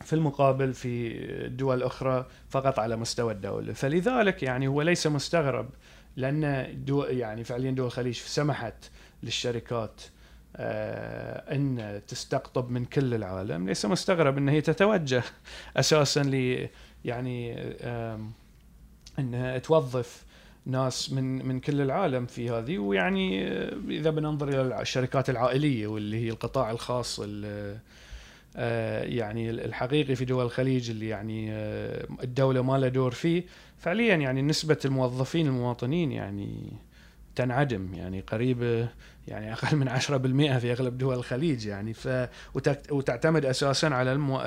في 0.00 0.12
المقابل 0.12 0.74
في 0.74 1.16
الدول 1.46 1.76
الأخرى 1.76 2.26
فقط 2.50 2.78
على 2.78 2.96
مستوى 2.96 3.32
الدولة. 3.32 3.72
فلذلك 3.72 4.42
يعني 4.42 4.66
هو 4.66 4.82
ليس 4.82 5.06
مستغرب 5.06 5.68
لأن 6.16 6.74
دو 6.84 7.04
يعني 7.04 7.44
فعليا 7.44 7.70
دول 7.70 7.86
الخليج 7.86 8.14
سمحت 8.14 8.90
للشركات 9.22 10.00
آه، 10.56 11.54
إن 11.54 12.00
تستقطب 12.08 12.70
من 12.70 12.84
كل 12.84 13.14
العالم. 13.14 13.68
ليس 13.68 13.86
مستغرب 13.86 14.38
إن 14.38 14.48
هي 14.48 14.60
تتوجه 14.60 15.22
أساسا 15.76 16.22
ل 16.22 16.68
يعني 17.04 17.62
إنها 19.18 19.58
توظف 19.58 20.24
ناس 20.66 21.12
من 21.12 21.46
من 21.46 21.60
كل 21.60 21.80
العالم 21.80 22.26
في 22.26 22.50
هذه 22.50 22.78
ويعني 22.78 23.46
آه، 23.48 23.72
إذا 23.88 24.10
بننظر 24.10 24.48
إلى 24.48 24.80
الشركات 24.80 25.30
العائلية 25.30 25.86
واللي 25.86 26.24
هي 26.26 26.30
القطاع 26.30 26.70
الخاص 26.70 27.20
ال- 27.24 27.78
آه، 28.56 29.04
يعني 29.04 29.50
الحقيقي 29.50 30.14
في 30.14 30.24
دول 30.24 30.44
الخليج 30.44 30.90
اللي 30.90 31.08
يعني 31.08 31.52
آه، 31.52 32.06
الدولة 32.22 32.62
ما 32.62 32.78
لها 32.78 32.88
دور 32.88 33.10
فيه 33.10 33.44
فعليا 33.78 34.14
يعني 34.16 34.42
نسبة 34.42 34.78
الموظفين 34.84 35.46
المواطنين 35.46 36.12
يعني 36.12 36.72
تنعدم 37.36 37.94
يعني 37.94 38.20
قريبه 38.20 38.88
يعني 39.28 39.52
أقل 39.52 39.76
من 39.76 39.88
10% 39.88 40.58
في 40.58 40.72
أغلب 40.72 40.98
دول 40.98 41.14
الخليج 41.14 41.66
يعني 41.66 41.94
ف 41.94 42.08
وتعتمد 42.90 43.44
أساسا 43.44 43.86
على 43.86 44.12
المو... 44.12 44.40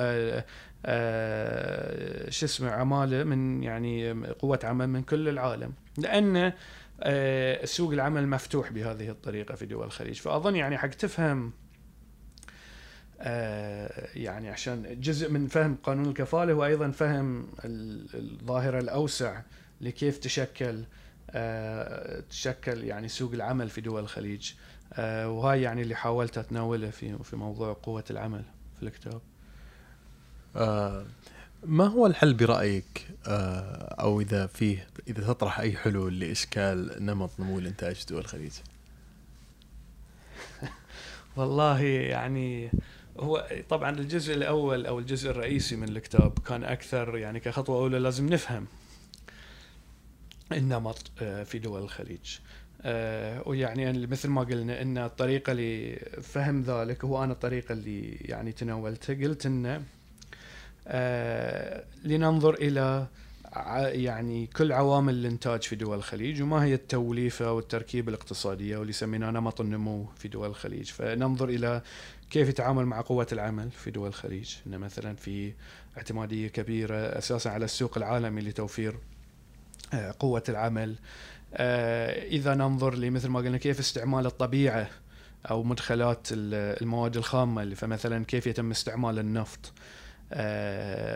آه، 0.86 2.30
شو 2.30 2.46
اسمه 2.46 2.70
عمالة 2.70 3.24
من 3.24 3.62
يعني 3.62 4.12
قوة 4.12 4.58
عمل 4.64 4.86
من 4.86 5.02
كل 5.02 5.28
العالم. 5.28 5.72
لأن 5.98 6.52
آه، 7.00 7.64
سوق 7.64 7.92
العمل 7.92 8.28
مفتوح 8.28 8.72
بهذه 8.72 9.08
الطريقة 9.10 9.54
في 9.54 9.66
دول 9.66 9.86
الخليج. 9.86 10.20
فأظن 10.20 10.56
يعني 10.56 10.78
حق 10.78 10.88
تفهم 10.88 11.52
آه، 13.20 14.08
يعني 14.14 14.50
عشان 14.50 15.00
جزء 15.00 15.30
من 15.30 15.46
فهم 15.46 15.76
قانون 15.82 16.06
الكفالة 16.08 16.52
هو 16.52 16.64
أيضا 16.64 16.90
فهم 16.90 17.46
ال- 17.64 18.06
الظاهرة 18.14 18.78
الأوسع 18.78 19.40
لكيف 19.80 20.18
تشكل 20.18 20.84
تشكل 22.30 22.84
يعني 22.84 23.08
سوق 23.08 23.32
العمل 23.32 23.68
في 23.68 23.80
دول 23.80 24.02
الخليج. 24.02 24.52
وهاي 24.98 25.62
يعني 25.62 25.82
اللي 25.82 25.94
حاولت 25.94 26.38
أتناوله 26.38 26.90
في 26.90 27.18
في 27.22 27.36
موضوع 27.36 27.72
قوة 27.82 28.04
العمل 28.10 28.42
في 28.76 28.82
الكتاب. 28.82 29.20
ما 31.64 31.86
هو 31.86 32.06
الحل 32.06 32.34
برأيك؟ 32.34 33.08
آه 33.26 33.94
أو 34.00 34.20
إذا 34.20 34.46
فيه 34.46 34.86
إذا 35.08 35.26
تطرح 35.26 35.60
أي 35.60 35.76
حلول 35.76 36.20
لإشكال 36.20 37.04
نمط 37.04 37.30
نمو 37.38 37.58
الإنتاج 37.58 37.94
في 37.94 38.06
دول 38.06 38.20
الخليج؟ 38.20 38.52
والله 41.36 41.80
يعني 41.82 42.70
هو 43.20 43.46
طبعا 43.68 43.90
الجزء 43.90 44.34
الأول 44.34 44.86
أو 44.86 44.98
الجزء 44.98 45.30
الرئيسي 45.30 45.76
من 45.76 45.88
الكتاب 45.88 46.38
كان 46.38 46.64
أكثر 46.64 47.16
يعني 47.16 47.40
كخطوة 47.40 47.76
أولى 47.76 47.98
لازم 47.98 48.26
نفهم 48.26 48.66
النمط 50.52 51.10
آه، 51.22 51.42
في 51.42 51.58
دول 51.58 51.82
الخليج. 51.82 52.38
آه، 52.82 53.48
ويعني 53.48 54.06
مثل 54.06 54.28
ما 54.28 54.42
قلنا 54.42 54.82
إن 54.82 54.98
الطريقة 54.98 55.52
لفهم 55.52 56.62
ذلك 56.62 57.04
هو 57.04 57.24
أنا 57.24 57.32
الطريقة 57.32 57.72
اللي 57.72 58.10
يعني 58.10 58.52
تناولتها. 58.52 59.14
قلت 59.14 59.46
انه 59.46 59.74
آه، 59.74 59.82
لننظر 62.04 62.54
إلى 62.54 63.06
يعني 63.92 64.46
كل 64.46 64.72
عوامل 64.72 65.14
الإنتاج 65.14 65.62
في 65.62 65.76
دول 65.76 65.98
الخليج 65.98 66.42
وما 66.42 66.64
هي 66.64 66.74
التوليفة 66.74 67.52
والتركيبة 67.52 68.08
الاقتصادية 68.08 68.76
واللي 68.78 68.92
سميناه 68.92 69.30
نمط 69.30 69.60
النمو 69.60 70.06
في 70.16 70.28
دول 70.28 70.48
الخليج. 70.48 70.90
فننظر 70.90 71.48
إلى 71.48 71.82
كيف 72.30 72.48
يتعامل 72.48 72.86
مع 72.86 73.00
قوه 73.00 73.26
العمل 73.32 73.70
في 73.70 73.90
دول 73.90 74.08
الخليج. 74.08 74.54
انه 74.66 74.76
مثلا 74.76 75.16
في 75.16 75.52
اعتمادية 75.96 76.48
كبيرة 76.48 76.96
أساسا 76.96 77.48
على 77.48 77.64
السوق 77.64 77.98
العالمي 77.98 78.40
لتوفير 78.40 78.96
آه، 79.94 80.14
قوة 80.18 80.42
العمل. 80.48 80.94
آه، 81.54 82.26
إذا 82.26 82.54
ننظر 82.54 82.94
لمثل 82.94 83.28
ما 83.28 83.38
قلنا 83.38 83.58
كيف 83.58 83.78
استعمال 83.78 84.26
الطبيعة 84.26 84.90
أو 85.50 85.62
مدخلات 85.62 86.28
ال- 86.32 86.82
المواد 86.82 87.16
الخامة 87.16 87.74
فمثلا 87.74 88.24
كيف 88.24 88.46
يتم 88.46 88.70
استعمال 88.70 89.18
النفط. 89.18 89.60
آه، 89.66 90.03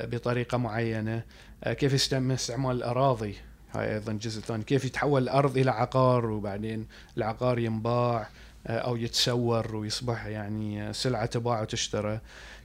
بطريقة 0.06 0.58
معينة. 0.58 1.22
آه، 1.64 1.72
كيف 1.72 1.92
يتم 1.92 2.30
استعمال 2.30 2.76
الاراضي 2.76 3.36
هاي 3.74 3.94
أيضا 3.94 4.12
جزء 4.12 4.40
ثاني. 4.40 4.64
كيف 4.64 4.84
يتحول 4.84 5.22
الأرض 5.22 5.58
إلى 5.58 5.70
عقار 5.70 6.26
وبعدين 6.26 6.86
العقار 7.16 7.58
ينباع 7.58 8.28
آه، 8.66 8.78
أو 8.78 8.96
يتسور 8.96 9.76
ويصبح 9.76 10.26
يعني 10.26 10.92
سلعة 10.92 11.26
تباع 11.26 11.60
وتشترى؟ 11.60 12.20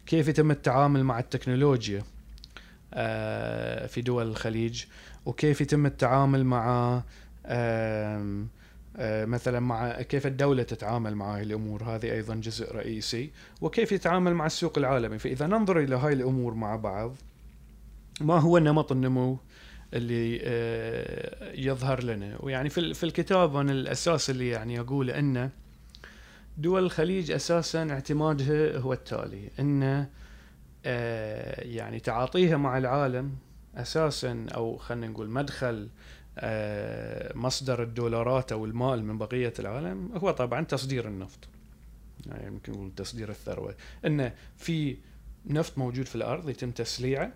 كيف 0.05 0.27
يتم 0.27 0.51
التعامل 0.51 1.03
مع 1.03 1.19
التكنولوجيا 1.19 2.03
آه، 2.93 3.87
في 3.87 4.01
دول 4.01 4.27
الخليج؟ 4.27 4.85
وكيف 5.25 5.61
يتم 5.61 5.85
التعامل 5.85 6.45
مع 6.45 7.01
آه، 7.45 8.45
مثلا 8.99 9.59
مع 9.59 10.01
كيف 10.01 10.27
الدولة 10.27 10.63
تتعامل 10.63 11.15
مع 11.15 11.35
هاي 11.35 11.43
الأمور 11.43 11.83
هذه 11.83 12.11
أيضا 12.11 12.35
جزء 12.35 12.75
رئيسي 12.75 13.31
وكيف 13.61 13.91
يتعامل 13.91 14.33
مع 14.33 14.45
السوق 14.45 14.77
العالمي. 14.77 15.19
فإذا 15.19 15.47
ننظر 15.47 15.79
إلى 15.79 15.95
هاي 15.95 16.13
الأمور 16.13 16.53
مع 16.53 16.75
بعض 16.75 17.15
ما 18.21 18.39
هو 18.39 18.57
نمط 18.57 18.91
النمو 18.91 19.37
اللي 19.93 20.39
آه، 20.43 21.51
يظهر 21.55 22.03
لنا؟ 22.03 22.37
ويعني 22.39 22.69
في 22.69 22.77
ال- 22.77 22.95
في 22.95 23.03
الكتاب 23.03 23.55
أنا 23.55 23.71
الأساس 23.71 24.29
اللي 24.29 24.49
يعني 24.49 24.79
أقول 24.79 25.09
أنه 25.09 25.49
دول 26.57 26.83
الخليج 26.83 27.31
أساسا 27.31 27.89
اعتمادها 27.91 28.77
هو 28.77 28.93
التالي. 28.93 29.49
أن 29.59 30.07
آه، 30.85 31.61
يعني 31.61 31.99
تعاطيها 31.99 32.57
مع 32.57 32.77
العالم 32.77 33.31
أساسا 33.75 34.45
أو 34.55 34.77
خلينا 34.77 35.07
نقول 35.07 35.29
مدخل 35.29 35.75
آه، 35.75 35.87
مصدر 37.35 37.83
الدولارات 37.83 38.51
أو 38.51 38.65
المال 38.65 39.05
من 39.05 39.17
بقية 39.17 39.53
العالم 39.59 40.11
هو 40.15 40.31
طبعا 40.31 40.63
تصدير 40.63 41.07
النفط. 41.07 41.39
يعني 42.25 42.47
يمكن 42.47 42.71
نقول 42.71 42.91
تصدير 42.95 43.29
الثروة. 43.29 43.75
انه 44.05 44.33
في 44.57 44.97
نفط 45.45 45.77
موجود 45.77 46.05
في 46.05 46.15
الأرض 46.15 46.49
يتم 46.49 46.71
تسليعه 46.71 47.31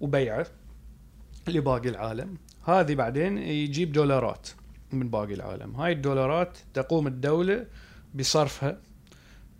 وبيعه 0.00 0.46
لباقي 1.48 1.88
العالم. 1.88 2.36
هذه 2.64 2.94
بعدين 2.94 3.38
يجيب 3.38 3.92
دولارات 3.92 4.48
من 4.92 5.08
باقي 5.08 5.34
العالم. 5.34 5.76
هاي 5.76 5.92
الدولارات 5.92 6.58
تقوم 6.74 7.06
الدولة 7.06 7.66
بصرفها 8.14 8.78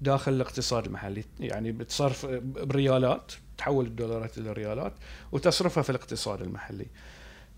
داخل 0.00 0.32
الاقتصاد 0.32 0.86
المحلي. 0.86 1.24
يعني 1.40 1.72
بتصرف 1.72 2.26
بريالات 2.42 3.32
تحول 3.58 3.86
الدولارات 3.86 4.38
إلى 4.38 4.52
ريالات 4.52 4.92
وتصرفها 5.32 5.82
في 5.82 5.90
الاقتصاد 5.90 6.42
المحلي. 6.42 6.86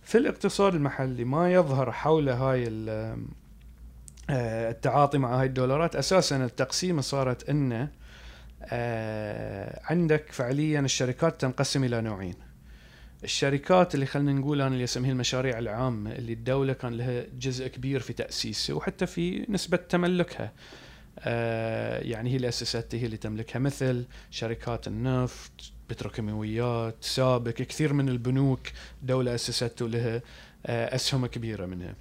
في 0.04 0.18
الاقتصاد 0.18 0.74
المحلي 0.74 1.24
ما 1.24 1.52
يظهر 1.52 1.92
حول 1.92 2.28
هاي 2.28 2.68
آه، 4.30 4.70
التعاطي 4.70 5.18
مع 5.18 5.40
هاي 5.40 5.46
الدولارات. 5.46 5.96
أساسا 5.96 6.44
التقسيمة 6.44 7.02
صارت 7.02 7.48
انه 7.50 7.88
آه، 8.62 9.80
عندك 9.84 10.32
فعليا 10.32 10.80
الشركات 10.80 11.40
تنقسم 11.40 11.84
إلى 11.84 12.00
نوعين. 12.00 12.34
الشركات 13.24 13.94
اللي 13.94 14.06
خلينا 14.06 14.32
نقول 14.32 14.60
أنا 14.60 14.72
اللي 14.74 14.84
أسميها 14.84 15.12
المشاريع 15.12 15.58
العامة 15.58 16.12
اللي 16.12 16.32
الدولة 16.32 16.72
كان 16.72 16.92
لها 16.92 17.24
جزء 17.38 17.68
كبير 17.68 18.00
في 18.00 18.12
تأسيسها 18.12 18.76
وحتى 18.76 19.06
في 19.06 19.46
نسبة 19.48 19.76
تملكها. 19.76 20.52
آه، 21.18 21.98
يعني 21.98 22.30
هي 22.30 22.36
اللي 22.36 22.48
اسستها 22.48 23.00
هي 23.00 23.06
اللي 23.06 23.16
تملكها 23.16 23.58
مثل 23.58 24.06
شركات 24.30 24.88
النفط 24.88 25.73
بتروكيماويات 25.90 26.96
سابق 27.00 27.50
كثير 27.50 27.92
من 27.92 28.08
البنوك 28.08 28.60
دولة 29.02 29.34
اسسته 29.34 29.88
لها 29.88 30.22
آه، 30.66 30.94
أسهم 30.94 31.26
كبيرة 31.26 31.66
منها. 31.66 31.94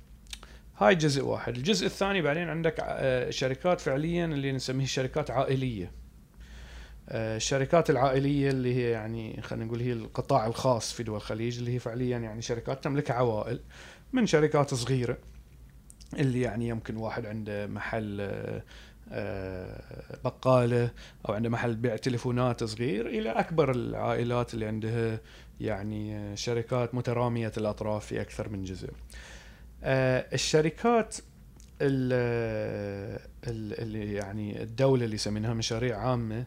هاي 0.77 0.95
جزء 0.95 1.23
واحد. 1.23 1.55
الجزء 1.57 1.85
الثاني 1.85 2.21
بعدين 2.21 2.49
عندك 2.49 2.75
آه، 2.79 3.29
شركات 3.29 3.81
فعليا 3.81 4.25
اللي 4.25 4.51
نسميها 4.51 4.87
شركات 4.87 5.31
عائلية. 5.31 5.91
الشركات 7.11 7.89
العائلية 7.89 8.49
اللي 8.49 8.75
هي 8.75 8.89
يعني 8.89 9.41
خلينا 9.41 9.65
نقول 9.65 9.79
هي 9.79 9.93
القطاع 9.93 10.47
الخاص 10.47 10.93
في 10.93 11.03
دول 11.03 11.15
الخليج 11.15 11.57
اللي 11.57 11.73
هي 11.73 11.79
فعليا 11.79 12.17
يعني 12.17 12.41
شركات 12.41 12.83
تملكها 12.83 13.13
عوائل 13.13 13.59
من 14.13 14.25
شركات 14.25 14.73
صغيرة 14.73 15.17
اللي 16.19 16.41
يعني 16.41 16.67
يمكن 16.67 16.97
واحد 16.97 17.25
عنده 17.25 17.67
محل 17.67 18.21
آه، 18.21 18.63
بقالة 20.23 20.91
أو 21.29 21.33
عنده 21.33 21.49
محل 21.49 21.75
بيع 21.75 21.95
تليفونات 21.95 22.63
صغير 22.63 23.07
إلى 23.07 23.29
أكبر 23.29 23.71
العائلات 23.71 24.53
اللي 24.53 24.65
عندها 24.65 25.19
يعني 25.59 26.35
شركات 26.37 26.95
مترامية 26.95 27.51
الأطراف 27.57 28.05
في 28.05 28.21
أكثر 28.21 28.49
من 28.49 28.63
جزء. 28.63 28.89
آه، 29.83 30.25
الشركات 30.33 31.15
اللي 31.81 33.19
يعني 34.13 34.63
الدولة 34.63 35.05
اللي 35.05 35.15
يسمينها 35.15 35.53
مشاريع 35.53 35.97
عامة 35.97 36.45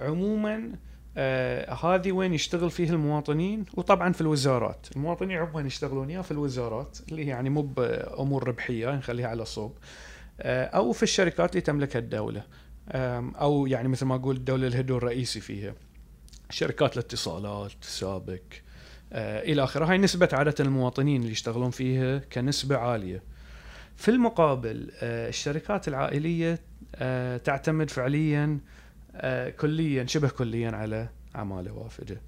عموما 0.00 0.72
آه 1.16 1.72
هذه 1.72 2.12
وين 2.12 2.34
يشتغل 2.34 2.70
فيه 2.70 2.90
المواطنين؟ 2.90 3.64
وطبعا 3.74 4.12
في 4.12 4.20
الوزارات. 4.20 4.86
المواطنين 4.96 5.36
عموما 5.36 5.66
يشتغلون 5.66 6.10
يا 6.10 6.22
في 6.22 6.30
الوزارات 6.30 6.98
اللي 7.08 7.26
يعني 7.26 7.50
مو 7.50 7.62
بأمور 7.62 8.48
ربحية 8.48 8.90
نخليها 8.90 9.28
على 9.28 9.44
صوب. 9.44 9.72
آه 9.72 10.11
أو 10.44 10.92
في 10.92 11.02
الشركات 11.02 11.50
اللي 11.50 11.60
تملكها 11.60 11.98
الدولة. 11.98 12.44
أو 12.90 13.66
يعني 13.66 13.88
مثل 13.88 14.06
ما 14.06 14.14
أقول 14.14 14.36
الدولة 14.36 14.66
الهدو 14.66 14.96
الرئيسي 14.96 15.40
فيها. 15.40 15.74
شركات 16.50 16.92
الاتصالات 16.92 17.72
سابق 17.80 18.40
آه 19.12 19.42
إلى 19.42 19.64
آخره. 19.64 19.84
هاي 19.84 19.98
نسبة 19.98 20.28
عادة 20.32 20.54
المواطنين 20.60 21.20
اللي 21.20 21.32
يشتغلون 21.32 21.70
فيها 21.70 22.18
كنسبة 22.18 22.76
عالية. 22.76 23.22
في 23.96 24.10
المقابل 24.10 24.90
آه 25.02 25.28
الشركات 25.28 25.88
العائلية 25.88 26.58
آه 26.96 27.36
تعتمد 27.36 27.90
فعليا 27.90 28.60
آه، 29.14 29.50
كليا 29.50 30.06
شبه 30.06 30.28
كليا 30.28 30.70
على 30.70 31.08
عماله 31.34 31.72
وافدة. 31.72 32.20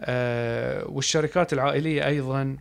آه، 0.00 0.88
والشركات 0.88 1.52
العائلية 1.52 2.06
أيضا 2.06 2.56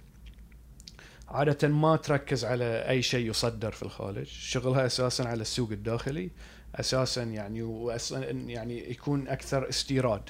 عادة 1.32 1.68
ما 1.68 1.96
تركز 1.96 2.46
على 2.46 2.90
أي 2.90 3.02
شيء 3.02 3.30
يصدر 3.30 3.72
في 3.72 3.84
الخارج، 3.84 4.26
شغلها 4.26 4.86
أساسا 4.86 5.24
على 5.24 5.42
السوق 5.42 5.72
الداخلي، 5.72 6.30
أساسا 6.76 7.24
يعني 7.24 7.88
يعني 8.48 8.92
يكون 8.92 9.28
أكثر 9.28 9.70
استيراد، 9.70 10.22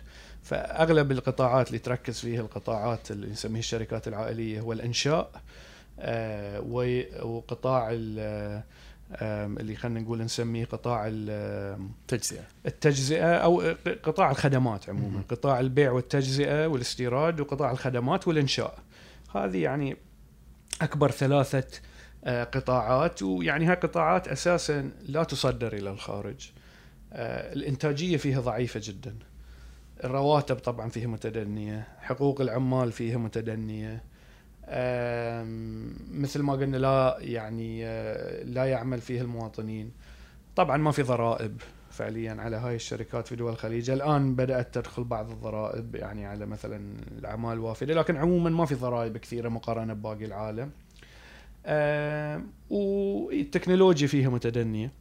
فأغلب 0.44 1.12
القطاعات 1.12 1.68
اللي 1.68 1.80
تركز 1.80 2.20
فيها 2.20 2.42
القطاعات 2.42 3.12
اللي 3.12 3.28
نسميها 3.28 3.60
الشركات 3.60 4.08
العائلية 4.08 4.60
هو 4.60 4.74
الإنشاء 4.74 5.32
آه 6.00 6.60
وقطاع 7.24 7.90
اللي 7.92 9.76
خلينا 9.76 10.00
نقول 10.00 10.22
نسميه 10.22 10.66
قطاع 10.66 11.08
التجزئه 11.08 12.44
التجزئة 12.66 13.36
أو 13.36 13.64
قطاع 14.04 14.32
الخدمات 14.32 14.90
عموما. 14.90 15.22
قطاع 15.30 15.60
البيع 15.60 15.92
والتجزئة 15.92 16.68
والاستيراد 16.68 17.40
وقطاع 17.40 17.72
الخدمات 17.72 18.28
والإنشاء. 18.28 18.80
هذه 19.36 19.58
يعني 19.58 19.98
أكبر 20.82 21.12
ثلاثة 21.12 21.82
آه، 22.24 22.44
قطاعات 22.44 23.24
ويعني 23.24 23.66
هاي 23.66 23.76
قطاعات 23.76 24.28
أساسا 24.28 24.92
لا 25.08 25.24
تصدر 25.24 25.74
إلى 25.74 25.90
الخارج. 25.90 26.52
آه، 27.14 27.54
الإنتاجية 27.54 28.18
فيها 28.18 28.42
ضعيفة 28.42 28.82
جدا. 28.84 29.16
الرواتب 30.04 30.56
طبعا 30.56 30.90
فيها 30.90 31.08
متدنية. 31.08 31.88
حقوق 32.00 32.42
العمال 32.42 32.92
فيها 32.92 33.18
متدنية. 33.18 34.04
مثل 36.12 36.42
ما 36.42 36.54
قلنا 36.54 36.78
لا 36.78 37.18
يعني 37.20 37.86
آه، 37.86 38.44
لا 38.44 38.66
يعمل 38.66 39.02
فيه 39.02 39.22
المواطنين. 39.22 39.92
طبعا 40.56 40.78
ما 40.78 40.92
في 40.92 41.02
ضرائب. 41.02 41.62
فعليا 41.92 42.34
على 42.40 42.56
هاي 42.56 42.76
الشركات 42.76 43.28
في 43.28 43.36
دول 43.36 43.52
الخليج. 43.52 43.90
الآن 43.90 44.36
بدأت 44.36 44.74
تدخل 44.76 45.04
بعض 45.04 45.32
الضرائب 45.32 45.96
يعني 45.96 46.26
على 46.26 46.46
مثلا 46.46 46.82
الأعمال 47.18 47.54
الوافده 47.54 47.94
لكن 47.94 48.18
عموما 48.18 48.50
ما 48.50 48.66
في 48.66 48.76
ضرائب 48.76 49.18
كثيرة 49.18 49.50
مقارنة 49.50 49.94
بباقي 49.94 50.26
العالم. 50.26 50.72
والتكنولوجيا 52.70 54.08
فيها 54.08 54.30
متدنية. 54.30 54.92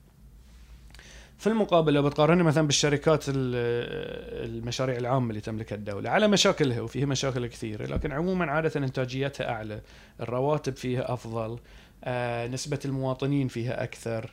في 1.40 1.46
المقابل 1.46 1.92
لو 1.92 2.02
بتقارنها 2.02 2.44
مثلا 2.44 2.66
بالشركات 2.66 3.24
المشاريع 3.28 4.96
العامة 4.96 5.30
اللي 5.30 5.40
تملكها 5.40 5.76
الدولة 5.76 6.10
على 6.10 6.28
مشاكلها 6.28 6.80
وفيها 6.80 7.06
مشاكل 7.06 7.46
كثيرة 7.46 7.86
لكن 7.86 8.12
عموما 8.12 8.50
عادة 8.50 8.80
إنتاجيتها 8.80 9.50
أعلى 9.50 9.80
الرواتب 10.20 10.76
فيها 10.76 11.12
أفضل 11.12 11.58
آه، 12.04 12.46
نسبة 12.46 12.78
المواطنين 12.84 13.48
فيها 13.48 13.82
أكثر 13.82 14.32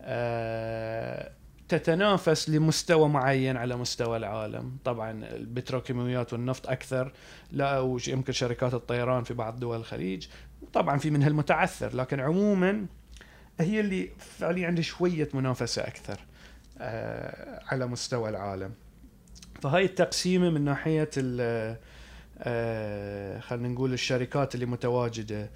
آه، 0.00 1.30
تتنافس 1.68 2.48
لمستوى 2.48 3.08
معين 3.08 3.56
على 3.56 3.76
مستوى 3.76 4.16
العالم. 4.16 4.76
طبعا 4.84 5.10
البتروكيماويات 5.10 6.32
والنفط 6.32 6.68
أكثر 6.68 7.12
لا 7.52 7.78
ويمكن 7.78 8.32
شركات 8.32 8.74
الطيران 8.74 9.24
في 9.24 9.34
بعض 9.34 9.60
دول 9.60 9.76
الخليج. 9.76 10.26
طبعا 10.72 10.98
في 10.98 11.10
منها 11.10 11.28
المتعثر 11.28 11.96
لكن 11.96 12.20
عموما 12.20 12.86
هي 13.60 13.80
اللي 13.80 14.10
فعليا 14.18 14.66
عندها 14.66 14.82
شوية 14.82 15.28
منافسة 15.34 15.82
أكثر 15.82 16.20
آه، 16.78 17.62
على 17.66 17.86
مستوى 17.86 18.28
العالم. 18.28 18.72
فهاي 19.62 19.84
التقسيمة 19.84 20.50
من 20.50 20.64
ناحية 20.64 21.10
آه، 22.40 23.40
خلينا 23.40 23.68
نقول 23.68 23.92
الشركات 23.92 24.54
اللي 24.54 24.66
متواجدة. 24.66 25.50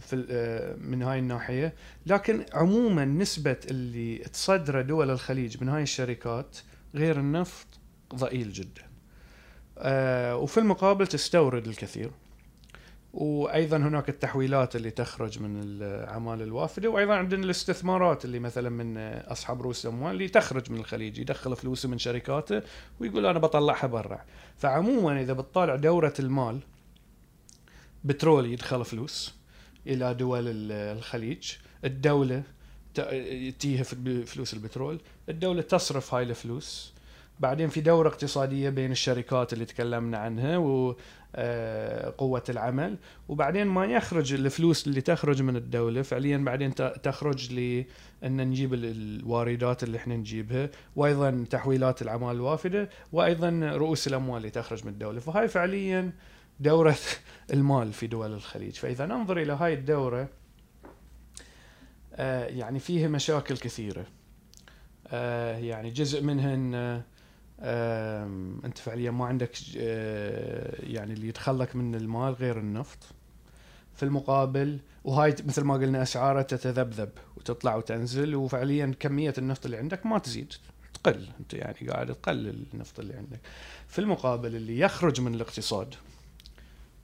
في 0.00 0.76
من 0.80 1.02
هاي 1.02 1.18
الناحية. 1.18 1.74
لكن 2.06 2.44
عموما 2.52 3.04
نسبة 3.04 3.56
اللي 3.70 4.18
تصدره 4.18 4.82
دول 4.82 5.10
الخليج 5.10 5.62
من 5.62 5.68
هاي 5.68 5.82
الشركات 5.82 6.58
غير 6.94 7.18
النفط 7.20 7.66
ضئيل 8.14 8.52
جدا. 8.52 8.82
وفي 10.34 10.58
المقابل 10.58 11.06
تستورد 11.06 11.66
الكثير. 11.66 12.10
وأيضا 13.14 13.76
هناك 13.76 14.08
التحويلات 14.08 14.76
اللي 14.76 14.90
تخرج 14.90 15.42
من 15.42 15.60
الأعمال 15.62 16.42
الوافدة 16.42 16.88
وأيضا 16.88 17.14
عندنا 17.14 17.44
الاستثمارات 17.44 18.24
اللي 18.24 18.38
مثلا 18.38 18.70
من 18.70 18.98
أصحاب 19.18 19.62
رؤوس 19.62 19.86
الاموال 19.86 20.12
اللي 20.12 20.28
تخرج 20.28 20.72
من 20.72 20.78
الخليج 20.78 21.18
يدخل 21.18 21.56
فلوسه 21.56 21.88
من 21.88 21.98
شركاته 21.98 22.62
ويقول 23.00 23.26
أنا 23.26 23.38
بطلعها 23.38 23.86
برا. 23.86 24.20
فعموما 24.58 25.20
إذا 25.20 25.32
بتطالع 25.32 25.76
دورة 25.76 26.14
المال 26.18 26.60
بترول 28.04 28.46
يدخل 28.46 28.84
فلوس 28.84 29.34
إلى 29.86 30.14
دول 30.14 30.44
الخليج. 30.72 31.52
الدولة 31.84 32.42
تيها 33.58 33.82
فلوس 34.24 34.54
البترول. 34.54 35.00
الدولة 35.28 35.62
تصرف 35.62 36.14
هاي 36.14 36.22
الفلوس. 36.22 36.94
بعدين 37.40 37.68
في 37.68 37.80
دورة 37.80 38.08
اقتصادية 38.08 38.70
بين 38.70 38.92
الشركات 38.92 39.52
اللي 39.52 39.64
تكلمنا 39.64 40.18
عنها 40.18 40.56
و 40.56 40.96
آه، 41.36 42.42
العمل. 42.48 42.96
وبعدين 43.28 43.66
ما 43.66 43.86
يخرج 43.86 44.32
الفلوس 44.32 44.86
اللي 44.86 45.00
تخرج 45.00 45.42
من 45.42 45.56
الدولة. 45.56 46.02
فعليا 46.02 46.38
بعدين 46.38 46.74
تخرج 47.02 47.52
لأن 47.52 48.48
نجيب 48.48 48.74
الواردات 48.74 49.82
اللي 49.82 49.98
إحنا 49.98 50.16
نجيبها. 50.16 50.70
وأيضا 50.96 51.44
تحويلات 51.50 52.02
الأعمال 52.02 52.36
الوافدة. 52.36 52.88
وأيضا 53.12 53.50
رؤوس 53.74 54.06
الأموال 54.06 54.36
اللي 54.36 54.50
تخرج 54.50 54.84
من 54.84 54.92
الدولة. 54.92 55.20
فهاي 55.20 55.48
فعليا 55.48 56.12
دورة 56.60 56.96
المال 57.52 57.92
في 57.92 58.06
دول 58.06 58.32
الخليج. 58.32 58.74
فإذا 58.74 59.06
ننظر 59.06 59.38
إلى 59.38 59.52
هاي 59.52 59.74
الدورة 59.74 60.28
آه، 62.14 62.46
يعني 62.46 62.78
فيها 62.78 63.08
مشاكل 63.08 63.56
كثيرة. 63.56 64.06
آه، 65.08 65.58
يعني 65.58 65.90
جزء 65.90 66.22
منها 66.22 66.54
أنت 68.64 68.78
فعليا 68.78 69.10
ما 69.10 69.26
عندك 69.26 69.50
آه، 69.78 70.76
يعني 70.82 71.12
اللي 71.12 71.28
يدخلك 71.28 71.76
من 71.76 71.94
المال 71.94 72.32
غير 72.32 72.58
النفط. 72.58 72.98
في 73.94 74.02
المقابل 74.02 74.78
وهاي 75.04 75.34
مثل 75.44 75.62
ما 75.62 75.74
قلنا 75.74 76.02
أسعاره 76.02 76.42
تتذبذب 76.42 77.10
وتطلع 77.36 77.76
وتنزل 77.76 78.34
وفعليا 78.34 78.94
كمية 79.00 79.34
النفط 79.38 79.64
اللي 79.64 79.76
عندك 79.76 80.06
ما 80.06 80.18
تزيد. 80.18 80.52
تقل 80.94 81.28
أنت 81.40 81.54
يعني 81.54 81.88
قاعد 81.88 82.14
تقلل 82.14 82.64
النفط 82.74 83.00
اللي 83.00 83.14
عندك. 83.14 83.40
في 83.88 83.98
المقابل 83.98 84.56
اللي 84.56 84.78
يخرج 84.78 85.20
من 85.20 85.34
الاقتصاد 85.34 85.94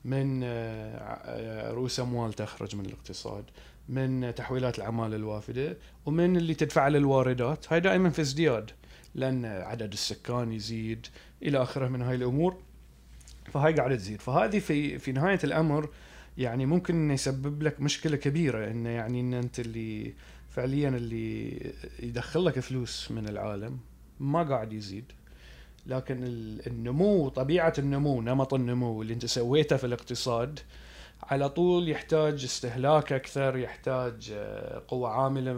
من 0.05 0.41
آه، 0.45 1.71
رؤوس 1.73 2.01
أموال 2.01 2.33
تخرج 2.33 2.77
من 2.77 2.87
الاقتصاد 2.87 3.45
من 3.89 4.35
تحويلات 4.37 4.79
الأعمال 4.79 5.15
الوافدة 5.15 5.77
ومن 6.07 6.37
اللي 6.37 6.55
تدفع 6.55 6.89
للواردات. 6.89 7.73
هاي 7.73 7.81
دائما 7.81 8.11
في 8.11 8.21
ازدياد 8.21 8.71
لأن 9.15 9.45
عدد 9.45 9.93
السكان 9.93 10.53
يزيد 10.53 11.07
إلى 11.43 11.63
آخره 11.63 11.89
من 11.89 12.03
هاي 12.03 12.15
الأمور 12.15 12.57
فهاي 13.53 13.73
قاعدة 13.75 13.97
تزيد. 13.97 14.21
فهذه 14.21 14.59
في 14.59 14.99
في 14.99 15.13
نهاية 15.13 15.39
الأمر 15.45 15.89
يعني 16.39 16.67
ممكن 16.67 16.95
إنه 16.95 17.15
يسبب 17.15 17.63
لك 17.63 17.81
مشكلة 17.81 18.17
كبيرة 18.17 18.71
إنه 18.71 18.89
يعني 18.89 19.21
إن 19.21 19.35
أنت 19.35 19.61
اللي 19.61 20.15
فعليا 20.51 20.89
اللي 20.89 21.57
يدخل 21.99 22.45
لك 22.45 22.61
فلوس 22.61 23.11
من 23.11 23.29
العالم 23.29 23.79
ما 24.21 24.43
قاعد 24.43 24.73
يزيد. 24.73 25.13
لكن 25.87 26.25
ال- 26.25 26.67
النمو 26.67 27.29
طبيعة 27.29 27.73
النمو 27.79 28.23
نمط 28.23 28.55
النمو 28.55 29.03
اللي 29.03 29.15
انت 29.15 29.27
سويته 29.27 29.77
في 29.77 29.85
الاقتصاد 29.87 30.61
على 31.23 31.49
طول 31.49 31.89
يحتاج 31.89 32.45
استهلاك 32.45 33.13
أكثر 33.13 33.57
يحتاج 33.57 34.31
آه، 34.35 34.83
قوة 34.89 35.09
عاملة 35.11 35.53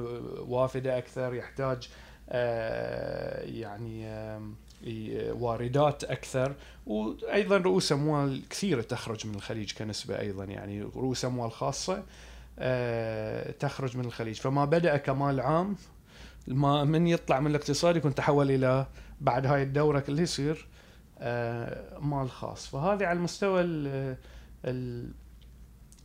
وافدة 0.48 0.98
أكثر 0.98 1.34
يحتاج 1.34 1.88
آه، 2.28 3.42
يعني 3.44 4.06
واردات 5.32 6.04
أكثر. 6.04 6.54
وأيضا 6.86 7.56
رؤوس 7.56 7.92
أموال 7.92 8.42
كثيرة 8.50 8.82
تخرج 8.82 9.26
من 9.26 9.34
الخليج 9.34 9.72
كنسبة 9.72 10.18
أيضا 10.20 10.44
يعني 10.44 10.82
رؤوس 10.82 11.24
أموال 11.24 11.52
خاصة 11.52 12.02
آه، 12.58 13.50
تخرج 13.50 13.96
من 13.96 14.04
الخليج. 14.04 14.36
فما 14.36 14.64
بدأ 14.64 14.96
كمال 14.96 15.40
عام 15.40 15.76
ما 16.48 16.84
من 16.84 17.06
يطلع 17.06 17.40
من 17.40 17.46
الاقتصاد 17.50 17.96
يكون 17.96 18.14
تحول 18.14 18.50
إلى 18.50 18.86
بعد 19.22 19.46
هاي 19.46 19.62
الدورة 19.62 20.00
كلها 20.00 20.22
يصير 20.22 20.66
آه، 21.18 21.98
مال 21.98 22.30
خاص. 22.30 22.66
فهذه 22.66 23.06
على 23.06 23.16
المستوى 23.18 23.60
ال- 23.60 24.16
ال- 24.64 25.10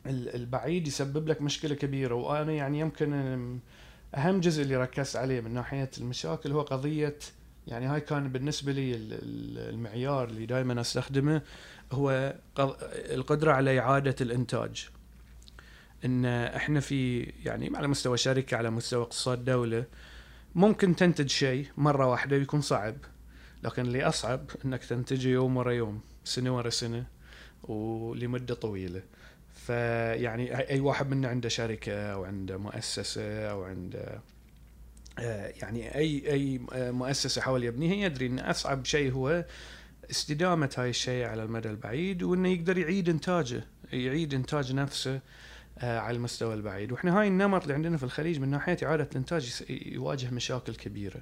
ال- 0.06 0.35
البعيد 0.35 0.88
يسبب 0.88 1.27
لك 1.27 1.41
مشكلة 1.41 1.76
كبيرة. 1.76 2.15
وأنا 2.15 2.52
يعني 2.52 2.80
يمكن 2.80 3.14
أهم 4.15 4.39
جزء 4.39 4.64
اللي 4.64 4.76
ركزت 4.76 5.15
عليه 5.15 5.41
من 5.41 5.53
ناحية 5.53 5.89
المشاكل 5.98 6.52
هو 6.52 6.61
قضية 6.61 7.15
يعني 7.68 7.85
هاي 7.85 8.02
كان 8.02 8.30
بالنسبة 8.31 8.72
لي 8.72 8.95
ال- 8.95 9.14
ال- 9.14 9.73
المعيار 9.73 10.27
اللي 10.27 10.45
دائما 10.45 10.81
أستخدمه 10.81 11.41
هو 11.91 12.35
القدرة 12.95 13.52
على 13.52 13.80
إعادة 13.80 14.15
الإنتاج. 14.22 14.89
إن 16.06 16.26
إحنا 16.26 16.80
في 16.80 17.19
يعني 17.22 17.72
على 17.77 17.88
مستوى 17.88 18.18
شركة 18.18 18.57
على 18.57 18.69
مستوى 18.69 19.02
اقتصاد 19.03 19.45
دولة 19.45 19.84
ممكن 20.58 20.96
تنتج 20.96 21.30
شيء 21.30 21.66
مرة 21.78 22.06
واحدة 22.06 22.38
بيكون 22.38 22.62
صعب 22.62 22.96
لكن 23.64 23.82
اللي 23.82 24.04
أصعب 24.04 24.50
إنك 24.66 24.86
تنتجه 24.86 25.28
يوم 25.30 25.58
ورا 25.58 25.72
يوم 25.72 26.00
سنة 26.24 26.56
ورا 26.58 26.70
سنة 26.70 27.06
ولمدة 27.64 28.56
طويلة. 28.56 29.02
فيعني 29.66 30.58
أي- 30.58 30.80
واحد 30.82 31.10
منا 31.10 31.28
عنده 31.28 31.50
شركة 31.50 31.94
أو 32.14 32.24
عنده 32.26 32.58
مؤسسة 32.58 33.50
أو 33.52 33.64
عنده 33.64 34.20
آه، 35.20 35.54
يعني 35.62 35.96
اي 35.96 36.60
آه، 36.74 36.92
مؤسسة 36.92 37.42
حاول 37.42 37.64
يبنيها 37.64 38.06
يدري 38.06 38.26
إن 38.26 38.40
أصعب 38.40 38.86
شيء 38.86 39.12
هو 39.12 39.46
استدامة 40.12 40.70
هاي 40.78 40.90
الشيء 40.90 41.26
على 41.26 41.44
المدى 41.44 41.70
البعيد 41.70 42.24
وإنه 42.24 42.50
يقدر 42.50 42.78
يعيد 42.78 43.10
إنتاجه 43.10 43.64
يعيد 43.94 44.34
إنتاج 44.34 44.74
نفسه 44.74 45.20
على 45.82 46.18
المستوى 46.18 46.54
البعيد. 46.54 46.91
وإحنا 46.91 47.20
هاي 47.20 47.28
النمط 47.28 47.62
اللي 47.62 47.74
عندنا 47.74 47.98
في 47.98 48.04
الخليج 48.04 48.40
من 48.40 48.49
ناحية 48.49 48.78
إعادة 48.84 49.08
الإنتاج 49.12 49.64
يواجه 49.70 50.30
مشاكل 50.30 50.76
كبيرة. 50.76 51.22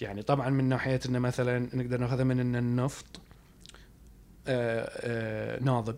يعني 0.00 0.22
طبعا 0.22 0.50
من 0.50 0.64
ناحية 0.64 1.00
إنه 1.06 1.18
مثلا 1.18 1.68
نقدر 1.76 2.00
نأخذها 2.00 2.24
من 2.24 2.40
إن 2.40 2.56
النفط 2.56 3.20
آه، 4.46 4.90
آه، 4.96 5.62
ناضب. 5.62 5.96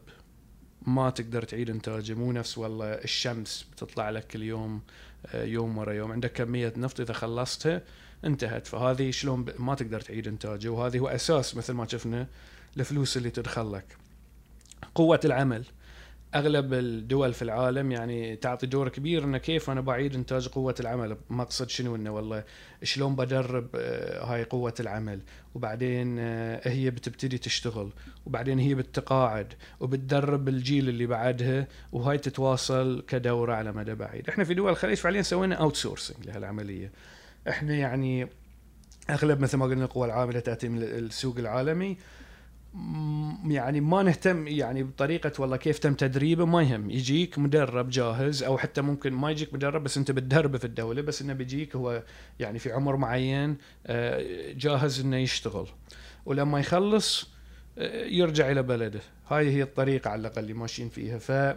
ما 0.86 1.10
تقدر 1.10 1.42
تعيد 1.42 1.70
إنتاجه 1.70 2.14
مو 2.14 2.32
نفس 2.32 2.59
والله 2.59 2.86
الشمس 2.86 3.66
بتطلع 3.72 4.10
لك 4.10 4.26
كل 4.26 4.42
يوم 4.42 4.82
آه، 5.26 5.44
يوم 5.44 5.78
ورا 5.78 5.92
يوم. 5.92 6.12
عندك 6.12 6.32
كمية 6.32 6.72
نفط 6.76 7.01
إذا 7.01 7.12
خلصتها 7.12 7.82
انتهت. 8.24 8.66
فهذه 8.66 9.10
شلون 9.10 9.46
ما 9.59 9.74
تقدر 9.74 10.01
تعيد 10.01 10.28
إنتاجه. 10.28 10.68
وهذه 10.68 10.98
هو 10.98 11.09
أساس 11.09 11.56
مثل 11.56 11.72
ما 11.72 11.86
شفنا 11.86 12.26
الفلوس 12.76 13.16
اللي 13.16 13.30
تدخل 13.30 13.72
لك. 13.72 13.96
قوة 14.94 15.20
العمل. 15.24 15.64
أغلب 16.35 16.74
الدول 16.74 17.32
في 17.32 17.43
العالم 17.43 17.93
يعني 17.93 18.36
تعطي 18.36 18.66
دور 18.66 18.89
كبير 18.89 19.24
إنه 19.24 19.39
كيف 19.39 19.70
أنا 19.70 19.81
بعيد 19.81 20.15
إنتاج 20.15 20.48
قوة 20.48 20.74
العمل. 20.81 21.16
مقصد 21.31 21.69
شنو 21.69 21.97
إنه 21.97 22.11
والله 22.11 22.44
شلون 22.82 23.16
بدرب 23.16 23.69
آه، 23.74 24.24
هاي 24.24 24.44
قوة 24.44 24.74
العمل. 24.81 25.20
وبعدين 25.55 26.16
آه، 26.19 26.69
هي 26.69 26.90
بتبتدي 26.90 27.39
تشتغل. 27.39 27.93
وبعدين 28.27 28.59
هي 28.59 28.74
بتتقاعد 28.74 29.52
وبتدرب 29.81 30.48
الجيل 30.48 30.89
اللي 30.89 31.06
بعدها. 31.06 31.69
وهاي 31.93 32.19
تتواصل 32.19 33.05
كدورة 33.09 33.55
على 33.55 33.73
مدى 33.73 33.94
بعيد. 33.94 34.28
إحنا 34.28 34.44
في 34.44 34.55
دول 34.55 34.70
الخليج 34.70 34.97
فعليا 34.97 35.23
سوينا 35.23 35.55
outsourcing 35.55 36.26
لهالعملية. 36.27 36.93
إحنا 37.48 37.74
يعني 37.74 38.28
أغلب 39.11 39.40
مثل 39.40 39.56
ما 39.56 39.65
قلنا 39.65 39.85
القوى 39.85 40.06
العاملة 40.06 40.40
تأتي 40.40 40.69
من 40.69 40.82
السوق 40.82 41.39
العالمي. 41.39 41.97
يعني 43.46 43.80
ما 43.80 44.02
نهتم 44.02 44.46
يعني 44.46 44.82
بطريقة 44.82 45.32
والله 45.38 45.56
كيف 45.56 45.78
تم 45.78 45.94
تدريبه 45.94 46.44
ما 46.44 46.62
يهم. 46.62 46.90
يجيك 46.90 47.38
مدرب 47.38 47.88
جاهز 47.88 48.42
أو 48.42 48.59
حتى 48.59 48.80
ممكن 48.80 49.12
ما 49.12 49.30
يجيك 49.30 49.55
مدرب 49.55 49.84
بس 49.84 49.98
أنت 49.98 50.10
بتدربه 50.10 50.59
في 50.59 50.64
الدولة 50.64 51.02
بس 51.02 51.22
إنه 51.22 51.32
بيجيك 51.32 51.76
هو 51.76 52.02
يعني 52.40 52.59
في 52.59 52.72
عمر 52.72 52.96
معين 52.96 53.56
آه، 53.86 54.52
جاهز 54.52 55.01
إنه 55.01 55.16
يشتغل. 55.16 55.66
ولما 56.26 56.60
يخلص 56.60 57.28
آه، 57.78 58.05
يرجع 58.05 58.51
إلى 58.51 58.62
بلده. 58.62 59.01
هاي 59.28 59.51
هي 59.51 59.62
الطريقة 59.62 60.10
على 60.10 60.20
الأقل 60.20 60.42
اللي 60.42 60.55
ماشيين 60.55 60.88
فيها. 60.88 61.18
ف 61.18 61.56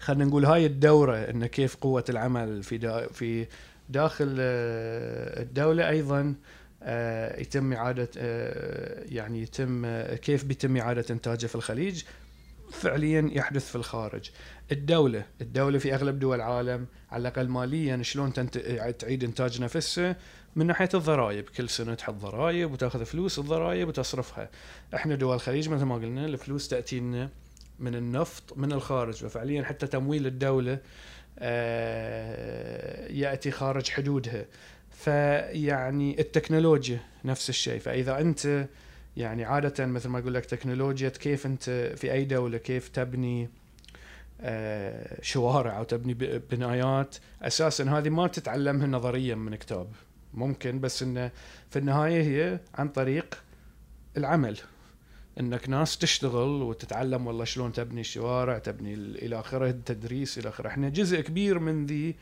خلينا 0.00 0.24
نقول 0.24 0.44
هاي 0.44 0.66
الدورة 0.66 1.16
إن 1.16 1.46
كيف 1.46 1.76
قوة 1.76 2.04
العمل 2.08 2.62
في 2.62 2.78
دا 2.78 3.06
في 3.06 3.46
داخل 3.88 4.36
آه، 4.40 5.42
الدولة 5.42 5.88
أيضا 5.88 6.34
يتم 7.38 7.72
إعادة 7.72 8.08
آه، 8.18 9.04
يعني 9.08 9.42
يتم 9.42 9.84
آه، 9.84 10.14
كيف 10.14 10.44
بيتم 10.44 10.76
إعادة 10.76 11.04
إنتاجه 11.10 11.46
في 11.46 11.54
الخليج؟ 11.54 12.04
فعليا 12.72 13.30
يحدث 13.32 13.68
في 13.68 13.76
الخارج. 13.76 14.30
الدولة 14.72 15.24
الدولة 15.40 15.78
في 15.78 15.94
أغلب 15.94 16.18
دول 16.18 16.36
العالم 16.36 16.86
على 17.10 17.20
الأقل 17.20 17.48
ماليا 17.48 18.02
شلون 18.02 18.32
تنت... 18.32 18.58
تعيد 18.98 19.24
إنتاج 19.24 19.62
نفسها؟ 19.62 20.16
من 20.56 20.66
ناحية 20.66 20.88
الضرائب. 20.94 21.44
كل 21.44 21.68
سنة 21.68 21.94
تحط 21.94 22.14
ضرائب 22.14 22.72
وتأخذ 22.72 23.04
فلوس 23.04 23.38
الضرائب 23.38 23.88
وتصرفها. 23.88 24.50
إحنا 24.94 25.14
دول 25.14 25.34
الخليج 25.34 25.68
مثل 25.68 25.84
ما 25.84 25.94
قلنا 25.94 26.26
الفلوس 26.26 26.68
تأتي 26.68 27.00
لنا 27.00 27.30
من 27.78 27.94
النفط 27.94 28.58
من 28.58 28.72
الخارج. 28.72 29.14
ففعليا 29.14 29.64
حتى 29.64 29.86
تمويل 29.86 30.26
الدولة 30.26 30.78
آه، 31.38 33.08
يأتي 33.12 33.50
خارج 33.50 33.88
حدودها. 33.88 34.44
فيعني 34.96 36.20
التكنولوجيا 36.20 37.00
نفس 37.24 37.48
الشيء. 37.48 37.78
فإذا 37.78 38.20
أنت 38.20 38.68
يعني 39.16 39.44
عادة 39.44 39.86
مثل 39.86 40.08
ما 40.08 40.18
أقول 40.18 40.34
لك 40.34 40.46
تكنولوجيا 40.46 41.08
كيف 41.08 41.46
أنت 41.46 41.92
في 41.96 42.12
أي 42.12 42.24
دولة 42.24 42.58
كيف 42.58 42.88
تبني 42.88 43.48
آه، 44.40 45.18
شوارع 45.22 45.78
أو 45.78 45.84
تبني 45.84 46.14
بنايات 46.50 47.16
أساسا 47.42 47.84
هذه 47.84 48.08
ما 48.08 48.26
تتعلمها 48.26 48.86
نظريا 48.86 49.34
من 49.34 49.54
كتاب. 49.54 49.88
ممكن 50.34 50.80
بس 50.80 51.02
إنه 51.02 51.30
في 51.70 51.78
النهاية 51.78 52.22
هي 52.22 52.60
عن 52.74 52.88
طريق 52.88 53.42
العمل. 54.16 54.58
إنك 55.40 55.68
ناس 55.68 55.98
تشتغل 55.98 56.62
وتتعلم 56.62 57.26
والله 57.26 57.44
شلون 57.44 57.72
تبني 57.72 58.00
الشوارع 58.00 58.58
تبني 58.58 58.94
ال- 58.94 59.24
إلى 59.24 59.40
آخره 59.40 59.70
التدريس 59.70 60.38
إلى 60.38 60.48
آخره. 60.48 60.68
إحنا 60.68 60.88
جزء 60.88 61.20
كبير 61.20 61.58
من 61.58 61.86
ذي 61.86 62.14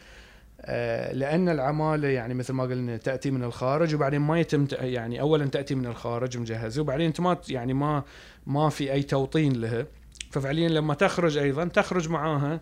لأن 1.12 1.48
العمالة 1.48 2.08
يعني 2.08 2.34
مثل 2.34 2.52
ما 2.52 2.62
قلنا 2.62 2.96
تأتي 2.96 3.30
من 3.30 3.44
الخارج 3.44 3.94
وبعدين 3.94 4.20
ما 4.20 4.40
يتم 4.40 4.66
يعني 4.80 5.20
اولا 5.20 5.46
تأتي 5.46 5.74
من 5.74 5.86
الخارج 5.86 6.38
مجهزة 6.38 6.82
وبعدين 6.82 7.06
أنت 7.06 7.20
ما 7.20 7.38
يعني 7.48 7.74
ما 7.74 8.04
ما 8.46 8.68
في 8.68 8.92
أي 8.92 9.02
توطين 9.02 9.52
لها. 9.60 9.86
ففعليا 10.30 10.68
لما 10.68 10.94
تخرج 10.94 11.38
أيضا 11.38 11.64
تخرج 11.64 12.08
معاها 12.08 12.60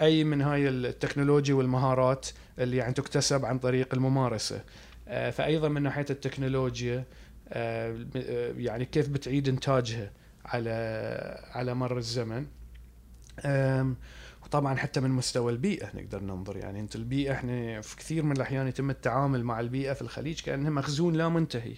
أي 0.00 0.24
من 0.24 0.42
هاي 0.42 0.68
التكنولوجيا 0.68 1.54
والمهارات 1.54 2.28
اللي 2.58 2.76
يعني 2.76 2.94
تكتسب 2.94 3.44
عن 3.44 3.58
طريق 3.58 3.94
الممارسة. 3.94 4.60
آه، 5.08 5.30
فايضا 5.30 5.68
من 5.68 5.82
ناحية 5.82 6.06
التكنولوجيا 6.10 7.04
آه، 7.48 7.96
آه، 8.16 8.52
يعني 8.56 8.84
كيف 8.84 9.08
بتعيد 9.08 9.48
إنتاجها 9.48 10.10
على 10.44 10.70
على 11.52 11.74
مر 11.74 11.98
الزمن. 11.98 12.46
وطبعا 14.48 14.76
حتى 14.76 15.00
من 15.00 15.10
مستوى 15.10 15.52
البيئة 15.52 15.90
نقدر 15.94 16.22
ننظر. 16.22 16.56
يعني 16.56 16.80
أنت 16.80 16.96
البيئة 16.96 17.32
إحنا 17.32 17.80
في 17.80 17.96
كثير 17.96 18.22
من 18.24 18.32
الأحيان 18.32 18.68
يتم 18.68 18.90
التعامل 18.90 19.44
مع 19.44 19.60
البيئة 19.60 19.92
في 19.92 20.02
الخليج 20.02 20.40
كأنها 20.40 20.70
مخزون 20.70 21.14
لا 21.14 21.28
منتهي. 21.28 21.74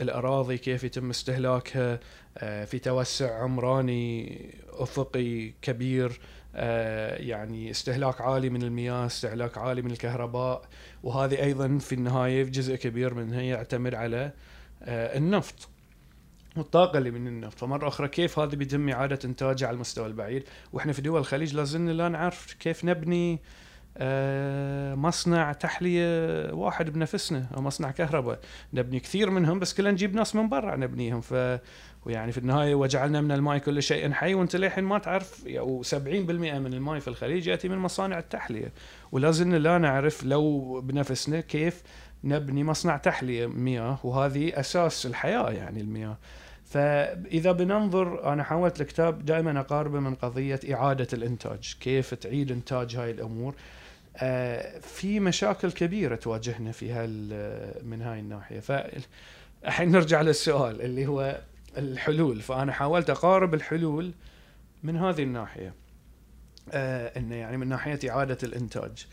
الأراضي 0.00 0.58
كيف 0.58 0.84
يتم 0.84 1.10
استهلاكها 1.10 2.00
آه، 2.38 2.64
في 2.64 2.78
توسع 2.78 3.42
عمراني 3.42 4.38
أفقي 4.68 5.52
كبير 5.62 6.20
آه، 6.54 7.16
يعني 7.16 7.70
استهلاك 7.70 8.20
عالي 8.20 8.50
من 8.50 8.62
المياه 8.62 9.06
استهلاك 9.06 9.58
عالي 9.58 9.82
من 9.82 9.90
الكهرباء. 9.90 10.62
وهذه 11.02 11.42
أيضا 11.42 11.78
في 11.78 11.94
النهاية 11.94 12.44
جزء 12.44 12.76
كبير 12.76 13.14
منها 13.14 13.42
يعتمد 13.42 13.94
على 13.94 14.32
آه، 14.82 15.18
النفط. 15.18 15.68
والطاقة 16.56 16.98
اللي 16.98 17.10
من 17.10 17.26
النفط. 17.26 17.58
فمرة 17.58 17.88
أخرى 17.88 18.08
كيف 18.08 18.38
هذا 18.38 18.56
بيتم 18.56 18.88
إعادة 18.88 19.18
انتاجه 19.24 19.66
على 19.66 19.74
المستوى 19.74 20.06
البعيد؟ 20.06 20.44
وإحنا 20.72 20.92
في 20.92 21.02
دول 21.02 21.20
الخليج 21.20 21.54
لازلنا 21.54 21.90
لا 21.90 22.08
نعرف 22.08 22.52
كيف 22.52 22.84
نبني 22.84 23.40
آه، 23.96 24.94
مصنع 24.94 25.52
تحلية 25.52 26.52
واحد 26.52 26.90
بنفسنا 26.90 27.46
أو 27.56 27.62
مصنع 27.62 27.90
كهرباء. 27.90 28.40
نبني 28.74 29.00
كثير 29.00 29.30
منهم 29.30 29.58
بس 29.58 29.74
كلنا 29.74 29.90
نجيب 29.90 30.14
ناس 30.14 30.36
من 30.36 30.48
برا 30.48 30.76
نبنيهم. 30.76 31.20
ف 31.20 31.34
ويعني 32.06 32.32
في 32.32 32.38
النهاية 32.38 32.74
وجعلنا 32.74 33.20
من 33.20 33.32
الماء 33.32 33.58
كل 33.58 33.82
شيء 33.82 34.12
حي. 34.12 34.34
وأنت 34.34 34.56
للحين 34.56 34.84
ما 34.84 34.98
تعرف 34.98 35.44
و 35.46 35.82
70% 35.82 35.96
من 36.58 36.74
الماء 36.74 36.98
في 36.98 37.08
الخليج 37.08 37.46
يأتي 37.46 37.68
من 37.68 37.78
مصانع 37.78 38.18
التحلية. 38.18 38.72
ولازلنا 39.12 39.56
لا 39.56 39.78
نعرف 39.78 40.24
لو 40.24 40.80
بنفسنا 40.80 41.40
كيف 41.40 41.82
نبني 42.24 42.64
مصنع 42.64 42.96
تحلية 42.96 43.46
مياه. 43.46 43.98
وهذه 44.04 44.60
أساس 44.60 45.06
الحياة 45.06 45.50
يعني 45.50 45.80
المياه. 45.80 46.16
فإذا 46.72 47.52
بننظر 47.52 48.32
أنا 48.32 48.42
حاولت 48.42 48.80
الكتاب 48.80 49.24
دائما 49.24 49.60
أقاربه 49.60 50.00
من 50.00 50.14
قضية 50.14 50.60
إعادة 50.72 51.06
الإنتاج 51.12 51.76
كيف 51.80 52.14
تعيد 52.14 52.52
إنتاج 52.52 52.96
هاي 52.96 53.10
الأمور. 53.10 53.54
آه، 54.16 54.78
في 54.78 55.20
مشاكل 55.20 55.72
كبيرة 55.72 56.14
تواجهنا 56.14 56.72
في 56.72 56.92
هال 56.92 57.28
من 57.86 58.02
هاي 58.02 58.20
الناحية. 58.20 58.60
فالحين 58.60 59.90
نرجع 59.90 60.20
للسؤال 60.22 60.82
اللي 60.82 61.06
هو 61.06 61.40
الحلول. 61.78 62.40
فأنا 62.40 62.72
حاولت 62.72 63.10
أقارب 63.10 63.54
الحلول 63.54 64.12
من 64.82 64.96
هذه 64.96 65.22
الناحية. 65.22 65.74
آه 66.72 67.18
إنه 67.18 67.34
يعني 67.34 67.56
من 67.56 67.68
ناحية 67.68 67.98
إعادة 68.10 68.38
الإنتاج. 68.42 69.06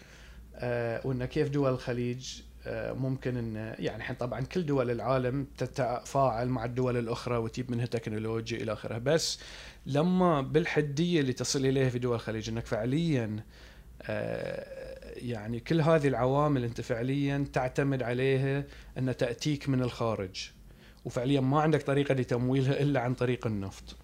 آه 0.55 1.07
وإنه 1.07 1.25
كيف 1.25 1.49
دول 1.49 1.73
الخليج 1.73 2.41
آه 2.41 2.48
ممكن 2.67 3.37
ان 3.37 3.55
يعني 3.79 3.97
الحين 3.97 4.15
طبعا 4.15 4.41
كل 4.41 4.65
دول 4.65 4.91
العالم 4.91 5.47
تتفاعل 5.57 6.47
مع 6.49 6.65
الدول 6.65 6.97
الأخرى 6.97 7.37
وتجيب 7.37 7.71
منها 7.71 7.85
تكنولوجيا 7.85 8.57
إلى 8.57 8.73
اخره 8.73 8.97
بس 8.97 9.39
لما 9.85 10.41
بالحدية 10.41 11.21
اللي 11.21 11.33
تصل 11.33 11.65
إليها 11.65 11.89
في 11.89 11.99
دول 11.99 12.15
الخليج 12.15 12.49
إنك 12.49 12.65
فعليا 12.65 13.43
آه 14.01 15.13
يعني 15.15 15.59
كل 15.59 15.81
هذه 15.81 16.07
العوامل 16.07 16.63
أنت 16.63 16.81
فعليا 16.81 17.45
تعتمد 17.53 18.03
عليها 18.03 18.63
أن 18.97 19.17
تأتيك 19.17 19.69
من 19.69 19.81
الخارج 19.81 20.49
وفعليا 21.05 21.41
ما 21.41 21.61
عندك 21.61 21.81
طريقة 21.81 22.13
لتمويلها 22.13 22.81
إلا 22.81 22.99
عن 22.99 23.13
طريق 23.13 23.47
النفط. 23.47 23.95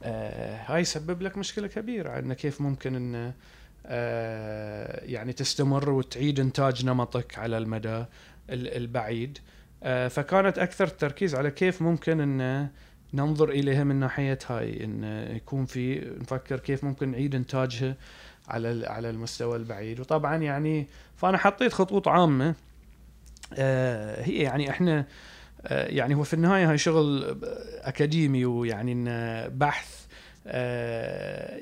آه 0.00 0.56
هاي 0.66 0.80
يسبب 0.80 1.22
لك 1.22 1.38
مشكلة 1.38 1.66
كبيرة 1.66 2.18
إن 2.18 2.32
كيف 2.32 2.60
ممكن 2.60 2.94
إن 2.94 3.14
آه 3.14 3.34
يعني 5.02 5.32
تستمر 5.32 5.90
وتعيد 5.90 6.40
إنتاج 6.40 6.86
نمطك 6.86 7.38
على 7.38 7.58
المدى 7.58 8.04
البعيد. 8.50 9.38
آه 9.82 10.08
فكانت 10.08 10.58
أكثر 10.58 10.84
التركيز 10.84 11.34
على 11.34 11.50
كيف 11.50 11.82
ممكن 11.82 12.20
إن 12.20 12.68
ننظر 13.14 13.48
إليها 13.48 13.84
من 13.84 13.96
ناحية 13.96 14.38
هاي 14.46 14.84
إن 14.84 15.04
يكون 15.36 15.66
في 15.66 16.12
نفكر 16.20 16.58
كيف 16.58 16.84
ممكن 16.84 17.10
نعيد 17.10 17.34
إنتاجها 17.34 17.96
على 18.48 18.86
على 18.86 19.10
المستوى 19.10 19.56
البعيد 19.56 20.00
وطبعا 20.00 20.36
يعني 20.36 20.86
فأنا 21.16 21.38
حطيت 21.38 21.72
خطوط 21.72 22.08
عامة 22.08 22.54
آه 23.54 24.22
هي 24.22 24.36
يعني 24.42 24.70
إحنا 24.70 25.06
آه 25.66 25.86
يعني 25.86 26.14
هو 26.14 26.22
في 26.22 26.34
النهاية 26.34 26.70
هاي 26.70 26.78
شغل 26.78 27.38
أكاديمي 27.82 28.44
ويعني 28.44 29.04
بحث 29.48 30.04
آه 30.04 30.07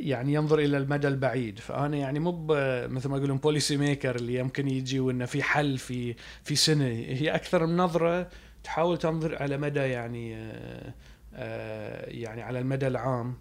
يعني 0.00 0.32
ينظر 0.34 0.58
إلى 0.58 0.76
المدى 0.76 1.08
البعيد. 1.08 1.58
فأنا 1.58 1.96
يعني 1.96 2.18
مو 2.18 2.46
مثل 2.88 3.08
ما 3.08 3.16
يقولون 3.16 3.38
بوليسي 3.38 3.76
ميكر 3.76 4.16
اللي 4.16 4.34
يمكن 4.34 4.68
يجي 4.68 5.00
وإنه 5.00 5.24
في 5.24 5.42
حل 5.42 5.78
في 5.78 6.14
في 6.44 6.56
سنه 6.56 6.84
هي 6.88 7.34
أكثر 7.34 7.66
من 7.66 7.76
نظرة 7.76 8.28
تحاول 8.64 8.98
تنظر 8.98 9.42
على 9.42 9.56
مدى 9.56 9.80
يعني 9.80 10.36
آه 10.36 10.94
آه، 11.36 12.06
يعني 12.10 12.42
على 12.42 12.58
المدى 12.58 12.86
العام 12.86 13.34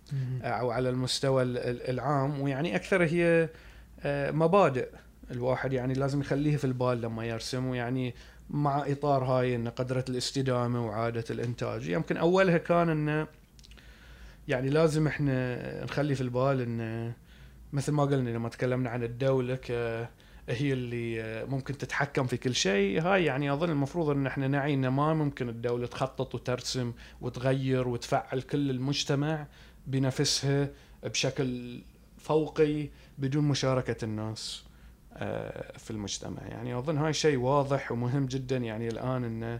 أو 0.43 0.72
على 0.72 0.89
المستوى 0.89 1.43
العام. 1.89 2.41
ويعني 2.41 2.76
أكثر 2.76 3.03
هي 3.03 3.49
آه، 3.99 4.31
مبادئ 4.31 4.89
الواحد 5.31 5.73
يعني 5.73 5.93
لازم 5.93 6.22
يخليها 6.22 6.57
في 6.57 6.65
البال 6.65 7.01
لما 7.01 7.26
يرسم. 7.26 7.65
ويعني 7.65 8.15
مع 8.49 8.84
إطار 8.88 9.23
هاي 9.23 9.55
إن 9.55 9.67
قدرة 9.67 10.05
الاستدامة 10.09 10.85
وعادة 10.88 11.23
الإنتاج. 11.30 11.89
يمكن 11.89 12.17
أولها 12.17 12.57
كان 12.57 12.89
إنه 12.89 13.27
يعني 14.47 14.69
لازم 14.69 15.07
إحنا 15.07 15.84
نخلي 15.84 16.15
في 16.15 16.22
البال 16.22 16.61
إن 16.61 17.13
مثل 17.73 17.91
ما 17.91 18.03
قلنا 18.03 18.30
لما 18.30 18.49
تكلمنا 18.49 18.89
عن 18.89 19.03
الدولة 19.03 19.55
ك 19.55 19.72
هي 20.49 20.73
اللي 20.73 21.45
ممكن 21.45 21.77
تتحكم 21.77 22.27
في 22.27 22.38
كل 22.38 22.55
شيء 22.55 23.01
هاي 23.01 23.26
يعني 23.26 23.53
أظن 23.53 23.69
المفروض 23.69 24.09
إن 24.09 24.27
إحنا 24.27 24.47
نعي 24.47 24.73
ان 24.73 24.88
ما 24.88 25.13
ممكن 25.13 25.49
الدولة 25.49 25.88
تخطط 25.88 26.35
وترسم 26.35 26.93
وتغير 27.22 27.88
وتفعل 27.88 28.41
كل 28.41 28.69
المجتمع 28.69 29.47
بنفسها 29.88 30.69
بشكل 31.03 31.80
فوقي 32.17 32.89
بدون 33.17 33.43
مشاركة 33.43 34.05
الناس 34.05 34.63
آه، 35.13 35.77
في 35.77 35.91
المجتمع. 35.91 36.41
يعني 36.47 36.77
أظن 36.77 36.97
هاي 36.97 37.13
شيء 37.13 37.38
واضح 37.38 37.91
ومهم 37.91 38.26
جدا 38.26 38.57
يعني 38.57 38.88
الآن 38.88 39.23
إن 39.23 39.59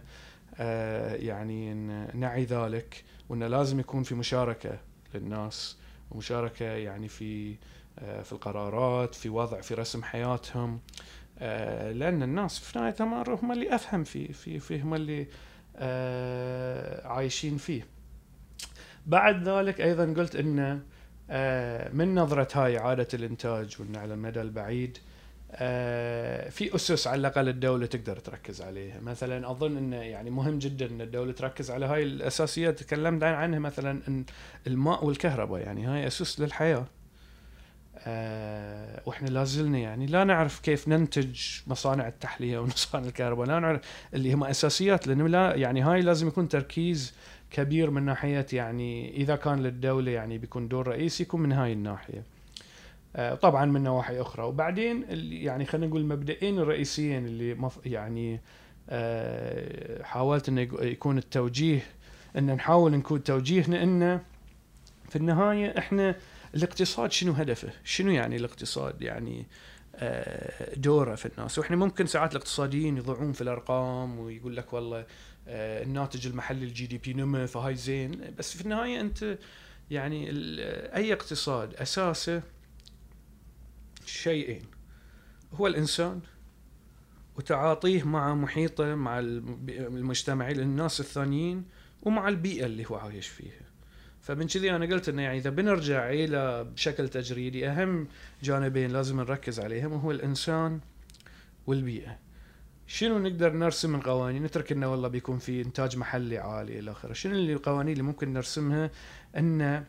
آه، 0.58 1.14
يعني 1.14 1.72
إن 1.72 2.08
نعي 2.14 2.44
ذلك. 2.44 3.04
وان 3.28 3.42
لازم 3.42 3.80
يكون 3.80 4.02
في 4.02 4.14
مشاركة 4.14 4.78
للناس 5.14 5.76
ومشاركة 6.10 6.64
يعني 6.64 7.08
في 7.08 7.56
آه، 7.98 8.22
في 8.22 8.32
القرارات 8.32 9.14
في 9.14 9.28
وضع 9.28 9.60
في 9.60 9.74
رسم 9.74 10.02
حياتهم 10.02 10.80
آه، 11.38 11.92
لأن 11.92 12.22
الناس 12.22 12.58
في 12.58 12.78
نهاية 12.78 12.94
الامر 13.00 13.34
هم 13.34 13.52
اللي 13.52 13.74
أفهم 13.74 14.04
فيه 14.04 14.32
في 14.32 14.58
في 14.58 14.82
هم 14.82 14.94
اللي 14.94 15.26
آه، 15.76 17.08
عايشين 17.08 17.56
فيه. 17.56 17.86
بعد 19.06 19.48
ذلك 19.48 19.80
أيضا 19.80 20.04
قلت 20.04 20.36
ان 20.36 20.82
من 21.92 22.14
نظرة 22.14 22.48
هاي 22.54 22.78
عادة 22.78 23.08
الإنتاج 23.14 23.76
وان 23.80 23.96
على 23.96 24.14
المدى 24.14 24.40
البعيد 24.40 24.98
في 26.50 26.70
أسس 26.74 27.06
على 27.06 27.20
الأقل 27.20 27.48
الدولة 27.48 27.86
تقدر 27.86 28.16
تركز 28.16 28.62
عليها. 28.62 29.00
مثلا 29.00 29.50
أظن 29.50 29.76
انه 29.76 29.96
يعني 29.96 30.30
مهم 30.30 30.58
جدا 30.58 30.86
إن 30.86 31.00
الدولة 31.00 31.32
تركز 31.32 31.70
على 31.70 31.86
هاي 31.86 32.02
الأساسيات. 32.02 32.78
تكلمت 32.78 33.22
عنها 33.22 33.58
مثلا 33.58 34.00
إن 34.08 34.24
الماء 34.66 35.04
والكهرباء 35.04 35.60
يعني 35.60 35.86
هاي 35.86 36.06
أسس 36.06 36.40
للحياة. 36.40 36.86
آه 37.98 39.02
وإحنا 39.06 39.28
لازلنا 39.28 39.78
يعني 39.78 40.06
لا 40.06 40.24
نعرف 40.24 40.60
كيف 40.60 40.88
ننتج 40.88 41.40
مصانع 41.66 42.08
التحلية 42.08 42.58
ومصانع 42.58 43.06
الكهرباء. 43.06 43.46
لا 43.46 43.58
نعرف 43.58 43.80
اللي 44.14 44.32
هم 44.32 44.44
أساسيات 44.44 45.06
لأنه 45.06 45.28
لا 45.28 45.54
يعني 45.54 45.82
هاي 45.82 46.00
لازم 46.00 46.28
يكون 46.28 46.48
تركيز 46.48 47.14
كبير 47.50 47.90
من 47.90 48.02
ناحية 48.02 48.46
يعني 48.52 49.16
إذا 49.16 49.36
كان 49.36 49.62
للدولة 49.62 50.12
يعني 50.12 50.38
بيكون 50.38 50.68
دور 50.68 50.88
رئيسي 50.88 51.22
يكون 51.22 51.40
من 51.40 51.52
هاي 51.52 51.72
الناحية. 51.72 52.35
آه 53.16 53.34
طبعا 53.34 53.64
من 53.64 53.82
نواحي 53.82 54.20
أخرى 54.20 54.44
وبعدين 54.44 55.04
يعني 55.32 55.64
خلينا 55.64 55.86
نقول 55.86 56.00
المبدئين 56.00 56.58
الرئيسيين 56.58 57.26
اللي 57.26 57.70
يعني 57.86 58.40
آه 58.90 60.02
حاولت 60.02 60.48
انه 60.48 60.60
يكون 60.80 61.18
التوجيه 61.18 61.82
إن 62.38 62.54
نحاول 62.54 62.92
نكون 62.92 63.22
توجيهنا 63.22 63.82
انه 63.82 64.20
في 65.08 65.16
النهاية 65.16 65.78
إحنا 65.78 66.14
الاقتصاد 66.54 67.12
شنو 67.12 67.32
هدفه؟ 67.32 67.68
شنو 67.84 68.10
يعني 68.10 68.36
الاقتصاد؟ 68.36 69.02
يعني 69.02 69.46
آه، 69.98 70.74
دوره 70.74 71.14
في 71.14 71.26
الناس 71.26 71.58
وإحنا 71.58 71.76
ممكن 71.76 72.06
ساعات 72.06 72.32
الاقتصاديين 72.32 72.96
يضعون 72.96 73.32
في 73.32 73.40
الأرقام 73.40 74.18
ويقول 74.18 74.56
لك 74.56 74.72
والله 74.72 75.06
الناتج 75.48 76.26
المحلي 76.26 76.64
الجي 76.64 76.86
دي 76.86 76.98
بي 76.98 77.14
نمى 77.14 77.46
فهاي 77.46 77.74
زين 77.74 78.20
بس 78.38 78.56
في 78.56 78.62
النهاية 78.62 79.00
أنت 79.00 79.38
يعني 79.90 80.30
أي 80.96 81.12
اقتصاد 81.12 81.74
أساسه 81.74 82.42
شيئين. 84.06 84.62
هو 85.54 85.66
الإنسان 85.66 86.20
وتعاطيه 87.36 88.02
مع 88.02 88.34
محيطه 88.34 88.94
مع 88.94 89.18
المجتمع 89.18 90.50
الناس 90.50 91.00
الثانيين 91.00 91.64
ومع 92.02 92.28
البيئة 92.28 92.66
اللي 92.66 92.86
هو 92.90 92.96
عايش 92.96 93.28
فيها. 93.28 93.66
فمن 94.20 94.46
كذي 94.46 94.76
أنا 94.76 94.86
قلت 94.86 95.08
إنه 95.08 95.22
يعني 95.22 95.38
إذا 95.38 95.50
بنرجع 95.50 96.10
إلى 96.10 96.64
بشكل 96.64 97.08
تجريدي 97.08 97.68
أهم 97.68 98.08
جانبين 98.42 98.90
لازم 98.90 99.20
نركز 99.20 99.60
عليهم 99.60 99.92
هو 99.92 100.10
الإنسان 100.10 100.80
والبيئة. 101.66 102.18
شنو 102.86 103.18
نقدر 103.18 103.52
نرسم 103.52 103.92
من 103.92 104.00
قوانين؟ 104.00 104.42
نترك 104.42 104.72
إنه 104.72 104.90
والله 104.90 105.08
بيكون 105.08 105.38
في 105.38 105.62
إنتاج 105.62 105.96
محلي 105.96 106.38
عالي 106.38 106.78
إلى 106.78 106.90
آخره، 106.90 107.12
شنو 107.12 107.34
القوانين 107.34 107.92
اللي 107.92 108.02
ممكن 108.02 108.32
نرسمها 108.32 108.90
ان 109.36 109.84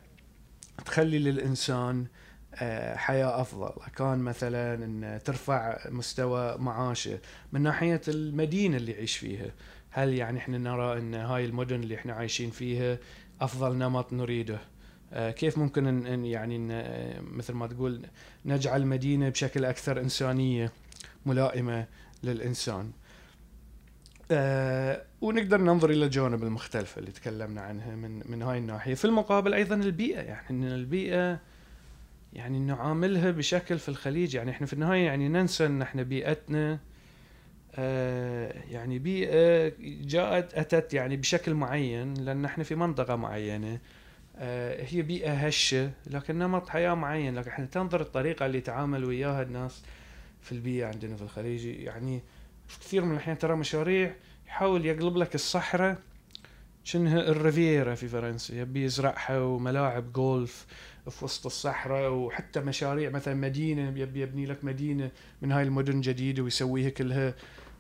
تخلي 0.85 1.19
للإنسان 1.19 2.01
آه، 2.01 2.26
حياة 2.95 3.41
أفضل. 3.41 3.71
كان 3.95 4.19
مثلا 4.19 4.73
أن 4.73 5.19
ترفع 5.25 5.77
مستوى 5.89 6.57
معاشه 6.57 7.19
من 7.51 7.61
ناحية 7.61 8.01
المدينة 8.07 8.77
اللي 8.77 8.91
يعيش 8.91 9.17
فيها. 9.17 9.51
هل 9.89 10.13
يعني 10.13 10.39
إحنا 10.39 10.57
نرى 10.57 10.97
أن 10.97 11.13
هاي 11.13 11.45
المدن 11.45 11.75
اللي 11.83 11.95
إحنا 11.95 12.13
عايشين 12.13 12.49
فيها 12.51 12.97
أفضل 13.41 13.77
نمط 13.77 14.13
نريده؟ 14.13 14.59
آه، 15.13 15.31
كيف 15.31 15.57
ممكن 15.57 16.07
إن 16.07 16.25
يعني 16.25 16.55
إن 16.55 16.69
آه، 16.71 17.21
مثل 17.21 17.53
ما 17.53 17.67
تقول 17.67 18.01
نجعل 18.45 18.81
المدينة 18.81 19.29
بشكل 19.29 19.65
أكثر 19.65 19.99
إنسانية 19.99 20.71
ملائمة 21.25 21.85
للإنسان؟ 22.23 22.91
أه 24.31 25.03
ونقدر 25.21 25.61
ننظر 25.61 25.89
إلى 25.89 26.05
الجوانب 26.05 26.43
المختلفة 26.43 26.99
اللي 26.99 27.11
تكلمنا 27.11 27.61
عنها 27.61 27.95
من 27.95 28.31
من 28.31 28.41
هاي 28.41 28.57
الناحية. 28.57 28.93
في 28.93 29.05
المقابل 29.05 29.53
أيضا 29.53 29.75
البيئة. 29.75 30.21
يعني 30.21 30.49
إن 30.49 30.63
البيئة 30.63 31.39
يعني 32.33 32.59
نعاملها 32.59 33.31
بشكل 33.31 33.79
في 33.79 33.89
الخليج. 33.89 34.35
يعني 34.35 34.51
إحنا 34.51 34.67
في 34.67 34.73
النهاية 34.73 35.05
يعني 35.05 35.29
ننسى 35.29 35.65
إن 35.65 35.81
إحنا 35.81 36.03
بيئتنا 36.03 36.79
آه، 37.75 38.53
يعني 38.69 38.99
بيئة 38.99 39.73
جاءت 40.01 40.53
أتت 40.53 40.93
يعني 40.93 41.17
بشكل 41.17 41.53
معين 41.53 42.13
لأن 42.13 42.45
إحنا 42.45 42.63
في 42.63 42.75
منطقة 42.75 43.15
معينة 43.15 43.79
آه، 44.37 44.85
هي 44.89 45.01
بيئة 45.01 45.33
هشة 45.33 45.91
لكن 46.07 46.39
نمط 46.39 46.69
حياة 46.69 46.93
معين. 46.93 47.35
لكن 47.35 47.49
إحنا 47.49 47.65
تنظر 47.65 48.01
الطريقة 48.01 48.45
اللي 48.45 48.57
يتعامل 48.57 49.05
وياها 49.05 49.41
الناس 49.41 49.83
في 50.41 50.51
البيئة 50.51 50.85
عندنا 50.85 51.15
في 51.15 51.21
الخليج. 51.21 51.65
يعني 51.65 52.21
في 52.67 52.79
كثير 52.79 53.05
من 53.05 53.11
الأحيان 53.11 53.37
ترى 53.37 53.55
مشاريع 53.55 54.15
يحاول 54.47 54.85
يقلب 54.85 55.17
لك 55.17 55.35
الصحراء 55.35 55.97
شنها 56.83 57.19
الريفيرا 57.19 57.95
في 57.95 58.07
فرنسا 58.07 58.55
يبي 58.55 58.83
يزرعها 58.83 59.39
وملاعب 59.39 60.13
جولف 60.13 60.65
في 61.09 61.25
وسط 61.25 61.45
الصحراء 61.45 62.11
وحتى 62.11 62.59
مشاريع 62.59 63.09
مثلا 63.09 63.33
مدينة 63.33 63.99
يبني 63.99 64.45
لك 64.45 64.63
مدينة 64.63 65.11
من 65.41 65.51
هاي 65.51 65.63
المدن 65.63 66.01
جديدة 66.01 66.43
ويسويها 66.43 66.89
كلها 66.89 67.33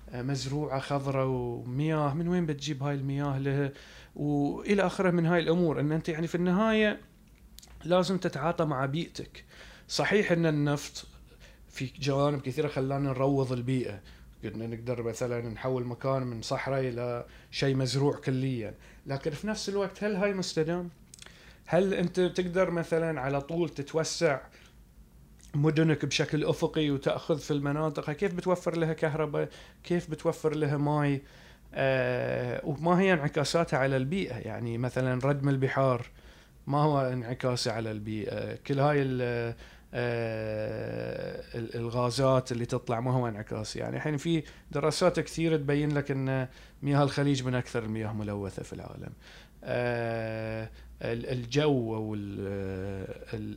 آه، 0.09 0.21
مزروعة 0.21 0.79
خضراء 0.79 1.27
ومياه 1.27 2.13
من 2.13 2.27
وين 2.27 2.45
بتجيب 2.45 2.83
هاي 2.83 2.95
المياه 2.95 3.39
لها؟ 3.39 3.71
وإلى 4.15 4.85
آخره 4.85 5.11
من 5.11 5.25
هاي 5.25 5.39
الأمور. 5.39 5.79
إن 5.79 5.91
أنت 5.91 6.09
يعني 6.09 6.27
في 6.27 6.35
النهاية 6.35 6.99
لازم 7.85 8.17
تتعاطى 8.17 8.65
مع 8.65 8.85
بيئتك. 8.85 9.45
صحيح 9.87 10.31
إن 10.31 10.45
النفط 10.45 11.05
في 11.69 11.91
جوانب 11.99 12.41
كثيرة 12.41 12.67
خلانا 12.67 13.09
نروض 13.09 13.51
البيئة. 13.51 14.01
قلنا 14.43 14.67
نقدر 14.67 15.03
مثلا 15.03 15.49
نحول 15.49 15.85
مكان 15.85 16.23
من 16.23 16.41
صحراء 16.41 16.79
إلى 16.79 17.25
شيء 17.51 17.75
مزروع 17.75 18.15
كليا. 18.15 18.73
لكن 19.05 19.31
في 19.31 19.47
نفس 19.47 19.69
الوقت 19.69 20.03
هل 20.03 20.15
هاي 20.15 20.33
مستدام 20.33 20.89
هل 21.69 21.93
انت 21.93 22.19
تقدر 22.19 22.71
مثلا 22.71 23.21
على 23.21 23.41
طول 23.41 23.69
تتوسع 23.69 24.39
مدنك 25.55 26.05
بشكل 26.05 26.45
أفقي 26.45 26.91
وتأخذ 26.91 27.39
في 27.39 27.51
المناطق؟ 27.51 28.11
كيف 28.11 28.33
بتوفر 28.33 28.77
لها 28.77 28.93
كهرباء؟ 28.93 29.49
كيف 29.83 30.11
بتوفر 30.11 30.55
لها 30.55 30.77
ماي؟ 30.77 31.21
آه 31.73 32.61
وما 32.63 32.99
هي 32.99 33.13
انعكاساتها 33.13 33.79
على 33.79 33.97
البيئة؟ 33.97 34.35
يعني 34.37 34.77
مثلا 34.77 35.19
ردم 35.23 35.49
البحار 35.49 36.05
ما 36.67 36.77
هو 36.77 37.01
انعكاسه 37.01 37.71
على 37.71 37.91
البيئة. 37.91 38.55
كل 38.55 38.79
هاي 38.79 39.07
آه 39.21 39.55
الغازات 41.53 42.51
اللي 42.51 42.65
تطلع 42.65 42.99
ما 42.99 43.11
هو 43.11 43.27
انعكاس. 43.27 43.75
يعني 43.75 43.95
الحين 43.95 44.17
في 44.17 44.43
دراسات 44.71 45.19
كثيرة 45.19 45.57
تبين 45.57 45.97
لك 45.97 46.11
إن 46.11 46.47
مياه 46.81 47.03
الخليج 47.03 47.43
من 47.43 47.55
أكثر 47.55 47.83
المياه 47.83 48.13
ملوثة 48.13 48.63
في 48.63 48.73
العالم. 48.73 49.13
آه 49.63 50.69
الجو 51.01 51.95
أو 51.95 52.15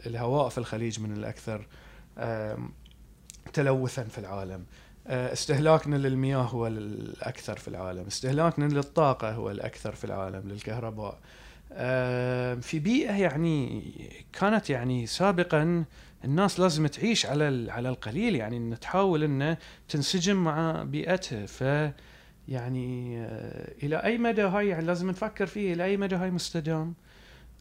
الهواء 0.06 0.48
في 0.48 0.58
الخليج 0.58 1.00
من 1.00 1.12
الأكثر 1.12 1.66
تلوثا 3.52 4.02
في 4.02 4.18
العالم. 4.18 4.64
آه، 5.06 5.32
استهلاكنا 5.32 5.96
للمياه 5.96 6.42
هو 6.42 6.66
الأكثر 6.66 7.56
في 7.56 7.68
العالم. 7.68 8.06
استهلاكنا 8.06 8.64
للطاقة 8.64 9.32
هو 9.32 9.50
الأكثر 9.50 9.94
في 9.94 10.04
العالم 10.04 10.48
للكهرباء. 10.48 11.18
في 12.60 12.78
بيئة 12.78 13.12
يعني 13.12 13.82
كانت 14.32 14.70
يعني 14.70 15.06
سابقا 15.06 15.84
الناس 16.24 16.60
لازم 16.60 16.86
تعيش 16.86 17.26
على 17.26 17.72
على 17.72 17.88
القليل 17.88 18.36
يعني 18.36 18.56
إن 18.56 18.80
تحاول 18.80 19.24
إنه 19.24 19.56
تنسجم 19.88 20.36
مع 20.44 20.82
بيئتها 20.82 21.46
ف 21.46 21.62
يعني 22.48 23.18
آه، 23.20 23.72
إلى 23.82 23.96
أي 23.96 24.18
مدى 24.18 24.42
هاي 24.42 24.68
يعني 24.68 24.86
لازم 24.86 25.10
نفكر 25.10 25.46
فيه 25.46 25.72
إلى 25.74 25.84
أي 25.84 25.96
مدى 25.96 26.16
هاي 26.16 26.30
مستدام؟ 26.30 26.94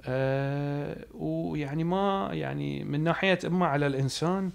آه 0.05 1.05
ويعني 1.13 1.83
ما 1.83 2.29
يعني 2.31 2.83
من 2.83 3.03
ناحية 3.03 3.39
إما 3.45 3.67
على 3.67 3.87
الإنسان 3.87 4.51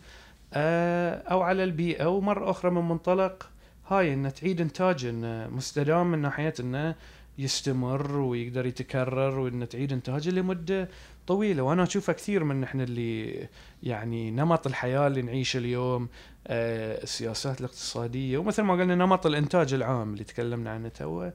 آه 0.55 1.15
أو 1.15 1.43
على 1.43 1.65
البيئة 1.65 2.07
ومرة 2.07 2.51
أخرى 2.51 2.71
من 2.71 2.89
منطلق 2.89 3.51
هاي 3.89 4.15
إنه 4.15 4.31
تعيد 4.31 4.61
إنتاج 4.61 5.05
إنه 5.05 5.49
مستدام 5.49 6.11
من 6.11 6.19
ناحية 6.19 6.55
إنه 6.61 6.95
يستمر 7.39 8.17
ويقدر 8.17 8.67
يتكرر 8.67 9.39
وإنه 9.39 9.65
تعيد 9.65 9.93
إنتاجه 9.93 10.31
لمدة 10.31 10.89
طويلة. 11.27 11.63
وأنا 11.63 11.83
اشوفها 11.83 12.13
كثير 12.13 12.45
من 12.45 12.65
إحنا 12.65 12.83
اللي 12.83 13.49
يعني 13.83 14.31
نمط 14.31 14.67
الحياة 14.67 15.07
اللي 15.07 15.23
نعيشه 15.23 15.59
اليوم 15.59 16.09
آه 16.47 17.03
السياسات 17.03 17.61
الاقتصادية 17.61 18.39
ومثل 18.39 18.63
ما 18.63 18.75
قلنا 18.75 18.95
نمط 18.95 19.27
الإنتاج 19.27 19.75
العام 19.75 20.13
اللي 20.13 20.25
تكلمنا 20.25 20.71
عنه 20.71 20.89
تو. 20.89 21.31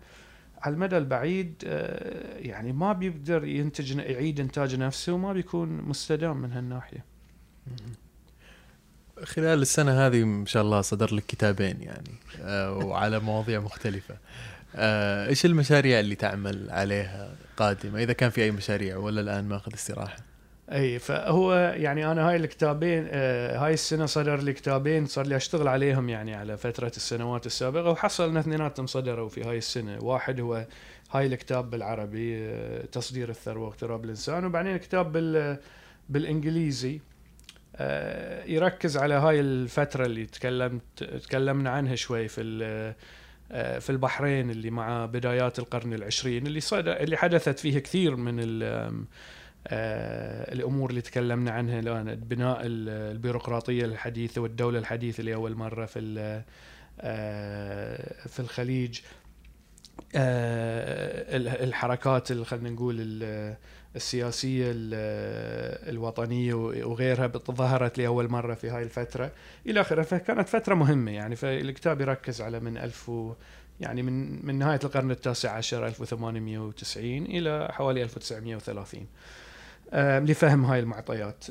على 0.62 0.74
المدى 0.74 0.98
البعيد 0.98 1.64
آه، 1.68 2.38
يعني 2.38 2.74
ما 2.74 2.94
بيقدر 2.94 3.46
ينتج 3.46 3.98
يعيد 3.98 4.40
إنتاج 4.40 4.76
نفسه 4.76 5.14
وما 5.14 5.34
بيكون 5.34 5.70
مستدام 5.70 6.38
من 6.38 6.52
هالناحية. 6.52 7.06
خلال 9.24 9.62
السنة 9.62 10.08
هذه 10.08 10.24
ما 10.24 10.46
شاء 10.46 10.64
الله 10.64 10.82
صدر 10.82 11.16
لك 11.16 11.26
كتابين 11.26 11.82
يعني 11.82 12.12
آه، 12.42 12.74
وعلى 12.74 13.20
مواضيع 13.20 13.60
مختلفة. 13.60 14.18
آه، 14.76 15.28
إيش 15.28 15.46
المشاريع 15.46 16.00
اللي 16.00 16.16
تعمل 16.16 16.70
عليها 16.70 17.36
قادمة؟ 17.58 18.04
إذا 18.04 18.14
كان 18.14 18.30
في 18.30 18.44
أي 18.44 18.52
مشاريع 18.52 18.98
ولا 18.98 19.22
الآن 19.22 19.46
ماخذ 19.46 19.74
استراحة؟ 19.74 20.29
أي 20.72 21.00
فهو 21.00 21.54
يعني 21.54 22.12
أنا 22.12 22.30
هاي 22.30 22.36
الكتابين 22.36 23.08
آه 23.12 23.58
هاي 23.58 23.74
السنة 23.74 24.06
صدر 24.06 24.42
لي 24.42 24.54
كتابين 24.54 25.06
صار 25.06 25.28
لي 25.28 25.36
أشتغل 25.36 25.68
عليهم 25.68 26.10
يعني 26.10 26.36
على 26.36 26.58
فترة 26.58 26.92
السنوات 26.98 27.46
السابقة 27.46 27.90
وحصل 27.90 28.30
ان 28.30 28.38
اثنيناتهم 28.38 28.88
صدروا 28.88 29.30
في 29.30 29.44
هاي 29.44 29.58
السنة. 29.58 30.04
واحد 30.04 30.40
هو 30.40 30.66
هاي 31.12 31.26
الكتاب 31.26 31.70
بالعربي 31.70 32.38
آه 32.38 32.86
تصدير 32.86 33.30
الثروة 33.30 33.66
واقتراب 33.66 34.04
الإنسان 34.04 34.46
وبعدين 34.46 34.78
كتاب 34.78 35.12
بال 35.12 35.58
بالإنجليزي. 36.10 37.00
آه 37.76 38.46
يركز 38.46 38.98
على 38.98 39.14
هاي 39.14 39.40
الفترة 39.40 40.06
اللي 40.06 40.26
تكلمت 40.26 41.04
تكلمنا 41.04 41.70
عنها 41.70 41.96
شوي 41.96 42.28
في 42.28 42.94
في 43.80 43.90
البحرين 43.90 44.50
اللي 44.50 44.70
مع 44.70 45.06
بدايات 45.06 45.60
القرن 45.60 45.94
العشرين 45.94 46.48
اللي 46.48 46.60
صار 46.60 46.80
اللي 46.80 47.18
حدثت 47.18 47.60
فيه 47.60 47.80
كثير 47.80 48.16
من 48.16 48.40
الأمور 49.68 50.90
اللي 50.90 51.02
تكلمنا 51.02 51.52
عنها 51.52 51.80
الان 51.80 52.16
بناء 52.16 52.60
البيروقراطية 52.64 53.86
الحديثة 53.86 54.42
والدولة 54.42 54.80
الحديثة 54.80 55.24
لاول 55.24 55.56
مرة 55.56 55.86
في 55.86 56.00
آه، 57.02 58.28
في 58.28 58.40
الخليج. 58.40 59.00
آه، 60.16 61.38
الحركات 61.38 62.34
خلينا 62.34 62.70
نقول 62.70 62.96
السياسية 63.96 64.66
الوطنية 65.90 66.54
وغيرها 66.54 67.28
ظهرت 67.52 67.98
لأول 67.98 68.30
مرة 68.30 68.54
في 68.54 68.70
هاي 68.70 68.84
الفترة. 68.84 69.32
إلى 69.68 69.82
آخره 69.82 70.02
فكانت 70.02 70.50
فترة 70.50 70.76
مهمة. 70.76 71.12
يعني 71.12 71.36
فالكتاب 71.36 72.02
يركز 72.02 72.42
على 72.42 72.60
من 72.60 72.78
1000 72.78 73.12
يعني 73.80 74.02
من 74.02 74.46
من 74.46 74.56
نهاية 74.56 74.80
القرن 74.84 75.12
التاسع 75.12 75.52
عشر 75.52 75.88
1890 75.88 77.26
إلى 77.26 77.68
حوالي 77.72 78.04
1930 78.04 79.08
لفهم 79.94 80.66
هاي 80.66 80.80
المعطيات 80.80 81.44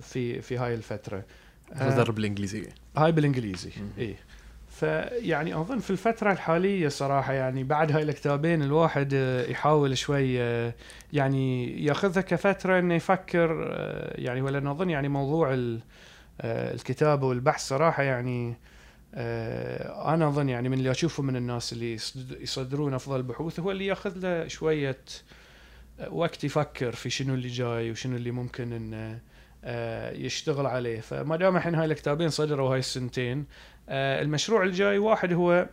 في 0.00 0.40
في 0.40 0.58
هاي 0.58 0.74
الفترة. 0.74 1.24
مصدر 1.76 2.10
بالإنجليزية. 2.10 2.68
هاي 2.96 3.12
بالإنجليزي 3.12 3.70
إي. 3.98 4.16
فيعني 4.68 5.54
أظن 5.54 5.78
في 5.78 5.90
الفترة 5.90 6.32
الحالية 6.32 6.88
صراحة 6.88 7.32
يعني 7.32 7.64
بعد 7.64 7.92
هاي 7.92 8.02
الكتابين 8.02 8.62
الواحد 8.62 9.12
يحاول 9.48 9.98
شوي 9.98 10.34
يعني 11.12 11.84
يأخذها 11.84 12.20
كفترة 12.20 12.78
إنه 12.78 12.94
يفكر 12.94 13.74
يعني 14.14 14.42
ولا 14.42 14.70
أظن 14.70 14.90
يعني 14.90 15.08
موضوع 15.08 15.56
الكتابة 16.44 17.26
والبحث 17.26 17.68
صراحة 17.68 18.02
يعني 18.02 18.56
أنا 19.14 20.28
أظن 20.28 20.48
يعني 20.48 20.68
من 20.68 20.78
اللي 20.78 20.90
أشوفه 20.90 21.22
من 21.22 21.36
الناس 21.36 21.72
اللي 21.72 21.98
يصدرون 22.40 22.94
أفضل 22.94 23.22
بحوث 23.22 23.60
هو 23.60 23.70
اللي 23.70 23.86
يأخذ 23.86 24.18
له 24.18 24.48
شوية 24.48 24.98
وقت 26.10 26.44
يفكر 26.44 26.92
في 26.92 27.10
شنو 27.10 27.34
اللي 27.34 27.48
جاي 27.48 27.90
وشنو 27.90 28.16
اللي 28.16 28.30
ممكن 28.30 28.72
انه 28.72 29.20
آه، 29.64 30.12
يشتغل 30.12 30.66
عليه. 30.66 31.00
فما 31.00 31.36
دام 31.36 31.56
الحين 31.56 31.74
هاي 31.74 31.84
الكتابين 31.84 32.28
صدروا 32.28 32.72
هاي 32.72 32.78
السنتين 32.78 33.44
آه، 33.88 34.22
المشروع 34.22 34.62
الجاي 34.62 34.98
واحد 34.98 35.32
هو 35.32 35.68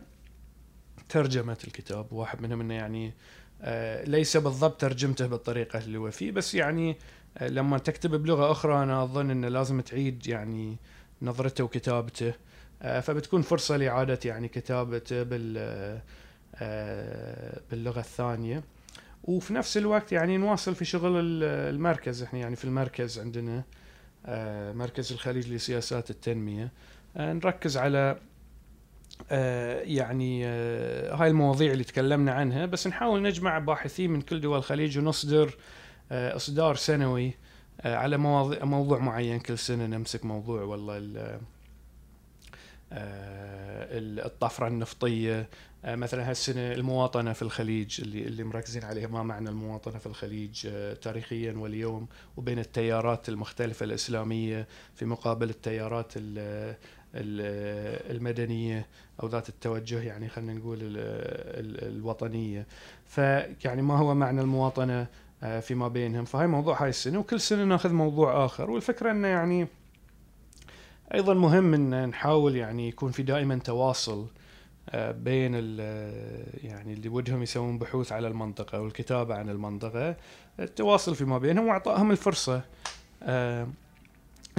ترجمة 1.08 1.58
الكتاب. 1.66 2.12
واحد 2.12 2.42
منهم 2.42 2.60
إنه 2.60 2.74
يعني 2.74 3.12
آه، 3.62 4.04
ليس 4.04 4.36
بالضبط 4.36 4.80
ترجمته 4.80 5.26
بالطريقة 5.26 5.78
اللي 5.78 5.98
هو 5.98 6.10
فيه 6.10 6.30
بس 6.30 6.54
يعني 6.54 6.96
لما 7.40 7.78
تكتب 7.78 8.22
بلغة 8.22 8.50
أخرى 8.50 8.82
أنا 8.82 9.02
أظن 9.02 9.30
أنه 9.30 9.48
لازم 9.48 9.80
تعيد 9.80 10.26
يعني 10.26 10.76
نظرته 11.22 11.64
وكتابته. 11.64 12.32
فبتكون 12.80 13.42
فرصة 13.42 13.76
لإعادة 13.76 14.18
يعني 14.24 14.48
كتابته 14.48 15.22
بال 15.22 16.00
باللغة 17.70 18.00
الثانية. 18.00 18.62
وفي 19.24 19.54
نفس 19.54 19.76
الوقت 19.76 20.12
يعني 20.12 20.36
نواصل 20.36 20.74
في 20.74 20.84
شغل 20.84 21.12
المركز. 21.44 22.22
إحنا 22.22 22.38
يعني 22.38 22.56
في 22.56 22.64
المركز 22.64 23.18
عندنا 23.18 23.64
آه، 24.26 24.72
مركز 24.72 25.12
الخليج 25.12 25.52
لسياسات 25.52 26.10
التنمية. 26.10 26.72
آه، 27.16 27.32
نركز 27.32 27.76
على 27.76 28.18
آه، 29.30 29.80
يعني 29.80 30.44
هاي 31.14 31.28
المواضيع 31.28 31.72
اللي 31.72 31.84
تكلمنا 31.84 32.32
عنها. 32.32 32.66
بس 32.66 32.86
نحاول 32.86 33.22
نجمع 33.22 33.58
باحثين 33.58 34.10
من 34.10 34.20
كل 34.20 34.40
دول 34.40 34.58
الخليج 34.58 34.98
ونصدر 34.98 35.54
إصدار 36.12 36.74
سنوي 36.74 37.34
على 37.84 38.16
مواضيع 38.16 38.64
موضوع 38.64 38.98
معين. 38.98 39.40
كل 39.40 39.58
سنة 39.58 39.86
نمسك 39.86 40.24
موضوع 40.24 40.62
والله 40.62 40.94
ال- 40.98 41.40
الطفرة 44.26 44.68
النفطية 44.68 45.48
مثلا 45.84 46.30
هالسنة 46.30 46.72
المواطنة 46.72 47.32
في 47.32 47.42
الخليج 47.42 48.00
اللي 48.00 48.22
اللي 48.22 48.44
مركزين 48.44 48.84
عليها 48.84 49.06
ما 49.08 49.22
معنى 49.22 49.48
المواطنة 49.48 49.98
في 49.98 50.06
الخليج 50.06 50.66
آه، 50.66 50.94
تاريخيا 50.94 51.52
واليوم 51.52 52.06
وبين 52.36 52.58
التيارات 52.58 53.28
المختلفة 53.28 53.84
الإسلامية 53.84 54.66
في 54.94 55.04
مقابل 55.04 55.50
التيارات 55.50 56.12
ال- 56.16 56.76
ال- 57.14 58.16
المدنية 58.16 58.86
أو 59.22 59.28
ذات 59.28 59.48
التوجه 59.48 60.00
يعني 60.02 60.28
خلينا 60.28 60.52
نقول 60.54 60.78
ال- 60.82 60.96
ال- 61.66 61.96
الوطنية. 61.96 62.66
فيعني 63.06 63.82
ما 63.82 63.98
هو 63.98 64.14
معنى 64.14 64.40
المواطنة 64.40 65.06
آه، 65.42 65.60
فيما 65.60 65.88
بينهم. 65.88 66.24
فهاي 66.24 66.46
موضوع 66.46 66.82
هاي 66.82 66.88
السنة 66.88 67.18
وكل 67.18 67.40
سنة 67.40 67.64
ناخذ 67.64 67.92
موضوع 67.92 68.44
آخر. 68.44 68.70
والفكرة 68.70 69.10
إنه 69.10 69.28
يعني 69.28 69.66
أيضا 71.14 71.34
مهم 71.34 71.74
إن 71.74 72.08
نحاول 72.08 72.56
يعني 72.56 72.88
يكون 72.88 73.12
في 73.12 73.22
دائما 73.22 73.56
تواصل 73.58 74.20
آه، 74.20 74.26
بين 74.94 75.52
ال- 75.54 76.64
يعني 76.64 76.92
اللي 76.92 77.08
ودهم 77.08 77.42
يسوون 77.42 77.78
بحوث 77.78 78.12
على 78.12 78.28
المنطقة 78.28 78.80
والكتابة 78.80 79.34
عن 79.34 79.48
المنطقة 79.50 80.16
التواصل 80.60 81.14
فيما 81.14 81.38
بينهم 81.38 81.66
واعطائهم 81.66 82.10
الفرصة 82.10 82.62
آه، 83.22 83.68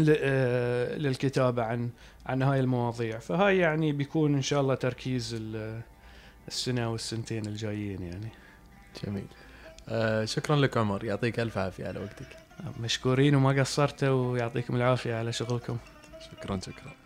آه، 0.09 0.95
للكتابة 0.97 1.63
عن 1.63 1.89
عن 2.25 2.41
هاي 2.41 2.59
المواضيع. 2.59 3.19
فهاي 3.19 3.57
يعني 3.57 3.91
بيكون 3.91 4.35
إن 4.35 4.41
شاء 4.41 4.61
الله 4.61 4.75
تركيز 4.75 5.33
ال- 5.39 5.81
السنة 6.47 6.91
والسنتين 6.91 7.45
الجايين 7.45 8.01
يعني. 8.03 8.29
جميل. 9.05 9.25
آه 9.89 10.25
شكرا 10.25 10.55
لك 10.55 10.77
عمر. 10.77 11.03
يعطيك 11.03 11.39
ألف 11.39 11.57
عافية 11.57 11.87
على 11.87 11.99
وقتك. 11.99 12.27
مشكورين 12.79 13.35
وما 13.35 13.61
قصرتوا 13.61 14.31
ويعطيكم 14.31 14.75
العافية 14.75 15.15
على 15.15 15.31
شغلكم. 15.33 15.77
شكرا 16.31 16.59
شكرا. 16.59 17.02